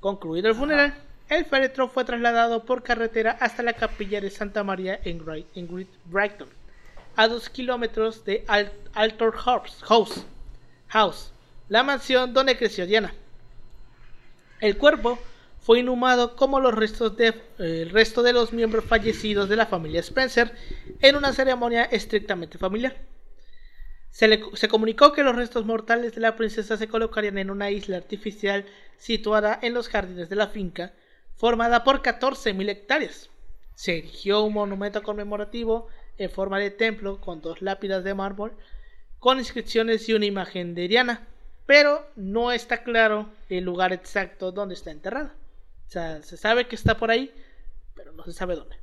concluido 0.00 0.50
el 0.50 0.54
funeral, 0.54 0.94
el 1.30 1.46
féretro 1.46 1.88
fue 1.88 2.04
trasladado 2.04 2.64
por 2.64 2.82
carretera 2.82 3.30
hasta 3.40 3.62
la 3.62 3.72
capilla 3.72 4.20
de 4.20 4.30
Santa 4.30 4.62
María 4.62 5.00
en, 5.04 5.24
en 5.54 5.88
Brighton 6.04 6.48
a 7.16 7.28
dos 7.28 7.48
kilómetros 7.48 8.26
de 8.26 8.44
Altor 8.92 9.32
House, 9.32 9.82
House, 10.88 11.32
la 11.70 11.82
mansión 11.82 12.34
donde 12.34 12.58
creció 12.58 12.86
Diana. 12.86 13.14
El 14.60 14.76
cuerpo 14.76 15.18
fue 15.62 15.80
inhumado 15.80 16.36
como 16.36 16.60
los 16.60 16.74
restos 16.74 17.16
de, 17.16 17.28
eh, 17.28 17.34
el 17.58 17.90
resto 17.90 18.22
de 18.22 18.34
los 18.34 18.52
miembros 18.52 18.84
fallecidos 18.84 19.48
de 19.48 19.56
la 19.56 19.64
familia 19.64 20.00
Spencer 20.00 20.54
en 21.00 21.16
una 21.16 21.32
ceremonia 21.32 21.84
estrictamente 21.84 22.58
familiar. 22.58 22.96
Se, 24.18 24.42
se, 24.54 24.66
comunicó 24.66 25.12
que 25.12 25.22
los 25.22 25.36
restos 25.36 25.64
mortales 25.64 26.12
de 26.12 26.20
la 26.20 26.34
princesa 26.34 26.76
se 26.76 26.88
colocarían 26.88 27.38
en 27.38 27.52
una 27.52 27.70
isla 27.70 27.98
artificial 27.98 28.64
situada 28.96 29.56
en 29.62 29.74
los 29.74 29.88
jardines 29.88 30.28
de 30.28 30.34
la 30.34 30.48
finca, 30.48 30.92
formada 31.36 31.84
por 31.84 32.02
14.000 32.02 32.68
hectáreas. 32.68 33.30
Se 33.76 33.98
erigió 33.98 34.42
un 34.42 34.54
monumento 34.54 35.04
conmemorativo 35.04 35.86
en 36.16 36.30
forma 36.30 36.58
de 36.58 36.72
templo 36.72 37.20
con 37.20 37.40
dos 37.40 37.62
lápidas 37.62 38.02
de 38.02 38.12
mármol 38.14 38.56
con 39.20 39.38
inscripciones 39.38 40.08
y 40.08 40.14
una 40.14 40.26
imagen 40.26 40.74
de 40.74 40.88
Diana, 40.88 41.28
pero 41.64 42.04
no 42.16 42.50
está 42.50 42.82
claro 42.82 43.30
el 43.48 43.62
lugar 43.62 43.92
exacto 43.92 44.50
donde 44.50 44.74
está 44.74 44.90
enterrada. 44.90 45.32
O 45.86 45.90
sea, 45.92 46.24
se 46.24 46.36
sabe 46.36 46.66
que 46.66 46.74
está 46.74 46.96
por 46.96 47.12
ahí, 47.12 47.32
pero 47.94 48.10
no 48.14 48.24
se 48.24 48.32
sabe 48.32 48.56
dónde. 48.56 48.78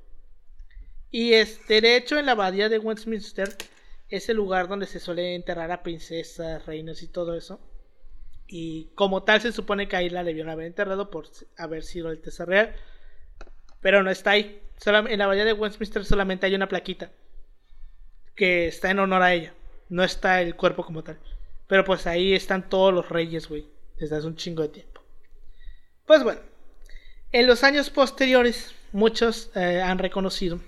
Y 1.11 1.33
este, 1.33 1.81
de 1.81 1.97
hecho, 1.97 2.17
en 2.17 2.25
la 2.25 2.31
abadía 2.31 2.69
de 2.69 2.79
Westminster 2.79 3.53
es 4.15 4.29
el 4.29 4.37
lugar 4.37 4.67
donde 4.67 4.85
se 4.85 4.99
suele 4.99 5.35
enterrar 5.35 5.71
a 5.71 5.83
princesas, 5.83 6.65
reinas 6.65 7.01
y 7.03 7.07
todo 7.07 7.35
eso. 7.35 7.59
Y 8.47 8.91
como 8.95 9.23
tal 9.23 9.41
se 9.41 9.51
supone 9.51 9.87
que 9.87 9.95
ahí 9.95 10.09
la 10.09 10.23
debieron 10.23 10.51
haber 10.51 10.67
enterrado 10.67 11.09
por 11.09 11.27
haber 11.57 11.83
sido 11.83 12.11
el 12.11 12.21
Tesoro 12.21 12.51
real. 12.51 12.75
Pero 13.81 14.03
no 14.03 14.11
está 14.11 14.31
ahí. 14.31 14.61
en 14.85 15.19
la 15.19 15.25
abadía 15.25 15.45
de 15.45 15.53
Westminster 15.53 16.05
solamente 16.05 16.45
hay 16.45 16.55
una 16.55 16.69
plaquita 16.69 17.11
que 18.35 18.67
está 18.67 18.91
en 18.91 18.99
honor 18.99 19.21
a 19.21 19.33
ella. 19.33 19.53
No 19.89 20.03
está 20.03 20.41
el 20.41 20.55
cuerpo 20.55 20.85
como 20.85 21.03
tal. 21.03 21.19
Pero 21.67 21.83
pues 21.83 22.05
ahí 22.07 22.33
están 22.33 22.69
todos 22.69 22.93
los 22.93 23.09
reyes, 23.09 23.47
güey. 23.47 23.67
Desde 23.97 24.17
hace 24.17 24.27
un 24.27 24.35
chingo 24.35 24.61
de 24.61 24.69
tiempo. 24.69 25.01
Pues 26.05 26.23
bueno. 26.23 26.41
En 27.31 27.47
los 27.47 27.63
años 27.63 27.89
posteriores, 27.89 28.73
muchos 28.91 29.51
eh, 29.55 29.81
han 29.81 29.97
reconocido 29.97 30.59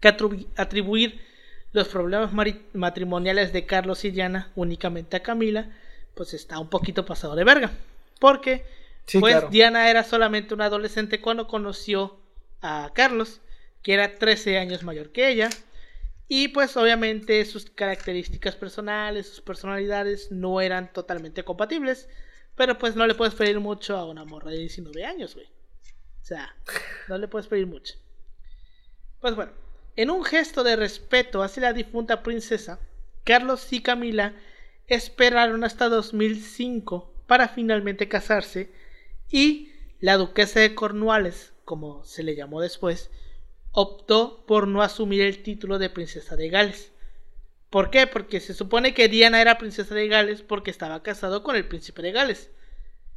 que 0.00 0.08
atribuir 0.56 1.20
los 1.72 1.88
problemas 1.88 2.30
matrimoniales 2.74 3.52
de 3.52 3.66
Carlos 3.66 4.04
y 4.04 4.10
Diana 4.10 4.52
únicamente 4.54 5.16
a 5.16 5.22
Camila, 5.22 5.70
pues 6.14 6.34
está 6.34 6.58
un 6.58 6.68
poquito 6.68 7.04
pasado 7.04 7.34
de 7.34 7.44
verga. 7.44 7.70
Porque 8.20 8.64
pues 9.18 9.50
Diana 9.50 9.90
era 9.90 10.04
solamente 10.04 10.54
una 10.54 10.66
adolescente 10.66 11.20
cuando 11.20 11.48
conoció 11.48 12.18
a 12.60 12.90
Carlos, 12.94 13.40
que 13.82 13.94
era 13.94 14.14
13 14.14 14.58
años 14.58 14.84
mayor 14.84 15.10
que 15.10 15.28
ella. 15.28 15.50
Y 16.28 16.48
pues 16.48 16.76
obviamente 16.76 17.44
sus 17.44 17.68
características 17.68 18.54
personales, 18.54 19.28
sus 19.28 19.40
personalidades 19.40 20.30
no 20.30 20.60
eran 20.60 20.92
totalmente 20.92 21.42
compatibles. 21.42 22.08
Pero 22.54 22.78
pues 22.78 22.96
no 22.96 23.06
le 23.06 23.14
puedes 23.14 23.34
pedir 23.34 23.60
mucho 23.60 23.96
a 23.96 24.04
una 24.04 24.24
morra 24.24 24.50
de 24.50 24.58
19 24.58 25.04
años, 25.04 25.34
güey. 25.34 25.46
O 25.46 26.24
sea, 26.24 26.54
no 27.08 27.18
le 27.18 27.28
puedes 27.28 27.48
pedir 27.48 27.66
mucho. 27.66 27.94
Pues 29.20 29.34
bueno, 29.34 29.52
en 29.96 30.10
un 30.10 30.24
gesto 30.24 30.64
de 30.64 30.76
respeto 30.76 31.42
hacia 31.42 31.62
la 31.62 31.72
difunta 31.72 32.22
princesa, 32.22 32.80
Carlos 33.24 33.72
y 33.72 33.82
Camila 33.82 34.34
esperaron 34.86 35.64
hasta 35.64 35.88
2005 35.88 37.12
para 37.26 37.48
finalmente 37.48 38.08
casarse 38.08 38.70
y 39.30 39.70
la 40.00 40.16
duquesa 40.16 40.60
de 40.60 40.74
Cornualles, 40.74 41.52
como 41.64 42.04
se 42.04 42.22
le 42.22 42.34
llamó 42.34 42.60
después, 42.60 43.10
optó 43.70 44.44
por 44.46 44.66
no 44.68 44.82
asumir 44.82 45.22
el 45.22 45.42
título 45.42 45.78
de 45.78 45.90
princesa 45.90 46.36
de 46.36 46.48
Gales. 46.48 46.92
¿Por 47.70 47.90
qué? 47.90 48.06
Porque 48.06 48.40
se 48.40 48.52
supone 48.52 48.92
que 48.92 49.08
Diana 49.08 49.40
era 49.40 49.58
princesa 49.58 49.94
de 49.94 50.08
Gales 50.08 50.42
porque 50.42 50.70
estaba 50.70 51.02
casado 51.02 51.42
con 51.42 51.56
el 51.56 51.66
príncipe 51.66 52.02
de 52.02 52.12
Gales. 52.12 52.50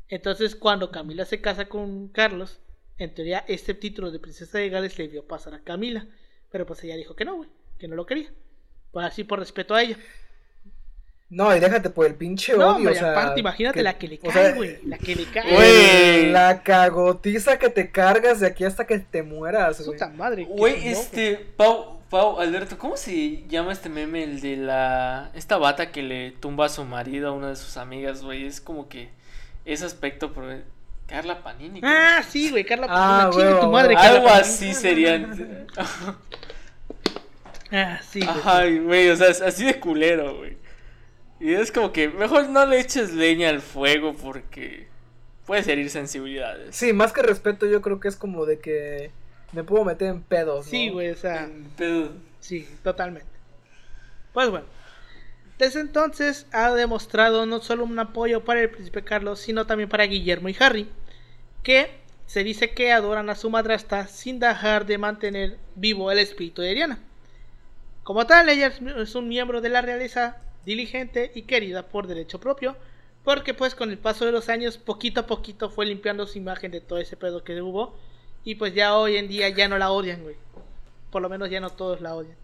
Entonces, 0.08 0.56
cuando 0.56 0.92
Camila 0.92 1.26
se 1.26 1.42
casa 1.42 1.66
con 1.66 2.08
Carlos, 2.08 2.60
en 2.98 3.14
teoría 3.14 3.44
este 3.48 3.74
título 3.74 4.12
de 4.12 4.20
princesa 4.20 4.58
de 4.60 4.70
Gales 4.70 4.98
le 4.98 5.10
dio 5.10 5.28
pasar 5.28 5.56
a 5.56 5.64
Camila. 5.64 6.08
Pero 6.56 6.66
pues 6.66 6.82
ella 6.86 6.96
dijo 6.96 7.18
que 7.18 7.26
no, 7.26 7.36
güey, 7.36 7.50
que 7.78 7.90
no 7.90 7.98
lo 7.98 8.06
quería. 8.06 8.32
Pues 8.94 9.06
así 9.06 9.26
por 9.26 9.40
respeto 9.40 9.76
a 9.76 9.84
ella. 9.84 9.98
No, 11.30 11.54
y 11.54 11.60
déjate 11.60 11.90
por 11.90 12.06
el 12.06 12.16
pinche 12.16 12.56
odio, 12.56 12.92
o 12.92 12.94
sea, 12.94 13.12
aparte, 13.12 13.42
imagínate 13.42 13.84
la 13.84 13.98
que 13.98 14.08
le 14.08 14.20
cae, 14.20 14.54
güey, 14.54 14.80
la 14.86 14.98
que 14.98 15.18
le 15.18 15.26
cae. 15.34 15.54
Güey, 15.54 16.32
la 16.32 16.64
cagotiza 16.64 17.60
que 17.60 17.68
te 17.68 17.92
cargas 17.92 18.40
de 18.40 18.48
aquí 18.48 18.64
hasta 18.64 18.88
que 18.88 19.00
te 19.00 19.22
mueras, 19.22 19.86
güey. 19.86 20.00
Puta 20.00 20.08
madre. 20.08 20.46
Güey, 20.46 20.88
este, 20.88 21.36
Pau, 21.36 22.00
Pau, 22.10 22.40
Alberto, 22.40 22.78
¿cómo 22.78 22.96
se 22.96 23.46
llama 23.50 23.74
este 23.74 23.90
meme, 23.90 24.24
el 24.24 24.40
de 24.40 24.56
la, 24.56 25.32
esta 25.34 25.58
bata 25.58 25.92
que 25.92 26.04
le 26.04 26.32
tumba 26.32 26.68
a 26.68 26.70
su 26.70 26.86
marido 26.86 27.28
a 27.28 27.32
una 27.34 27.50
de 27.50 27.58
sus 27.58 27.76
amigas, 27.76 28.24
güey? 28.24 28.46
Es 28.46 28.62
como 28.62 28.88
que 28.88 29.10
ese 29.66 29.84
aspecto, 29.84 30.32
pero 30.32 30.62
Carla 31.08 31.44
Panini. 31.44 31.82
Ah, 31.84 32.24
sí, 32.28 32.50
güey, 32.50 32.66
Carla 32.66 32.88
ah, 32.90 33.30
Panini. 33.32 33.52
Ah, 33.52 33.60
tu 33.62 33.72
madre, 33.72 33.96
Algo 33.96 34.28
así 34.28 34.74
serían. 34.74 35.68
ah, 37.72 38.00
sí, 38.10 38.22
güey. 38.22 38.38
Ay, 38.44 38.80
güey, 38.80 39.10
o 39.10 39.16
sea, 39.16 39.30
así 39.48 39.66
de 39.66 39.80
culero, 39.80 40.38
güey. 40.38 40.58
Y 41.40 41.54
es 41.54 41.72
como 41.72 41.92
que 41.92 42.10
mejor 42.10 42.50
no 42.50 42.66
le 42.66 42.80
eches 42.80 43.14
leña 43.14 43.50
al 43.50 43.62
fuego 43.62 44.16
porque 44.16 44.88
puede 45.46 45.72
herir 45.72 45.90
sensibilidades. 45.90 46.76
Sí, 46.76 46.94
más 46.94 47.14
que 47.14 47.22
respeto, 47.22 47.66
yo 47.66 47.82
creo 47.82 48.00
que 48.00 48.08
es 48.08 48.16
como 48.16 48.46
de 48.46 48.60
que 48.60 49.12
me 49.52 49.64
puedo 49.64 49.86
meter 49.86 50.10
en 50.10 50.22
pedos. 50.22 50.66
Sí, 50.66 50.90
güey, 50.90 51.12
o 51.12 51.16
sea. 51.16 51.50
pedos. 51.78 52.12
Sí, 52.40 52.68
totalmente. 52.84 53.30
Pues 54.34 54.50
bueno. 54.50 54.66
Desde 55.58 55.80
entonces 55.80 56.48
ha 56.52 56.74
demostrado 56.74 57.46
no 57.46 57.62
solo 57.62 57.86
un 57.86 57.98
apoyo 57.98 58.44
para 58.44 58.62
el 58.62 58.70
príncipe 58.70 59.04
Carlos, 59.04 59.40
sino 59.40 59.66
también 59.66 59.88
para 59.88 60.06
Guillermo 60.06 60.50
y 60.50 60.56
Harry, 60.60 60.90
que 61.64 61.90
se 62.26 62.44
dice 62.44 62.72
que 62.72 62.92
adoran 62.92 63.30
a 63.30 63.36
su 63.36 63.50
madrastra 63.50 64.08
sin 64.08 64.40
dejar 64.40 64.86
de 64.86 64.98
mantener 64.98 65.58
vivo 65.76 66.12
el 66.12 66.20
espíritu 66.20 66.62
de 66.62 66.74
Diana. 66.74 67.00
Como 68.04 68.28
tal, 68.28 68.50
ella 68.50 68.74
es 68.98 69.16
un 69.16 69.30
miembro 69.30 69.62
de 69.62 69.70
la 69.70 69.82
realeza 69.82 70.38
diligente 70.66 71.32
y 71.34 71.44
querida 71.44 71.84
por 71.84 72.08
derecho 72.08 72.40
propio, 72.40 72.76
porque 73.24 73.54
pues 73.54 73.76
con 73.76 73.90
el 73.92 73.98
paso 73.98 74.26
de 74.26 74.34
los 74.34 74.50
años 74.50 74.78
poquito 74.78 75.22
a 75.22 75.28
poquito 75.28 75.70
fue 75.70 75.86
limpiando 75.86 76.28
su 76.28 76.38
imagen 76.38 76.72
de 76.72 76.82
todo 76.82 77.00
ese 77.00 77.16
pedo 77.16 77.44
que 77.44 77.62
hubo 77.62 77.96
y 78.44 78.56
pues 78.56 78.74
ya 78.74 78.96
hoy 78.96 79.16
en 79.16 79.30
día 79.30 79.48
ya 79.50 79.70
no 79.70 79.78
la 79.78 79.92
odian, 79.92 80.22
güey. 80.22 80.36
Por 81.12 81.22
lo 81.22 81.30
menos 81.30 81.50
ya 81.50 81.62
no 81.62 81.70
todos 81.70 82.02
la 82.02 82.14
odian. 82.14 82.36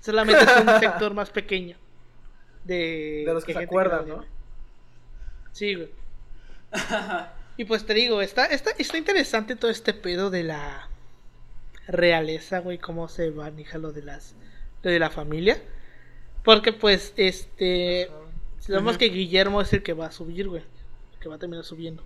Solamente 0.00 0.42
es 0.42 0.56
un 0.56 0.68
sector 0.80 1.14
más 1.14 1.30
pequeño 1.30 1.76
de, 2.64 3.24
de 3.26 3.34
los 3.34 3.44
que, 3.44 3.52
se 3.52 3.60
acuerdan, 3.60 4.08
¿no? 4.08 4.24
Sí, 5.52 5.74
güey. 5.74 5.90
y 7.56 7.64
pues 7.64 7.84
te 7.84 7.94
digo, 7.94 8.22
está, 8.22 8.46
está, 8.46 8.70
está 8.72 8.96
interesante 8.96 9.56
todo 9.56 9.70
este 9.70 9.94
pedo 9.94 10.30
de 10.30 10.44
la 10.44 10.88
realeza, 11.86 12.60
güey, 12.60 12.78
cómo 12.78 13.08
se 13.08 13.30
maneja 13.30 13.78
lo 13.78 13.92
de 13.92 14.02
las 14.02 14.34
de 14.82 14.98
la 14.98 15.10
familia. 15.10 15.62
Porque 16.44 16.72
pues, 16.72 17.12
este... 17.16 18.10
Sabemos 18.58 18.96
que 18.96 19.06
Guillermo 19.06 19.60
es 19.60 19.72
el 19.72 19.82
que 19.82 19.92
va 19.92 20.06
a 20.06 20.12
subir, 20.12 20.48
güey. 20.48 20.62
que 21.20 21.28
va 21.28 21.36
a 21.36 21.38
terminar 21.38 21.64
subiendo. 21.64 22.04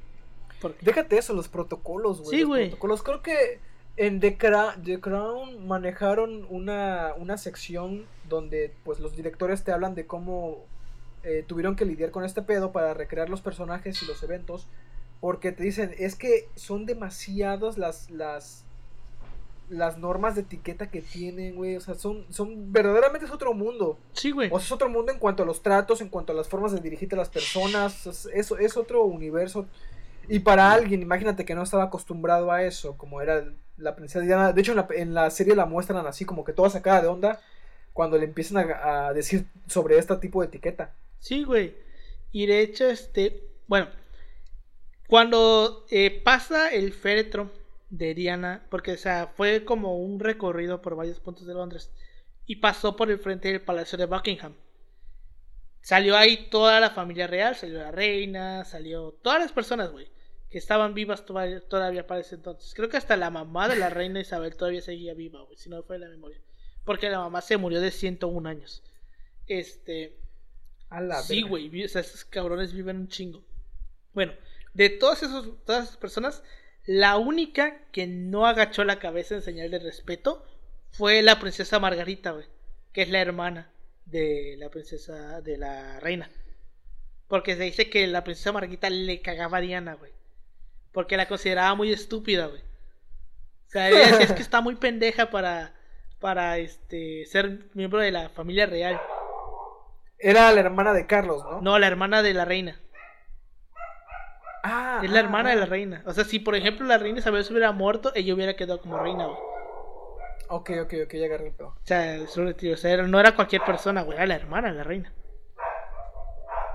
Déjate 0.81 1.19
eso, 1.19 1.35
los 1.35 1.49
protocolos, 1.49 2.21
güey. 2.23 2.39
Sí, 2.39 2.43
güey. 2.45 2.69
Protocolos. 2.69 3.03
Creo 3.03 3.23
que 3.23 3.61
en 3.97 4.21
The, 4.21 4.37
Crown 4.37 5.67
manejaron 5.67 6.47
una, 6.51 7.13
una 7.17 7.39
sección 7.39 8.05
donde 8.29 8.73
pues 8.85 9.01
los 9.01 9.17
directores 9.17 9.65
te 9.65 9.73
hablan 9.73 9.95
de 9.95 10.07
cómo 10.07 10.65
eh, 11.23 11.45
tuvieron 11.47 11.77
que 11.77 11.85
lidiar 11.85 12.11
con 12.11 12.25
este 12.25 12.43
pedo 12.43 12.73
para 12.73 12.95
recrear 12.95 13.29
los 13.29 13.41
personajes 13.41 14.03
y 14.03 14.07
los 14.07 14.23
eventos. 14.23 14.67
Porque 15.21 15.51
te 15.51 15.63
dicen, 15.63 15.95
es 15.99 16.15
que 16.15 16.49
son 16.57 16.85
demasiadas 16.85 17.79
las, 17.79 18.11
las 18.11 18.67
las 19.69 19.99
normas 19.99 20.35
de 20.35 20.43
etiqueta 20.43 20.91
que 20.91 21.03
tienen, 21.03 21.57
güey. 21.57 21.77
O 21.77 21.81
sea, 21.81 21.95
son, 21.95 22.25
son 22.31 22.73
verdaderamente 22.73 23.27
es 23.27 23.33
otro 23.33 23.53
mundo. 23.53 23.99
Sí, 24.13 24.31
güey. 24.31 24.49
O 24.53 24.59
sea, 24.59 24.67
es 24.67 24.73
otro 24.73 24.89
mundo 24.89 25.13
en 25.13 25.19
cuanto 25.19 25.43
a 25.43 25.47
los 25.47 25.63
tratos, 25.63 26.01
en 26.01 26.09
cuanto 26.09 26.33
a 26.33 26.37
las 26.37 26.49
formas 26.49 26.73
de 26.73 26.81
dirigirte 26.81 27.15
a 27.15 27.19
las 27.19 27.29
personas. 27.29 28.07
Es, 28.07 28.53
es, 28.53 28.77
otro 28.77 29.05
universo. 29.05 29.67
Y 30.29 30.41
para 30.41 30.73
alguien, 30.73 31.03
imagínate 31.03 31.45
que 31.45 31.55
no 31.55 31.63
estaba 31.63 31.85
acostumbrado 31.85 32.51
a 32.51 32.63
eso, 32.63 32.97
como 32.97 33.21
era 33.21 33.45
la 33.77 33.97
princesa 33.97 34.21
Diana. 34.21 34.53
De 34.53 34.61
hecho, 34.61 34.75
en 34.91 35.15
la, 35.15 35.31
serie 35.31 35.55
la 35.55 35.67
muestran 35.67 36.07
así, 36.07 36.25
como 36.25 36.45
que 36.45 36.53
toda 36.53 36.71
sacada 36.71 37.03
de 37.03 37.09
onda, 37.09 37.41
cuando 37.93 38.19
le 38.19 38.25
empiezan 38.25 38.71
a, 38.71 39.13
decir 39.13 39.47
sobre 39.67 39.99
este 39.99 40.17
tipo 40.17 40.41
de 40.41 40.49
etiqueta. 40.49 40.95
Sí, 41.19 41.45
güey. 41.45 41.75
Y 42.33 42.47
de 42.47 42.61
hecho, 42.61 42.87
este, 42.87 43.43
bueno, 43.67 43.89
cuando 45.09 45.87
eh, 45.91 46.21
pasa 46.25 46.69
el 46.71 46.93
féretro 46.93 47.51
de 47.91 48.15
Diana, 48.15 48.67
porque 48.71 48.93
o 48.93 48.99
sea, 48.99 49.33
fue 49.37 49.65
como 49.65 49.99
un 49.99 50.21
recorrido 50.21 50.83
por 50.83 50.97
varios 50.97 51.21
puntos 51.21 51.47
de 51.47 51.55
Londres 51.55 51.91
y 52.47 52.57
pasó 52.57 52.97
por 52.97 53.11
el 53.11 53.19
frente 53.19 53.49
del 53.49 53.61
Palacio 53.61 53.99
de 53.99 54.07
Buckingham. 54.07 54.55
Salió 55.81 56.17
ahí 56.17 56.49
toda 56.51 56.81
la 56.81 56.91
familia 56.91 57.29
real, 57.29 57.55
salió 57.55 57.79
la 57.79 57.93
reina, 57.93 58.65
salió 58.65 59.13
todas 59.23 59.41
las 59.41 59.53
personas, 59.53 59.93
güey, 59.93 60.11
que 60.57 60.61
estaban 60.61 60.95
vivas 60.95 61.27
todavía, 61.27 62.07
para 62.07 62.23
ese 62.23 62.37
entonces. 62.37 62.73
Creo 62.73 62.89
que 62.89 62.97
hasta 62.97 63.15
la 63.19 63.29
mamá 63.29 63.69
de 63.69 63.77
la 63.77 63.91
reina 63.91 64.21
Isabel 64.21 64.57
todavía 64.57 64.81
seguía 64.81 65.13
viva, 65.13 65.43
güey, 65.43 65.59
si 65.59 65.69
no 65.69 65.83
fue 65.83 65.99
la 65.99 66.09
memoria. 66.09 66.41
Porque 66.83 67.11
la 67.11 67.19
mamá 67.19 67.43
se 67.43 67.59
murió 67.59 67.79
de 67.79 67.91
101 67.91 68.49
años. 68.49 68.83
Este. 69.49 70.17
A 70.89 71.03
la 71.03 71.21
sí, 71.21 71.43
güey, 71.43 71.85
o 71.85 71.89
sea, 71.91 72.01
esos 72.01 72.25
cabrones 72.25 72.73
viven 72.73 72.97
un 72.97 73.09
chingo. 73.09 73.45
Bueno, 74.15 74.33
de 74.73 74.89
todos 74.89 75.23
esos, 75.25 75.63
todas 75.67 75.89
esas 75.89 75.99
personas, 75.99 76.43
la 76.87 77.19
única 77.19 77.83
que 77.93 78.07
no 78.07 78.47
agachó 78.47 78.83
la 78.85 78.99
cabeza 78.99 79.35
en 79.35 79.43
señal 79.43 79.71
de 79.71 79.81
respeto 79.81 80.43
fue 80.91 81.21
la 81.21 81.39
princesa 81.39 81.79
Margarita, 81.79 82.31
güey, 82.31 82.47
que 82.95 83.03
es 83.03 83.11
la 83.11 83.21
hermana 83.21 83.71
de 84.07 84.57
la 84.57 84.71
princesa 84.71 85.43
de 85.43 85.59
la 85.59 86.01
reina. 86.01 86.31
Porque 87.29 87.57
se 87.57 87.65
dice 87.65 87.91
que 87.91 88.07
la 88.07 88.25
princesa 88.25 88.53
Margarita 88.53 88.89
le 88.89 89.21
cagaba 89.21 89.59
a 89.59 89.61
Diana, 89.61 89.97
güey. 89.97 90.16
Porque 90.97 91.19
la 91.19 91.29
consideraba 91.29 91.75
muy 91.75 91.93
estúpida, 91.93 92.47
güey. 92.47 92.63
O 92.63 93.71
sea, 93.71 93.91
ella 93.91 93.99
decía, 93.99 94.21
es 94.21 94.33
que 94.33 94.41
está 94.41 94.63
muy 94.63 94.77
pendeja 94.77 95.29
para, 95.29 95.75
para 96.21 96.57
este, 96.57 97.27
ser 97.27 97.67
miembro 97.75 98.01
de 98.01 98.11
la 98.11 98.31
familia 98.31 98.65
real. 98.65 98.99
Era 100.19 100.51
la 100.53 100.61
hermana 100.61 100.95
de 100.95 101.07
Carlos, 101.07 101.45
¿no? 101.45 101.61
No, 101.61 101.79
la 101.79 101.87
hermana 101.87 102.23
de 102.23 102.33
la 102.33 102.47
reina. 102.47 102.81
Ah, 104.63 105.03
es 105.05 105.11
la 105.11 105.21
hermana 105.21 105.51
de 105.51 105.57
la 105.57 105.65
ah. 105.65 105.67
reina. 105.67 106.03
O 106.07 106.15
sea, 106.15 106.25
si 106.25 106.39
por 106.39 106.55
ejemplo 106.55 106.87
la 106.87 106.97
reina 106.97 107.19
Isabel 107.19 107.45
se 107.45 107.53
hubiera 107.53 107.73
muerto, 107.73 108.11
ella 108.15 108.33
hubiera 108.33 108.57
quedado 108.57 108.81
como 108.81 108.99
reina, 108.99 109.27
güey. 109.27 109.39
Ok, 110.49 110.71
ok, 110.81 110.95
ok, 111.05 111.13
ya 111.13 111.27
agarré 111.27 111.55
O 111.59 111.75
sea, 111.83 112.21
o 112.23 112.77
sea, 112.79 112.97
no 113.03 113.21
era 113.21 113.35
cualquier 113.35 113.63
persona, 113.67 114.01
güey, 114.01 114.17
era 114.17 114.27
la 114.29 114.37
hermana 114.37 114.69
de 114.69 114.79
la 114.79 114.83
reina. 114.83 115.13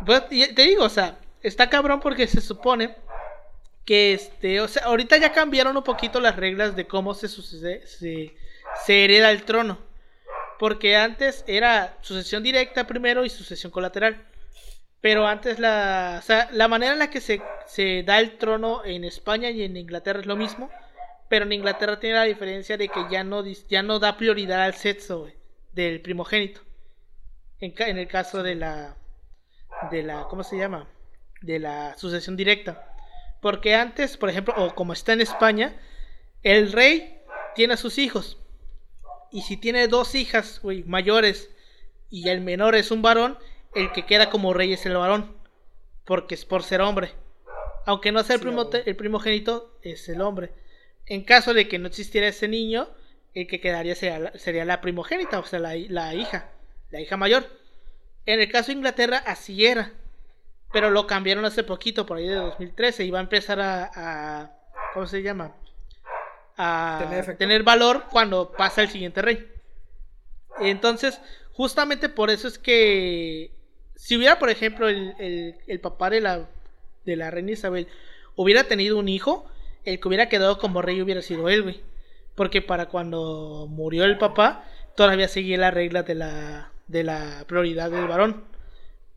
Pues, 0.06 0.28
te 0.30 0.62
digo, 0.62 0.84
o 0.84 0.90
sea, 0.90 1.18
está 1.42 1.72
cabrón 1.72 2.00
porque 2.00 2.28
se 2.28 2.40
supone 2.40 2.96
que 3.92 4.14
este, 4.14 4.62
o 4.62 4.70
sea, 4.70 4.86
ahorita 4.86 5.18
ya 5.18 5.34
cambiaron 5.34 5.76
un 5.76 5.84
poquito 5.84 6.22
las 6.22 6.38
reglas 6.38 6.78
de 6.78 6.88
cómo 6.88 7.14
se 7.14 7.28
sucede, 7.28 7.86
se, 7.86 8.34
hereda 8.88 9.32
el 9.32 9.44
trono. 9.44 9.80
Porque 10.58 10.96
antes 10.96 11.44
era 11.46 11.98
sucesión 12.00 12.42
directa 12.42 12.88
primero 12.88 13.26
y 13.26 13.30
sucesión 13.30 13.70
colateral. 13.70 14.26
Pero 15.02 15.28
antes 15.28 15.60
la, 15.60 16.20
o 16.20 16.26
sea, 16.26 16.48
la 16.54 16.70
manera 16.70 16.94
en 16.94 17.00
la 17.00 17.10
que 17.10 17.20
se, 17.20 17.42
se 17.66 18.04
da 18.04 18.22
el 18.22 18.38
trono 18.38 18.82
en 18.86 19.04
España 19.04 19.50
y 19.50 19.62
en 19.64 19.76
Inglaterra 19.76 20.22
es 20.22 20.26
lo 20.26 20.38
mismo, 20.38 20.72
pero 21.28 21.44
en 21.44 21.52
Inglaterra 21.52 22.00
tiene 22.00 22.16
la 22.16 22.24
diferencia 22.24 22.78
de 22.78 22.88
que 22.88 23.08
ya 23.12 23.26
no, 23.26 23.44
ya 23.44 23.84
no 23.84 24.00
da 24.00 24.16
prioridad 24.16 24.64
al 24.64 24.76
sexo 24.76 25.28
del 25.74 26.00
primogénito. 26.00 26.62
En, 27.60 27.74
en, 27.78 27.98
el 27.98 28.08
caso 28.08 28.42
de 28.42 28.56
la, 28.56 28.96
de 29.92 30.02
la, 30.02 30.30
¿cómo 30.30 30.46
se 30.46 30.58
llama? 30.58 30.88
De 31.42 31.60
la 31.60 31.98
sucesión 31.98 32.38
directa. 32.38 32.88
Porque 33.42 33.76
antes, 33.76 34.18
por 34.18 34.30
ejemplo, 34.30 34.54
o 34.58 34.74
como 34.76 34.94
está 34.94 35.14
en 35.14 35.22
España, 35.22 35.76
el 36.44 36.72
rey 36.72 37.20
tiene 37.56 37.74
a 37.74 37.78
sus 37.78 37.98
hijos. 37.98 38.38
Y 39.32 39.42
si 39.42 39.58
tiene 39.58 39.88
dos 39.88 40.16
hijas, 40.16 40.60
güey, 40.62 40.84
mayores, 40.84 41.50
y 42.10 42.30
el 42.30 42.42
menor 42.42 42.76
es 42.76 42.92
un 42.92 43.02
varón, 43.02 43.38
el 43.74 43.92
que 43.92 44.06
queda 44.06 44.30
como 44.30 44.54
rey 44.54 44.74
es 44.74 44.86
el 44.86 44.96
varón. 44.96 45.36
Porque 46.06 46.36
es 46.36 46.46
por 46.46 46.64
ser 46.64 46.82
hombre. 46.82 47.12
Aunque 47.86 48.12
no 48.12 48.24
sea 48.24 48.36
el, 48.36 48.42
primo, 48.42 48.70
el 48.72 48.96
primogénito, 48.96 49.78
es 49.82 50.08
el 50.10 50.22
hombre. 50.22 50.52
En 51.06 51.24
caso 51.24 51.54
de 51.54 51.68
que 51.68 51.80
no 51.80 51.88
existiera 51.88 52.28
ese 52.28 52.48
niño, 52.48 52.90
el 53.34 53.48
que 53.48 53.62
quedaría 53.62 53.96
sería 53.96 54.66
la, 54.66 54.82
primogénita, 54.82 55.40
o 55.40 55.46
sea, 55.46 55.60
la, 55.60 55.76
hija, 55.76 56.50
la 56.90 57.02
hija 57.02 57.18
mayor. 57.18 57.48
En 58.26 58.40
el 58.40 58.52
caso 58.52 58.68
de 58.68 58.78
Inglaterra, 58.78 59.18
así 59.26 59.66
era. 59.66 59.94
Pero 60.74 60.90
lo 60.90 61.08
cambiaron 61.08 61.46
hace 61.46 61.64
poquito, 61.64 62.06
por 62.06 62.18
ahí 62.18 62.28
de 62.28 62.36
2013, 62.36 63.04
y 63.04 63.12
va 63.12 63.20
a 63.20 63.24
empezar 63.24 63.60
a, 63.60 64.52
¿cómo 64.94 65.06
se 65.06 65.22
llama? 65.22 65.56
A 66.58 67.10
tener, 67.38 67.64
valor 67.64 68.06
cuando 68.12 68.52
pasa 68.52 68.82
el 68.82 68.90
siguiente 68.90 69.22
rey. 69.22 69.48
Entonces, 70.60 71.20
justamente 71.54 72.10
por 72.10 72.30
eso 72.30 72.48
es 72.48 72.58
que 72.58 73.52
si 73.96 74.18
hubiera, 74.18 74.40
por 74.40 74.50
ejemplo, 74.50 74.88
el, 74.88 75.56
el 75.68 75.80
papá 75.80 76.10
de 76.10 76.22
la, 76.22 76.48
de 77.06 77.16
la 77.16 77.32
reina 77.32 77.52
Isabel 77.52 77.88
hubiera 78.36 78.64
tenido 78.66 78.98
un 78.98 79.10
hijo, 79.10 79.46
el 79.86 80.00
que 80.00 80.08
hubiera 80.08 80.30
quedado 80.30 80.58
como 80.58 80.82
rey 80.82 81.02
hubiera 81.02 81.22
sido 81.22 81.50
él, 81.50 81.64
güey. 81.64 81.82
Porque 82.36 82.62
para 82.62 82.88
cuando 82.88 83.68
murió 83.70 84.06
el 84.06 84.18
papá, 84.18 84.66
todavía 84.96 85.28
seguía 85.28 85.58
la 85.58 85.72
regla 85.72 86.04
de 86.04 86.16
la, 86.16 86.72
de 86.88 87.04
la 87.04 87.44
prioridad 87.48 87.92
del 87.92 88.08
varón. 88.08 88.44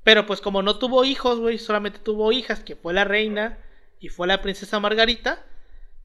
Pero 0.04 0.26
pues 0.26 0.40
como 0.40 0.62
no 0.62 0.78
tuvo 0.78 1.04
hijos, 1.04 1.40
güey, 1.40 1.58
solamente 1.58 1.98
tuvo 1.98 2.30
hijas, 2.30 2.60
que 2.60 2.76
fue 2.76 2.92
la 2.92 3.04
reina 3.04 3.58
y 3.98 4.10
fue 4.10 4.26
la 4.26 4.42
princesa 4.42 4.78
Margarita, 4.78 5.42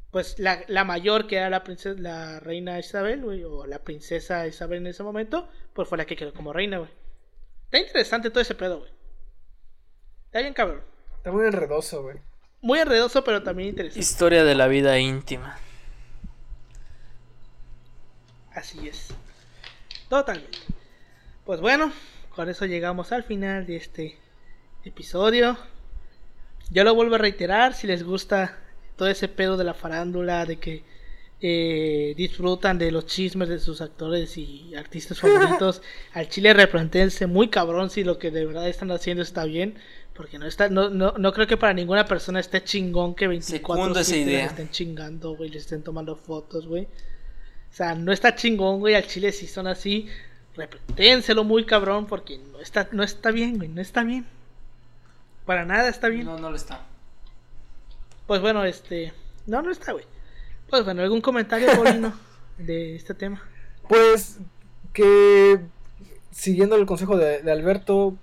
pues 0.09 0.39
la, 0.39 0.63
la 0.67 0.85
mayor, 0.85 1.27
que 1.27 1.35
era 1.35 1.49
la 1.49 1.63
princesa, 1.63 1.99
la 1.99 2.39
reina 2.39 2.79
Isabel, 2.79 3.21
güey, 3.21 3.43
o 3.43 3.67
la 3.67 3.79
princesa 3.79 4.47
Isabel 4.47 4.79
en 4.79 4.87
ese 4.87 5.03
momento, 5.03 5.47
pues 5.73 5.87
fue 5.87 5.97
la 5.97 6.05
que 6.05 6.15
quedó 6.15 6.33
como 6.33 6.53
reina, 6.53 6.77
güey. 6.79 6.89
Está 7.65 7.77
interesante 7.79 8.29
todo 8.29 8.41
ese 8.41 8.55
pedo, 8.55 8.79
güey. 8.79 8.91
Está 10.25 10.39
bien 10.39 10.53
cabrón. 10.53 10.81
Está 11.17 11.31
muy 11.31 11.45
enredoso, 11.45 12.01
güey. 12.01 12.17
Muy 12.61 12.79
enredoso, 12.79 13.23
pero 13.23 13.43
también 13.43 13.69
interesante. 13.69 13.99
Historia 13.99 14.43
de 14.43 14.55
la 14.55 14.67
vida 14.67 14.97
íntima. 14.97 15.57
Así 18.53 18.87
es. 18.87 19.09
Totalmente. 20.09 20.57
Pues 21.45 21.61
bueno, 21.61 21.91
con 22.39 22.47
eso 22.47 22.65
llegamos 22.65 23.11
al 23.11 23.23
final 23.23 23.65
de 23.65 23.75
este 23.75 24.17
episodio. 24.85 25.57
Yo 26.71 26.85
lo 26.85 26.95
vuelvo 26.95 27.15
a 27.15 27.17
reiterar, 27.17 27.73
si 27.73 27.85
les 27.85 28.01
gusta 28.01 28.57
todo 28.95 29.09
ese 29.09 29.27
pedo 29.27 29.57
de 29.57 29.65
la 29.65 29.73
farándula, 29.73 30.45
de 30.45 30.55
que 30.55 30.85
eh, 31.41 32.13
disfrutan 32.15 32.77
de 32.77 32.91
los 32.91 33.07
chismes 33.07 33.49
de 33.49 33.59
sus 33.59 33.81
actores 33.81 34.37
y 34.37 34.73
artistas 34.73 35.19
favoritos, 35.19 35.81
al 36.13 36.29
chile 36.29 36.53
replantense 36.53 37.27
muy 37.27 37.49
cabrón 37.49 37.89
si 37.89 38.05
lo 38.05 38.17
que 38.17 38.31
de 38.31 38.45
verdad 38.45 38.69
están 38.69 38.89
haciendo 38.91 39.21
está 39.21 39.43
bien. 39.43 39.75
Porque 40.13 40.39
no 40.39 40.45
está, 40.45 40.69
no, 40.69 40.89
no, 40.89 41.15
no 41.17 41.33
creo 41.33 41.45
que 41.45 41.57
para 41.57 41.73
ninguna 41.73 42.05
persona 42.05 42.39
esté 42.39 42.63
chingón 42.63 43.15
que 43.15 43.27
24 43.27 43.99
esa 43.99 44.15
idea. 44.15 44.45
estén 44.45 44.69
chingando, 44.69 45.35
güey, 45.35 45.49
les 45.49 45.63
estén 45.63 45.83
tomando 45.83 46.15
fotos, 46.15 46.67
güey. 46.67 46.83
O 46.83 47.73
sea, 47.73 47.95
no 47.95 48.13
está 48.13 48.33
chingón, 48.33 48.79
güey, 48.79 48.95
al 48.95 49.05
chile 49.05 49.33
si 49.33 49.45
son 49.45 49.67
así, 49.67 50.07
repréntenselo 50.59 51.43
muy 51.43 51.65
cabrón 51.65 52.05
porque 52.05 52.39
no 52.51 52.59
está, 52.59 52.87
no 52.91 53.03
está 53.03 53.31
bien, 53.31 53.57
güey, 53.57 53.69
no 53.69 53.81
está 53.81 54.03
bien. 54.03 54.25
Para 55.45 55.65
nada 55.65 55.89
está 55.89 56.09
bien. 56.09 56.25
No, 56.25 56.37
no 56.37 56.49
lo 56.49 56.55
está. 56.55 56.81
Pues 58.27 58.41
bueno, 58.41 58.63
este, 58.65 59.13
no, 59.47 59.61
no 59.61 59.71
está, 59.71 59.93
güey. 59.93 60.05
Pues 60.69 60.85
bueno, 60.85 61.01
¿algún 61.01 61.21
comentario, 61.21 61.67
Paulino, 61.67 62.13
de 62.57 62.95
este 62.95 63.13
tema? 63.13 63.41
Pues 63.87 64.37
que 64.93 65.59
siguiendo 66.31 66.75
el 66.75 66.85
consejo 66.85 67.17
de 67.17 67.51
Alberto, 67.51 68.15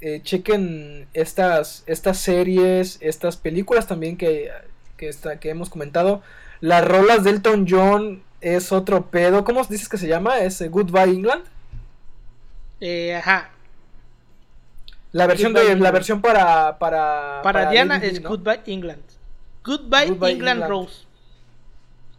eh, 0.00 0.20
chequen 0.22 1.08
estas, 1.12 1.82
estas 1.86 2.18
series, 2.18 2.98
estas 3.00 3.36
películas 3.36 3.88
también 3.88 4.16
que, 4.16 4.50
que, 4.96 5.10
que 5.40 5.50
hemos 5.50 5.70
comentado. 5.70 6.22
Las 6.60 6.86
rolas 6.86 7.24
de 7.24 7.30
Elton 7.30 7.66
John 7.68 8.22
es 8.40 8.72
otro 8.72 9.06
pedo. 9.06 9.44
¿Cómo 9.44 9.64
dices 9.64 9.88
que 9.88 9.98
se 9.98 10.08
llama? 10.08 10.38
¿Es 10.40 10.60
eh, 10.60 10.68
Goodbye 10.68 11.14
England? 11.14 11.44
Eh, 12.80 13.16
ajá. 13.16 13.50
La 15.12 15.26
versión 15.26 15.52
de 15.52 15.74
la 15.76 15.90
versión 15.90 16.20
para 16.20 16.78
para, 16.78 17.40
para, 17.42 17.70
Diana 17.70 17.96
es 17.96 18.22
Goodbye 18.22 18.62
England. 18.66 19.02
Goodbye, 19.64 20.32
England, 20.32 20.64
Rose. 20.66 21.06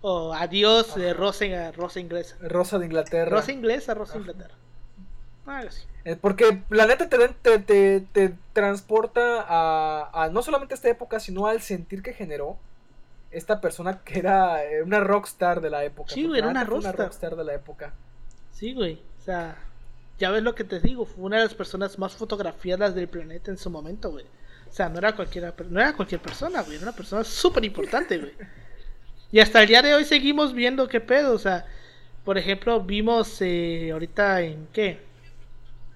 O 0.01 0.33
adiós 0.33 0.95
de 0.95 1.13
rosa, 1.13 1.71
rosa 1.71 1.99
inglesa. 1.99 2.35
Rosa 2.41 2.79
de 2.79 2.85
Inglaterra. 2.85 3.31
Rosa 3.31 3.51
inglesa, 3.51 3.93
rosa 3.93 4.17
Inglaterra. 4.17 4.55
Eh, 6.05 6.15
porque 6.15 6.61
la 6.69 6.85
neta 6.85 7.09
te, 7.09 7.59
te, 7.59 8.01
te, 8.01 8.33
transporta 8.53 9.45
a, 9.47 10.29
no 10.31 10.41
solamente 10.41 10.73
a 10.73 10.75
esta 10.75 10.89
época, 10.89 11.19
sino 11.19 11.47
al 11.47 11.61
sentir 11.61 12.03
que 12.03 12.13
generó 12.13 12.57
esta 13.31 13.61
persona 13.61 14.01
que 14.03 14.19
era 14.19 14.63
eh, 14.65 14.81
una 14.83 14.99
rockstar 14.99 15.61
de 15.61 15.69
la 15.69 15.83
época. 15.83 16.13
Sí, 16.13 16.25
güey, 16.25 16.39
era 16.39 16.49
una 16.49 16.63
rockstar. 16.63 17.35
de 17.35 17.43
la 17.43 17.53
época. 17.53 17.93
Sí, 18.51 18.73
güey. 18.73 19.01
O 19.19 19.21
sea, 19.21 19.57
ya 20.17 20.31
ves 20.31 20.43
lo 20.43 20.55
que 20.55 20.63
te 20.63 20.79
digo, 20.79 21.05
fue 21.05 21.25
una 21.25 21.37
de 21.37 21.43
las 21.43 21.53
personas 21.53 21.97
más 21.99 22.13
fotografiadas 22.13 22.95
del 22.95 23.07
planeta 23.07 23.51
en 23.51 23.57
su 23.57 23.69
momento, 23.69 24.11
güey. 24.11 24.25
O 24.69 24.73
sea, 24.73 24.89
no 24.89 24.99
era 24.99 25.15
cualquiera, 25.15 25.53
no 25.69 25.79
era 25.79 25.93
cualquier 25.93 26.21
persona, 26.21 26.61
güey, 26.61 26.75
era 26.75 26.83
una 26.83 26.95
persona 26.95 27.23
súper 27.23 27.65
importante, 27.65 28.17
güey. 28.17 28.33
Y 29.31 29.39
hasta 29.39 29.61
el 29.61 29.67
día 29.67 29.81
de 29.81 29.93
hoy 29.93 30.05
seguimos 30.05 30.53
viendo 30.53 30.87
qué 30.87 30.99
pedo, 30.99 31.33
o 31.33 31.39
sea, 31.39 31.65
por 32.25 32.37
ejemplo, 32.37 32.81
vimos 32.81 33.41
eh, 33.41 33.89
ahorita 33.91 34.41
en 34.41 34.67
qué, 34.73 34.99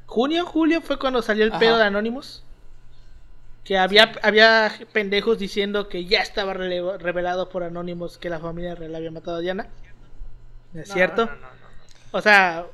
junio, 0.05 0.45
julio 0.45 0.81
fue 0.81 0.97
cuando 0.99 1.21
salió 1.21 1.43
el 1.43 1.51
pedo 1.51 1.77
de 1.77 1.85
Anonymous. 1.85 2.42
Que 3.63 3.77
había, 3.77 4.11
había 4.21 4.71
pendejos 4.91 5.39
diciendo 5.39 5.87
que 5.87 6.05
ya 6.05 6.19
estaba 6.19 6.53
revelado 6.53 7.49
por 7.49 7.63
Anonymous 7.63 8.17
que 8.17 8.29
la 8.29 8.39
familia 8.39 8.75
real 8.75 8.95
había 8.95 9.11
matado 9.11 9.37
a 9.37 9.39
Diana. 9.39 9.69
es 10.73 10.89
cierto? 10.91 11.29
o 12.11 12.21
sea, 12.21 12.65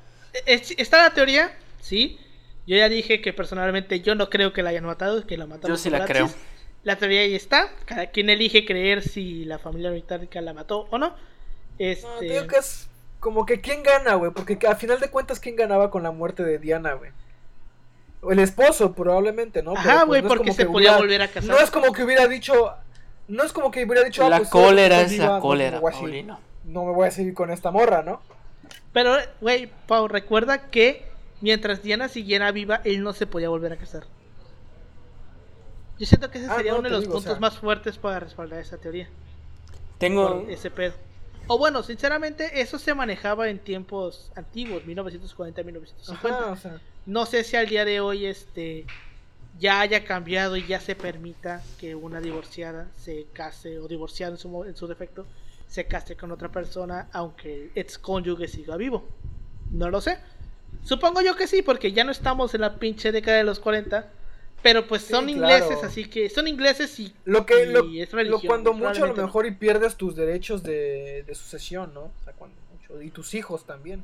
está 0.45 1.03
la 1.03 1.13
teoría, 1.13 1.55
sí. 1.79 2.19
Yo 2.65 2.75
ya 2.77 2.89
dije 2.89 3.21
que 3.21 3.33
personalmente 3.33 4.01
yo 4.01 4.15
no 4.15 4.29
creo 4.29 4.53
que 4.53 4.61
la 4.61 4.69
hayan 4.69 4.85
matado, 4.85 5.25
que 5.25 5.37
la 5.37 5.47
mataron. 5.47 5.75
Yo 5.75 5.81
sí 5.81 5.89
la 5.89 6.05
creo. 6.05 6.29
La 6.83 6.97
teoría 6.97 7.21
ahí 7.21 7.35
está. 7.35 7.71
Cada 7.85 8.07
quien 8.07 8.29
elige 8.29 8.65
creer 8.65 9.01
si 9.01 9.43
la 9.45 9.59
familia 9.59 9.91
británica 9.91 10.41
la 10.41 10.53
mató 10.53 10.87
o 10.91 10.97
no. 10.97 11.15
Este... 11.77 12.39
No, 12.39 12.47
que 12.47 12.57
es 12.57 12.87
como 13.19 13.45
que 13.45 13.61
quién 13.61 13.83
gana, 13.83 14.13
güey. 14.15 14.31
Porque 14.31 14.57
a 14.67 14.75
final 14.75 14.99
de 14.99 15.09
cuentas, 15.09 15.39
¿quién 15.39 15.55
ganaba 15.55 15.91
con 15.91 16.03
la 16.03 16.11
muerte 16.11 16.43
de 16.43 16.57
Diana, 16.57 16.93
güey? 16.93 17.11
El 18.27 18.39
esposo, 18.39 18.93
probablemente, 18.93 19.63
¿no? 19.63 19.73
Ajá, 19.75 20.05
pues, 20.05 20.21
güey, 20.21 20.21
porque 20.23 20.51
se 20.51 20.65
podía 20.65 20.97
volver 20.97 21.21
a 21.21 21.27
casar. 21.27 21.49
No 21.49 21.57
es 21.59 21.71
como 21.71 21.93
que 21.93 22.03
hubiera 22.03 22.27
dicho. 22.27 22.73
No 23.27 23.43
es 23.43 23.53
como 23.53 23.71
que 23.71 23.85
hubiera 23.85 24.03
dicho. 24.03 24.25
Ah, 24.25 24.29
la 24.29 24.37
pues, 24.37 24.49
cólera 24.49 25.01
es 25.01 25.17
la 25.17 25.39
cólera, 25.39 25.79
no 26.65 26.85
me 26.85 26.91
voy 26.91 27.07
a 27.07 27.11
seguir 27.11 27.33
con 27.33 27.51
esta 27.51 27.71
morra, 27.71 28.03
¿no? 28.03 28.21
Pero, 28.93 29.15
güey, 29.41 29.71
Pau, 29.87 30.07
recuerda 30.07 30.69
que 30.69 31.05
mientras 31.41 31.81
Diana 31.81 32.09
siguiera 32.09 32.51
viva, 32.51 32.81
él 32.83 33.03
no 33.03 33.13
se 33.13 33.27
podía 33.27 33.49
volver 33.49 33.73
a 33.73 33.77
casar. 33.77 34.03
Yo 35.97 36.05
siento 36.05 36.31
que 36.31 36.37
ese 36.37 36.47
ah, 36.49 36.55
sería 36.55 36.75
uno 36.75 36.83
de 36.83 36.91
los 36.91 37.05
puntos 37.05 37.39
más 37.39 37.57
fuertes 37.57 37.97
para 37.97 38.19
respaldar 38.19 38.59
esa 38.59 38.77
teoría. 38.77 39.09
Tengo. 39.97 40.45
ese 40.47 40.71
pedo. 40.71 40.93
O 41.47 41.57
bueno, 41.57 41.83
sinceramente, 41.83 42.61
eso 42.61 42.77
se 42.79 42.93
manejaba 42.93 43.49
en 43.49 43.59
tiempos 43.59 44.31
antiguos, 44.35 44.83
1940-1950. 44.83 46.79
No 47.09 47.25
sé 47.25 47.43
si 47.43 47.55
al 47.55 47.67
día 47.67 47.85
de 47.85 48.01
hoy 48.01 48.27
este 48.27 48.85
ya 49.57 49.81
haya 49.81 50.05
cambiado 50.05 50.55
y 50.57 50.67
ya 50.67 50.79
se 50.79 50.95
permita 50.95 51.63
que 51.79 51.95
una 51.95 52.21
divorciada 52.21 52.87
se 52.95 53.25
case 53.33 53.79
o 53.79 53.87
divorciada 53.87 54.33
en 54.33 54.37
su, 54.37 54.63
en 54.63 54.75
su 54.75 54.85
defecto 54.85 55.25
se 55.67 55.87
case 55.87 56.15
con 56.15 56.31
otra 56.31 56.49
persona 56.51 57.09
aunque 57.11 57.63
el 57.63 57.71
ex 57.73 57.97
cónyuge 57.97 58.47
siga 58.47 58.77
vivo. 58.77 59.07
No 59.71 59.89
lo 59.89 60.01
sé. 60.01 60.19
Supongo 60.83 61.21
yo 61.21 61.35
que 61.35 61.47
sí, 61.47 61.63
porque 61.63 61.93
ya 61.93 62.03
no 62.03 62.11
estamos 62.11 62.53
en 62.53 62.61
la 62.61 62.75
pinche 62.77 63.11
década 63.11 63.37
de 63.37 63.43
los 63.43 63.59
40 63.59 64.11
pero 64.61 64.85
pues 64.85 65.01
son 65.01 65.29
ingleses, 65.29 65.83
así 65.83 66.05
que 66.05 66.29
son 66.29 66.47
ingleses 66.47 66.99
y, 66.99 67.11
lo 67.25 67.43
que 67.43 67.65
lo, 67.65 68.39
cuando 68.41 68.73
mucho 68.73 69.05
a 69.05 69.07
lo 69.07 69.15
mejor 69.15 69.47
y 69.47 69.51
pierdes 69.51 69.95
tus 69.95 70.15
derechos 70.15 70.61
de, 70.61 71.25
sucesión, 71.33 71.91
¿no? 71.95 72.01
O 72.01 72.23
sea, 72.23 72.33
cuando 72.33 72.55
mucho 72.71 73.01
y 73.01 73.09
tus 73.09 73.33
hijos 73.33 73.65
también. 73.65 74.03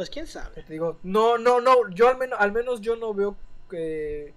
Pues 0.00 0.08
quién 0.08 0.26
sabe. 0.26 0.62
Te 0.62 0.72
digo, 0.72 0.96
no, 1.02 1.36
no, 1.36 1.60
no, 1.60 1.90
yo 1.90 2.08
al 2.08 2.16
menos, 2.16 2.40
al 2.40 2.52
menos 2.52 2.80
yo 2.80 2.96
no 2.96 3.12
veo 3.12 3.36
que 3.68 4.32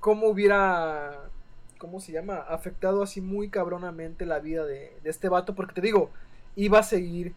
cómo 0.00 0.28
hubiera, 0.28 1.28
¿cómo 1.76 2.00
se 2.00 2.10
llama? 2.10 2.36
Afectado 2.36 3.02
así 3.02 3.20
muy 3.20 3.50
cabronamente 3.50 4.24
la 4.24 4.38
vida 4.38 4.64
de, 4.64 4.96
de 5.02 5.10
este 5.10 5.28
vato, 5.28 5.54
porque 5.54 5.74
te 5.74 5.82
digo, 5.82 6.08
iba 6.56 6.78
a 6.78 6.82
seguir 6.82 7.34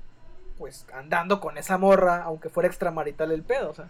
pues 0.58 0.86
andando 0.94 1.42
con 1.42 1.58
esa 1.58 1.78
morra, 1.78 2.24
aunque 2.24 2.48
fuera 2.48 2.70
extramarital 2.70 3.34
el 3.34 3.44
pedo, 3.44 3.72
o 3.72 3.74
sea 3.74 3.90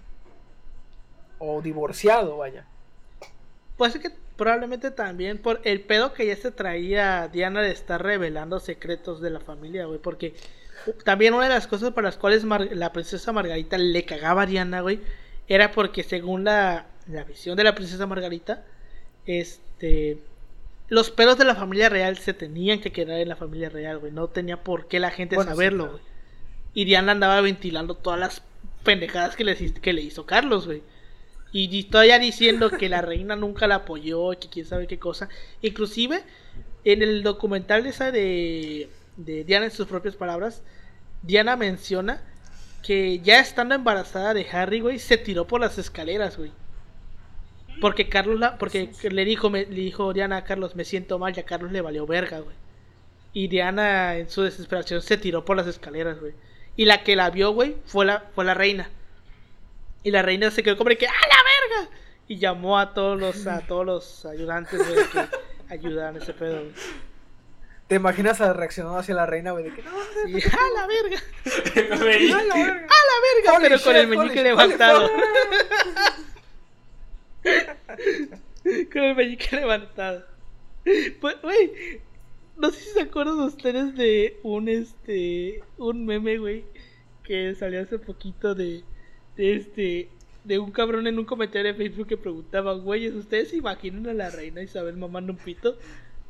o 1.37 1.61
divorciado, 1.61 2.37
vaya. 2.37 2.65
Pues 3.77 3.93
es 3.93 4.01
que 4.01 4.09
probablemente 4.37 4.89
también 4.89 5.37
por 5.39 5.61
el 5.65 5.81
pedo 5.81 6.13
que 6.13 6.25
ya 6.25 6.35
se 6.35 6.49
traía 6.49 7.27
Diana 7.27 7.61
de 7.61 7.69
estar 7.69 8.01
revelando 8.01 8.59
secretos 8.59 9.21
de 9.21 9.29
la 9.29 9.39
familia, 9.39 9.85
güey. 9.85 9.99
Porque 9.99 10.33
también 11.03 11.33
una 11.33 11.43
de 11.43 11.49
las 11.49 11.67
cosas 11.67 11.91
para 11.91 12.07
las 12.07 12.17
cuales 12.17 12.43
la 12.43 12.93
princesa 12.93 13.31
Margarita 13.31 13.77
le 13.77 14.05
cagaba 14.05 14.43
a 14.43 14.45
Diana, 14.45 14.81
güey, 14.81 14.99
era 15.47 15.71
porque 15.71 16.03
según 16.03 16.43
la, 16.43 16.87
la 17.07 17.23
visión 17.23 17.55
de 17.57 17.63
la 17.63 17.75
princesa 17.75 18.05
Margarita, 18.05 18.65
este 19.25 20.19
los 20.89 21.11
pedos 21.11 21.37
de 21.37 21.45
la 21.45 21.55
familia 21.55 21.89
real 21.89 22.17
se 22.17 22.33
tenían 22.33 22.79
que 22.79 22.91
quedar 22.91 23.19
en 23.19 23.27
la 23.27 23.35
familia 23.35 23.69
real, 23.69 23.99
güey. 23.99 24.11
No 24.11 24.27
tenía 24.29 24.63
por 24.63 24.87
qué 24.87 24.99
la 24.99 25.11
gente 25.11 25.35
saberlo, 25.35 25.89
güey. 25.91 26.01
Y 26.73 26.85
Diana 26.85 27.11
andaba 27.11 27.41
ventilando 27.41 27.95
todas 27.95 28.19
las 28.19 28.41
pendejadas 28.83 29.35
que 29.35 29.43
le, 29.43 29.55
que 29.73 29.93
le 29.93 30.01
hizo 30.01 30.25
Carlos, 30.25 30.65
güey. 30.65 30.83
Y 31.51 31.83
todavía 31.85 32.19
diciendo 32.19 32.69
que 32.69 32.87
la 32.87 33.01
reina 33.01 33.35
nunca 33.35 33.67
la 33.67 33.75
apoyó, 33.75 34.31
que 34.31 34.49
quién 34.49 34.65
sabe 34.65 34.87
qué 34.87 34.99
cosa. 34.99 35.27
Inclusive, 35.61 36.23
en 36.83 37.01
el 37.01 37.23
documental 37.23 37.85
esa 37.85 38.11
de, 38.11 38.89
de 39.17 39.43
Diana 39.43 39.65
en 39.65 39.71
sus 39.71 39.87
propias 39.87 40.15
palabras, 40.15 40.61
Diana 41.21 41.55
menciona 41.55 42.21
que 42.83 43.19
ya 43.19 43.39
estando 43.39 43.75
embarazada 43.75 44.33
de 44.33 44.47
Harry, 44.49 44.79
güey, 44.79 44.99
se 44.99 45.17
tiró 45.17 45.45
por 45.45 45.61
las 45.61 45.77
escaleras, 45.77 46.37
güey. 46.37 46.51
Porque 47.81 48.09
Carlos 48.09 48.39
la, 48.39 48.57
porque 48.57 48.89
le 49.03 49.25
dijo, 49.25 49.49
le 49.49 49.65
dijo 49.65 50.13
Diana 50.13 50.37
a 50.37 50.43
Carlos, 50.43 50.75
me 50.75 50.85
siento 50.85 51.19
mal, 51.19 51.33
y 51.35 51.39
a 51.39 51.45
Carlos 51.45 51.71
le 51.71 51.81
valió 51.81 52.07
verga, 52.07 52.39
güey. 52.39 52.55
Y 53.33 53.49
Diana 53.49 54.15
en 54.15 54.29
su 54.29 54.41
desesperación 54.41 55.01
se 55.01 55.17
tiró 55.17 55.45
por 55.45 55.57
las 55.57 55.67
escaleras, 55.67 56.19
güey. 56.19 56.33
Y 56.75 56.85
la 56.85 57.03
que 57.03 57.15
la 57.15 57.29
vio, 57.29 57.51
güey, 57.51 57.75
fue 57.85 58.05
la, 58.05 58.25
fue 58.33 58.45
la 58.45 58.53
reina. 58.53 58.89
Y 60.03 60.11
la 60.11 60.21
reina 60.21 60.49
se 60.49 60.63
quedó 60.63 60.77
como 60.77 60.89
de 60.89 60.97
que, 60.97 61.07
¡ah, 61.07 61.11
la 61.11 61.79
verga! 61.79 61.91
Y 62.27 62.37
llamó 62.37 62.79
a 62.79 62.93
todos 62.93 63.19
los, 63.19 63.45
a 63.47 63.61
todos 63.61 63.85
los 63.85 64.25
ayudantes, 64.25 64.79
güey, 64.79 65.09
que 65.09 65.27
ayudaran 65.73 66.15
ese 66.15 66.33
pedo, 66.33 66.61
güey. 66.61 66.73
¿Te 67.87 67.95
imaginas 67.95 68.41
a 68.41 68.51
reaccionar 68.51 68.99
hacia 68.99 69.15
la 69.15 69.25
reina, 69.25 69.51
güey? 69.51 69.65
De 69.65 69.73
que, 69.73 69.81
no, 69.81 69.91
y, 70.27 70.41
¡ah, 70.43 70.67
la 70.75 70.87
verga! 70.87 71.23
¡Ah, 71.45 71.95
la 71.95 71.97
verga! 71.97 72.37
¡Ah, 72.89 73.03
la 73.07 73.53
verga! 73.53 73.59
Pero 73.61 73.81
con 73.81 73.95
el 73.95 74.07
meñique 74.07 74.43
levantado. 74.43 75.09
Con 78.91 79.03
el 79.03 79.15
meñique 79.15 79.55
levantado. 79.55 80.25
Pues, 81.21 81.41
güey, 81.41 82.01
no 82.57 82.71
sé 82.71 82.81
si 82.81 82.89
se 82.89 83.01
acuerdan 83.01 83.39
ustedes 83.39 83.95
de 83.95 84.37
un 84.43 84.67
este 84.67 85.63
un 85.77 86.05
meme, 86.05 86.37
güey, 86.37 86.65
que 87.23 87.55
salió 87.55 87.81
hace 87.81 87.99
poquito 87.99 88.55
de, 88.55 88.83
de 89.37 89.55
este 89.55 90.09
de 90.43 90.59
un 90.59 90.71
cabrón 90.71 91.07
en 91.07 91.19
un 91.19 91.25
comentario 91.25 91.71
de 91.71 91.77
Facebook 91.77 92.07
que 92.07 92.17
preguntaba, 92.17 92.73
güeyes, 92.73 93.13
¿ustedes 93.13 93.49
se 93.49 93.57
imaginan 93.57 94.07
a 94.07 94.13
la 94.13 94.29
reina 94.29 94.61
Isabel 94.61 94.95
mamando 94.97 95.33
un 95.33 95.39
pito? 95.39 95.77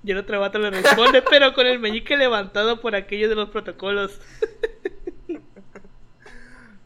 Y 0.03 0.11
el 0.11 0.17
otro 0.17 0.39
vato 0.39 0.59
le 0.59 0.69
responde, 0.69 1.21
pero 1.29 1.53
con 1.53 1.67
el 1.67 1.79
meñique 1.79 2.17
levantado 2.17 2.79
por 2.79 2.95
aquello 2.95 3.29
de 3.29 3.35
los 3.35 3.49
protocolos. 3.49 4.19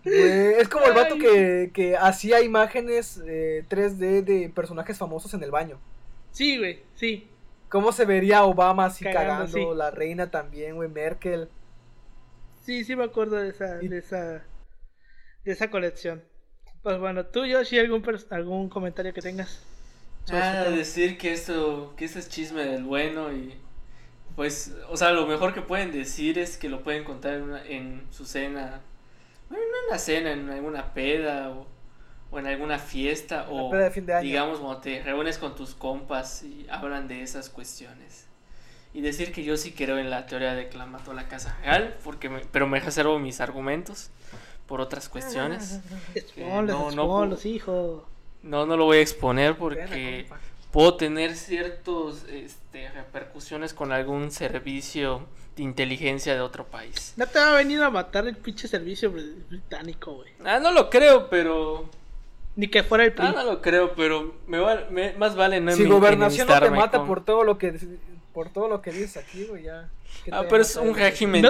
es 0.03 0.67
como 0.69 0.85
el 0.85 0.93
vato 0.93 1.17
que, 1.17 1.71
que 1.73 1.95
hacía 1.97 2.41
imágenes 2.41 3.21
3D 3.21 4.01
eh, 4.01 4.21
de 4.23 4.49
personajes 4.49 4.97
famosos 4.97 5.33
en 5.33 5.43
el 5.43 5.51
baño. 5.51 5.79
Sí, 6.31 6.57
güey, 6.57 6.81
sí. 6.95 7.27
¿Cómo 7.69 7.91
se 7.91 8.05
vería 8.05 8.43
Obama 8.43 8.85
así 8.85 9.05
cagando? 9.05 9.73
La 9.75 9.91
reina 9.91 10.29
también, 10.29 10.75
güey, 10.75 10.89
Merkel. 10.89 11.49
Sí, 12.63 12.83
sí 12.83 12.95
me 12.95 13.05
acuerdo 13.05 13.38
de 13.38 13.49
esa, 13.49 13.75
de 13.77 13.97
esa, 13.97 14.43
de 15.43 15.51
esa 15.51 15.69
colección. 15.69 16.23
Pues 16.83 16.99
bueno, 16.99 17.25
tú, 17.25 17.45
Yoshi, 17.45 17.79
algún, 17.79 18.03
algún 18.29 18.69
comentario 18.69 19.13
que 19.13 19.21
tengas. 19.21 19.65
Ah, 20.30 20.65
decir 20.69 21.18
que 21.18 21.34
esto, 21.34 21.93
que 21.98 22.06
esto 22.06 22.19
es 22.19 22.30
chisme 22.30 22.64
del 22.64 22.84
bueno 22.84 23.34
y 23.34 23.56
pues, 24.35 24.73
o 24.89 24.95
sea, 24.95 25.11
lo 25.11 25.26
mejor 25.26 25.53
que 25.53 25.61
pueden 25.61 25.91
decir 25.91 26.39
es 26.39 26.57
que 26.57 26.69
lo 26.69 26.84
pueden 26.84 27.03
contar 27.03 27.34
en, 27.34 27.56
en 27.68 28.07
su 28.11 28.26
cena 28.26 28.81
bueno, 29.52 29.65
no 29.69 29.84
en 29.84 29.89
la 29.91 29.99
cena, 29.99 30.31
en 30.31 30.49
alguna 30.49 30.93
peda 30.93 31.49
o, 31.49 32.39
en 32.39 32.48
alguna 32.48 32.80
fiesta 32.80 33.48
o 33.49 33.69
digamos 34.22 34.60
cuando 34.60 34.80
te 34.80 35.03
reúnes 35.03 35.38
con 35.38 35.56
tus 35.56 35.76
compas 35.76 36.43
y 36.43 36.65
hablan 36.69 37.10
de 37.10 37.22
esas 37.22 37.49
cuestiones. 37.49 38.27
Y 38.93 39.02
decir 39.02 39.34
que 39.34 39.43
yo 39.43 39.57
sí 39.57 39.73
creo 39.73 39.98
en 39.98 40.10
la 40.10 40.26
teoría 40.26 40.53
de 40.53 40.69
que 40.69 40.77
la 40.77 40.85
mató 40.85 41.14
la 41.14 41.27
casa 41.27 41.57
real, 41.61 41.98
porque 42.03 42.30
pero 42.52 42.68
me 42.68 42.80
reservo 42.80 43.19
mis 43.19 43.41
argumentos 43.41 44.11
por 44.65 44.80
otras 44.80 45.10
cuestiones. 45.10 45.81
no, 46.38 46.61
no, 46.61 47.38
hijo. 47.43 48.07
No, 48.43 48.65
no 48.65 48.77
lo 48.77 48.85
voy 48.85 48.97
a 48.97 49.01
exponer 49.01 49.55
porque 49.55 50.26
puedo 50.72 50.95
tener 50.95 51.35
ciertos 51.35 52.23
este, 52.30 52.89
repercusiones 52.91 53.73
con 53.73 53.91
algún 53.91 54.31
servicio 54.31 55.27
de 55.55 55.63
inteligencia 55.63 56.34
de 56.34 56.41
otro 56.41 56.65
país. 56.65 57.13
No 57.18 57.27
te 57.27 57.39
va 57.39 57.53
a 57.53 57.55
venir 57.57 57.81
a 57.81 57.89
matar 57.89 58.27
el 58.27 58.35
pinche 58.35 58.68
servicio 58.68 59.11
británico, 59.11 60.13
güey. 60.15 60.31
Ah, 60.43 60.59
no 60.59 60.72
lo 60.72 60.89
creo, 60.89 61.30
pero... 61.30 61.89
Ni 62.55 62.68
que 62.68 62.84
fuera 62.84 63.05
el 63.05 63.13
PRI. 63.13 63.27
Ah, 63.27 63.34
no 63.34 63.43
lo 63.43 63.61
creo, 63.61 63.93
pero 63.93 64.35
me, 64.45 65.13
más 65.13 65.35
vale 65.35 65.61
no 65.61 65.72
Si 65.72 65.85
gobernación 65.85 66.47
no 66.47 66.59
te 66.59 66.69
mata 66.69 67.05
por 67.05 67.23
todo 67.23 67.45
lo 67.45 67.57
que 67.57 67.80
por 68.34 68.49
todo 68.49 68.68
lo 68.68 68.81
que 68.81 68.91
dices 68.91 69.18
aquí, 69.18 69.45
güey, 69.45 69.63
ya. 69.63 69.89
Ah, 70.31 70.43
pero 70.49 70.61
es 70.61 70.76
un 70.76 70.95
régimen 70.95 71.43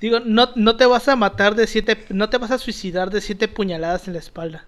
Digo, 0.00 0.20
no, 0.20 0.48
no 0.54 0.76
te 0.76 0.86
vas 0.86 1.08
a 1.08 1.16
matar 1.16 1.54
de 1.54 1.66
siete, 1.66 2.06
no 2.08 2.30
te 2.30 2.38
vas 2.38 2.50
a 2.50 2.58
suicidar 2.58 3.10
de 3.10 3.20
siete 3.20 3.48
puñaladas 3.48 4.06
en 4.06 4.14
la 4.14 4.18
espalda. 4.18 4.66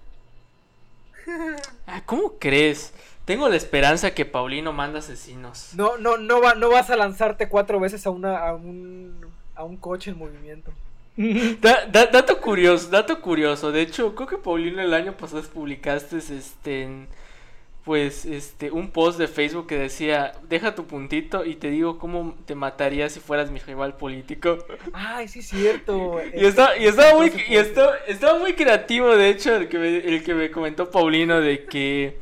Ah, 1.86 2.02
¿cómo 2.04 2.34
crees? 2.38 2.92
Tengo 3.24 3.48
la 3.48 3.56
esperanza 3.56 4.14
que 4.14 4.24
Paulino 4.24 4.72
manda 4.72 4.98
asesinos. 4.98 5.70
No, 5.74 5.96
no, 5.96 6.18
no, 6.18 6.40
va, 6.40 6.54
no 6.54 6.68
vas 6.68 6.90
a 6.90 6.96
lanzarte 6.96 7.48
cuatro 7.48 7.78
veces 7.80 8.04
a, 8.06 8.10
una, 8.10 8.38
a, 8.38 8.54
un, 8.54 9.26
a 9.54 9.64
un 9.64 9.76
coche 9.76 10.10
en 10.10 10.18
movimiento. 10.18 10.72
dato 11.16 12.40
curioso, 12.40 12.90
dato 12.90 13.20
curioso. 13.20 13.70
De 13.70 13.82
hecho, 13.82 14.14
creo 14.14 14.28
que 14.28 14.38
Paulino 14.38 14.82
el 14.82 14.92
año 14.92 15.16
pasado 15.16 15.42
publicaste 15.42 16.18
este 16.18 17.06
pues 17.84 18.24
este 18.24 18.70
un 18.70 18.90
post 18.90 19.18
de 19.18 19.28
Facebook 19.28 19.66
que 19.66 19.76
decía, 19.76 20.32
"Deja 20.48 20.74
tu 20.74 20.86
puntito 20.86 21.44
y 21.44 21.56
te 21.56 21.70
digo 21.70 21.98
cómo 21.98 22.36
te 22.46 22.54
mataría 22.54 23.08
si 23.08 23.20
fueras 23.20 23.50
mi 23.50 23.58
rival 23.58 23.96
político." 23.96 24.58
Ay, 24.92 25.28
sí 25.28 25.40
es 25.40 25.48
cierto. 25.48 26.20
y 26.34 26.44
estaba 26.44 26.76
y 26.76 26.86
estaba 26.86 27.14
muy 27.16 27.32
y 27.48 27.56
estaba, 27.56 27.96
estaba 28.06 28.38
muy 28.38 28.54
creativo, 28.54 29.16
de 29.16 29.28
hecho, 29.30 29.56
el 29.56 29.68
que 29.68 29.78
me, 29.78 29.96
el 29.96 30.22
que 30.22 30.34
me 30.34 30.50
comentó 30.50 30.90
Paulino 30.90 31.40
de 31.40 31.64
que 31.64 32.18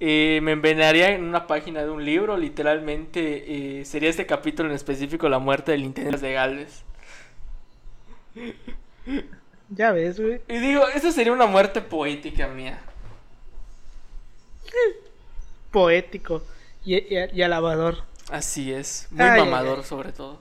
eh, 0.00 0.40
me 0.42 0.52
envenenaría 0.52 1.10
en 1.10 1.24
una 1.24 1.46
página 1.46 1.82
de 1.82 1.90
un 1.90 2.04
libro, 2.04 2.36
literalmente 2.36 3.80
eh, 3.80 3.84
sería 3.84 4.10
este 4.10 4.26
capítulo 4.26 4.68
en 4.68 4.74
específico 4.74 5.28
la 5.28 5.38
muerte 5.38 5.72
del 5.72 5.84
intendente 5.84 6.26
de 6.26 6.32
Gales. 6.32 6.84
Ya 9.70 9.92
ves, 9.92 10.20
güey. 10.20 10.40
Y 10.48 10.58
digo, 10.58 10.86
eso 10.88 11.12
sería 11.12 11.32
una 11.32 11.46
muerte 11.46 11.80
poética 11.80 12.48
mía. 12.48 12.80
Poético 15.74 16.42
y, 16.84 16.94
y, 17.14 17.42
alabador. 17.42 18.04
Así 18.30 18.72
es, 18.72 19.08
muy 19.10 19.26
mamador 19.26 19.82
sobre 19.82 20.12
todo. 20.12 20.38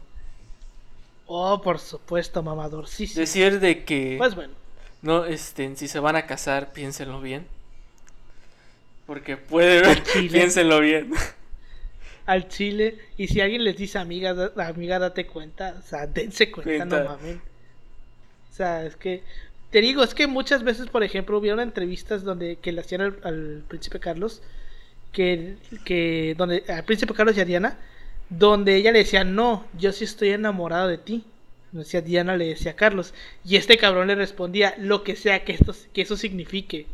Oh, 1.25 1.59
por 1.61 1.79
supuesto, 1.79 2.43
mamador. 2.43 2.87
Sí, 2.87 3.07
sí. 3.07 3.19
Decir 3.19 3.59
de 3.59 3.83
que... 3.83 4.15
Pues 4.19 4.35
bueno. 4.35 4.53
No, 5.01 5.25
este, 5.25 5.75
si 5.75 5.87
se 5.87 5.99
van 5.99 6.15
a 6.15 6.27
casar, 6.27 6.71
piénsenlo 6.71 7.19
bien. 7.19 7.47
Porque 9.07 9.35
puede 9.37 9.81
piénsenlo 10.29 10.79
bien. 10.79 11.11
Al 12.25 12.47
chile. 12.47 12.99
Y 13.17 13.27
si 13.27 13.41
alguien 13.41 13.63
les 13.63 13.75
dice, 13.75 13.97
amiga, 13.97 14.51
amiga, 14.57 14.99
date 14.99 15.25
cuenta. 15.25 15.75
O 15.79 15.81
sea, 15.81 16.05
dense 16.05 16.51
cuenta, 16.51 16.85
no 16.85 17.03
mames. 17.03 17.37
O 18.51 18.53
sea, 18.53 18.85
es 18.85 18.95
que. 18.95 19.23
Te 19.71 19.81
digo, 19.81 20.03
es 20.03 20.13
que 20.13 20.27
muchas 20.27 20.63
veces, 20.63 20.87
por 20.87 21.03
ejemplo, 21.03 21.37
hubieron 21.39 21.59
entrevistas 21.59 22.23
donde 22.23 22.57
que 22.57 22.71
le 22.71 22.81
hacían 22.81 23.01
al, 23.23 23.63
príncipe 23.67 23.99
Carlos. 23.99 24.43
Que, 25.13 25.55
que. 25.85 26.35
Donde. 26.37 26.65
Al 26.67 26.83
príncipe 26.83 27.13
Carlos 27.13 27.37
y 27.37 27.41
a 27.41 27.45
Diana. 27.45 27.79
Donde 28.29 28.75
ella 28.75 28.91
le 28.91 28.99
decía, 28.99 29.23
no, 29.23 29.65
yo 29.77 29.91
sí 29.91 30.03
estoy 30.03 30.29
enamorado 30.29 30.87
de 30.87 30.97
ti. 30.97 31.23
Decía 31.71 32.01
Diana, 32.01 32.35
le 32.35 32.47
decía 32.47 32.71
a 32.71 32.75
Carlos. 32.75 33.13
Y 33.45 33.55
este 33.55 33.77
cabrón 33.77 34.07
le 34.07 34.15
respondía, 34.15 34.75
lo 34.77 35.03
que 35.03 35.15
sea 35.15 35.43
que, 35.43 35.53
esto, 35.53 35.73
que 35.93 36.01
eso 36.01 36.17
signifique. 36.17 36.87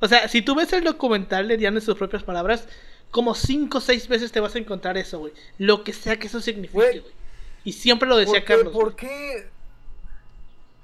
O 0.00 0.08
sea, 0.08 0.28
si 0.28 0.42
tú 0.42 0.54
ves 0.54 0.72
el 0.72 0.84
documental 0.84 1.48
de 1.48 1.56
Diana 1.56 1.78
en 1.78 1.84
sus 1.84 1.96
propias 1.96 2.22
palabras, 2.22 2.68
como 3.10 3.34
cinco 3.34 3.78
o 3.78 3.80
seis 3.80 4.08
veces 4.08 4.32
te 4.32 4.40
vas 4.40 4.54
a 4.54 4.58
encontrar 4.58 4.98
eso, 4.98 5.18
güey. 5.18 5.32
Lo 5.58 5.84
que 5.84 5.92
sea 5.92 6.18
que 6.18 6.26
eso 6.26 6.40
signifique, 6.40 7.00
güey. 7.00 7.02
Y 7.64 7.72
siempre 7.72 8.08
lo 8.08 8.16
decía 8.16 8.44
Carlos. 8.44 8.72
¿Por 8.72 8.94
qué? 8.94 9.46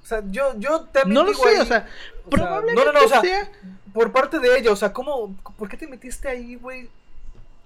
O 0.03 0.05
sea, 0.05 0.21
yo, 0.29 0.53
yo 0.59 0.81
también. 0.81 1.13
No 1.13 1.23
lo 1.23 1.33
sé, 1.33 1.61
o 1.61 1.65
sea, 1.65 1.87
probablemente 2.29 2.85
no, 2.85 2.91
no, 2.91 3.05
o 3.05 3.07
sea, 3.07 3.21
Por 3.93 4.11
parte 4.11 4.39
de 4.39 4.57
ella, 4.59 4.71
o 4.71 4.75
sea, 4.75 4.91
¿cómo, 4.91 5.35
¿por 5.57 5.69
qué 5.69 5.77
te 5.77 5.87
metiste 5.87 6.27
ahí, 6.27 6.55
güey? 6.55 6.89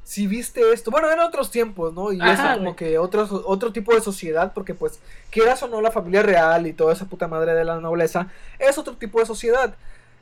Si 0.04 0.26
viste 0.26 0.72
esto, 0.72 0.90
bueno, 0.90 1.12
en 1.12 1.20
otros 1.20 1.52
tiempos, 1.52 1.94
¿no? 1.94 2.14
Y 2.14 2.22
eso 2.22 2.44
como 2.56 2.76
que 2.78 2.98
otro, 2.98 3.28
otro 3.46 3.74
tipo 3.74 3.94
de 3.94 4.00
sociedad, 4.00 4.54
porque 4.54 4.74
pues, 4.74 5.00
quieras 5.30 5.62
o 5.64 5.68
no, 5.68 5.82
la 5.82 5.92
familia 5.92 6.24
real 6.24 6.66
y 6.66 6.72
toda 6.74 6.94
esa 6.94 7.06
puta 7.06 7.28
madre 7.28 7.54
de 7.54 7.66
la 7.66 7.80
nobleza, 7.82 8.30
es 8.58 8.78
otro 8.78 8.96
tipo 8.96 9.20
de 9.20 9.26
sociedad. 9.26 9.76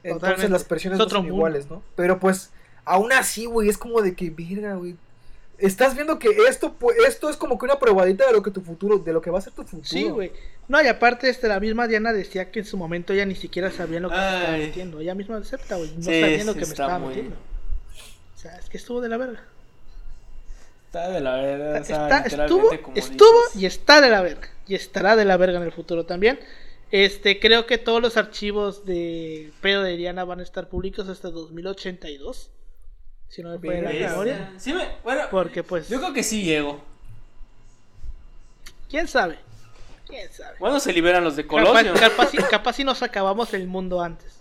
Entonces 0.04 0.22
Totalmente. 0.22 0.50
las 0.54 0.64
presiones 0.64 1.00
Es 1.00 1.06
no 1.06 1.10
son 1.10 1.22
mundo. 1.24 1.36
iguales, 1.36 1.70
¿no? 1.70 1.84
Pero 1.96 2.20
pues, 2.20 2.52
aún 2.84 3.12
así, 3.12 3.46
güey, 3.46 3.70
es 3.70 3.78
como 3.78 4.02
de 4.02 4.16
que, 4.16 4.30
verga, 4.30 4.76
güey. 4.76 4.96
Estás 5.58 5.96
viendo 5.96 6.20
que 6.20 6.30
esto, 6.50 6.76
esto 7.08 7.30
es 7.30 7.38
como 7.38 7.58
que 7.58 7.66
una 7.66 7.80
probadita 7.80 8.26
de 8.28 8.34
lo 8.34 8.44
que 8.44 8.52
tu 8.52 8.62
futuro, 8.62 8.98
de 9.00 9.14
lo 9.14 9.22
que 9.22 9.30
va 9.30 9.40
a 9.40 9.42
ser 9.42 9.54
tu 9.54 9.64
futuro. 9.64 9.88
Sí, 9.88 10.04
güey. 10.10 10.32
No, 10.68 10.82
y 10.84 10.88
aparte, 10.88 11.30
este, 11.30 11.48
la 11.48 11.60
misma 11.60 11.88
Diana 11.88 12.12
decía 12.12 12.52
que 12.52 12.60
en 12.60 12.66
su 12.66 12.76
momento 12.78 13.14
ella 13.14 13.26
ni 13.26 13.36
siquiera 13.36 13.72
sabía 13.72 14.00
lo 14.00 14.10
que 14.10 14.16
se 14.16 14.22
estaba 14.22 14.54
Ay. 14.54 14.68
metiendo. 14.68 15.00
Ella 15.00 15.16
misma 15.16 15.38
acepta, 15.38 15.76
güey. 15.78 15.92
No 15.96 16.04
Sí, 16.04 16.22
sabía 16.22 16.44
lo 16.44 16.54
sí 16.54 16.60
que 16.60 16.66
me 16.66 16.72
está 16.72 16.84
estaba 16.84 17.00
muy- 17.00 17.10
metiendo. 17.10 17.36
O 17.36 18.38
sea, 18.38 18.58
es 18.58 18.70
que 18.70 18.78
estuvo 18.78 19.00
de 19.02 19.10
la 19.10 19.18
verga. 19.18 19.44
Está 20.88 21.10
de 21.10 21.22
la. 21.22 21.78
Está- 21.80 22.20
estuvo, 22.22 22.72
estuvo 22.96 23.40
y 23.56 23.66
está 23.66 24.02
de 24.02 24.10
la 24.10 24.22
verga. 24.22 24.50
Y 24.68 24.76
estará 24.76 25.16
de 25.16 25.26
la 25.26 25.38
verga 25.38 25.58
en 25.58 25.64
el 25.64 25.72
futuro 25.72 26.06
también. 26.06 26.40
Este, 26.92 27.40
creo 27.40 27.66
que 27.66 27.78
todos 27.78 28.02
los 28.02 28.16
archivos 28.18 28.86
de 28.86 29.52
pedo 29.62 29.84
de 29.84 29.98
Diana 29.98 30.24
van 30.24 30.40
a 30.40 30.44
estar 30.44 30.70
públicos 30.70 31.10
hasta 31.10 31.30
2082. 31.32 32.50
Si 33.30 33.44
no 33.44 33.50
me 33.50 33.60
falla 33.60 33.82
la 33.92 34.10
memoria. 34.10 34.54
Sí, 34.58 34.74
me, 34.74 34.88
bueno, 35.04 35.24
Porque 35.32 35.64
pues, 35.64 35.90
yo 35.90 36.00
creo 36.00 36.14
que 36.14 36.24
sí 36.24 36.44
llego. 36.44 36.82
quién 38.90 39.08
sabe. 39.08 39.38
Quién 40.08 40.32
sabe. 40.32 40.58
¿Cuándo 40.60 40.80
se 40.80 40.94
liberan 40.94 41.24
los 41.24 41.36
de 41.36 41.46
Colosio? 41.48 41.94
capaz, 41.96 42.28
si- 42.30 42.38
capaz 42.38 42.74
si 42.74 42.84
nos 42.84 43.02
acabamos 43.04 43.54
el 43.54 43.68
mundo 43.68 44.02
antes. 44.02 44.34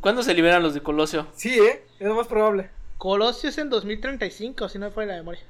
¿Cuándo 0.00 0.22
se 0.22 0.34
liberan 0.34 0.62
los 0.62 0.74
de 0.74 0.82
Colosio? 0.82 1.26
Sí, 1.34 1.58
¿eh? 1.58 1.84
Es 1.98 2.06
lo 2.06 2.14
más 2.14 2.26
probable. 2.26 2.70
Colosio 2.98 3.48
es 3.50 3.58
en 3.58 3.70
2035, 3.70 4.68
si 4.68 4.78
no 4.78 4.86
me 4.86 4.92
falla 4.92 5.12
la 5.12 5.18
memoria. 5.18 5.42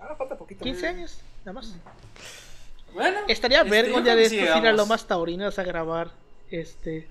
Ahora 0.00 0.16
falta 0.16 0.36
poquito. 0.36 0.64
15 0.64 0.86
años, 0.88 1.20
nada 1.44 1.52
más. 1.52 1.72
Bueno, 2.92 3.20
Estaría 3.28 3.58
este, 3.58 3.70
día 3.70 3.82
creo 4.02 4.16
de 4.16 4.22
estos 4.24 4.38
sí 4.38 4.44
ir 4.44 4.66
a. 4.66 4.72
Lomas 4.72 5.06
Taurinas 5.06 5.58
a 5.58 5.62
grabar 5.62 6.10
este 6.50 7.06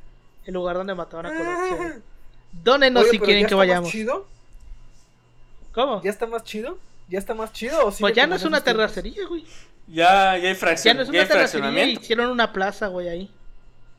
el 0.46 0.54
lugar 0.54 0.76
donde 0.76 0.94
mataron 0.94 1.28
a 1.28 1.30
Colosio. 1.38 2.02
Dónenos 2.52 3.04
Oye, 3.04 3.12
si 3.12 3.20
quieren 3.20 3.44
¿ya 3.44 3.48
que 3.50 3.56
vayamos. 3.56 3.90
chido? 3.90 4.28
¿Cómo? 5.86 6.02
¿Ya 6.04 6.10
está 6.10 6.26
más 6.28 6.44
chido? 6.44 6.78
¿Ya 7.08 7.20
está 7.20 7.34
más 7.34 7.54
chido? 7.54 7.86
¿O 7.88 7.92
Pues 7.92 8.14
ya 8.14 8.28
no 8.28 8.36
es 8.36 8.44
una 8.44 8.62
terracería, 8.64 9.26
güey. 9.28 9.46
Ya, 9.88 10.38
ya 10.38 10.50
hay 10.50 10.54
Ya 10.54 10.56
fracción, 10.56 10.98
no 10.98 11.04
es 11.04 11.10
ya 11.10 11.20
una 11.22 11.28
terracería, 11.28 11.86
hicieron 11.88 12.30
una 12.30 12.52
plaza, 12.54 12.88
güey, 12.88 13.08
ahí. 13.10 13.32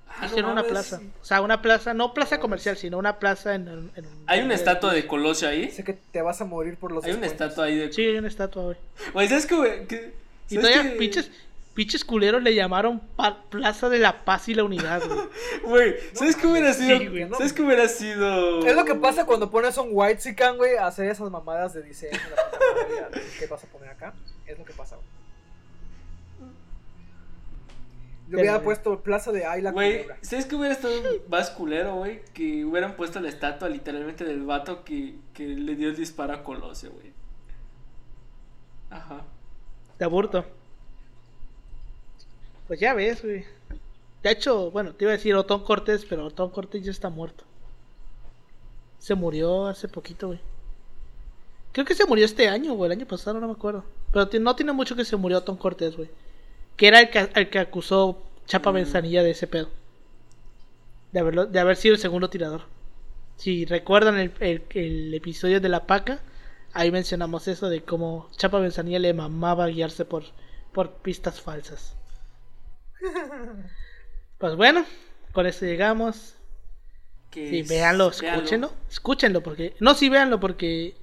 Ah, 0.09 0.19
no 0.21 0.27
Hicieron 0.27 0.51
una 0.53 0.63
plaza. 0.65 1.01
O 1.21 1.25
sea, 1.25 1.41
una 1.41 1.63
plaza, 1.63 1.95
no 1.95 2.13
plaza 2.15 2.39
comercial, 2.39 2.77
sino 2.77 2.99
una 2.99 3.19
plaza 3.19 3.55
en, 3.55 3.67
en- 3.69 3.91
en- 3.97 4.07
Hay 4.27 4.41
una 4.41 4.55
estatua 4.55 4.93
de 4.93 5.07
Colosio 5.07 5.49
ahí. 5.49 5.71
Sé 5.71 5.83
que 5.83 5.95
te 5.95 6.21
vas 6.23 6.41
a 6.41 6.45
morir 6.45 6.77
por 6.77 6.93
los 6.93 7.03
Hay 7.05 7.13
una 7.13 7.27
estatua 7.27 7.65
ahí 7.65 7.77
de. 7.77 7.93
Sí, 7.93 8.03
hay 8.03 8.19
una 8.19 8.29
estatua, 8.29 8.63
güey. 8.65 8.77
Güey, 9.15 9.29
¿sabes 9.29 9.47
qué, 9.47 9.55
güey? 9.57 9.87
¿Qué- 9.87 10.13
Y 10.51 10.55
¿sabes 10.57 10.71
todavía 10.73 10.99
pinches, 10.99 11.31
pinches 11.81 12.05
culeros 12.05 12.43
le 12.43 12.55
llamaron 12.55 13.01
pa- 13.17 13.43
Plaza 13.49 13.89
de 13.89 13.99
la 13.99 14.23
Paz 14.27 14.51
y 14.51 14.55
la 14.55 14.65
Unidad, 14.65 15.01
güey. 15.07 15.21
Güey, 15.65 15.95
¿sabes 16.13 16.37
qué 16.37 16.47
hubiera 16.47 16.75
sido? 16.75 16.99
sí, 16.99 17.07
güey, 17.07 17.25
no. 17.25 17.37
¿Sabes 17.39 17.55
qué 17.55 17.63
hubiera 17.63 17.89
sido? 17.89 18.67
Es 18.67 18.77
lo 18.77 18.85
que 18.85 18.95
pasa 18.97 19.25
cuando 19.25 19.51
pones 19.51 19.79
un 19.79 19.89
white 19.93 20.21
sican, 20.21 20.59
güey, 20.59 20.77
a 20.77 20.87
hacer 20.89 21.09
esas 21.09 21.31
mamadas 21.31 21.73
de 21.73 21.83
diseño. 21.83 22.19
¿Qué 23.39 23.47
vas 23.47 23.65
a 23.65 23.67
poner 23.69 23.89
acá? 23.89 24.13
Es 24.47 24.59
lo 24.59 24.65
que 24.67 24.75
pasa, 24.75 24.97
güey. 24.97 25.09
Le 28.29 28.37
hubiera 28.37 28.53
Pero- 28.59 28.65
puesto 28.65 29.01
Plaza 29.03 29.33
de 29.33 29.47
Ayla 29.47 29.71
Güey. 29.73 30.05
¿sabes 30.21 30.45
qué 30.45 30.57
hubiera 30.57 30.75
estado 30.75 30.95
más 31.31 31.49
culero, 31.51 31.95
güey? 31.97 32.21
Que 32.35 32.63
hubieran 32.67 32.95
puesto 32.95 33.21
la 33.21 33.31
estatua 33.31 33.71
literalmente 33.71 34.25
del 34.25 34.43
vato 34.43 34.85
que, 34.85 35.15
que 35.33 35.47
le 35.47 35.75
dio 35.77 35.89
el 35.89 35.97
disparo 35.97 36.35
a 36.35 36.43
Colosio, 36.45 36.91
güey. 36.93 37.11
Ajá. 38.91 39.23
De 39.99 40.05
aburto. 40.05 40.45
Pues 42.71 42.79
ya 42.79 42.95
ves, 42.95 43.21
güey. 43.25 43.45
De 44.23 44.31
hecho, 44.31 44.71
bueno, 44.71 44.93
te 44.95 45.05
iba 45.05 45.11
a 45.13 45.17
decir 45.17 45.35
Otón 45.35 45.65
Cortés, 45.65 46.07
pero 46.09 46.27
Otón 46.27 46.51
Cortés 46.51 46.85
ya 46.85 46.93
está 46.93 47.11
muerto. 47.11 47.43
Se 49.01 49.17
murió 49.17 49.67
hace 49.67 49.89
poquito, 49.89 50.29
güey. 50.29 50.39
Creo 51.73 51.85
que 51.85 51.97
se 51.97 52.07
murió 52.07 52.25
este 52.25 52.47
año, 52.47 52.75
güey, 52.75 52.93
el 52.93 52.97
año 52.99 53.09
pasado, 53.09 53.41
no 53.41 53.49
me 53.49 53.55
acuerdo. 53.55 53.85
Pero 54.13 54.29
no 54.41 54.55
tiene 54.55 54.71
mucho 54.71 54.95
que 54.95 55.05
se 55.05 55.17
murió 55.17 55.39
Otón 55.39 55.57
Cortés, 55.57 55.97
güey. 55.97 56.11
Que 56.77 56.87
era 56.87 57.01
el 57.01 57.11
que, 57.11 57.29
el 57.35 57.51
que 57.51 57.59
acusó 57.59 58.23
Chapa 58.47 58.71
Mm. 58.71 58.75
Benzanilla 58.75 59.25
de 59.25 59.31
ese 59.33 59.49
pedo. 59.49 59.69
De, 61.11 61.19
haberlo, 61.19 61.47
de 61.47 61.59
haber 61.59 61.75
sido 61.75 61.97
el 61.97 62.01
segundo 62.01 62.31
tirador. 62.31 62.63
Si 63.37 63.65
recuerdan 63.65 64.17
el, 64.17 64.33
el- 64.39 64.63
el 64.75 65.13
episodio 65.13 65.61
de 65.61 65.69
la 65.71 65.89
paca, 65.89 66.21
ahí 66.73 66.93
mencionamos 66.93 67.49
eso 67.49 67.69
de 67.69 67.83
cómo 67.83 68.29
Chapa 68.37 68.61
Benzanilla 68.61 69.01
le 69.01 69.13
mamaba 69.13 69.67
guiarse 69.67 70.05
por, 70.05 70.23
por 70.73 70.91
pistas 70.93 71.41
falsas. 71.41 71.97
Pues 74.39 74.57
bueno, 74.57 74.85
con 75.33 75.47
eso 75.47 75.65
llegamos. 75.67 76.35
Que 77.31 77.49
Sí, 77.49 77.59
es- 77.61 77.69
véanlo, 77.69 78.11
véanlo. 78.11 78.37
escúchenlo. 78.39 78.73
Escúchenlo, 78.89 79.43
porque. 79.43 79.75
No, 79.81 79.95
sí, 79.95 80.09
véanlo, 80.09 80.41
porque. 80.41 80.97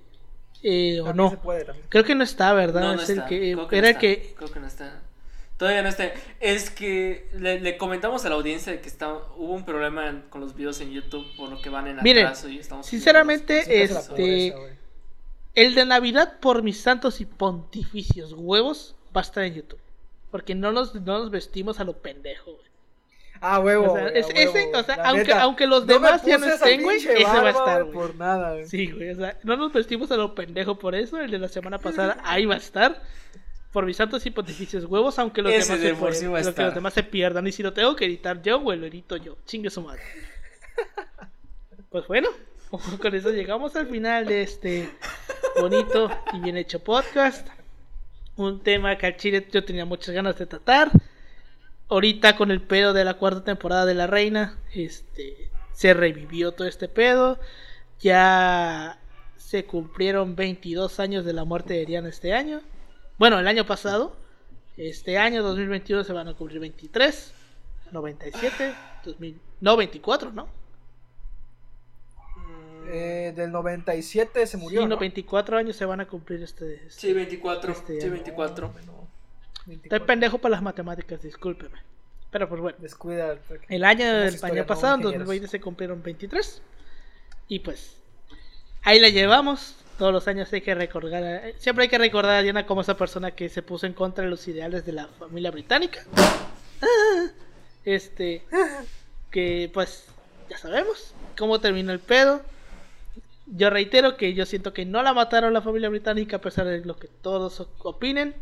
Eh, 0.63 0.99
o 1.01 1.13
no. 1.13 1.39
puede. 1.41 1.65
Creo 1.89 2.03
que 2.03 2.15
no 2.15 2.23
está, 2.23 2.51
¿verdad? 2.53 2.81
No, 2.81 2.95
no 2.95 3.01
es 3.01 3.09
está. 3.09 3.23
el 3.23 3.29
que. 3.29 3.53
Creo 3.53 3.67
que 3.67 3.77
era 3.77 3.87
no 3.87 3.93
el 3.93 3.97
que. 3.99 4.33
Creo 4.35 4.51
que 4.51 4.59
no 4.59 4.67
está. 4.67 5.01
Todavía 5.57 5.81
no 5.81 5.89
está. 5.89 6.11
Es 6.39 6.69
que 6.69 7.29
le, 7.33 7.59
le 7.59 7.77
comentamos 7.77 8.25
a 8.25 8.29
la 8.29 8.35
audiencia 8.35 8.79
que 8.81 8.87
está, 8.87 9.07
hubo 9.37 9.53
un 9.53 9.65
problema 9.65 10.07
en- 10.09 10.21
con 10.23 10.41
los 10.41 10.53
videos 10.55 10.79
en 10.81 10.91
YouTube 10.91 11.25
por 11.35 11.49
lo 11.49 11.61
que 11.61 11.69
van 11.69 11.87
en 11.87 11.97
Miren, 12.03 12.25
atraso 12.27 12.49
y 12.49 12.59
estamos 12.59 12.85
sinceramente, 12.85 13.59
este, 13.83 14.51
pobreza. 14.53 14.57
El 15.55 15.73
de 15.73 15.85
Navidad 15.85 16.39
por 16.39 16.61
mis 16.61 16.79
santos 16.79 17.21
y 17.21 17.25
pontificios 17.25 18.33
huevos 18.33 18.95
va 19.15 19.21
a 19.21 19.23
estar 19.23 19.43
en 19.45 19.55
YouTube. 19.55 19.79
Porque 20.31 20.55
no 20.55 20.71
nos, 20.71 20.93
no 20.95 21.19
nos 21.19 21.31
vestimos 21.31 21.79
a 21.79 21.83
lo 21.83 21.93
pendejo, 21.97 22.51
güey. 22.53 22.67
Ah, 23.39 23.59
huevo. 23.59 23.91
O 23.91 23.95
sea, 23.95 24.03
güey, 24.09 24.17
es- 24.17 24.25
a 24.25 24.29
huevo, 24.29 24.57
ese, 24.57 24.75
o 24.75 24.83
sea, 24.83 24.95
aunque, 25.05 25.23
neta. 25.25 25.41
aunque 25.43 25.67
los 25.67 25.81
No 25.85 25.93
demás 25.93 26.23
ya 26.25 26.37
no 26.39 26.47
estén, 26.47 26.81
güey, 26.81 26.97
ese 26.97 27.23
va 27.23 27.41
a 27.41 27.49
estar, 27.51 27.83
güey, 27.83 27.93
güey. 27.95 28.07
Por 28.07 28.15
nada, 28.15 28.53
güey. 28.53 28.65
Sí, 28.67 28.91
güey, 28.91 29.11
o 29.11 29.15
sea, 29.15 29.37
no 29.43 29.55
nos 29.57 29.71
vestimos 29.71 30.11
a 30.11 30.17
lo 30.17 30.33
pendejo 30.33 30.79
por 30.79 30.95
eso. 30.95 31.19
El 31.19 31.29
de 31.31 31.37
la 31.39 31.47
semana 31.47 31.77
pasada, 31.77 32.17
ahí 32.25 32.45
va 32.45 32.55
a 32.55 32.57
estar. 32.57 33.01
Por 33.71 33.85
mis 33.85 33.97
santos 33.97 34.25
y 34.25 34.31
pontificios 34.31 34.85
huevos, 34.85 35.19
aunque 35.19 35.41
los, 35.43 35.51
Ese 35.51 35.73
demás 35.73 35.81
de 35.83 35.89
se, 35.89 35.95
por 35.95 36.13
sí 36.13 36.25
pueden- 36.25 36.33
va 36.33 36.37
a 36.37 36.39
lo 36.39 36.45
que 36.45 36.49
estar. 36.49 36.65
los 36.65 36.75
demás 36.75 36.93
se 36.93 37.03
pierdan. 37.03 37.45
Y 37.45 37.51
si 37.51 37.61
lo 37.61 37.73
tengo 37.73 37.95
que 37.95 38.05
editar 38.05 38.41
yo, 38.41 38.59
güey, 38.59 38.79
lo 38.79 38.87
edito 38.87 39.17
yo. 39.17 39.37
Chingue 39.45 39.69
su 39.69 39.81
madre. 39.81 40.01
Pues 41.89 42.05
bueno, 42.07 42.29
con 43.01 43.15
eso 43.15 43.29
llegamos 43.31 43.75
al 43.77 43.87
final 43.87 44.25
de 44.25 44.41
este 44.41 44.89
bonito 45.59 46.09
y 46.33 46.39
bien 46.39 46.57
hecho 46.57 46.79
podcast. 46.83 47.47
Un 48.37 48.61
tema 48.61 48.97
que 48.97 49.07
al 49.07 49.17
chile 49.17 49.47
yo 49.51 49.65
tenía 49.65 49.85
muchas 49.85 50.13
ganas 50.13 50.37
de 50.37 50.45
tratar. 50.45 50.91
Ahorita 51.89 52.35
con 52.35 52.51
el 52.51 52.61
pedo 52.61 52.93
de 52.93 53.03
la 53.03 53.15
cuarta 53.15 53.43
temporada 53.43 53.85
de 53.85 53.95
La 53.95 54.07
Reina, 54.07 54.59
este 54.73 55.49
se 55.73 55.93
revivió 55.93 56.51
todo 56.51 56.67
este 56.67 56.87
pedo. 56.87 57.39
Ya 57.99 58.99
se 59.37 59.65
cumplieron 59.65 60.35
22 60.35 60.99
años 60.99 61.25
de 61.25 61.33
la 61.33 61.45
muerte 61.45 61.73
de 61.73 61.85
Diana 61.85 62.09
este 62.09 62.33
año. 62.33 62.61
Bueno, 63.17 63.39
el 63.39 63.47
año 63.47 63.65
pasado. 63.65 64.15
Este 64.77 65.17
año 65.17 65.41
2021 65.41 66.03
se 66.03 66.13
van 66.13 66.27
a 66.27 66.35
cumplir 66.35 66.59
23, 66.59 67.33
97, 67.91 68.75
2000, 69.03 69.41
no 69.61 69.75
24, 69.75 70.31
¿no? 70.31 70.47
Eh, 72.89 73.33
del 73.35 73.51
97 73.51 74.47
se 74.47 74.57
murió. 74.57 74.81
sí, 74.81 74.85
no, 74.87 74.95
¿no? 74.95 74.97
24 74.99 75.57
años 75.57 75.75
se 75.75 75.85
van 75.85 75.99
a 76.01 76.07
cumplir 76.07 76.41
este. 76.43 76.75
este- 76.87 76.91
Sí, 76.91 77.13
24. 77.13 77.71
Este, 77.71 77.95
sí, 78.01 78.05
ya. 78.07 78.11
24. 78.11 78.67
No, 78.85 79.07
Estoy 79.59 79.65
24. 79.75 80.05
pendejo 80.05 80.37
para 80.37 80.51
las 80.53 80.61
matemáticas, 80.61 81.21
discúlpeme. 81.21 81.77
Pero 82.31 82.49
pues 82.49 82.61
bueno. 82.61 82.77
Descuida. 82.81 83.37
El 83.69 83.83
año 83.85 84.05
del 84.05 84.43
año 84.43 84.65
pasado, 84.65 84.95
en 84.95 85.01
ingenieros. 85.01 85.27
2020, 85.27 85.47
se 85.47 85.61
cumplieron 85.61 86.03
23. 86.03 86.61
Y 87.47 87.59
pues, 87.59 87.97
ahí 88.83 88.99
la 88.99 89.09
llevamos. 89.09 89.75
Todos 89.97 90.13
los 90.13 90.27
años 90.27 90.51
hay 90.53 90.61
que 90.61 90.75
recordar. 90.75 91.23
a- 91.23 91.41
siempre 91.59 91.83
hay 91.83 91.89
que 91.89 91.97
recordar 91.97 92.35
a 92.35 92.41
Diana 92.43 92.65
como 92.67 92.81
esa 92.81 92.95
persona 92.97 93.31
que 93.31 93.49
se 93.49 93.61
puso 93.63 93.85
en 93.87 93.93
contra 93.93 94.23
de 94.25 94.29
los 94.29 94.47
ideales 94.47 94.85
de 94.85 94.91
la 94.91 95.07
familia 95.07 95.51
británica. 95.51 96.03
Este, 97.85 98.43
que 99.31 99.71
pues, 99.73 100.05
ya 100.49 100.57
sabemos 100.57 101.13
cómo 101.37 101.59
terminó 101.59 101.91
el 101.93 101.99
pedo. 101.99 102.41
Yo 103.47 103.69
reitero 103.69 104.17
que 104.17 104.33
yo 104.33 104.45
siento 104.45 104.73
que 104.73 104.85
no 104.85 105.01
la 105.03 105.13
mataron 105.13 105.53
la 105.53 105.61
familia 105.61 105.89
británica 105.89 106.37
a 106.37 106.41
pesar 106.41 106.67
de 106.67 106.83
lo 106.83 106.97
que 106.97 107.07
todos 107.07 107.67
opinen. 107.79 108.35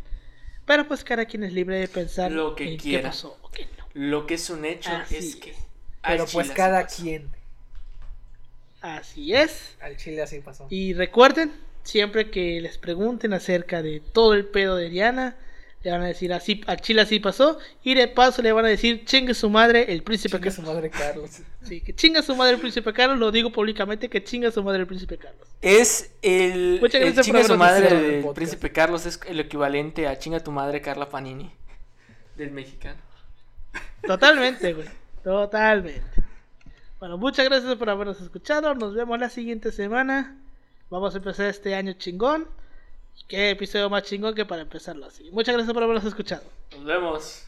Pero 0.65 0.88
pues 0.88 1.03
cada 1.03 1.26
quien 1.26 1.44
es 1.44 1.53
libre 1.53 1.80
de 1.80 1.88
pensar 1.88 2.32
Lo 2.32 2.56
que 2.56 2.72
en 2.73 2.77
quiera. 2.77 3.03
qué 3.03 3.07
pasó 3.10 3.38
o 3.44 3.49
qué 3.52 3.68
no. 3.77 3.86
Lo 3.94 4.26
que 4.26 4.34
es 4.34 4.49
un 4.49 4.65
hecho 4.65 4.90
Así 4.91 5.15
es 5.18 5.36
que. 5.36 5.52
es. 5.52 5.57
Pero 6.02 6.26
pues 6.26 6.49
cada 6.52 6.88
quien. 6.88 7.30
Así 8.82 9.34
es. 9.34 9.76
Al 9.82 9.98
chile 9.98 10.22
así 10.22 10.40
pasó. 10.40 10.68
Y 10.69 10.94
recuerden, 10.94 11.52
siempre 11.84 12.30
que 12.30 12.60
les 12.61 12.77
pregunten 12.77 13.34
acerca 13.34 13.82
de 13.82 13.99
todo 13.99 14.34
el 14.34 14.45
pedo 14.45 14.76
de 14.76 14.90
Diana, 14.90 15.38
le 15.85 15.91
van 15.91 16.01
a 16.01 16.07
decir 16.07 16.33
así, 16.33 16.61
a 16.65 16.75
Chile 16.77 17.01
así 17.01 17.19
pasó, 17.19 17.59
y 17.83 17.93
de 17.93 18.07
paso 18.07 18.41
le 18.41 18.51
van 18.51 18.65
a 18.65 18.69
decir 18.69 19.05
chingue 19.05 19.35
su 19.35 19.51
madre 19.51 19.93
el 19.93 20.01
príncipe 20.01 20.37
Chingue 20.37 20.49
su 20.49 20.57
Carlos. 20.61 20.75
madre 20.75 20.89
Carlos. 20.89 21.39
Sí, 21.65 21.81
que 21.81 21.95
chinga 21.95 22.21
su 22.21 22.35
madre 22.35 22.53
el 22.55 22.59
príncipe 22.59 22.93
Carlos, 22.93 23.17
lo 23.17 23.31
digo 23.31 23.51
públicamente 23.51 24.07
que 24.09 24.23
chinga 24.23 24.51
su 24.51 24.61
madre 24.63 24.81
el 24.81 24.87
príncipe 24.87 25.17
Carlos. 25.17 25.47
Es 25.61 26.11
el. 26.21 26.79
Muchas 26.81 27.01
el 27.01 27.13
gracias 27.13 27.15
por 27.15 27.25
chinga 27.25 27.43
su 27.47 27.53
habernos 27.53 27.57
madre 27.57 28.15
el 28.17 28.21
podcast. 28.21 28.35
príncipe 28.35 28.71
Carlos 28.71 29.05
es 29.05 29.19
el 29.27 29.39
equivalente 29.39 30.07
a 30.07 30.17
chinga 30.17 30.39
tu 30.39 30.51
madre 30.51 30.81
Carla 30.81 31.09
Panini. 31.09 31.51
Del 32.35 32.51
mexicano. 32.51 32.99
Totalmente, 34.05 34.73
güey. 34.73 34.87
Totalmente. 35.23 36.03
Bueno, 36.99 37.17
muchas 37.17 37.45
gracias 37.45 37.75
por 37.75 37.89
habernos 37.89 38.21
escuchado. 38.21 38.73
Nos 38.75 38.93
vemos 38.93 39.19
la 39.19 39.29
siguiente 39.29 39.71
semana. 39.71 40.37
Vamos 40.89 41.15
a 41.15 41.17
empezar 41.17 41.47
este 41.47 41.73
año 41.75 41.93
chingón. 41.93 42.47
Qué 43.27 43.51
episodio 43.51 43.89
más 43.89 44.03
chingón 44.03 44.35
que 44.35 44.45
para 44.45 44.61
empezarlo 44.61 45.05
así. 45.05 45.29
Muchas 45.31 45.55
gracias 45.55 45.73
por 45.73 45.83
habernos 45.83 46.05
escuchado. 46.05 46.43
Nos 46.71 46.85
vemos. 46.85 47.47